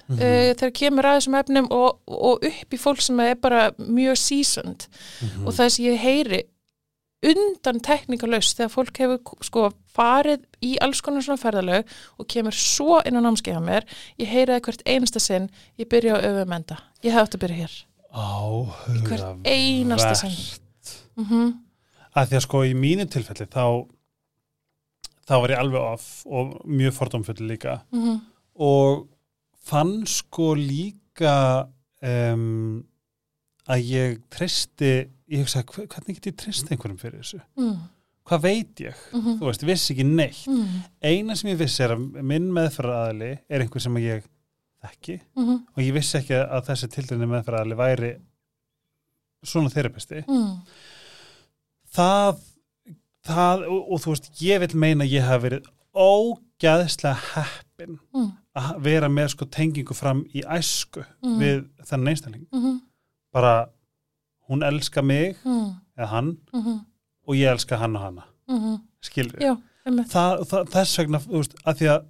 mm 0.07 0.15
Mhm. 0.15 0.55
þegar 0.57 0.71
kemur 0.73 1.03
að 1.03 1.17
þessum 1.17 1.35
efnum 1.39 1.65
og, 1.71 1.99
og 2.07 2.39
upp 2.45 2.73
í 2.73 2.77
fólk 2.79 3.01
sem 3.01 3.19
er 3.19 3.35
bara 3.35 3.71
mjög 3.77 4.15
seasoned 4.17 4.87
Mhm. 5.21 5.47
og 5.47 5.53
það 5.53 5.69
sem 5.69 5.85
ég 5.85 5.97
heyri 5.97 6.43
undan 7.27 7.79
teknikalöst 7.81 8.57
þegar 8.57 8.69
fólk 8.71 8.97
hefur 9.01 9.43
sko 9.43 9.71
farið 9.97 10.43
í 10.63 10.75
alls 10.81 11.01
konar 11.01 11.21
svona 11.25 11.41
ferðalög 11.41 11.83
og 12.19 12.27
kemur 12.27 12.53
svo 12.53 13.01
inn 13.05 13.17
á 13.17 13.21
námskeiða 13.25 13.61
mér 13.65 13.83
ég 14.21 14.27
heyri 14.29 14.53
það 14.53 14.61
hvert 14.67 14.83
einasta 14.85 15.19
sinn 15.19 15.49
ég 15.79 15.89
byrja 15.89 16.15
á 16.15 16.19
öfumenda, 16.21 16.77
ég 17.03 17.11
hef 17.11 17.23
átt 17.27 17.35
að 17.35 17.43
byrja 17.43 17.57
hér 17.63 17.75
Áhuga 18.13 19.07
hvert 19.09 19.45
einasta 19.45 20.13
sinn 20.15 20.37
mm 21.17 21.25
-hmm. 21.25 21.53
að 22.15 22.27
því 22.29 22.35
að 22.37 22.41
sko 22.45 22.63
í 22.63 22.73
mínu 22.73 23.05
tilfelli 23.09 23.45
þá 23.45 23.85
þá 25.27 25.33
var 25.41 25.49
ég 25.53 25.59
alveg 25.59 25.81
off 25.81 26.25
og 26.25 26.53
mjög 26.65 26.93
fordómfull 26.97 27.47
líka 27.49 27.81
Mm 27.91 28.03
-hmm. 28.03 28.19
og 28.55 29.07
fann 29.67 30.05
sko 30.07 30.53
líka 30.55 31.67
um, 32.01 32.83
að 33.67 33.79
ég 33.91 34.21
treysti 34.29 35.09
ég 35.29 35.39
hugsa, 35.43 35.63
hvernig 35.63 36.15
get 36.15 36.27
ég 36.27 36.35
trist 36.37 36.71
einhverjum 36.71 36.97
fyrir 36.97 37.19
þessu? 37.21 37.41
mm, 37.57 37.77
Hvað 38.27 38.41
veit 38.41 38.79
ég? 38.79 38.95
mhm, 39.13 39.37
Þú 39.39 39.45
veist, 39.45 39.63
vissi 39.63 39.93
ekki 39.93 40.03
neitt. 40.05 40.47
mm, 40.47 40.67
Eina 41.03 41.35
sem 41.35 41.49
ég 41.51 41.57
vissi 41.57 41.83
er 41.83 41.95
að 41.95 42.21
minn 42.23 42.51
meðferðaðali 42.51 43.37
er 43.49 43.61
einhver 43.61 43.79
sem 43.81 43.95
ég 43.97 44.23
þekki 44.83 45.19
mhm, 45.35 45.55
og 45.75 45.83
ég 45.83 45.93
vissi 45.93 46.17
ekki 46.17 46.33
að 46.35 46.65
þessi 46.67 46.87
tildinni 46.87 47.25
meðferðaðali 47.27 47.75
væri 47.75 48.15
svona 49.43 49.69
þerapisti. 49.69 50.23
mm, 50.27 50.61
Það, 51.93 52.39
það 53.27 53.63
og, 53.67 53.91
og 53.93 54.01
þú 54.03 54.13
veist, 54.13 54.29
ég 54.41 54.59
vil 54.63 54.75
meina 54.79 55.05
ég 55.07 55.25
hafi 55.27 55.43
verið 55.49 55.67
ógæðslega 55.97 57.15
heppin 57.35 57.97
mm, 58.15 58.27
að 58.57 58.69
vera 58.85 59.09
með 59.11 59.31
sko 59.35 59.45
tengingu 59.53 59.95
fram 59.97 60.23
í 60.33 60.43
æsku 60.43 61.03
Mhm. 61.23 61.39
við 61.41 61.63
þennan 61.85 62.11
einstakling. 62.13 62.47
mhm, 62.53 62.77
Bara, 63.33 63.67
hún 64.49 64.63
elska 64.63 65.01
mig 65.03 65.35
mm, 65.45 65.73
eða 65.97 66.07
hann 66.07 66.37
mhm, 66.53 66.79
og 67.27 67.35
ég 67.35 67.51
elska 67.51 67.77
hann 67.77 67.95
og 67.95 68.01
hana. 68.01 68.23
mhm. 68.49 68.77
Skilur 69.01 69.39
einmitt. 69.85 70.07
það, 70.11 70.45
það, 70.49 70.69
þess 70.73 70.97
vegna, 70.97 71.19
þú 71.19 71.37
veist, 71.41 71.55
að 71.65 71.77
því 71.81 71.87
að 71.95 72.05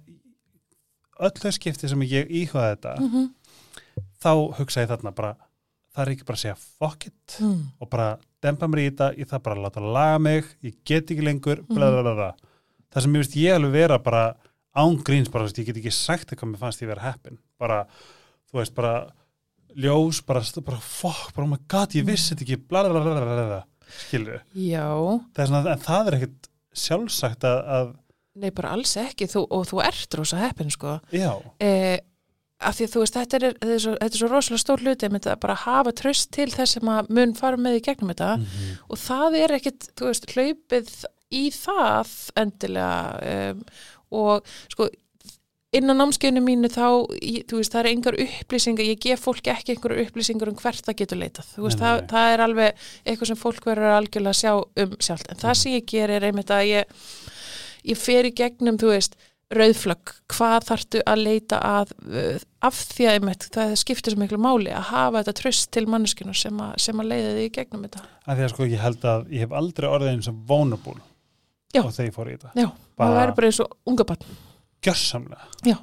öll 1.20 1.42
þau 1.42 1.50
skipti 1.52 1.88
sem 1.88 2.00
ég 2.06 2.28
íhuga 2.30 2.76
þetta, 2.76 2.94
Mhm, 3.00 3.28
þá 4.22 4.30
hugsa 4.58 4.80
ég 4.84 4.88
þarna 4.88 5.14
bara, 5.14 5.34
það 5.94 6.02
er 6.06 6.12
ekki 6.14 6.24
bara 6.26 6.36
að 6.36 6.42
segja 6.44 6.56
fuck 6.78 7.06
it 7.06 7.36
mm, 7.40 7.62
og 7.80 7.90
bara 7.90 8.18
dempa 8.44 8.68
mér 8.70 8.82
í 8.82 8.88
þetta, 8.90 9.08
ég 9.18 9.30
þarf 9.30 9.44
bara 9.46 9.58
að 9.58 9.66
láta 9.66 9.84
laga 9.98 10.18
mig, 10.22 10.50
ég 10.64 10.76
get 10.86 11.10
ekki 11.12 11.24
lengur, 11.26 11.62
bla 11.70 11.90
bla 11.92 12.04
bla 12.06 12.14
bla. 12.18 12.28
Það 12.88 13.04
sem 13.04 13.16
ég 13.16 13.24
veist 13.24 13.38
ég 13.38 13.56
alveg 13.58 13.74
vera 13.74 14.00
bara 14.02 14.24
án 14.78 14.98
gríns, 15.04 15.30
bara, 15.32 15.48
ég 15.50 15.68
get 15.68 15.80
ekki 15.80 15.94
sagt 15.94 16.32
eitthvað 16.32 16.52
mér 16.52 16.62
fannst 16.62 16.84
ég 16.84 16.90
vera 16.90 17.06
heppin, 17.08 17.40
bara, 17.60 17.82
þú 18.50 18.60
veist, 18.60 18.74
bara 18.76 18.94
ljós, 19.78 20.22
bara, 20.26 20.42
bara 20.64 20.82
fuck, 20.82 21.32
bara 21.36 21.46
oh 21.46 21.52
my 21.52 21.60
god, 21.70 21.96
ég 21.98 22.06
vissi 22.08 22.32
þetta 22.32 22.46
ekki, 22.46 22.60
bla 22.70 22.84
bla 22.86 22.94
bla 22.94 23.14
bla 23.14 23.24
bla 23.24 23.46
bla, 23.52 23.62
skilur 24.04 24.42
Já, 24.54 24.86
það 25.34 25.42
er 25.44 25.50
svona, 25.50 25.74
en 25.74 25.82
það 25.84 26.10
er 26.10 26.18
ekkit 26.18 26.52
sjálfsagt 26.78 27.48
að, 27.48 27.60
að 27.78 27.96
nei 28.38 28.52
bara 28.54 28.72
alls 28.76 28.94
ekki 29.00 29.28
þú, 29.30 29.44
og 29.54 29.66
þú 29.66 29.80
ert 29.82 30.16
rosa 30.18 30.38
heppin 30.42 30.70
sko. 30.70 30.98
Já, 31.14 31.32
eh, 31.58 31.98
af 32.58 32.74
því 32.74 32.86
að 32.86 32.92
þú 32.92 33.02
veist 33.04 33.16
þetta 33.18 33.38
er, 33.38 33.44
þetta 33.58 33.74
er, 33.74 33.82
svo, 33.84 33.92
þetta 34.00 34.16
er 34.16 34.20
svo 34.20 34.30
rosalega 34.32 34.62
stór 34.64 34.82
hluti 34.82 35.08
að 35.08 35.28
bara 35.44 35.58
hafa 35.62 35.92
tröst 35.94 36.32
til 36.34 36.48
þess 36.50 36.78
sem 36.78 36.90
að 36.90 37.10
mun 37.14 37.34
fara 37.38 37.60
með 37.60 37.78
í 37.78 37.84
gegnum 37.86 38.10
þetta. 38.12 38.30
Mhm. 38.38 38.78
og 38.88 39.02
það 39.02 39.38
er 39.42 39.56
ekkit, 39.58 39.90
þú 39.94 40.08
veist, 40.10 40.32
hlaupið 40.34 40.94
í 41.38 41.44
það 41.54 42.14
endilega 42.40 43.52
um, 43.52 43.62
og 44.18 44.56
sko 44.72 44.88
innan 45.76 45.98
námskeiðinu 46.00 46.40
mínu 46.40 46.70
þá 46.72 46.86
ég, 47.20 47.44
þú 47.48 47.60
veist, 47.60 47.74
það 47.74 47.80
er 47.82 47.90
engar 47.92 48.16
upplýsingar 48.24 48.88
ég 48.88 49.00
gef 49.04 49.20
fólki 49.20 49.52
ekki 49.52 49.74
einhverju 49.74 50.06
upplýsingar 50.06 50.50
um 50.50 50.56
hvert 50.58 50.86
það 50.86 51.00
getur 51.02 51.20
leitað. 51.20 51.50
Þú 51.54 51.64
veist, 51.66 51.82
það, 51.82 52.04
það 52.08 52.32
er 52.32 52.44
alveg 52.46 52.86
eitthvað 53.04 53.30
sem 53.30 53.40
fólk 53.42 53.68
verður 53.68 53.96
algjörlega 53.98 54.32
að 54.32 54.40
sjá 54.40 54.84
um 54.84 54.94
sjálft. 55.04 55.28
En 55.28 55.42
það 55.42 55.58
sem 55.60 55.74
ég 55.76 55.90
ger 55.92 56.14
er 56.16 56.28
einmitt 56.30 56.54
að 56.56 56.70
ég 56.70 56.94
ég 57.92 58.00
fer 58.00 58.28
í 58.28 58.32
gegnum, 58.36 58.80
þú 58.80 58.94
veist 58.94 59.18
rauðflögg, 59.54 60.14
hvað 60.32 60.66
þarftu 60.68 61.04
að 61.08 61.22
leita 61.24 61.60
að 61.64 61.92
af 62.62 62.74
því 62.74 63.04
að 63.06 63.18
einmitt, 63.18 63.44
það 63.54 63.74
skiptir 63.78 64.14
svo 64.14 64.20
miklu 64.22 64.38
máli 64.42 64.72
að 64.74 64.88
hafa 64.90 65.20
þetta 65.22 65.36
tröst 65.40 65.70
til 65.70 65.86
manneskinu 65.86 66.34
sem, 66.34 66.62
sem 66.76 67.00
að 67.00 67.10
leiða 67.12 67.34
því 67.36 67.44
í 67.46 67.52
gegnum 67.54 67.84
þetta 67.86 68.02
að 68.26 68.36
því 68.40 68.46
að 68.46 68.50
sko 68.54 68.66
ég 68.66 68.82
held 68.82 69.04
að 69.04 69.28
ég 69.30 69.44
hef 69.44 69.54
aldrei 69.60 69.88
orðið 69.88 70.12
eins 70.16 70.28
og 70.32 70.98
Já. 71.74 71.82
og 71.84 71.92
þegar 71.92 72.08
ég 72.08 72.16
fór 72.16 72.28
í 72.30 72.34
þetta 72.36 72.50
Já, 72.56 72.68
það 72.96 73.14
væri 73.18 73.34
bara 73.36 73.48
eins 73.50 73.60
og 73.60 73.74
unga 73.90 74.06
barn 74.08 74.36
gjörsamlega 74.86 75.48
Já. 75.68 75.76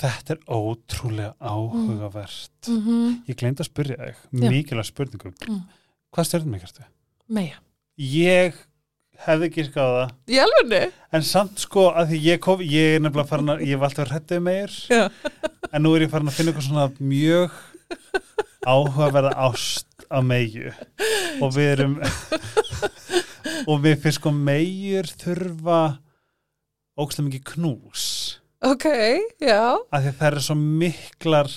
þetta 0.00 0.34
er 0.34 0.40
ótrúlega 0.48 1.34
áhugavert 1.38 2.70
mm 2.70 2.78
-hmm. 2.86 3.18
ég 3.28 3.36
gleymd 3.36 3.60
að 3.60 3.68
spyrja 3.68 3.96
þig, 4.00 4.16
Já. 4.32 4.50
mikilvæg 4.50 4.86
spurningum 4.88 5.34
Mm. 5.48 5.62
hvað 6.12 6.24
stjórnum 6.24 6.50
mig 6.50 6.60
kertu? 6.60 6.82
Meja. 7.28 7.58
ég 7.98 8.54
hefði 9.26 9.48
ekki 9.48 9.64
skáða 9.68 10.04
Í 10.30 10.38
alvegni? 10.42 10.82
en 11.16 11.24
samt 11.26 11.58
sko 11.64 11.88
að 11.90 12.12
því 12.12 12.20
ég 12.28 12.40
kom 12.44 12.60
ég 12.62 12.96
er 12.96 13.02
nefnilega 13.04 13.28
farin 13.30 13.52
að, 13.54 13.62
ég 13.66 13.74
hef 13.78 13.86
alltaf 13.88 14.10
hrættið 14.12 14.42
meir. 14.46 14.74
Já. 14.92 15.02
en 15.72 15.82
nú 15.84 15.94
er 15.96 16.04
ég 16.06 16.12
farin 16.12 16.30
að 16.30 16.36
finna 16.38 16.52
eitthvað 16.52 16.68
svona 16.68 16.88
mjög 17.00 17.58
áhugaverða 18.68 19.32
ást 19.48 19.86
á 20.12 20.18
meiju 20.24 20.70
og 21.44 21.52
við 21.56 21.70
erum 21.74 21.94
og 23.70 23.80
við 23.84 23.96
finnst 24.02 24.20
sko 24.20 24.32
meijur 24.34 25.08
þurfa 25.20 25.80
ógstlega 26.98 27.28
mikið 27.28 27.44
knús. 27.52 28.04
Ok, 28.66 28.84
já. 29.38 29.60
af 29.78 30.02
því 30.02 30.10
að 30.10 30.16
það 30.18 30.28
eru 30.32 30.40
svo 30.48 30.56
miklar 30.58 31.50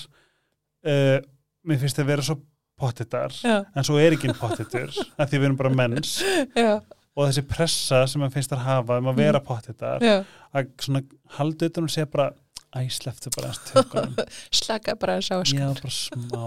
uh, 0.86 1.18
mér 1.66 1.80
finnst 1.82 1.98
það 1.98 2.10
vera 2.12 2.26
svo 2.26 2.36
pottitar 2.82 3.34
Já, 3.42 3.56
en 3.74 3.86
svo 3.86 3.98
er 4.02 4.14
ekki 4.16 4.30
pottitur 4.38 4.90
af 5.18 5.28
því 5.30 5.36
við 5.40 5.48
erum 5.48 5.58
bara 5.58 5.74
menns. 5.74 6.16
Já, 6.58 6.78
og 7.12 7.28
þessi 7.28 7.44
pressa 7.48 8.04
sem 8.08 8.22
maður 8.22 8.38
finnst 8.38 8.54
að 8.56 8.64
hafa 8.66 9.00
um 9.02 9.10
að 9.12 9.20
vera 9.20 9.42
pottitar 9.44 10.04
já. 10.04 10.22
að 10.56 10.72
svona 10.80 11.02
halda 11.36 11.68
utan 11.68 11.88
og 11.88 11.92
segja 11.92 12.08
bara 12.12 12.30
æsleftu 12.80 13.32
bara 13.36 13.52
hans 13.52 13.60
tökunum 13.68 14.16
Slaka 14.54 14.96
bara 15.00 15.18
að 15.20 15.28
sjá 15.28 15.36
sko. 15.44 15.60
já 15.60 15.68
bara 15.76 15.94
smá 15.98 16.42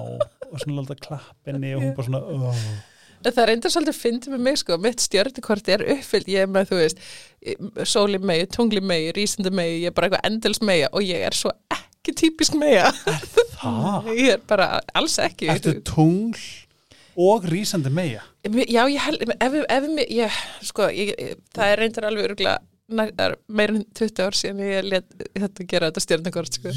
og 0.49 0.59
svona 0.63 0.81
láta 0.81 0.97
klappinni 1.05 1.75
og 1.77 1.85
hún 1.85 1.95
bara 1.97 2.09
svona 2.09 2.25
oh. 2.25 2.67
Það 3.25 3.39
er 3.41 3.51
enda 3.55 3.69
svolítið 3.73 3.95
fyndið 3.97 4.33
með 4.35 4.41
mig 4.45 4.57
sko, 4.61 4.75
mitt 4.77 5.01
stjörnukort 5.01 5.69
er 5.73 5.81
uppfyllt, 5.95 6.27
ég 6.29 6.43
er 6.45 6.49
með, 6.51 6.67
þú 6.69 6.77
veist, 6.77 6.99
sóli 7.89 8.19
megi, 8.21 8.45
tungli 8.53 8.83
megi, 8.85 9.15
rísindi 9.17 9.49
megi, 9.55 9.79
ég 9.81 9.89
er 9.89 9.95
bara 9.97 10.11
eitthvað 10.11 10.27
endels 10.29 10.61
megi 10.61 10.83
og 10.91 11.01
ég 11.07 11.23
er 11.25 11.37
svo 11.37 11.53
ekki 11.73 12.13
típisk 12.21 12.59
það 12.59 14.11
Ég 14.19 14.35
er 14.35 14.43
bara 14.45 14.67
alls 14.93 15.17
ekki. 15.23 15.49
ertu 15.55 15.73
tungl 15.87 16.37
og 17.17 17.49
rísandi 17.49 17.91
meja 17.93 18.23
Já, 18.45 18.83
ég 18.91 19.01
held, 19.01 19.25
ef, 19.41 19.85
ég, 20.13 20.39
sko, 20.67 20.89
ég, 20.93 21.13
það 21.55 21.71
er 21.71 21.81
reyndar 21.81 22.09
alveg 22.09 22.29
örgulega 22.29 22.59
meira 22.85 23.73
en 23.73 23.85
20 23.97 24.21
ár 24.21 24.35
síðan 24.37 24.59
ég 24.61 24.85
let 24.85 25.07
þetta 25.33 25.65
gera 25.71 25.87
þetta 25.89 26.03
stjörnukort, 26.03 26.59
sko. 26.59 26.73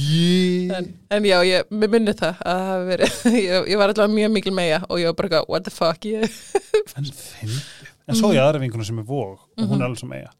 En, 0.78 0.88
en 1.12 1.26
já, 1.28 1.36
ég, 1.44 1.74
minni 1.84 2.14
það 2.16 2.38
að 2.38 2.46
það 2.48 2.70
hafi 2.70 2.88
verið, 2.88 3.18
ég, 3.42 3.68
ég 3.74 3.82
var 3.82 3.92
allavega 3.92 4.14
mjög 4.14 4.32
mikil 4.38 4.54
meja 4.56 4.80
og 4.88 5.02
ég 5.02 5.10
var 5.10 5.18
bara 5.18 5.28
eitthvað, 5.28 5.52
what 5.52 5.68
the 5.68 5.74
fuck, 5.74 6.08
ég, 6.08 6.24
en 6.96 7.12
en 8.08 8.16
svo 8.16 8.32
ég 8.32 8.42
aðra 8.42 8.62
vinkuna 8.62 8.86
sem 8.86 9.00
er 9.02 9.06
vóg 9.08 9.36
og 9.36 9.64
hún 9.68 9.80
er 9.80 9.88
alveg 9.88 10.00
sem 10.00 10.10
meja 10.10 10.30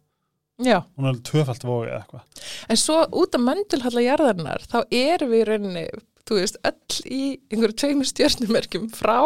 já. 0.64 0.80
hún 0.96 1.04
er 1.06 1.12
alveg 1.12 1.24
tvöfalt 1.28 1.66
vóg 1.68 1.86
eða 1.86 1.98
eitthvað. 2.00 2.46
En 2.68 2.80
svo 2.80 3.02
út 3.20 3.36
af 3.36 3.44
möndulhalla 3.44 4.04
jarðarinnar, 4.04 4.64
þá 4.70 4.78
erum 4.88 5.34
við 5.34 5.44
rauninni, 5.50 5.84
þú 6.28 6.36
veist, 6.38 6.58
öll 6.68 7.00
í 7.08 7.22
einhverju 7.48 7.76
tveimur 7.80 8.08
stjörnumerkjum 8.10 8.88
frá, 8.92 9.16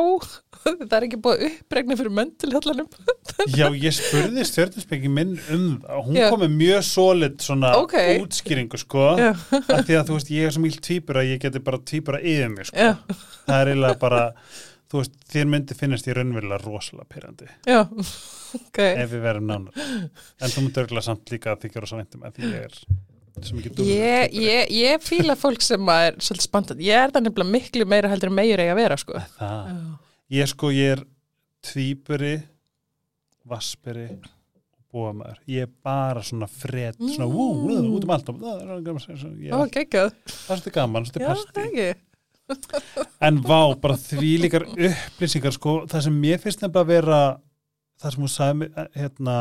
það 0.62 0.92
er 0.98 1.06
ekki 1.08 1.18
búið 1.24 1.40
að 1.42 1.46
uppregna 1.50 1.96
fyrir 1.98 2.14
möndulhallanum. 2.14 2.88
Já, 3.50 3.66
ég 3.74 3.94
spurði 3.96 4.44
stjörnusbyggi 4.46 5.10
minn 5.10 5.32
um 5.50 5.64
það 5.82 6.02
hún 6.06 6.18
Já. 6.20 6.26
kom 6.30 6.42
með 6.44 6.52
mjög 6.60 6.82
solid 6.86 7.38
svona 7.42 7.72
Ok. 7.80 7.96
útskýringu 8.22 8.78
sko 8.78 9.06
af 9.18 9.46
því 9.58 9.96
að 9.98 10.04
þú 10.10 10.18
veist, 10.18 10.30
ég 10.30 10.46
er 10.46 10.54
svo 10.54 10.62
mjög 10.62 10.78
tvíbur 10.86 11.18
að 11.22 11.30
ég 11.32 11.42
geti 11.42 11.62
bara 11.66 11.80
tvíbura 11.90 12.20
yfir 12.22 12.52
mig 12.54 12.68
sko 12.70 12.78
já, 12.86 12.92
það 13.48 13.56
er 13.58 13.72
eiginlega 13.72 13.98
bara, 14.04 14.22
þú 14.92 15.00
veist, 15.02 15.16
þér 15.34 15.50
myndi 15.56 15.78
finnast 15.78 16.06
ég 16.10 16.18
raunverulega 16.20 16.62
rosalega 16.62 17.10
pyrrandi 17.16 17.48
já, 17.66 17.80
ok. 18.60 18.82
ef 18.92 19.08
við 19.16 19.24
verum 19.26 19.48
nánar 19.50 19.82
en 19.82 20.52
þú 20.54 20.66
myndi 20.68 20.84
örgulega 20.84 21.08
samt 21.08 21.34
líka 21.34 21.56
að 21.56 21.64
þykja 21.66 21.82
rosa 21.86 21.98
væntum 22.02 22.28
að 22.28 22.38
því 22.38 22.52
ég 22.52 22.68
er 22.68 22.78
svo 22.78 23.00
Ég, 23.82 24.34
ég, 24.36 24.70
ég 24.70 25.00
fíla 25.02 25.34
fólk 25.38 25.60
sem 25.64 25.88
er 25.88 26.14
svolítið 26.20 26.46
spantant. 26.46 26.80
Ég 26.84 26.94
er 26.94 27.10
það 27.14 27.24
nefnilega 27.26 27.50
miklu 27.54 27.86
meira 27.88 28.10
heldur 28.12 28.28
en 28.30 28.36
meir 28.38 28.60
eiga 28.60 28.74
að 28.74 28.80
vera, 28.82 28.96
sko. 29.00 29.22
Já. 29.40 29.50
ég 30.32 30.48
sko, 30.52 30.70
ég 30.72 30.92
er 30.98 31.02
tvíburi 31.62 32.34
vasperi 33.48 34.06
og 34.12 34.84
búamæður 34.92 35.38
ég 35.50 35.66
er 35.66 35.70
bara 35.84 36.22
svona 36.24 36.46
fred 36.50 36.96
svona 37.00 37.26
Mm. 37.26 37.34
wú, 37.34 37.96
út 37.96 38.04
um 38.04 38.10
allt 38.10 38.26
það 38.26 38.62
er 38.62 38.70
er- 39.64 39.74
geggjað. 39.76 40.12
það 40.26 40.66
er 40.66 40.70
gaman, 40.72 41.04
það 41.04 41.66
ekki. 41.66 41.94
en 43.20 43.38
vá, 43.42 43.60
bara 43.80 43.94
því 43.96 44.30
líkar 44.42 44.66
upplýsingar 44.68 45.52
sko, 45.52 45.86
það 45.88 46.02
sem 46.02 46.20
mér 46.22 46.38
finnst 46.42 46.60
nefnilega 46.60 46.82
að 46.84 46.86
vera 46.86 47.20
það 48.02 48.10
sem 48.12 48.22
hún 48.22 48.32
sagði 48.36 48.58
mér, 48.60 48.88
hérna 48.96 49.36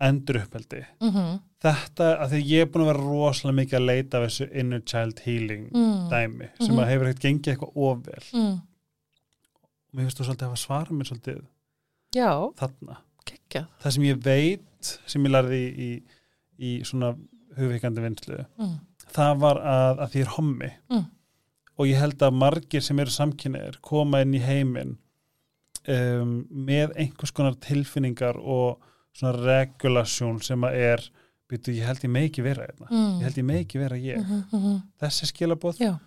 endur 0.00 0.42
uppeldi 0.44 0.84
Mm 1.00 1.38
þetta, 1.66 2.06
að 2.22 2.30
því 2.30 2.38
ég 2.46 2.60
er 2.62 2.66
búin 2.70 2.82
að 2.84 2.88
vera 2.92 3.04
rosalega 3.10 3.56
mikið 3.56 3.76
að 3.78 3.86
leita 3.88 4.18
af 4.18 4.24
þessu 4.26 4.44
inner 4.60 4.80
child 4.86 5.18
healing 5.24 5.64
Mm. 5.72 6.08
dæmi, 6.12 6.48
sem 6.60 6.74
Mhm. 6.74 6.78
að 6.82 6.88
hefur 6.92 7.06
ekkert 7.08 7.22
gengið 7.24 7.52
eitthvað 7.52 7.76
ofvel 7.76 8.24
mm. 8.32 8.60
og 9.88 9.94
mér 9.96 10.04
finnst 10.06 10.18
þú 10.20 10.24
svolítið 10.26 10.44
að 10.46 10.50
hafa 10.50 10.62
svarað 10.62 10.92
mér 10.98 11.08
svolítið 11.10 11.40
Já, 12.14 12.30
þarna 12.60 12.96
geggjað. 13.26 13.66
það 13.82 13.92
sem 13.96 14.02
ég 14.04 14.22
veit, 14.22 15.00
sem 15.06 15.24
ég 15.26 15.30
lærði 15.34 15.60
í, 15.66 15.88
í, 15.88 16.02
í 16.60 16.70
svona 16.84 17.16
hugveikandi 17.56 18.00
vinslu 18.04 18.44
Mm. 18.58 18.78
það 19.16 19.38
var 19.40 19.56
að, 19.56 19.98
að 20.04 20.10
því 20.12 20.20
er 20.20 20.32
hommi 20.36 20.70
Mm. 20.90 21.06
og 21.78 21.86
ég 21.86 21.98
held 21.98 22.18
að 22.18 22.34
margir 22.38 22.82
sem 22.82 22.98
eru 23.00 23.10
samkynniðir 23.10 23.80
koma 23.80 24.20
inn 24.20 24.34
í 24.34 24.40
heiminn 24.44 24.98
um, 25.88 26.46
með 26.52 26.94
einhvers 26.96 27.32
konar 27.32 27.54
tilfinningar 27.54 28.36
og 28.36 28.78
svona 29.16 29.32
regulasjón 29.46 30.42
sem 30.44 30.60
að 30.68 30.74
er 30.92 31.06
býtu, 31.48 31.72
ég 31.72 31.86
held 31.86 32.02
ég 32.04 32.10
með 32.10 32.24
ekki 32.28 32.42
vera 32.42 32.66
hérna 32.66 32.88
Mm. 32.90 33.18
ég 33.20 33.22
held 33.28 33.36
ég 33.38 33.44
með 33.46 33.60
ekki 33.64 33.78
vera 33.78 33.96
ég 33.96 34.18
Mhm, 34.18 34.42
mhm. 34.52 34.82
þessi 35.00 35.26
skilabóð 35.32 35.78
Já. 35.80 35.98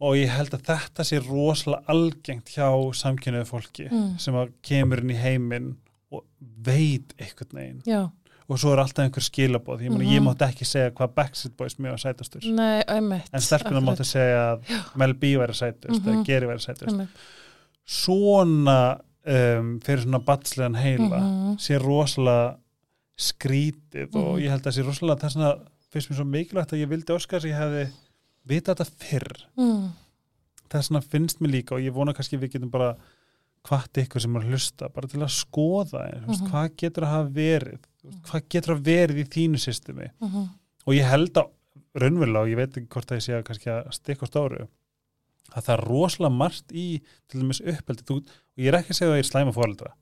og 0.00 0.14
ég 0.16 0.28
held 0.30 0.54
að 0.54 0.62
þetta 0.68 1.04
sé 1.04 1.18
rosalega 1.26 1.84
algengt 1.92 2.52
hjá 2.54 2.68
samkynniðu 2.94 3.46
fólki 3.50 3.88
Mm. 3.90 4.18
sem 4.18 4.34
að 4.34 4.52
kemur 4.62 4.98
inn 5.02 5.10
í 5.10 5.18
heiminn 5.18 5.76
og 6.10 6.24
veit 6.40 7.12
einhvern 7.18 7.52
veginn 7.58 7.82
já, 7.84 8.10
og 8.48 8.56
svo 8.58 8.72
er 8.72 8.78
alltaf 8.80 9.04
einhver 9.04 9.20
skilabóð 9.26 9.82
ég, 9.84 9.90
mm 9.90 9.98
Mhm. 9.98 10.12
ég 10.14 10.22
mátti 10.22 10.46
ekki 10.48 10.64
segja 10.64 10.90
hvað 10.90 11.14
Backstreet 11.14 11.56
Boys 11.56 11.74
mjög 11.76 11.90
var 11.90 11.98
sætastur 11.98 12.42
nei, 12.54 12.82
en 12.88 13.40
stelpuna 13.40 13.80
mátti 13.84 14.04
segja 14.06 14.56
að 14.56 14.96
Mel 14.96 15.12
B 15.14 15.34
væri 15.36 15.52
sætust 15.54 16.00
Mhm. 16.00 16.08
eða 16.08 16.24
Geri 16.24 16.46
væri 16.46 16.64
sætust 16.64 17.08
svona 17.84 19.00
um, 19.28 19.74
fyrir 19.84 20.02
svona 20.06 20.20
batslegan 20.24 20.74
heila 20.80 21.18
Mhm. 21.20 21.56
sé 21.60 21.78
rosalega 21.82 22.56
skrítið 23.18 24.14
og 24.14 24.36
Mhm. 24.38 24.42
ég 24.44 24.50
held 24.50 24.62
að 24.66 24.76
sé 24.76 24.84
rosalega 24.86 25.20
þess 25.20 25.36
að 25.36 25.60
finnst 25.92 26.10
mér 26.10 26.16
svo 26.18 26.24
mikilvægt 26.28 26.72
að 26.72 26.82
ég 26.84 26.88
vildi 26.88 27.14
óskast 27.14 27.44
að 27.44 27.50
ég 27.50 27.58
hefði 27.58 27.90
vita 28.46 28.74
þetta 28.74 28.90
fyrr 28.90 29.46
Mm. 29.56 29.90
þess 30.70 30.88
vegna 30.90 31.00
finnst 31.02 31.40
mér 31.40 31.50
líka 31.50 31.72
og 31.74 31.80
ég 31.80 31.92
vona 31.92 32.12
kannski 32.12 32.38
við 32.38 32.52
getum 32.52 32.70
bara 32.70 32.96
hvart 33.64 33.92
ykkur 33.92 34.20
sem 34.20 34.36
er 34.36 34.40
að 34.42 34.50
hlusta 34.50 34.88
bara 34.94 35.06
til 35.08 35.20
að 35.20 35.34
skoða 35.44 36.04
mm 36.14 36.26
Mhm. 36.28 36.48
hvað 36.50 36.76
getur 36.76 37.02
að 37.02 37.10
hafa 37.10 37.30
verið 37.32 37.78
hvað 38.22 38.42
getur 38.48 38.74
að 38.76 38.82
verið 38.84 39.18
í 39.18 39.28
þínu 39.28 39.58
systemi 39.58 40.10
Mhm. 40.20 40.48
og 40.86 40.94
ég 40.94 41.04
held 41.08 41.32
að 41.34 41.50
raunverulega 41.96 42.42
og 42.42 42.48
ég 42.48 42.56
veit 42.56 42.70
ekki 42.76 42.88
hvort 42.88 43.06
það 43.06 43.16
ég 43.16 43.26
sé 43.26 43.32
að 43.34 43.44
kannski 43.44 43.66
að 43.66 43.92
stikka 43.92 44.26
stóru 44.26 44.68
að 45.54 45.64
það 45.64 45.74
er 45.74 45.86
rosalega 45.88 46.34
margt 46.34 46.74
í 46.76 46.88
til 47.30 47.40
dæmis 47.40 47.62
uppeldi. 47.62 48.04
Þú, 48.08 48.20
og 48.20 48.62
ég 48.62 48.70
er 48.70 48.78
ekki 48.80 48.94
að 48.94 49.00
segja 49.00 49.14
að 49.14 49.20
ég 49.20 49.26
er 49.26 49.30
slæma 49.30 49.56
fóreldra 49.56 49.94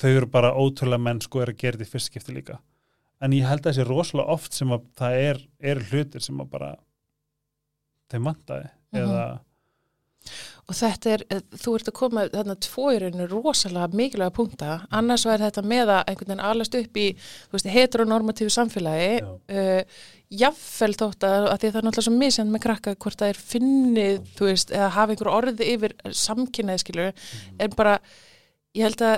þau 0.00 0.10
eru 0.10 0.28
bara 0.30 0.54
ótrúlega 0.58 1.02
menn 1.02 1.22
sko 1.22 1.42
er 1.42 1.52
að 1.52 1.60
gera 1.60 1.78
þetta 1.78 1.88
í 1.88 1.92
fyrst 1.92 2.10
skipti 2.10 2.34
líka. 2.34 2.58
En 3.22 3.34
ég 3.36 3.46
held 3.48 3.62
að 3.62 3.70
þessi 3.70 3.88
rosalega 3.88 4.34
oft 4.34 4.56
sem 4.56 4.72
að 4.74 4.86
það 4.98 5.18
er, 5.22 5.42
er 5.70 5.82
hlutir 5.90 6.24
sem 6.24 6.40
að 6.42 6.50
bara 6.56 6.70
þeim 8.12 8.30
vantaði. 8.30 8.70
Mhm. 8.94 9.02
eða 9.02 9.24
og 10.64 10.76
þetta 10.78 11.10
er, 11.12 11.22
eh, 11.30 11.40
þú 11.60 11.74
ert 11.76 11.88
að 11.90 11.96
koma 11.98 12.26
þarna 12.32 12.56
tvo 12.64 12.88
í 12.94 12.98
rauninu 13.02 13.28
rosalega 13.28 13.88
mikilvæga 13.92 14.32
punkta. 14.32 14.86
Annars 14.90 15.26
var 15.28 15.42
þetta 15.42 15.62
með 15.62 15.92
að 15.92 16.04
einhvern 16.08 16.30
veginn 16.32 16.44
alast 16.50 16.74
upp 16.78 16.96
í 16.96 17.06
þú 17.20 17.56
veist, 17.58 17.70
heteronormatífu 17.74 18.54
samfélagi. 18.54 19.22
Uh, 19.52 19.82
jafnvel 20.34 20.94
þótt 20.98 21.26
að, 21.28 21.46
að 21.52 21.58
því 21.60 21.70
það 21.70 21.78
er 21.80 21.86
náttúrulega 21.86 22.08
svo 22.08 22.16
misjand 22.16 22.52
með 22.54 22.64
krakka 22.64 22.96
hvort 22.96 23.20
það 23.20 23.32
er 23.32 23.40
finnið, 23.52 24.18
þú 24.38 24.48
veist, 24.48 24.74
eða 24.74 24.90
hafa 24.96 25.14
einhver 25.14 25.32
orði 25.32 25.70
yfir 25.74 25.96
samkynnið, 26.24 26.82
skilur 26.82 27.12
en 27.60 27.76
bara, 27.76 27.94
ég 28.74 28.88
held 28.88 29.04
að 29.04 29.16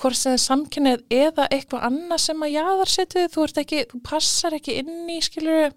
hvort 0.00 0.18
sem 0.18 0.36
samkynnið 0.40 1.04
eða 1.12 1.46
eitthvað 1.52 1.86
annað 1.88 2.22
sem 2.24 2.44
að 2.44 2.54
jaðarsetið, 2.56 3.30
þú 3.32 3.46
ert 3.46 3.62
ekki 3.62 3.84
þú 3.92 4.02
passar 4.10 4.56
ekki 4.56 4.78
inn 4.82 5.12
í, 5.12 5.20
skilur 5.24 5.70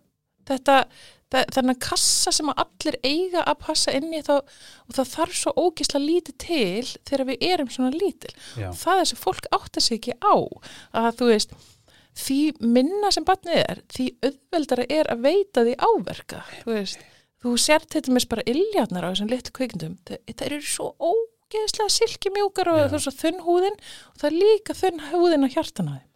þetta, 0.50 0.82
þennan 1.30 1.78
kassa 1.84 2.34
sem 2.34 2.50
að 2.52 2.64
allir 2.64 2.98
eiga 3.06 3.44
að 3.46 3.60
passa 3.66 3.94
inn 3.96 4.14
í 4.14 4.22
þá, 4.26 4.40
og 4.40 4.96
það 4.98 5.12
þarf 5.14 5.36
svo 5.38 5.54
ógisla 5.58 6.02
lítið 6.02 6.38
til 6.42 6.86
þegar 7.08 7.26
við 7.30 7.46
erum 7.50 7.70
svona 7.74 7.92
lítil. 7.94 8.32
Já, 8.58 8.70
það 8.74 9.04
er 9.04 9.12
sem 9.12 9.22
fólk 9.22 9.50
átta 9.56 9.84
sig 9.84 10.00
ekki 10.00 10.18
á 10.26 10.36
að 10.36 11.12
þú 11.20 11.30
veist 11.30 11.54
því 12.20 12.40
minna 12.60 13.12
sem 13.14 13.26
barnið 13.28 13.62
er 13.62 13.82
því 13.94 14.10
auðveldara 14.26 14.88
er 14.92 15.10
að 15.14 15.24
veita 15.28 15.64
því 15.64 15.76
áverka 15.78 16.42
þú 16.64 16.74
veist, 16.74 17.06
þú 17.40 17.56
sért 17.62 17.94
þetta 17.94 18.16
með 18.16 18.28
bara 18.34 18.48
illjarnar 18.50 19.08
á 19.08 19.12
þessum 19.14 19.32
litlu 19.32 19.56
kvikindum. 19.56 19.96
Það 20.10 20.46
eru 20.50 20.60
svo 20.66 20.92
ógeðslega 21.00 21.94
silki 21.94 22.34
mjúkar 22.34 22.74
og 22.74 22.82
það 22.82 22.98
er 23.00 23.06
svo 23.06 23.16
þunn 23.22 23.42
húðin 23.46 23.80
og 23.80 24.22
það 24.22 24.30
er 24.32 24.38
líka 24.42 24.78
þunn 24.82 25.04
húðin 25.14 25.48
á 25.48 25.54
hjartana 25.54 25.98
þeim 26.00 26.09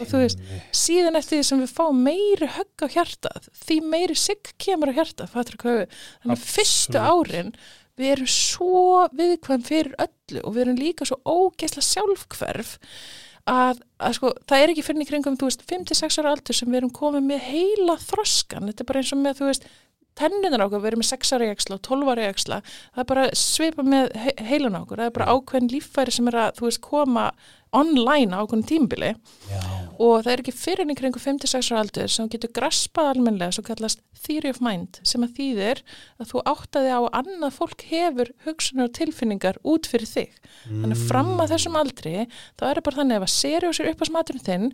og 0.00 0.10
þú 0.10 0.20
veist, 0.24 0.44
síðan 0.74 1.18
eftir 1.20 1.38
því 1.38 1.46
sem 1.48 1.62
við 1.62 1.74
fáum 1.76 2.02
meiri 2.06 2.50
högg 2.56 2.84
á 2.84 2.86
hjartað, 2.96 3.48
því 3.64 3.78
meiri 3.92 4.18
sigg 4.18 4.54
kemur 4.60 4.90
á 4.90 4.96
hjartað, 4.98 5.34
þannig 5.34 6.34
að 6.34 6.46
fyrstu 6.48 7.00
árin 7.00 7.54
við 7.98 8.14
erum 8.16 8.30
svo 8.30 9.04
viðkvæm 9.14 9.66
fyrir 9.66 9.94
öllu 10.02 10.42
og 10.42 10.56
við 10.56 10.64
erum 10.64 10.80
líka 10.80 11.06
svo 11.06 11.20
ógeðslega 11.22 11.86
sjálfhverf 11.86 12.74
að, 13.50 13.80
að 14.00 14.16
sko, 14.18 14.32
það 14.48 14.62
er 14.62 14.72
ekki 14.72 14.84
fyrir 14.86 15.04
í 15.04 15.08
kringum, 15.08 15.38
þú 15.38 15.50
veist, 15.50 15.64
5-6 15.70 16.20
ára 16.22 16.34
aldur 16.34 16.56
sem 16.56 16.70
við 16.70 16.80
erum 16.80 16.94
komið 16.96 17.26
með 17.28 17.48
heila 17.50 17.96
þroskan, 18.02 18.70
þetta 18.70 18.84
er 18.84 18.88
bara 18.88 19.02
eins 19.02 19.14
og 19.14 19.20
með, 19.20 19.40
þú 19.40 19.50
veist, 19.50 19.68
tennunar 20.18 20.64
okkur, 20.64 20.82
við 20.82 20.92
erum 20.92 21.02
með 21.02 21.10
6 21.10 21.34
ára 21.36 21.50
eksla 21.52 21.76
og 21.76 21.84
12 21.88 22.12
ára 22.14 22.28
eksla, 22.30 22.60
það 22.94 23.02
er 23.02 23.10
bara 23.10 23.26
svipa 23.38 23.84
með 23.86 24.14
he 24.24 24.34
heilan 24.48 24.78
okkur, 24.80 25.02
það 25.02 25.10
er 25.10 25.16
bara 25.18 25.34
ákveðin 25.34 25.72
líffæri 25.74 26.14
sem 26.14 26.30
er 26.30 26.40
að, 26.40 26.58
þú 26.58 26.68
veist, 26.68 26.82
koma 26.84 27.26
online 27.74 28.34
á 28.34 28.42
ákveðin 28.42 28.66
tímbili 28.68 29.10
já, 29.50 29.60
og 29.98 30.24
það 30.24 30.30
er 30.32 30.42
ekki 30.42 30.54
fyrir 30.56 30.90
í 30.90 30.96
kringu 30.98 31.20
56 31.22 31.70
ára 31.72 31.82
aldur 31.84 32.10
sem 32.12 32.30
getur 32.32 32.52
graspað 32.56 33.10
almennilega 33.12 33.56
svo 33.56 33.64
kallast 33.66 34.02
theory 34.24 34.50
of 34.52 34.60
mind 34.64 35.00
sem 35.06 35.24
að 35.26 35.36
þýðir 35.38 35.82
að 36.22 36.30
þú 36.32 36.42
áttaði 36.54 36.94
á 36.94 37.00
að 37.00 37.10
annað 37.20 37.56
fólk 37.58 37.86
hefur 37.90 38.32
hugsunar 38.46 38.88
og 38.88 38.96
tilfinningar 38.98 39.60
út 39.62 39.88
fyrir 39.90 40.08
þig. 40.08 40.34
Þannig 40.70 40.96
að 40.96 41.06
fram 41.10 41.32
að 41.36 41.54
þessum 41.54 41.78
aldri 41.80 42.16
þá 42.24 42.66
er 42.70 42.80
það 42.80 42.84
bara 42.88 43.00
þannig 43.00 43.16
að 43.16 43.22
ef 43.22 43.28
að 43.28 43.34
seriós 43.36 43.80
er 43.80 43.92
upp 43.92 44.04
á 44.04 44.06
smaturinn 44.10 44.46
þinn 44.48 44.68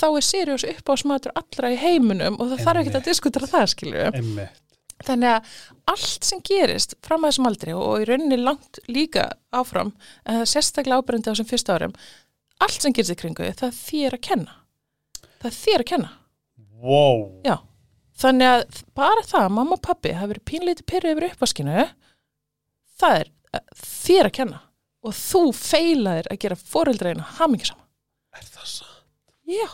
þá 0.00 0.06
er 0.10 0.28
seriós 0.30 0.68
upp 0.72 0.92
á 0.92 0.94
smatur 1.04 1.38
allra 1.42 1.72
í 1.74 1.80
heiminum 1.80 2.38
og 2.38 2.52
það 2.52 2.68
þarf 2.68 2.84
ekki 2.84 2.94
að 3.00 3.08
diskutera 3.10 3.50
það 3.54 3.72
skilju. 3.74 4.06
einmitt. 4.10 4.60
Þannig 5.04 5.32
að 5.34 5.48
allt 5.90 6.24
sem 6.24 6.40
gerist 6.46 6.94
fram 7.04 7.24
að 7.24 7.32
þessum 7.32 7.48
aldri 7.50 7.74
og 7.76 8.02
í 8.02 8.06
rauninni 8.08 8.38
langt 8.40 8.78
líka 8.88 9.26
áfram 9.54 9.90
er 10.30 10.46
sérstaklega 10.48 11.02
ábrendi 11.02 11.28
á 11.28 11.32
þessum 11.34 11.48
fyrsta 11.50 11.76
árum 11.76 11.96
allt 12.64 12.84
sem 12.84 12.94
gerist 12.96 13.14
í 13.14 13.18
kringu 13.20 13.50
það 13.60 13.78
þér 13.80 14.16
að 14.18 14.24
kenna. 14.28 14.56
Það 15.44 15.58
þér 15.60 15.84
að 15.84 15.88
kenna. 15.92 16.10
wow, 16.84 17.24
Já. 17.44 17.56
Þannig 18.14 18.46
að 18.46 18.82
bara 18.94 19.22
það, 19.26 19.46
mamma 19.56 19.74
og 19.74 19.82
pappi 19.82 20.12
hafi 20.14 20.30
verið 20.30 20.44
pínleiti 20.46 20.84
pyrru 20.86 21.14
yfir 21.14 21.32
uppvaskinu 21.32 21.86
það 23.00 23.16
er 23.20 23.30
eh, 23.56 23.64
þér 23.84 24.28
að 24.28 24.36
kenna 24.38 24.60
og 25.04 25.16
þú 25.18 25.40
feilaðir 25.58 26.28
að 26.32 26.42
gera 26.44 26.60
foreldreina 26.60 27.24
hamingisama. 27.40 27.82
er 28.38 28.46
það 28.46 28.68
svo 28.70 28.92
Já. 29.50 29.66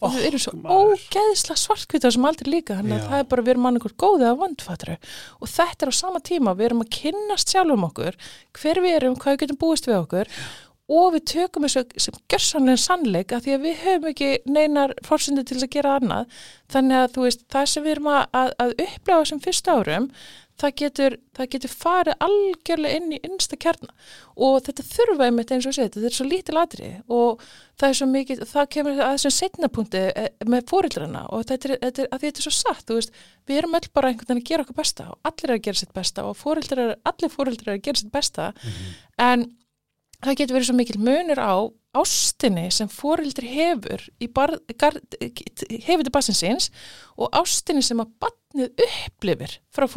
Og 0.00 0.14
þau 0.14 0.20
eru 0.24 0.38
svo 0.40 0.52
maður. 0.56 0.94
ógeðslega 0.96 1.60
svartkvita 1.60 2.10
sem 2.12 2.24
aldrei 2.24 2.48
líka, 2.54 2.76
þannig 2.78 2.94
að 2.96 3.02
Já. 3.02 3.08
það 3.10 3.22
er 3.22 3.26
bara 3.30 3.42
við 3.44 3.52
erum 3.52 3.66
annað 3.68 3.94
góðið 4.00 4.28
að 4.30 4.38
vandfatru 4.40 4.96
og 5.40 5.50
þetta 5.52 5.86
er 5.86 5.92
á 5.92 6.00
sama 6.00 6.20
tíma, 6.24 6.54
við 6.56 6.68
erum 6.70 6.84
að 6.84 6.92
kynnast 6.96 7.52
sjálfum 7.52 7.84
okkur, 7.90 8.16
hver 8.56 8.80
við 8.80 8.96
erum, 8.96 9.16
hvað 9.20 9.34
við 9.36 9.42
getum 9.44 9.60
búist 9.60 9.88
við 9.90 9.98
okkur 9.98 10.32
og 10.90 11.14
við 11.14 11.24
tökum 11.34 11.66
þessu 11.66 11.84
sem 12.02 12.20
gjörsanlega 12.32 12.82
sannleik 12.82 13.32
að 13.34 13.46
því 13.46 13.56
að 13.56 13.64
við 13.66 13.80
höfum 13.84 14.10
ekki 14.10 14.30
neinar 14.50 14.94
fórsundu 15.06 15.46
til 15.46 15.60
að 15.60 15.72
gera 15.76 15.96
annað. 16.00 16.38
Þannig 16.72 17.00
að 17.00 17.10
þú 17.14 17.26
veist, 17.26 17.48
það 17.52 17.72
sem 17.72 17.86
við 17.86 17.96
erum 17.96 18.12
að, 18.12 18.54
að, 18.64 18.76
upplega 18.76 19.20
þessum 19.20 19.44
fyrstu 19.46 19.76
árum 19.76 20.08
það 20.60 20.72
getur, 20.76 21.14
það 21.36 21.48
getur 21.54 21.72
farið 21.72 22.24
algjörlega 22.26 22.98
inn 22.98 23.14
í 23.14 23.20
innsta 23.24 23.56
kjarna. 23.60 23.94
Og 24.36 24.58
þetta 24.66 24.84
þurfa 24.90 25.28
einmitt 25.28 25.52
eins 25.54 25.68
og 25.68 25.76
sé 25.76 25.86
þetta 25.86 26.02
er 26.08 26.16
svo 26.16 26.26
lítil 26.28 26.58
aðri 26.60 26.90
og 27.08 27.44
það 27.80 27.86
er 27.88 27.98
svo 28.00 28.08
mikið, 28.10 28.42
það 28.50 28.68
kemur 28.74 28.98
að 28.98 29.14
þessum 29.14 29.34
setnapunkti 29.36 30.02
með 30.52 30.66
fóreldrana 30.70 31.22
og 31.30 31.46
þetta 31.48 31.70
er, 31.70 31.80
þetta 31.86 32.04
er, 32.04 32.10
að 32.10 32.26
þetta 32.26 32.42
er 32.42 32.46
svo 32.48 32.54
satt, 32.58 32.84
þú 32.88 32.98
veist 32.98 33.22
við 33.48 33.62
erum 33.62 33.78
öll 33.78 33.88
bara 33.96 34.12
einhvern 34.12 34.34
veginn 34.34 34.42
að 34.42 34.50
gera 34.50 34.66
okkur 34.66 34.80
besta 34.82 35.08
og 35.14 35.30
allir 35.30 35.48
er 35.48 35.56
að 35.56 35.64
gera 35.68 35.80
sitt 35.80 35.96
besta 35.96 36.26
og 36.28 36.36
fóreldrar, 36.40 36.92
allir 37.08 37.32
fóreldrar 37.32 37.72
er 37.72 37.80
að 37.80 37.86
gera 37.88 38.02
sitt 38.02 38.12
besta. 38.12 38.50
En 39.20 39.48
það 40.24 40.38
getur 40.40 40.58
verið 40.58 40.70
svo 40.70 40.78
mikil 40.78 41.00
munur 41.02 41.42
á 41.42 41.54
ástinni 42.00 42.68
sem 42.74 42.90
fóreldri 42.92 43.50
hefur 43.50 44.04
í 44.22 44.28
bar, 44.30 44.54
gar, 44.78 44.94
hefur 45.18 46.06
til 46.06 46.14
bassin 46.14 46.38
síns 46.38 46.70
og 47.18 47.32
ástinni 47.34 47.82
sem 47.82 47.98
að 48.02 48.12
batnið 48.22 48.84
upplifir 48.86 49.58
frá 49.74 49.88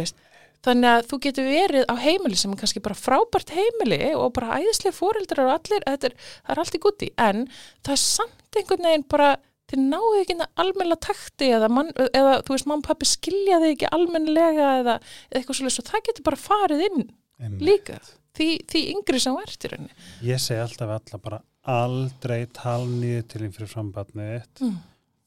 veist 0.00 0.18
Þannig 0.64 0.88
að 0.88 1.08
þú 1.10 1.16
getur 1.26 1.48
verið 1.48 1.82
á 1.92 1.94
heimili 2.00 2.38
sem 2.40 2.52
er 2.54 2.60
kannski 2.62 2.80
bara 2.84 2.96
frábært 2.96 3.52
heimili 3.52 4.14
og 4.16 4.30
bara 4.36 4.60
æðislega 4.62 4.96
fóreldrar 4.96 5.48
og 5.50 5.56
allir, 5.58 5.82
er, 5.92 6.14
það 6.46 6.54
er 6.54 6.60
allt 6.62 6.78
í 6.78 6.80
gutti, 6.80 7.08
en 7.20 7.42
það 7.84 7.96
er 7.96 8.00
samt 8.00 8.58
einhvern 8.58 8.88
veginn 8.88 9.04
bara, 9.12 9.28
þið 9.68 9.82
náðu 9.90 10.22
ekki 10.22 10.38
almennilega 10.40 11.02
takti 11.04 11.50
eða, 11.58 11.68
man, 11.68 11.92
eða 12.06 12.38
þú 12.46 12.56
veist, 12.56 12.70
og 12.72 12.86
pappi 12.86 13.10
skilja 13.10 13.60
þig 13.60 13.76
ekki 13.76 13.92
almennilega 13.92 14.70
eða, 14.80 14.96
eða 15.28 15.42
eitthvað 15.42 15.60
svolítið, 15.60 15.76
svo 15.76 15.86
það 15.90 16.06
getur 16.08 16.28
bara 16.30 16.42
farið 16.46 16.86
inn 16.88 17.00
Einmitt. 17.04 17.66
líka, 17.68 18.00
því, 18.36 18.48
því 18.70 18.82
yngri 18.94 19.20
sem 19.22 19.36
ert 19.40 19.66
í 19.66 19.70
rauninni. 19.72 20.08
Ég 20.26 20.42
segi 20.42 20.62
alltaf 20.62 20.94
alla 20.96 21.20
bara 21.22 21.40
aldrei 21.74 22.44
tala 22.52 22.88
niður 22.88 23.28
til 23.30 23.40
þín 23.44 23.54
fyrir 23.56 23.70
frambarnið 23.72 24.32
þitt. 24.34 24.64
Mm. 24.64 24.74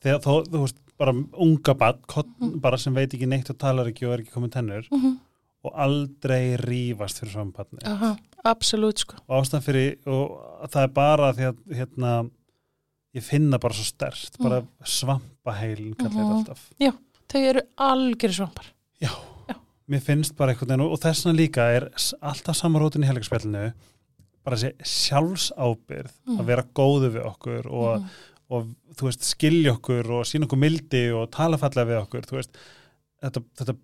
Þegar 0.05 0.19
þó, 0.25 0.33
þú 0.51 0.63
veist, 0.63 0.81
bara 0.97 1.13
unga 1.45 1.75
barn, 1.77 2.01
bara 2.61 2.79
sem 2.81 2.95
veit 2.95 3.13
ekki 3.13 3.29
neitt 3.29 3.49
og 3.53 3.57
talar 3.61 3.89
ekki 3.89 4.07
og 4.07 4.15
er 4.15 4.23
ekki 4.23 4.33
komið 4.33 4.53
tennur 4.57 4.87
Mm 4.91 5.01
-hmm. 5.01 5.17
og 5.63 5.71
aldrei 5.75 6.57
rífast 6.57 7.19
fyrir 7.19 7.33
frambarnið. 7.33 7.85
Aha, 7.85 8.17
absolutt 8.43 8.99
sko. 8.99 9.15
Og 9.27 9.41
ástæðan 9.41 9.63
fyrir, 9.63 9.97
og 10.05 10.69
það 10.69 10.83
er 10.83 10.87
bara 10.87 11.33
því 11.33 11.43
að, 11.49 11.57
hérna, 11.75 12.29
ég 13.15 13.23
finna 13.23 13.57
bara 13.57 13.73
svo 13.73 13.83
stert, 13.83 14.37
bara 14.39 14.63
svampaheilin, 14.83 15.95
kallar 15.95 16.13
þetta 16.13 16.37
alltaf. 16.37 16.69
Þau 17.27 17.41
eru 17.41 17.61
algjörði 17.77 18.33
svampar. 18.33 18.65
Já, 19.01 19.11
mér 19.89 20.01
finnst 20.03 20.35
bara 20.35 20.51
einhvern 20.51 20.67
veginn 20.73 20.91
og 20.91 20.99
þess 20.99 21.25
vegna 21.25 21.37
líka 21.39 21.67
er 21.77 21.89
alltaf 22.21 22.55
samarótin 22.59 23.03
í 23.05 23.07
helgarspjallinu 23.07 23.73
bara 24.43 24.55
þessi 24.55 24.73
sjálfsábyrð 24.83 26.11
Mm. 26.27 26.39
að 26.39 26.45
vera 26.45 26.63
góðu 26.75 27.09
við 27.15 27.25
okkur 27.25 27.65
og, 27.71 28.01
Mhm. 28.01 28.09
og 28.49 28.67
þú 28.95 29.03
veist, 29.09 29.23
skilja 29.23 29.73
okkur 29.77 30.09
og 30.11 30.25
sína 30.25 30.45
okkur 30.47 30.59
mildi 30.59 31.11
og 31.13 31.31
tala 31.31 31.57
fallega 31.57 31.87
við 31.91 32.01
okkur 32.05 32.21
þú 32.27 32.35
veist, 32.39 32.57
þetta, 33.23 33.43
þetta 33.57 33.77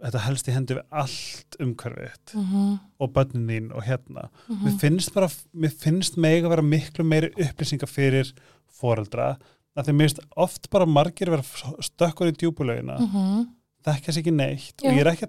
þetta 0.00 0.18
helst 0.20 0.46
í 0.48 0.52
hendi 0.54 0.74
við 0.74 0.84
allt 0.92 1.56
umhverfið 1.58 2.34
mm 2.34 2.44
-hmm. 2.44 2.80
og 3.00 3.12
bönnin 3.12 3.46
þín 3.48 3.72
og 3.74 3.82
hérna 3.82 4.28
Mhm. 4.48 4.64
mér 4.64 4.78
finnst 4.80 5.12
bara, 5.14 5.26
mér 5.56 5.72
finnst 5.72 6.16
meg 6.16 6.44
að 6.44 6.48
vera 6.50 6.62
miklu 6.62 7.04
meiri 7.04 7.30
upplýsingar 7.34 7.88
fyrir 7.88 8.32
foreldra 8.80 9.36
að 9.76 9.86
þeim 9.86 9.96
minnst 9.96 10.20
oft 10.36 10.70
bara 10.70 10.86
margir 10.86 11.28
vera 11.30 11.42
stökkur 11.42 12.28
í 12.28 12.36
djúbulögina 12.36 12.98
Mhm. 13.00 13.46
Þekkja 13.86 14.12
sér 14.14 14.22
ekki 14.22 14.34
neitt 14.34 14.82
Já. 14.82 14.88
og 14.90 14.94
ég 14.96 15.00
er 15.04 15.10
ekki 15.12 15.28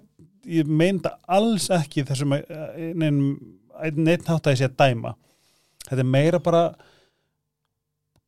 ég 0.60 0.66
meinda 0.66 1.14
alls 1.28 1.68
ekki 1.70 2.04
þessum 2.08 2.34
neitt 2.34 4.24
nátt 4.28 4.46
að 4.46 4.54
ég 4.54 4.58
sé 4.62 4.68
að 4.70 4.76
dæma 4.80 5.14
þetta 5.86 6.00
er 6.02 6.08
meira 6.10 6.40
bara 6.42 6.62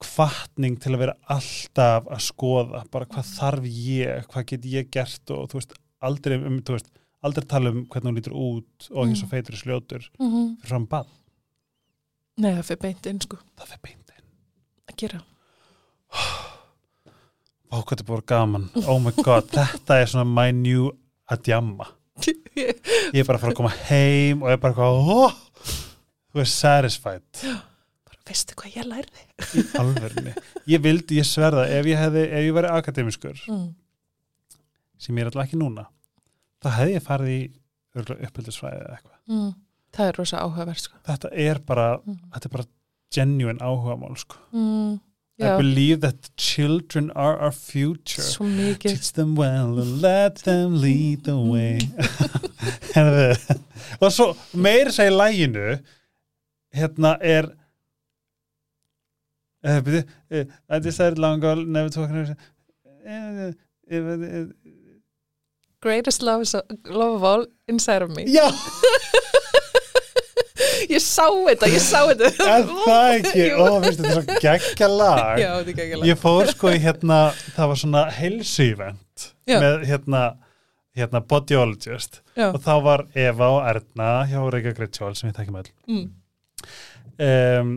kvartning 0.02 0.76
til 0.82 0.94
að 0.96 1.02
vera 1.04 1.14
alltaf 1.30 2.08
að 2.10 2.22
skoða 2.24 2.82
bara 2.90 3.06
hvað 3.06 3.28
þarf 3.36 3.66
ég, 3.70 4.24
hvað 4.32 4.46
get 4.50 4.64
ég 4.66 4.88
gert 4.94 5.30
og 5.34 5.44
þú 5.52 5.60
veist, 5.60 5.74
aldrei 6.02 6.36
um, 6.40 6.58
þú 6.66 6.74
veist, 6.76 6.88
aldrei 7.22 7.46
tala 7.46 7.70
um 7.70 7.84
hvernig 7.86 8.10
hún 8.10 8.18
lítur 8.18 8.34
út 8.34 8.88
og 8.90 9.04
ekki 9.04 9.12
Mm. 9.12 9.20
svo 9.20 9.28
feitur 9.30 9.54
í 9.54 9.60
sljótur 9.62 10.08
Mhm. 10.18 10.56
fyrir 10.62 10.68
fram 10.68 10.86
bad, 10.86 11.06
Nei, 12.38 12.50
það 12.56 12.64
fyrir 12.64 12.80
beint 12.82 13.06
inn 13.06 13.20
sko 13.20 13.36
það 13.56 13.66
fyrir 13.68 13.82
beint 13.82 14.10
inn 14.16 14.26
að 14.90 14.96
gera 14.96 15.22
Vá, 17.72 17.78
hvað 17.80 17.92
þetta 17.94 18.04
búin 18.08 18.24
gaman, 18.28 18.64
oh 18.84 18.98
my 19.00 19.12
god 19.24 19.46
þetta 19.48 19.96
er 20.02 20.10
svona 20.12 20.28
my 20.28 20.50
new 20.52 20.90
að 21.32 21.46
djamma 21.48 21.86
ég 22.26 23.22
er 23.22 23.24
bara 23.24 23.38
að 23.38 23.44
fara 23.46 23.52
að 23.54 23.58
koma 23.62 23.70
heim 23.88 24.42
og 24.44 24.50
ég 24.50 24.58
er 24.58 24.60
bara 24.60 24.74
eitthvað 24.74 25.14
oh, 25.16 25.38
þú 26.32 26.42
er 26.42 26.50
satisfied 26.52 27.40
bara, 27.40 28.18
veistu 28.28 28.58
hvað 28.60 28.76
ég 28.76 28.90
lærði 28.90 29.24
í 29.56 29.64
alverðinni 29.80 30.34
ég 30.74 30.84
vildi, 30.84 31.16
ég 31.22 31.28
sverða, 31.28 31.64
ef 31.72 31.88
ég 31.88 32.00
hefði 32.02 32.26
ef 32.28 32.44
ég 32.44 32.58
væri 32.58 32.74
akademiskur, 32.76 33.40
mm. 33.48 33.64
sem 35.00 35.16
ég 35.16 35.24
er 35.24 35.32
alltaf 35.32 35.46
ekki 35.46 35.60
núna 35.62 35.86
þá 36.62 36.70
hefði 36.76 36.98
ég 36.98 37.06
farið 37.08 37.32
í 37.38 37.40
uppbyldisfræði 38.02 38.84
eða 38.84 38.98
eitthvað, 38.98 39.18
Mm. 39.32 39.50
það 39.94 40.08
er 40.10 40.16
rosa 40.18 40.38
áhugaverð 40.42 40.80
sko 40.82 40.96
þetta 41.06 41.28
er 41.38 41.58
bara 41.64 41.88
mm. 42.02 42.16
þetta 42.34 42.48
er 42.48 42.52
bara 42.58 42.64
genuine 43.12 43.60
áhugamál 43.62 44.16
sko. 44.18 44.36
Mm. 44.52 44.96
I 45.42 45.56
believe 45.56 46.00
that 46.00 46.30
children 46.36 47.10
are 47.14 47.36
our 47.38 47.52
future. 47.52 48.22
Svo 48.22 48.46
mikið. 48.46 48.94
Teach 48.94 49.12
them 49.12 49.34
well 49.36 49.78
and 49.78 50.00
let 50.02 50.42
them 50.44 50.80
lead 50.80 51.24
the 51.24 51.36
way. 51.36 51.78
Og 54.02 54.12
svo 54.12 54.32
meira 54.54 54.92
sér 54.94 55.10
í 55.10 55.16
læginu 55.16 55.66
Hérna 56.72 57.16
er 57.20 57.50
uh, 59.64 59.80
byrju, 59.84 60.02
uh, 60.30 60.44
I 60.68 60.78
decided 60.78 61.18
long 61.18 61.44
ago 61.44 61.54
never 61.54 61.90
to 61.90 62.00
walk 62.00 62.10
uh, 63.06 63.52
greatest 65.80 66.22
love, 66.22 66.46
love 66.86 67.14
of 67.16 67.24
all 67.24 67.46
inside 67.68 68.02
of 68.02 68.10
me. 68.16 68.24
Já, 68.24 68.50
ég 70.92 71.02
sá 71.04 71.26
þetta, 71.28 71.68
ég 71.72 71.82
sá 71.84 71.98
þetta 72.10 72.30
er 72.56 72.66
það 72.70 73.16
ekki. 73.18 73.46
Ó, 73.56 73.66
veistu, 73.82 74.02
þetta 74.02 74.12
er 74.12 74.16
svo 74.18 74.38
geggja 74.46 74.88
lag 74.92 75.40
já, 75.42 75.50
þetta 75.58 75.60
er 75.62 75.72
ekki 75.74 75.86
ekki 75.88 76.08
Ég 76.12 76.20
fór 76.22 76.50
sko 76.52 76.72
í 76.74 76.80
hérna 76.84 77.18
það 77.56 77.70
var 77.72 77.80
svona 77.84 78.04
heilsu-event 78.20 79.28
Já. 79.48 79.58
með 79.62 79.86
hérna 79.90 80.22
hérna 80.96 81.22
bodyologist 81.24 82.18
já. 82.36 82.50
og 82.52 82.58
þá 82.64 82.72
var 82.84 83.06
Eva 83.16 83.46
og 83.56 83.62
Erna 83.70 84.10
hjá 84.28 84.40
Reykjavík 84.52 84.82
Ritual 84.84 85.14
sem 85.16 85.30
við 85.30 85.38
þekkjum 85.40 85.62
öll 85.62 85.70
Mm. 85.88 86.04
um, 87.18 87.70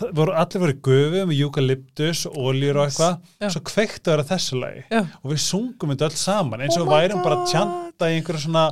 voru, 0.00 0.32
allir 0.32 0.62
voru 0.62 0.74
gufu 0.88 1.22
með 1.28 1.36
eukalyptus, 1.44 2.24
oljur 2.30 2.80
og 2.80 2.88
eitthvað. 2.88 3.30
Svo 3.52 3.62
kveiktu 3.68 4.08
þeirra 4.08 4.26
þessu 4.30 4.58
lagi. 4.62 4.82
Já. 4.88 5.02
og 5.22 5.30
við 5.34 5.40
sungum 5.44 5.92
þetta 5.92 6.08
öll 6.08 6.18
saman 6.22 6.64
eins 6.64 6.78
og 6.78 6.82
Oh 6.82 6.88
oh 6.88 6.90
my 6.92 6.98
værum 7.02 7.22
bara 7.24 7.38
God. 7.38 7.44
að 7.44 7.52
tjanta 7.52 8.10
í 8.10 8.16
einhverju 8.18 8.42
svona 8.46 8.64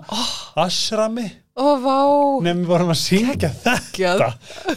asrami 0.64 1.28
ó, 1.60 1.66
vá. 1.84 1.96
Nefnum 2.46 2.64
við 2.64 2.72
vorum 2.72 2.92
að 2.94 3.00
syngja 3.04 3.52
þetta. 3.64 4.30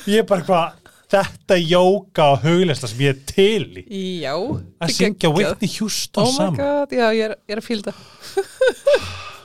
Ég 0.10 0.24
er 0.24 0.28
bara 0.30 0.48
hvað 0.48 0.80
þetta 1.14 1.58
jóka 1.62 2.30
og 2.34 2.46
hugleysla 2.46 2.90
sem 2.90 3.04
ég 3.06 3.14
er 3.14 3.20
til 3.30 3.82
í. 3.84 3.84
Já, 4.24 4.34
að 4.36 4.96
syngja. 4.98 5.32
Whitney 5.34 5.70
Houston 5.78 6.26
oh 6.26 6.34
saman. 6.34 6.88
Já, 6.90 7.08
ég 7.14 7.28
er, 7.30 7.38
ég 7.48 7.58
er 7.58 7.62
að 7.64 7.92
það 7.92 8.00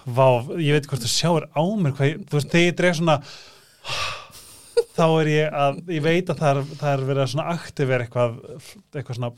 Vá, 0.09 0.25
ég 0.57 0.73
veit 0.73 0.87
hvort 0.89 1.05
þú 1.05 1.11
sjáir 1.12 1.45
á 1.53 1.62
mér 1.77 1.93
hvað 1.93 2.09
ég, 2.09 2.20
þú 2.31 2.39
veist, 2.39 2.49
þegar 2.49 2.65
ég 2.65 2.77
dreg 2.79 2.95
svona 2.97 3.16
þá 4.99 5.05
er 5.23 5.31
ég 5.33 5.57
að 5.65 5.79
ég 5.97 6.03
veit 6.05 6.31
að 6.33 6.41
það 6.43 6.51
er, 6.51 6.63
það 6.81 6.93
er 6.95 7.05
verið 7.11 7.23
að 7.25 7.31
svona 7.33 7.53
aktivera 7.55 8.07
eitthvað, 8.07 8.39
eitthvað 8.95 9.19
svona 9.21 9.33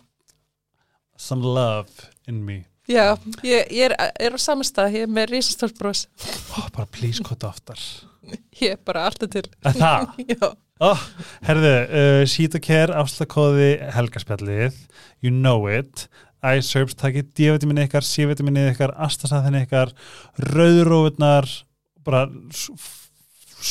some 1.21 1.45
love 1.45 2.09
in 2.31 2.43
me. 2.47 2.59
Já, 2.91 3.13
ég, 3.47 3.69
ég 3.71 3.85
er, 3.91 3.95
er 4.19 4.35
á 4.35 4.39
samastað 4.41 4.97
ég 4.97 5.05
er 5.07 5.13
með 5.15 5.29
risastórt 5.37 5.77
bros. 5.79 6.07
Oh, 6.59 6.67
bara 6.75 6.89
please 6.91 7.23
hvað 7.23 7.45
oftar 7.53 7.83
ég 8.61 8.75
er 8.75 8.81
bara 8.85 9.05
alltaf 9.09 9.31
til. 9.33 9.47
Það? 9.65 10.11
já, 10.35 10.51
Oh, 10.81 10.97
herðu, 11.45 11.71
uh, 11.93 12.23
Sheet 12.25 12.55
og 12.57 12.63
Care 12.65 12.95
afslagkóði 12.97 13.67
helgarspjallið. 13.93 14.79
You 15.21 15.29
know 15.35 15.67
it. 15.69 16.07
iSerbs 16.41 16.97
takið 16.97 17.27
D-vitamin 17.37 17.83
ykkar, 17.83 18.01
C-vitamin 18.09 18.57
ykkar 18.71 18.95
astasaðin 19.05 19.59
ykkar, 19.61 19.91
rauðrófurnar 20.41 21.45
bara 22.07 22.23
s- 22.49 22.71
f- 22.73 23.11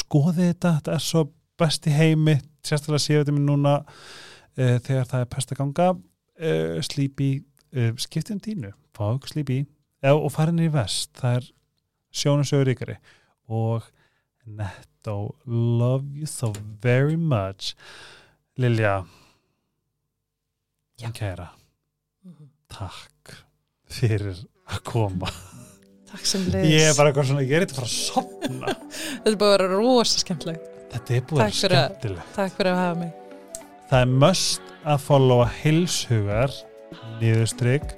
skoðið 0.03 0.51
þetta, 0.51 0.75
þetta 0.77 0.93
er 0.99 1.01
svo 1.07 1.23
best 1.59 1.87
í 1.89 1.93
heimi, 1.93 2.37
sérstaklega 2.65 3.03
C-vitamin 3.05 3.45
núna 3.47 3.75
uh, 3.83 4.77
þegar 4.85 5.07
það 5.11 5.23
er 5.23 5.29
pest 5.35 5.53
að 5.53 5.61
ganga 5.61 5.91
uh, 5.93 6.79
slípi 6.85 7.29
uh, 7.39 7.93
skiptið 7.99 8.35
um 8.35 8.43
dínu, 8.47 8.73
fá 8.95 9.05
okkur 9.11 9.35
slípi 9.35 9.63
og 10.09 10.29
farin 10.31 10.61
í 10.63 10.69
vest, 10.71 11.11
það 11.19 11.41
er 11.41 11.47
sjónasögur 12.15 12.71
ykari 12.71 12.95
og 13.51 13.87
Netto, 14.49 15.35
love 15.45 16.05
you 16.15 16.25
so 16.25 16.53
very 16.81 17.15
much. 17.15 17.75
Lilja. 18.57 19.05
Já. 20.97 21.11
kæra. 21.13 21.51
Takk 22.69 23.35
fyrir 23.89 24.39
að 24.69 24.81
koma. 24.83 25.29
Takk 26.09 26.25
sem 26.25 26.47
leiðis 26.49 26.73
ég 26.73 26.87
er 26.89 26.97
bara 26.97 27.11
eitthvað 27.11 27.29
svona, 27.29 27.45
ég 27.45 27.55
er 27.55 27.65
eitthvað 27.65 27.85
að 27.85 27.91
sopna 27.93 28.73
þetta 29.21 29.29
er 29.29 29.37
bara 29.41 29.67
rosa 29.69 30.21
skemmtilegt 30.21 30.68
þetta 30.93 31.15
er 31.15 31.21
að- 31.45 31.53
skemmtilegt. 31.59 32.33
takk 32.35 32.57
fyrir 32.57 32.71
að 32.73 32.81
hafa 32.83 32.99
mig. 32.99 33.13
Það 33.89 34.01
er 34.01 34.11
must 34.25 34.61
að 34.85 34.99
followa 35.05 35.47
heilshugar 35.61 36.51
niðurstrykk 37.19 37.93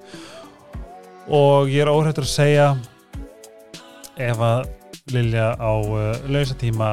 og 1.32 1.70
ég 1.72 1.82
er 1.86 1.92
óhættur 1.92 2.26
að 2.26 2.32
segja 2.36 2.68
ef 4.18 4.38
að 4.40 4.70
Lilja 5.12 5.56
á 5.60 5.72
uh, 5.82 6.16
lausatíma 6.32 6.92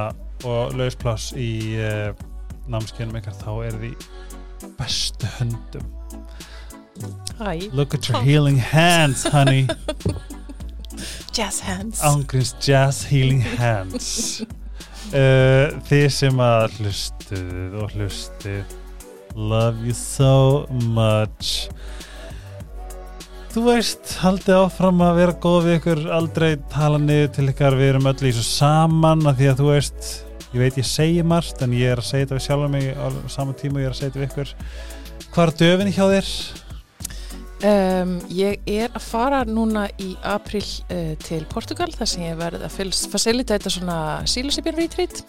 og 0.48 0.72
lauspláss 0.78 1.32
í 1.38 1.76
uh, 1.78 2.10
námskeinum 2.70 3.18
ykkar 3.20 3.36
þá 3.38 3.50
er 3.68 3.76
því 3.78 3.90
bestu 4.78 5.26
höndum. 5.38 5.84
Hæ, 7.38 7.68
look 7.72 7.94
at 7.94 8.08
your 8.08 8.22
healing 8.22 8.58
hands 8.58 9.22
honey. 9.30 9.68
Jazz 11.36 11.60
hands. 11.60 12.00
Ángríns 12.02 12.54
Jazz 12.58 13.04
Healing 13.06 13.42
Hands 13.42 14.42
uh, 15.12 15.78
Þið 15.88 16.04
sem 16.14 16.42
að 16.42 16.76
hlustuð 16.78 17.78
og 17.82 17.96
hlustuð 17.96 18.76
Love 19.38 19.86
you 19.86 19.94
so 19.96 20.66
much 20.94 21.68
Þú 23.48 23.64
veist, 23.64 24.12
haldið 24.20 24.58
áfram 24.58 25.00
að 25.02 25.18
vera 25.22 25.36
góð 25.42 25.58
við 25.64 25.76
ykkur 25.78 26.02
aldrei 26.14 26.50
tala 26.70 26.98
niður 27.00 27.30
til 27.34 27.46
ykkar 27.50 27.76
við 27.78 27.94
erum 27.94 28.08
öll 28.10 28.28
í 28.28 28.32
svo 28.36 28.44
saman 28.44 29.24
að 29.26 29.40
því 29.40 29.48
að 29.50 29.62
þú 29.62 29.68
veist 29.72 30.10
ég 30.52 30.62
veit 30.62 30.78
ég 30.80 30.88
segi 30.88 31.24
margt 31.26 31.64
en 31.64 31.74
ég 31.76 31.94
er 31.94 32.02
að 32.02 32.10
segja 32.10 32.26
þetta 32.26 32.38
við 32.38 32.46
sjálf 32.46 32.70
mig 32.72 32.88
á 32.92 33.06
saman 33.32 33.58
tíma 33.58 33.80
og 33.80 33.82
ég 33.82 33.88
er 33.88 33.96
að 33.96 34.00
segja 34.02 34.12
þetta 34.12 34.22
við 34.22 34.28
ykkur 34.30 34.54
Hvað 35.28 35.44
er 35.44 35.56
döfinni 35.62 35.94
hjá 35.96 36.04
þér? 36.12 36.30
Um, 37.58 38.12
ég 38.30 38.60
er 38.70 38.92
að 38.94 39.02
fara 39.02 39.40
núna 39.48 39.88
í 39.98 40.12
april 40.22 40.62
uh, 40.94 41.16
til 41.24 41.40
Portugal 41.50 41.88
þar 41.90 42.06
sem 42.12 42.22
ég 42.28 42.36
verð 42.38 42.62
að 42.62 42.76
fylgst 42.76 43.08
facilitata 43.10 43.72
svona 43.74 43.96
sílusipin 44.30 44.78
retreat. 44.78 45.24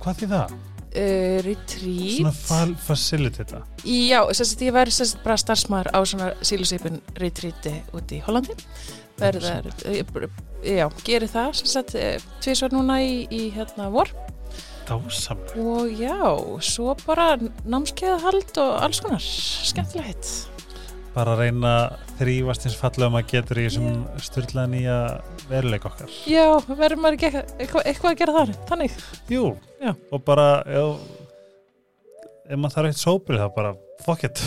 Hvað 0.00 0.22
því 0.22 0.28
það? 0.30 0.54
uh, 0.96 1.36
retreat? 1.44 2.14
Svona 2.16 2.32
fal 2.38 2.72
facilitata 2.86 3.60
Já, 3.84 4.22
sérst, 4.32 4.64
ég 4.64 4.72
verð 4.72 4.96
sérst 4.96 5.20
bara 5.24 5.36
starfsmæður 5.40 5.92
á 5.92 6.00
svona 6.08 6.30
sílusipin 6.40 6.96
retreati 7.20 7.74
út 7.92 8.16
í 8.16 8.22
Hollandi. 8.24 8.56
Verðar, 9.20 9.68
ég- 9.92 10.16
já, 10.64 10.88
geri 11.04 11.28
það 11.28 11.60
sérst, 11.60 11.92
tvisvar 12.40 12.72
núna 12.72 13.02
í, 13.04 13.26
í 13.28 13.50
hérna 13.52 13.90
vor. 13.92 14.08
Dásamlega 14.88 15.60
og 15.60 15.92
já, 15.98 16.16
svo 16.62 16.96
bara 17.04 17.34
námskeiðahald 17.68 18.56
og 18.64 18.76
alls 18.86 19.00
konar. 19.04 19.20
Skemmtilegt 19.20 20.55
bara 21.16 21.32
að 21.34 21.42
reyna 21.46 21.72
að 21.80 22.14
þrýfast 22.20 22.66
eins 22.68 22.78
fallega 22.78 23.12
maður 23.14 23.28
getur 23.32 23.60
í 23.60 23.66
þessum 23.66 24.00
styrla 24.22 24.66
nýja 24.70 24.96
veruleik 25.50 25.86
okkar. 25.88 26.10
Já, 26.28 26.46
verður 26.68 27.00
maður 27.02 27.16
ekki 27.18 27.30
eitthvað, 27.32 27.86
eitthvað, 27.88 28.10
að 28.10 28.18
gera 28.20 28.34
þar, 28.36 28.52
þannig 28.70 28.98
Jú, 29.32 29.44
Já. 29.80 29.92
og 30.12 30.24
bara 30.26 30.48
ef, 30.80 31.06
ef 32.46 32.60
maður 32.60 32.76
þarf 32.76 32.90
eitt 32.92 33.00
sópri 33.02 33.40
þá 33.40 33.46
bara 33.56 33.72
fuck 34.04 34.26
it. 34.28 34.42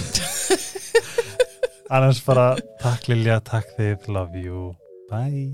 Annars 1.94 2.22
bara 2.22 2.52
takk 2.84 3.10
Lilja, 3.10 3.40
takk 3.42 3.74
þið, 3.80 4.12
love 4.14 4.46
you, 4.46 4.70
bye. 5.10 5.50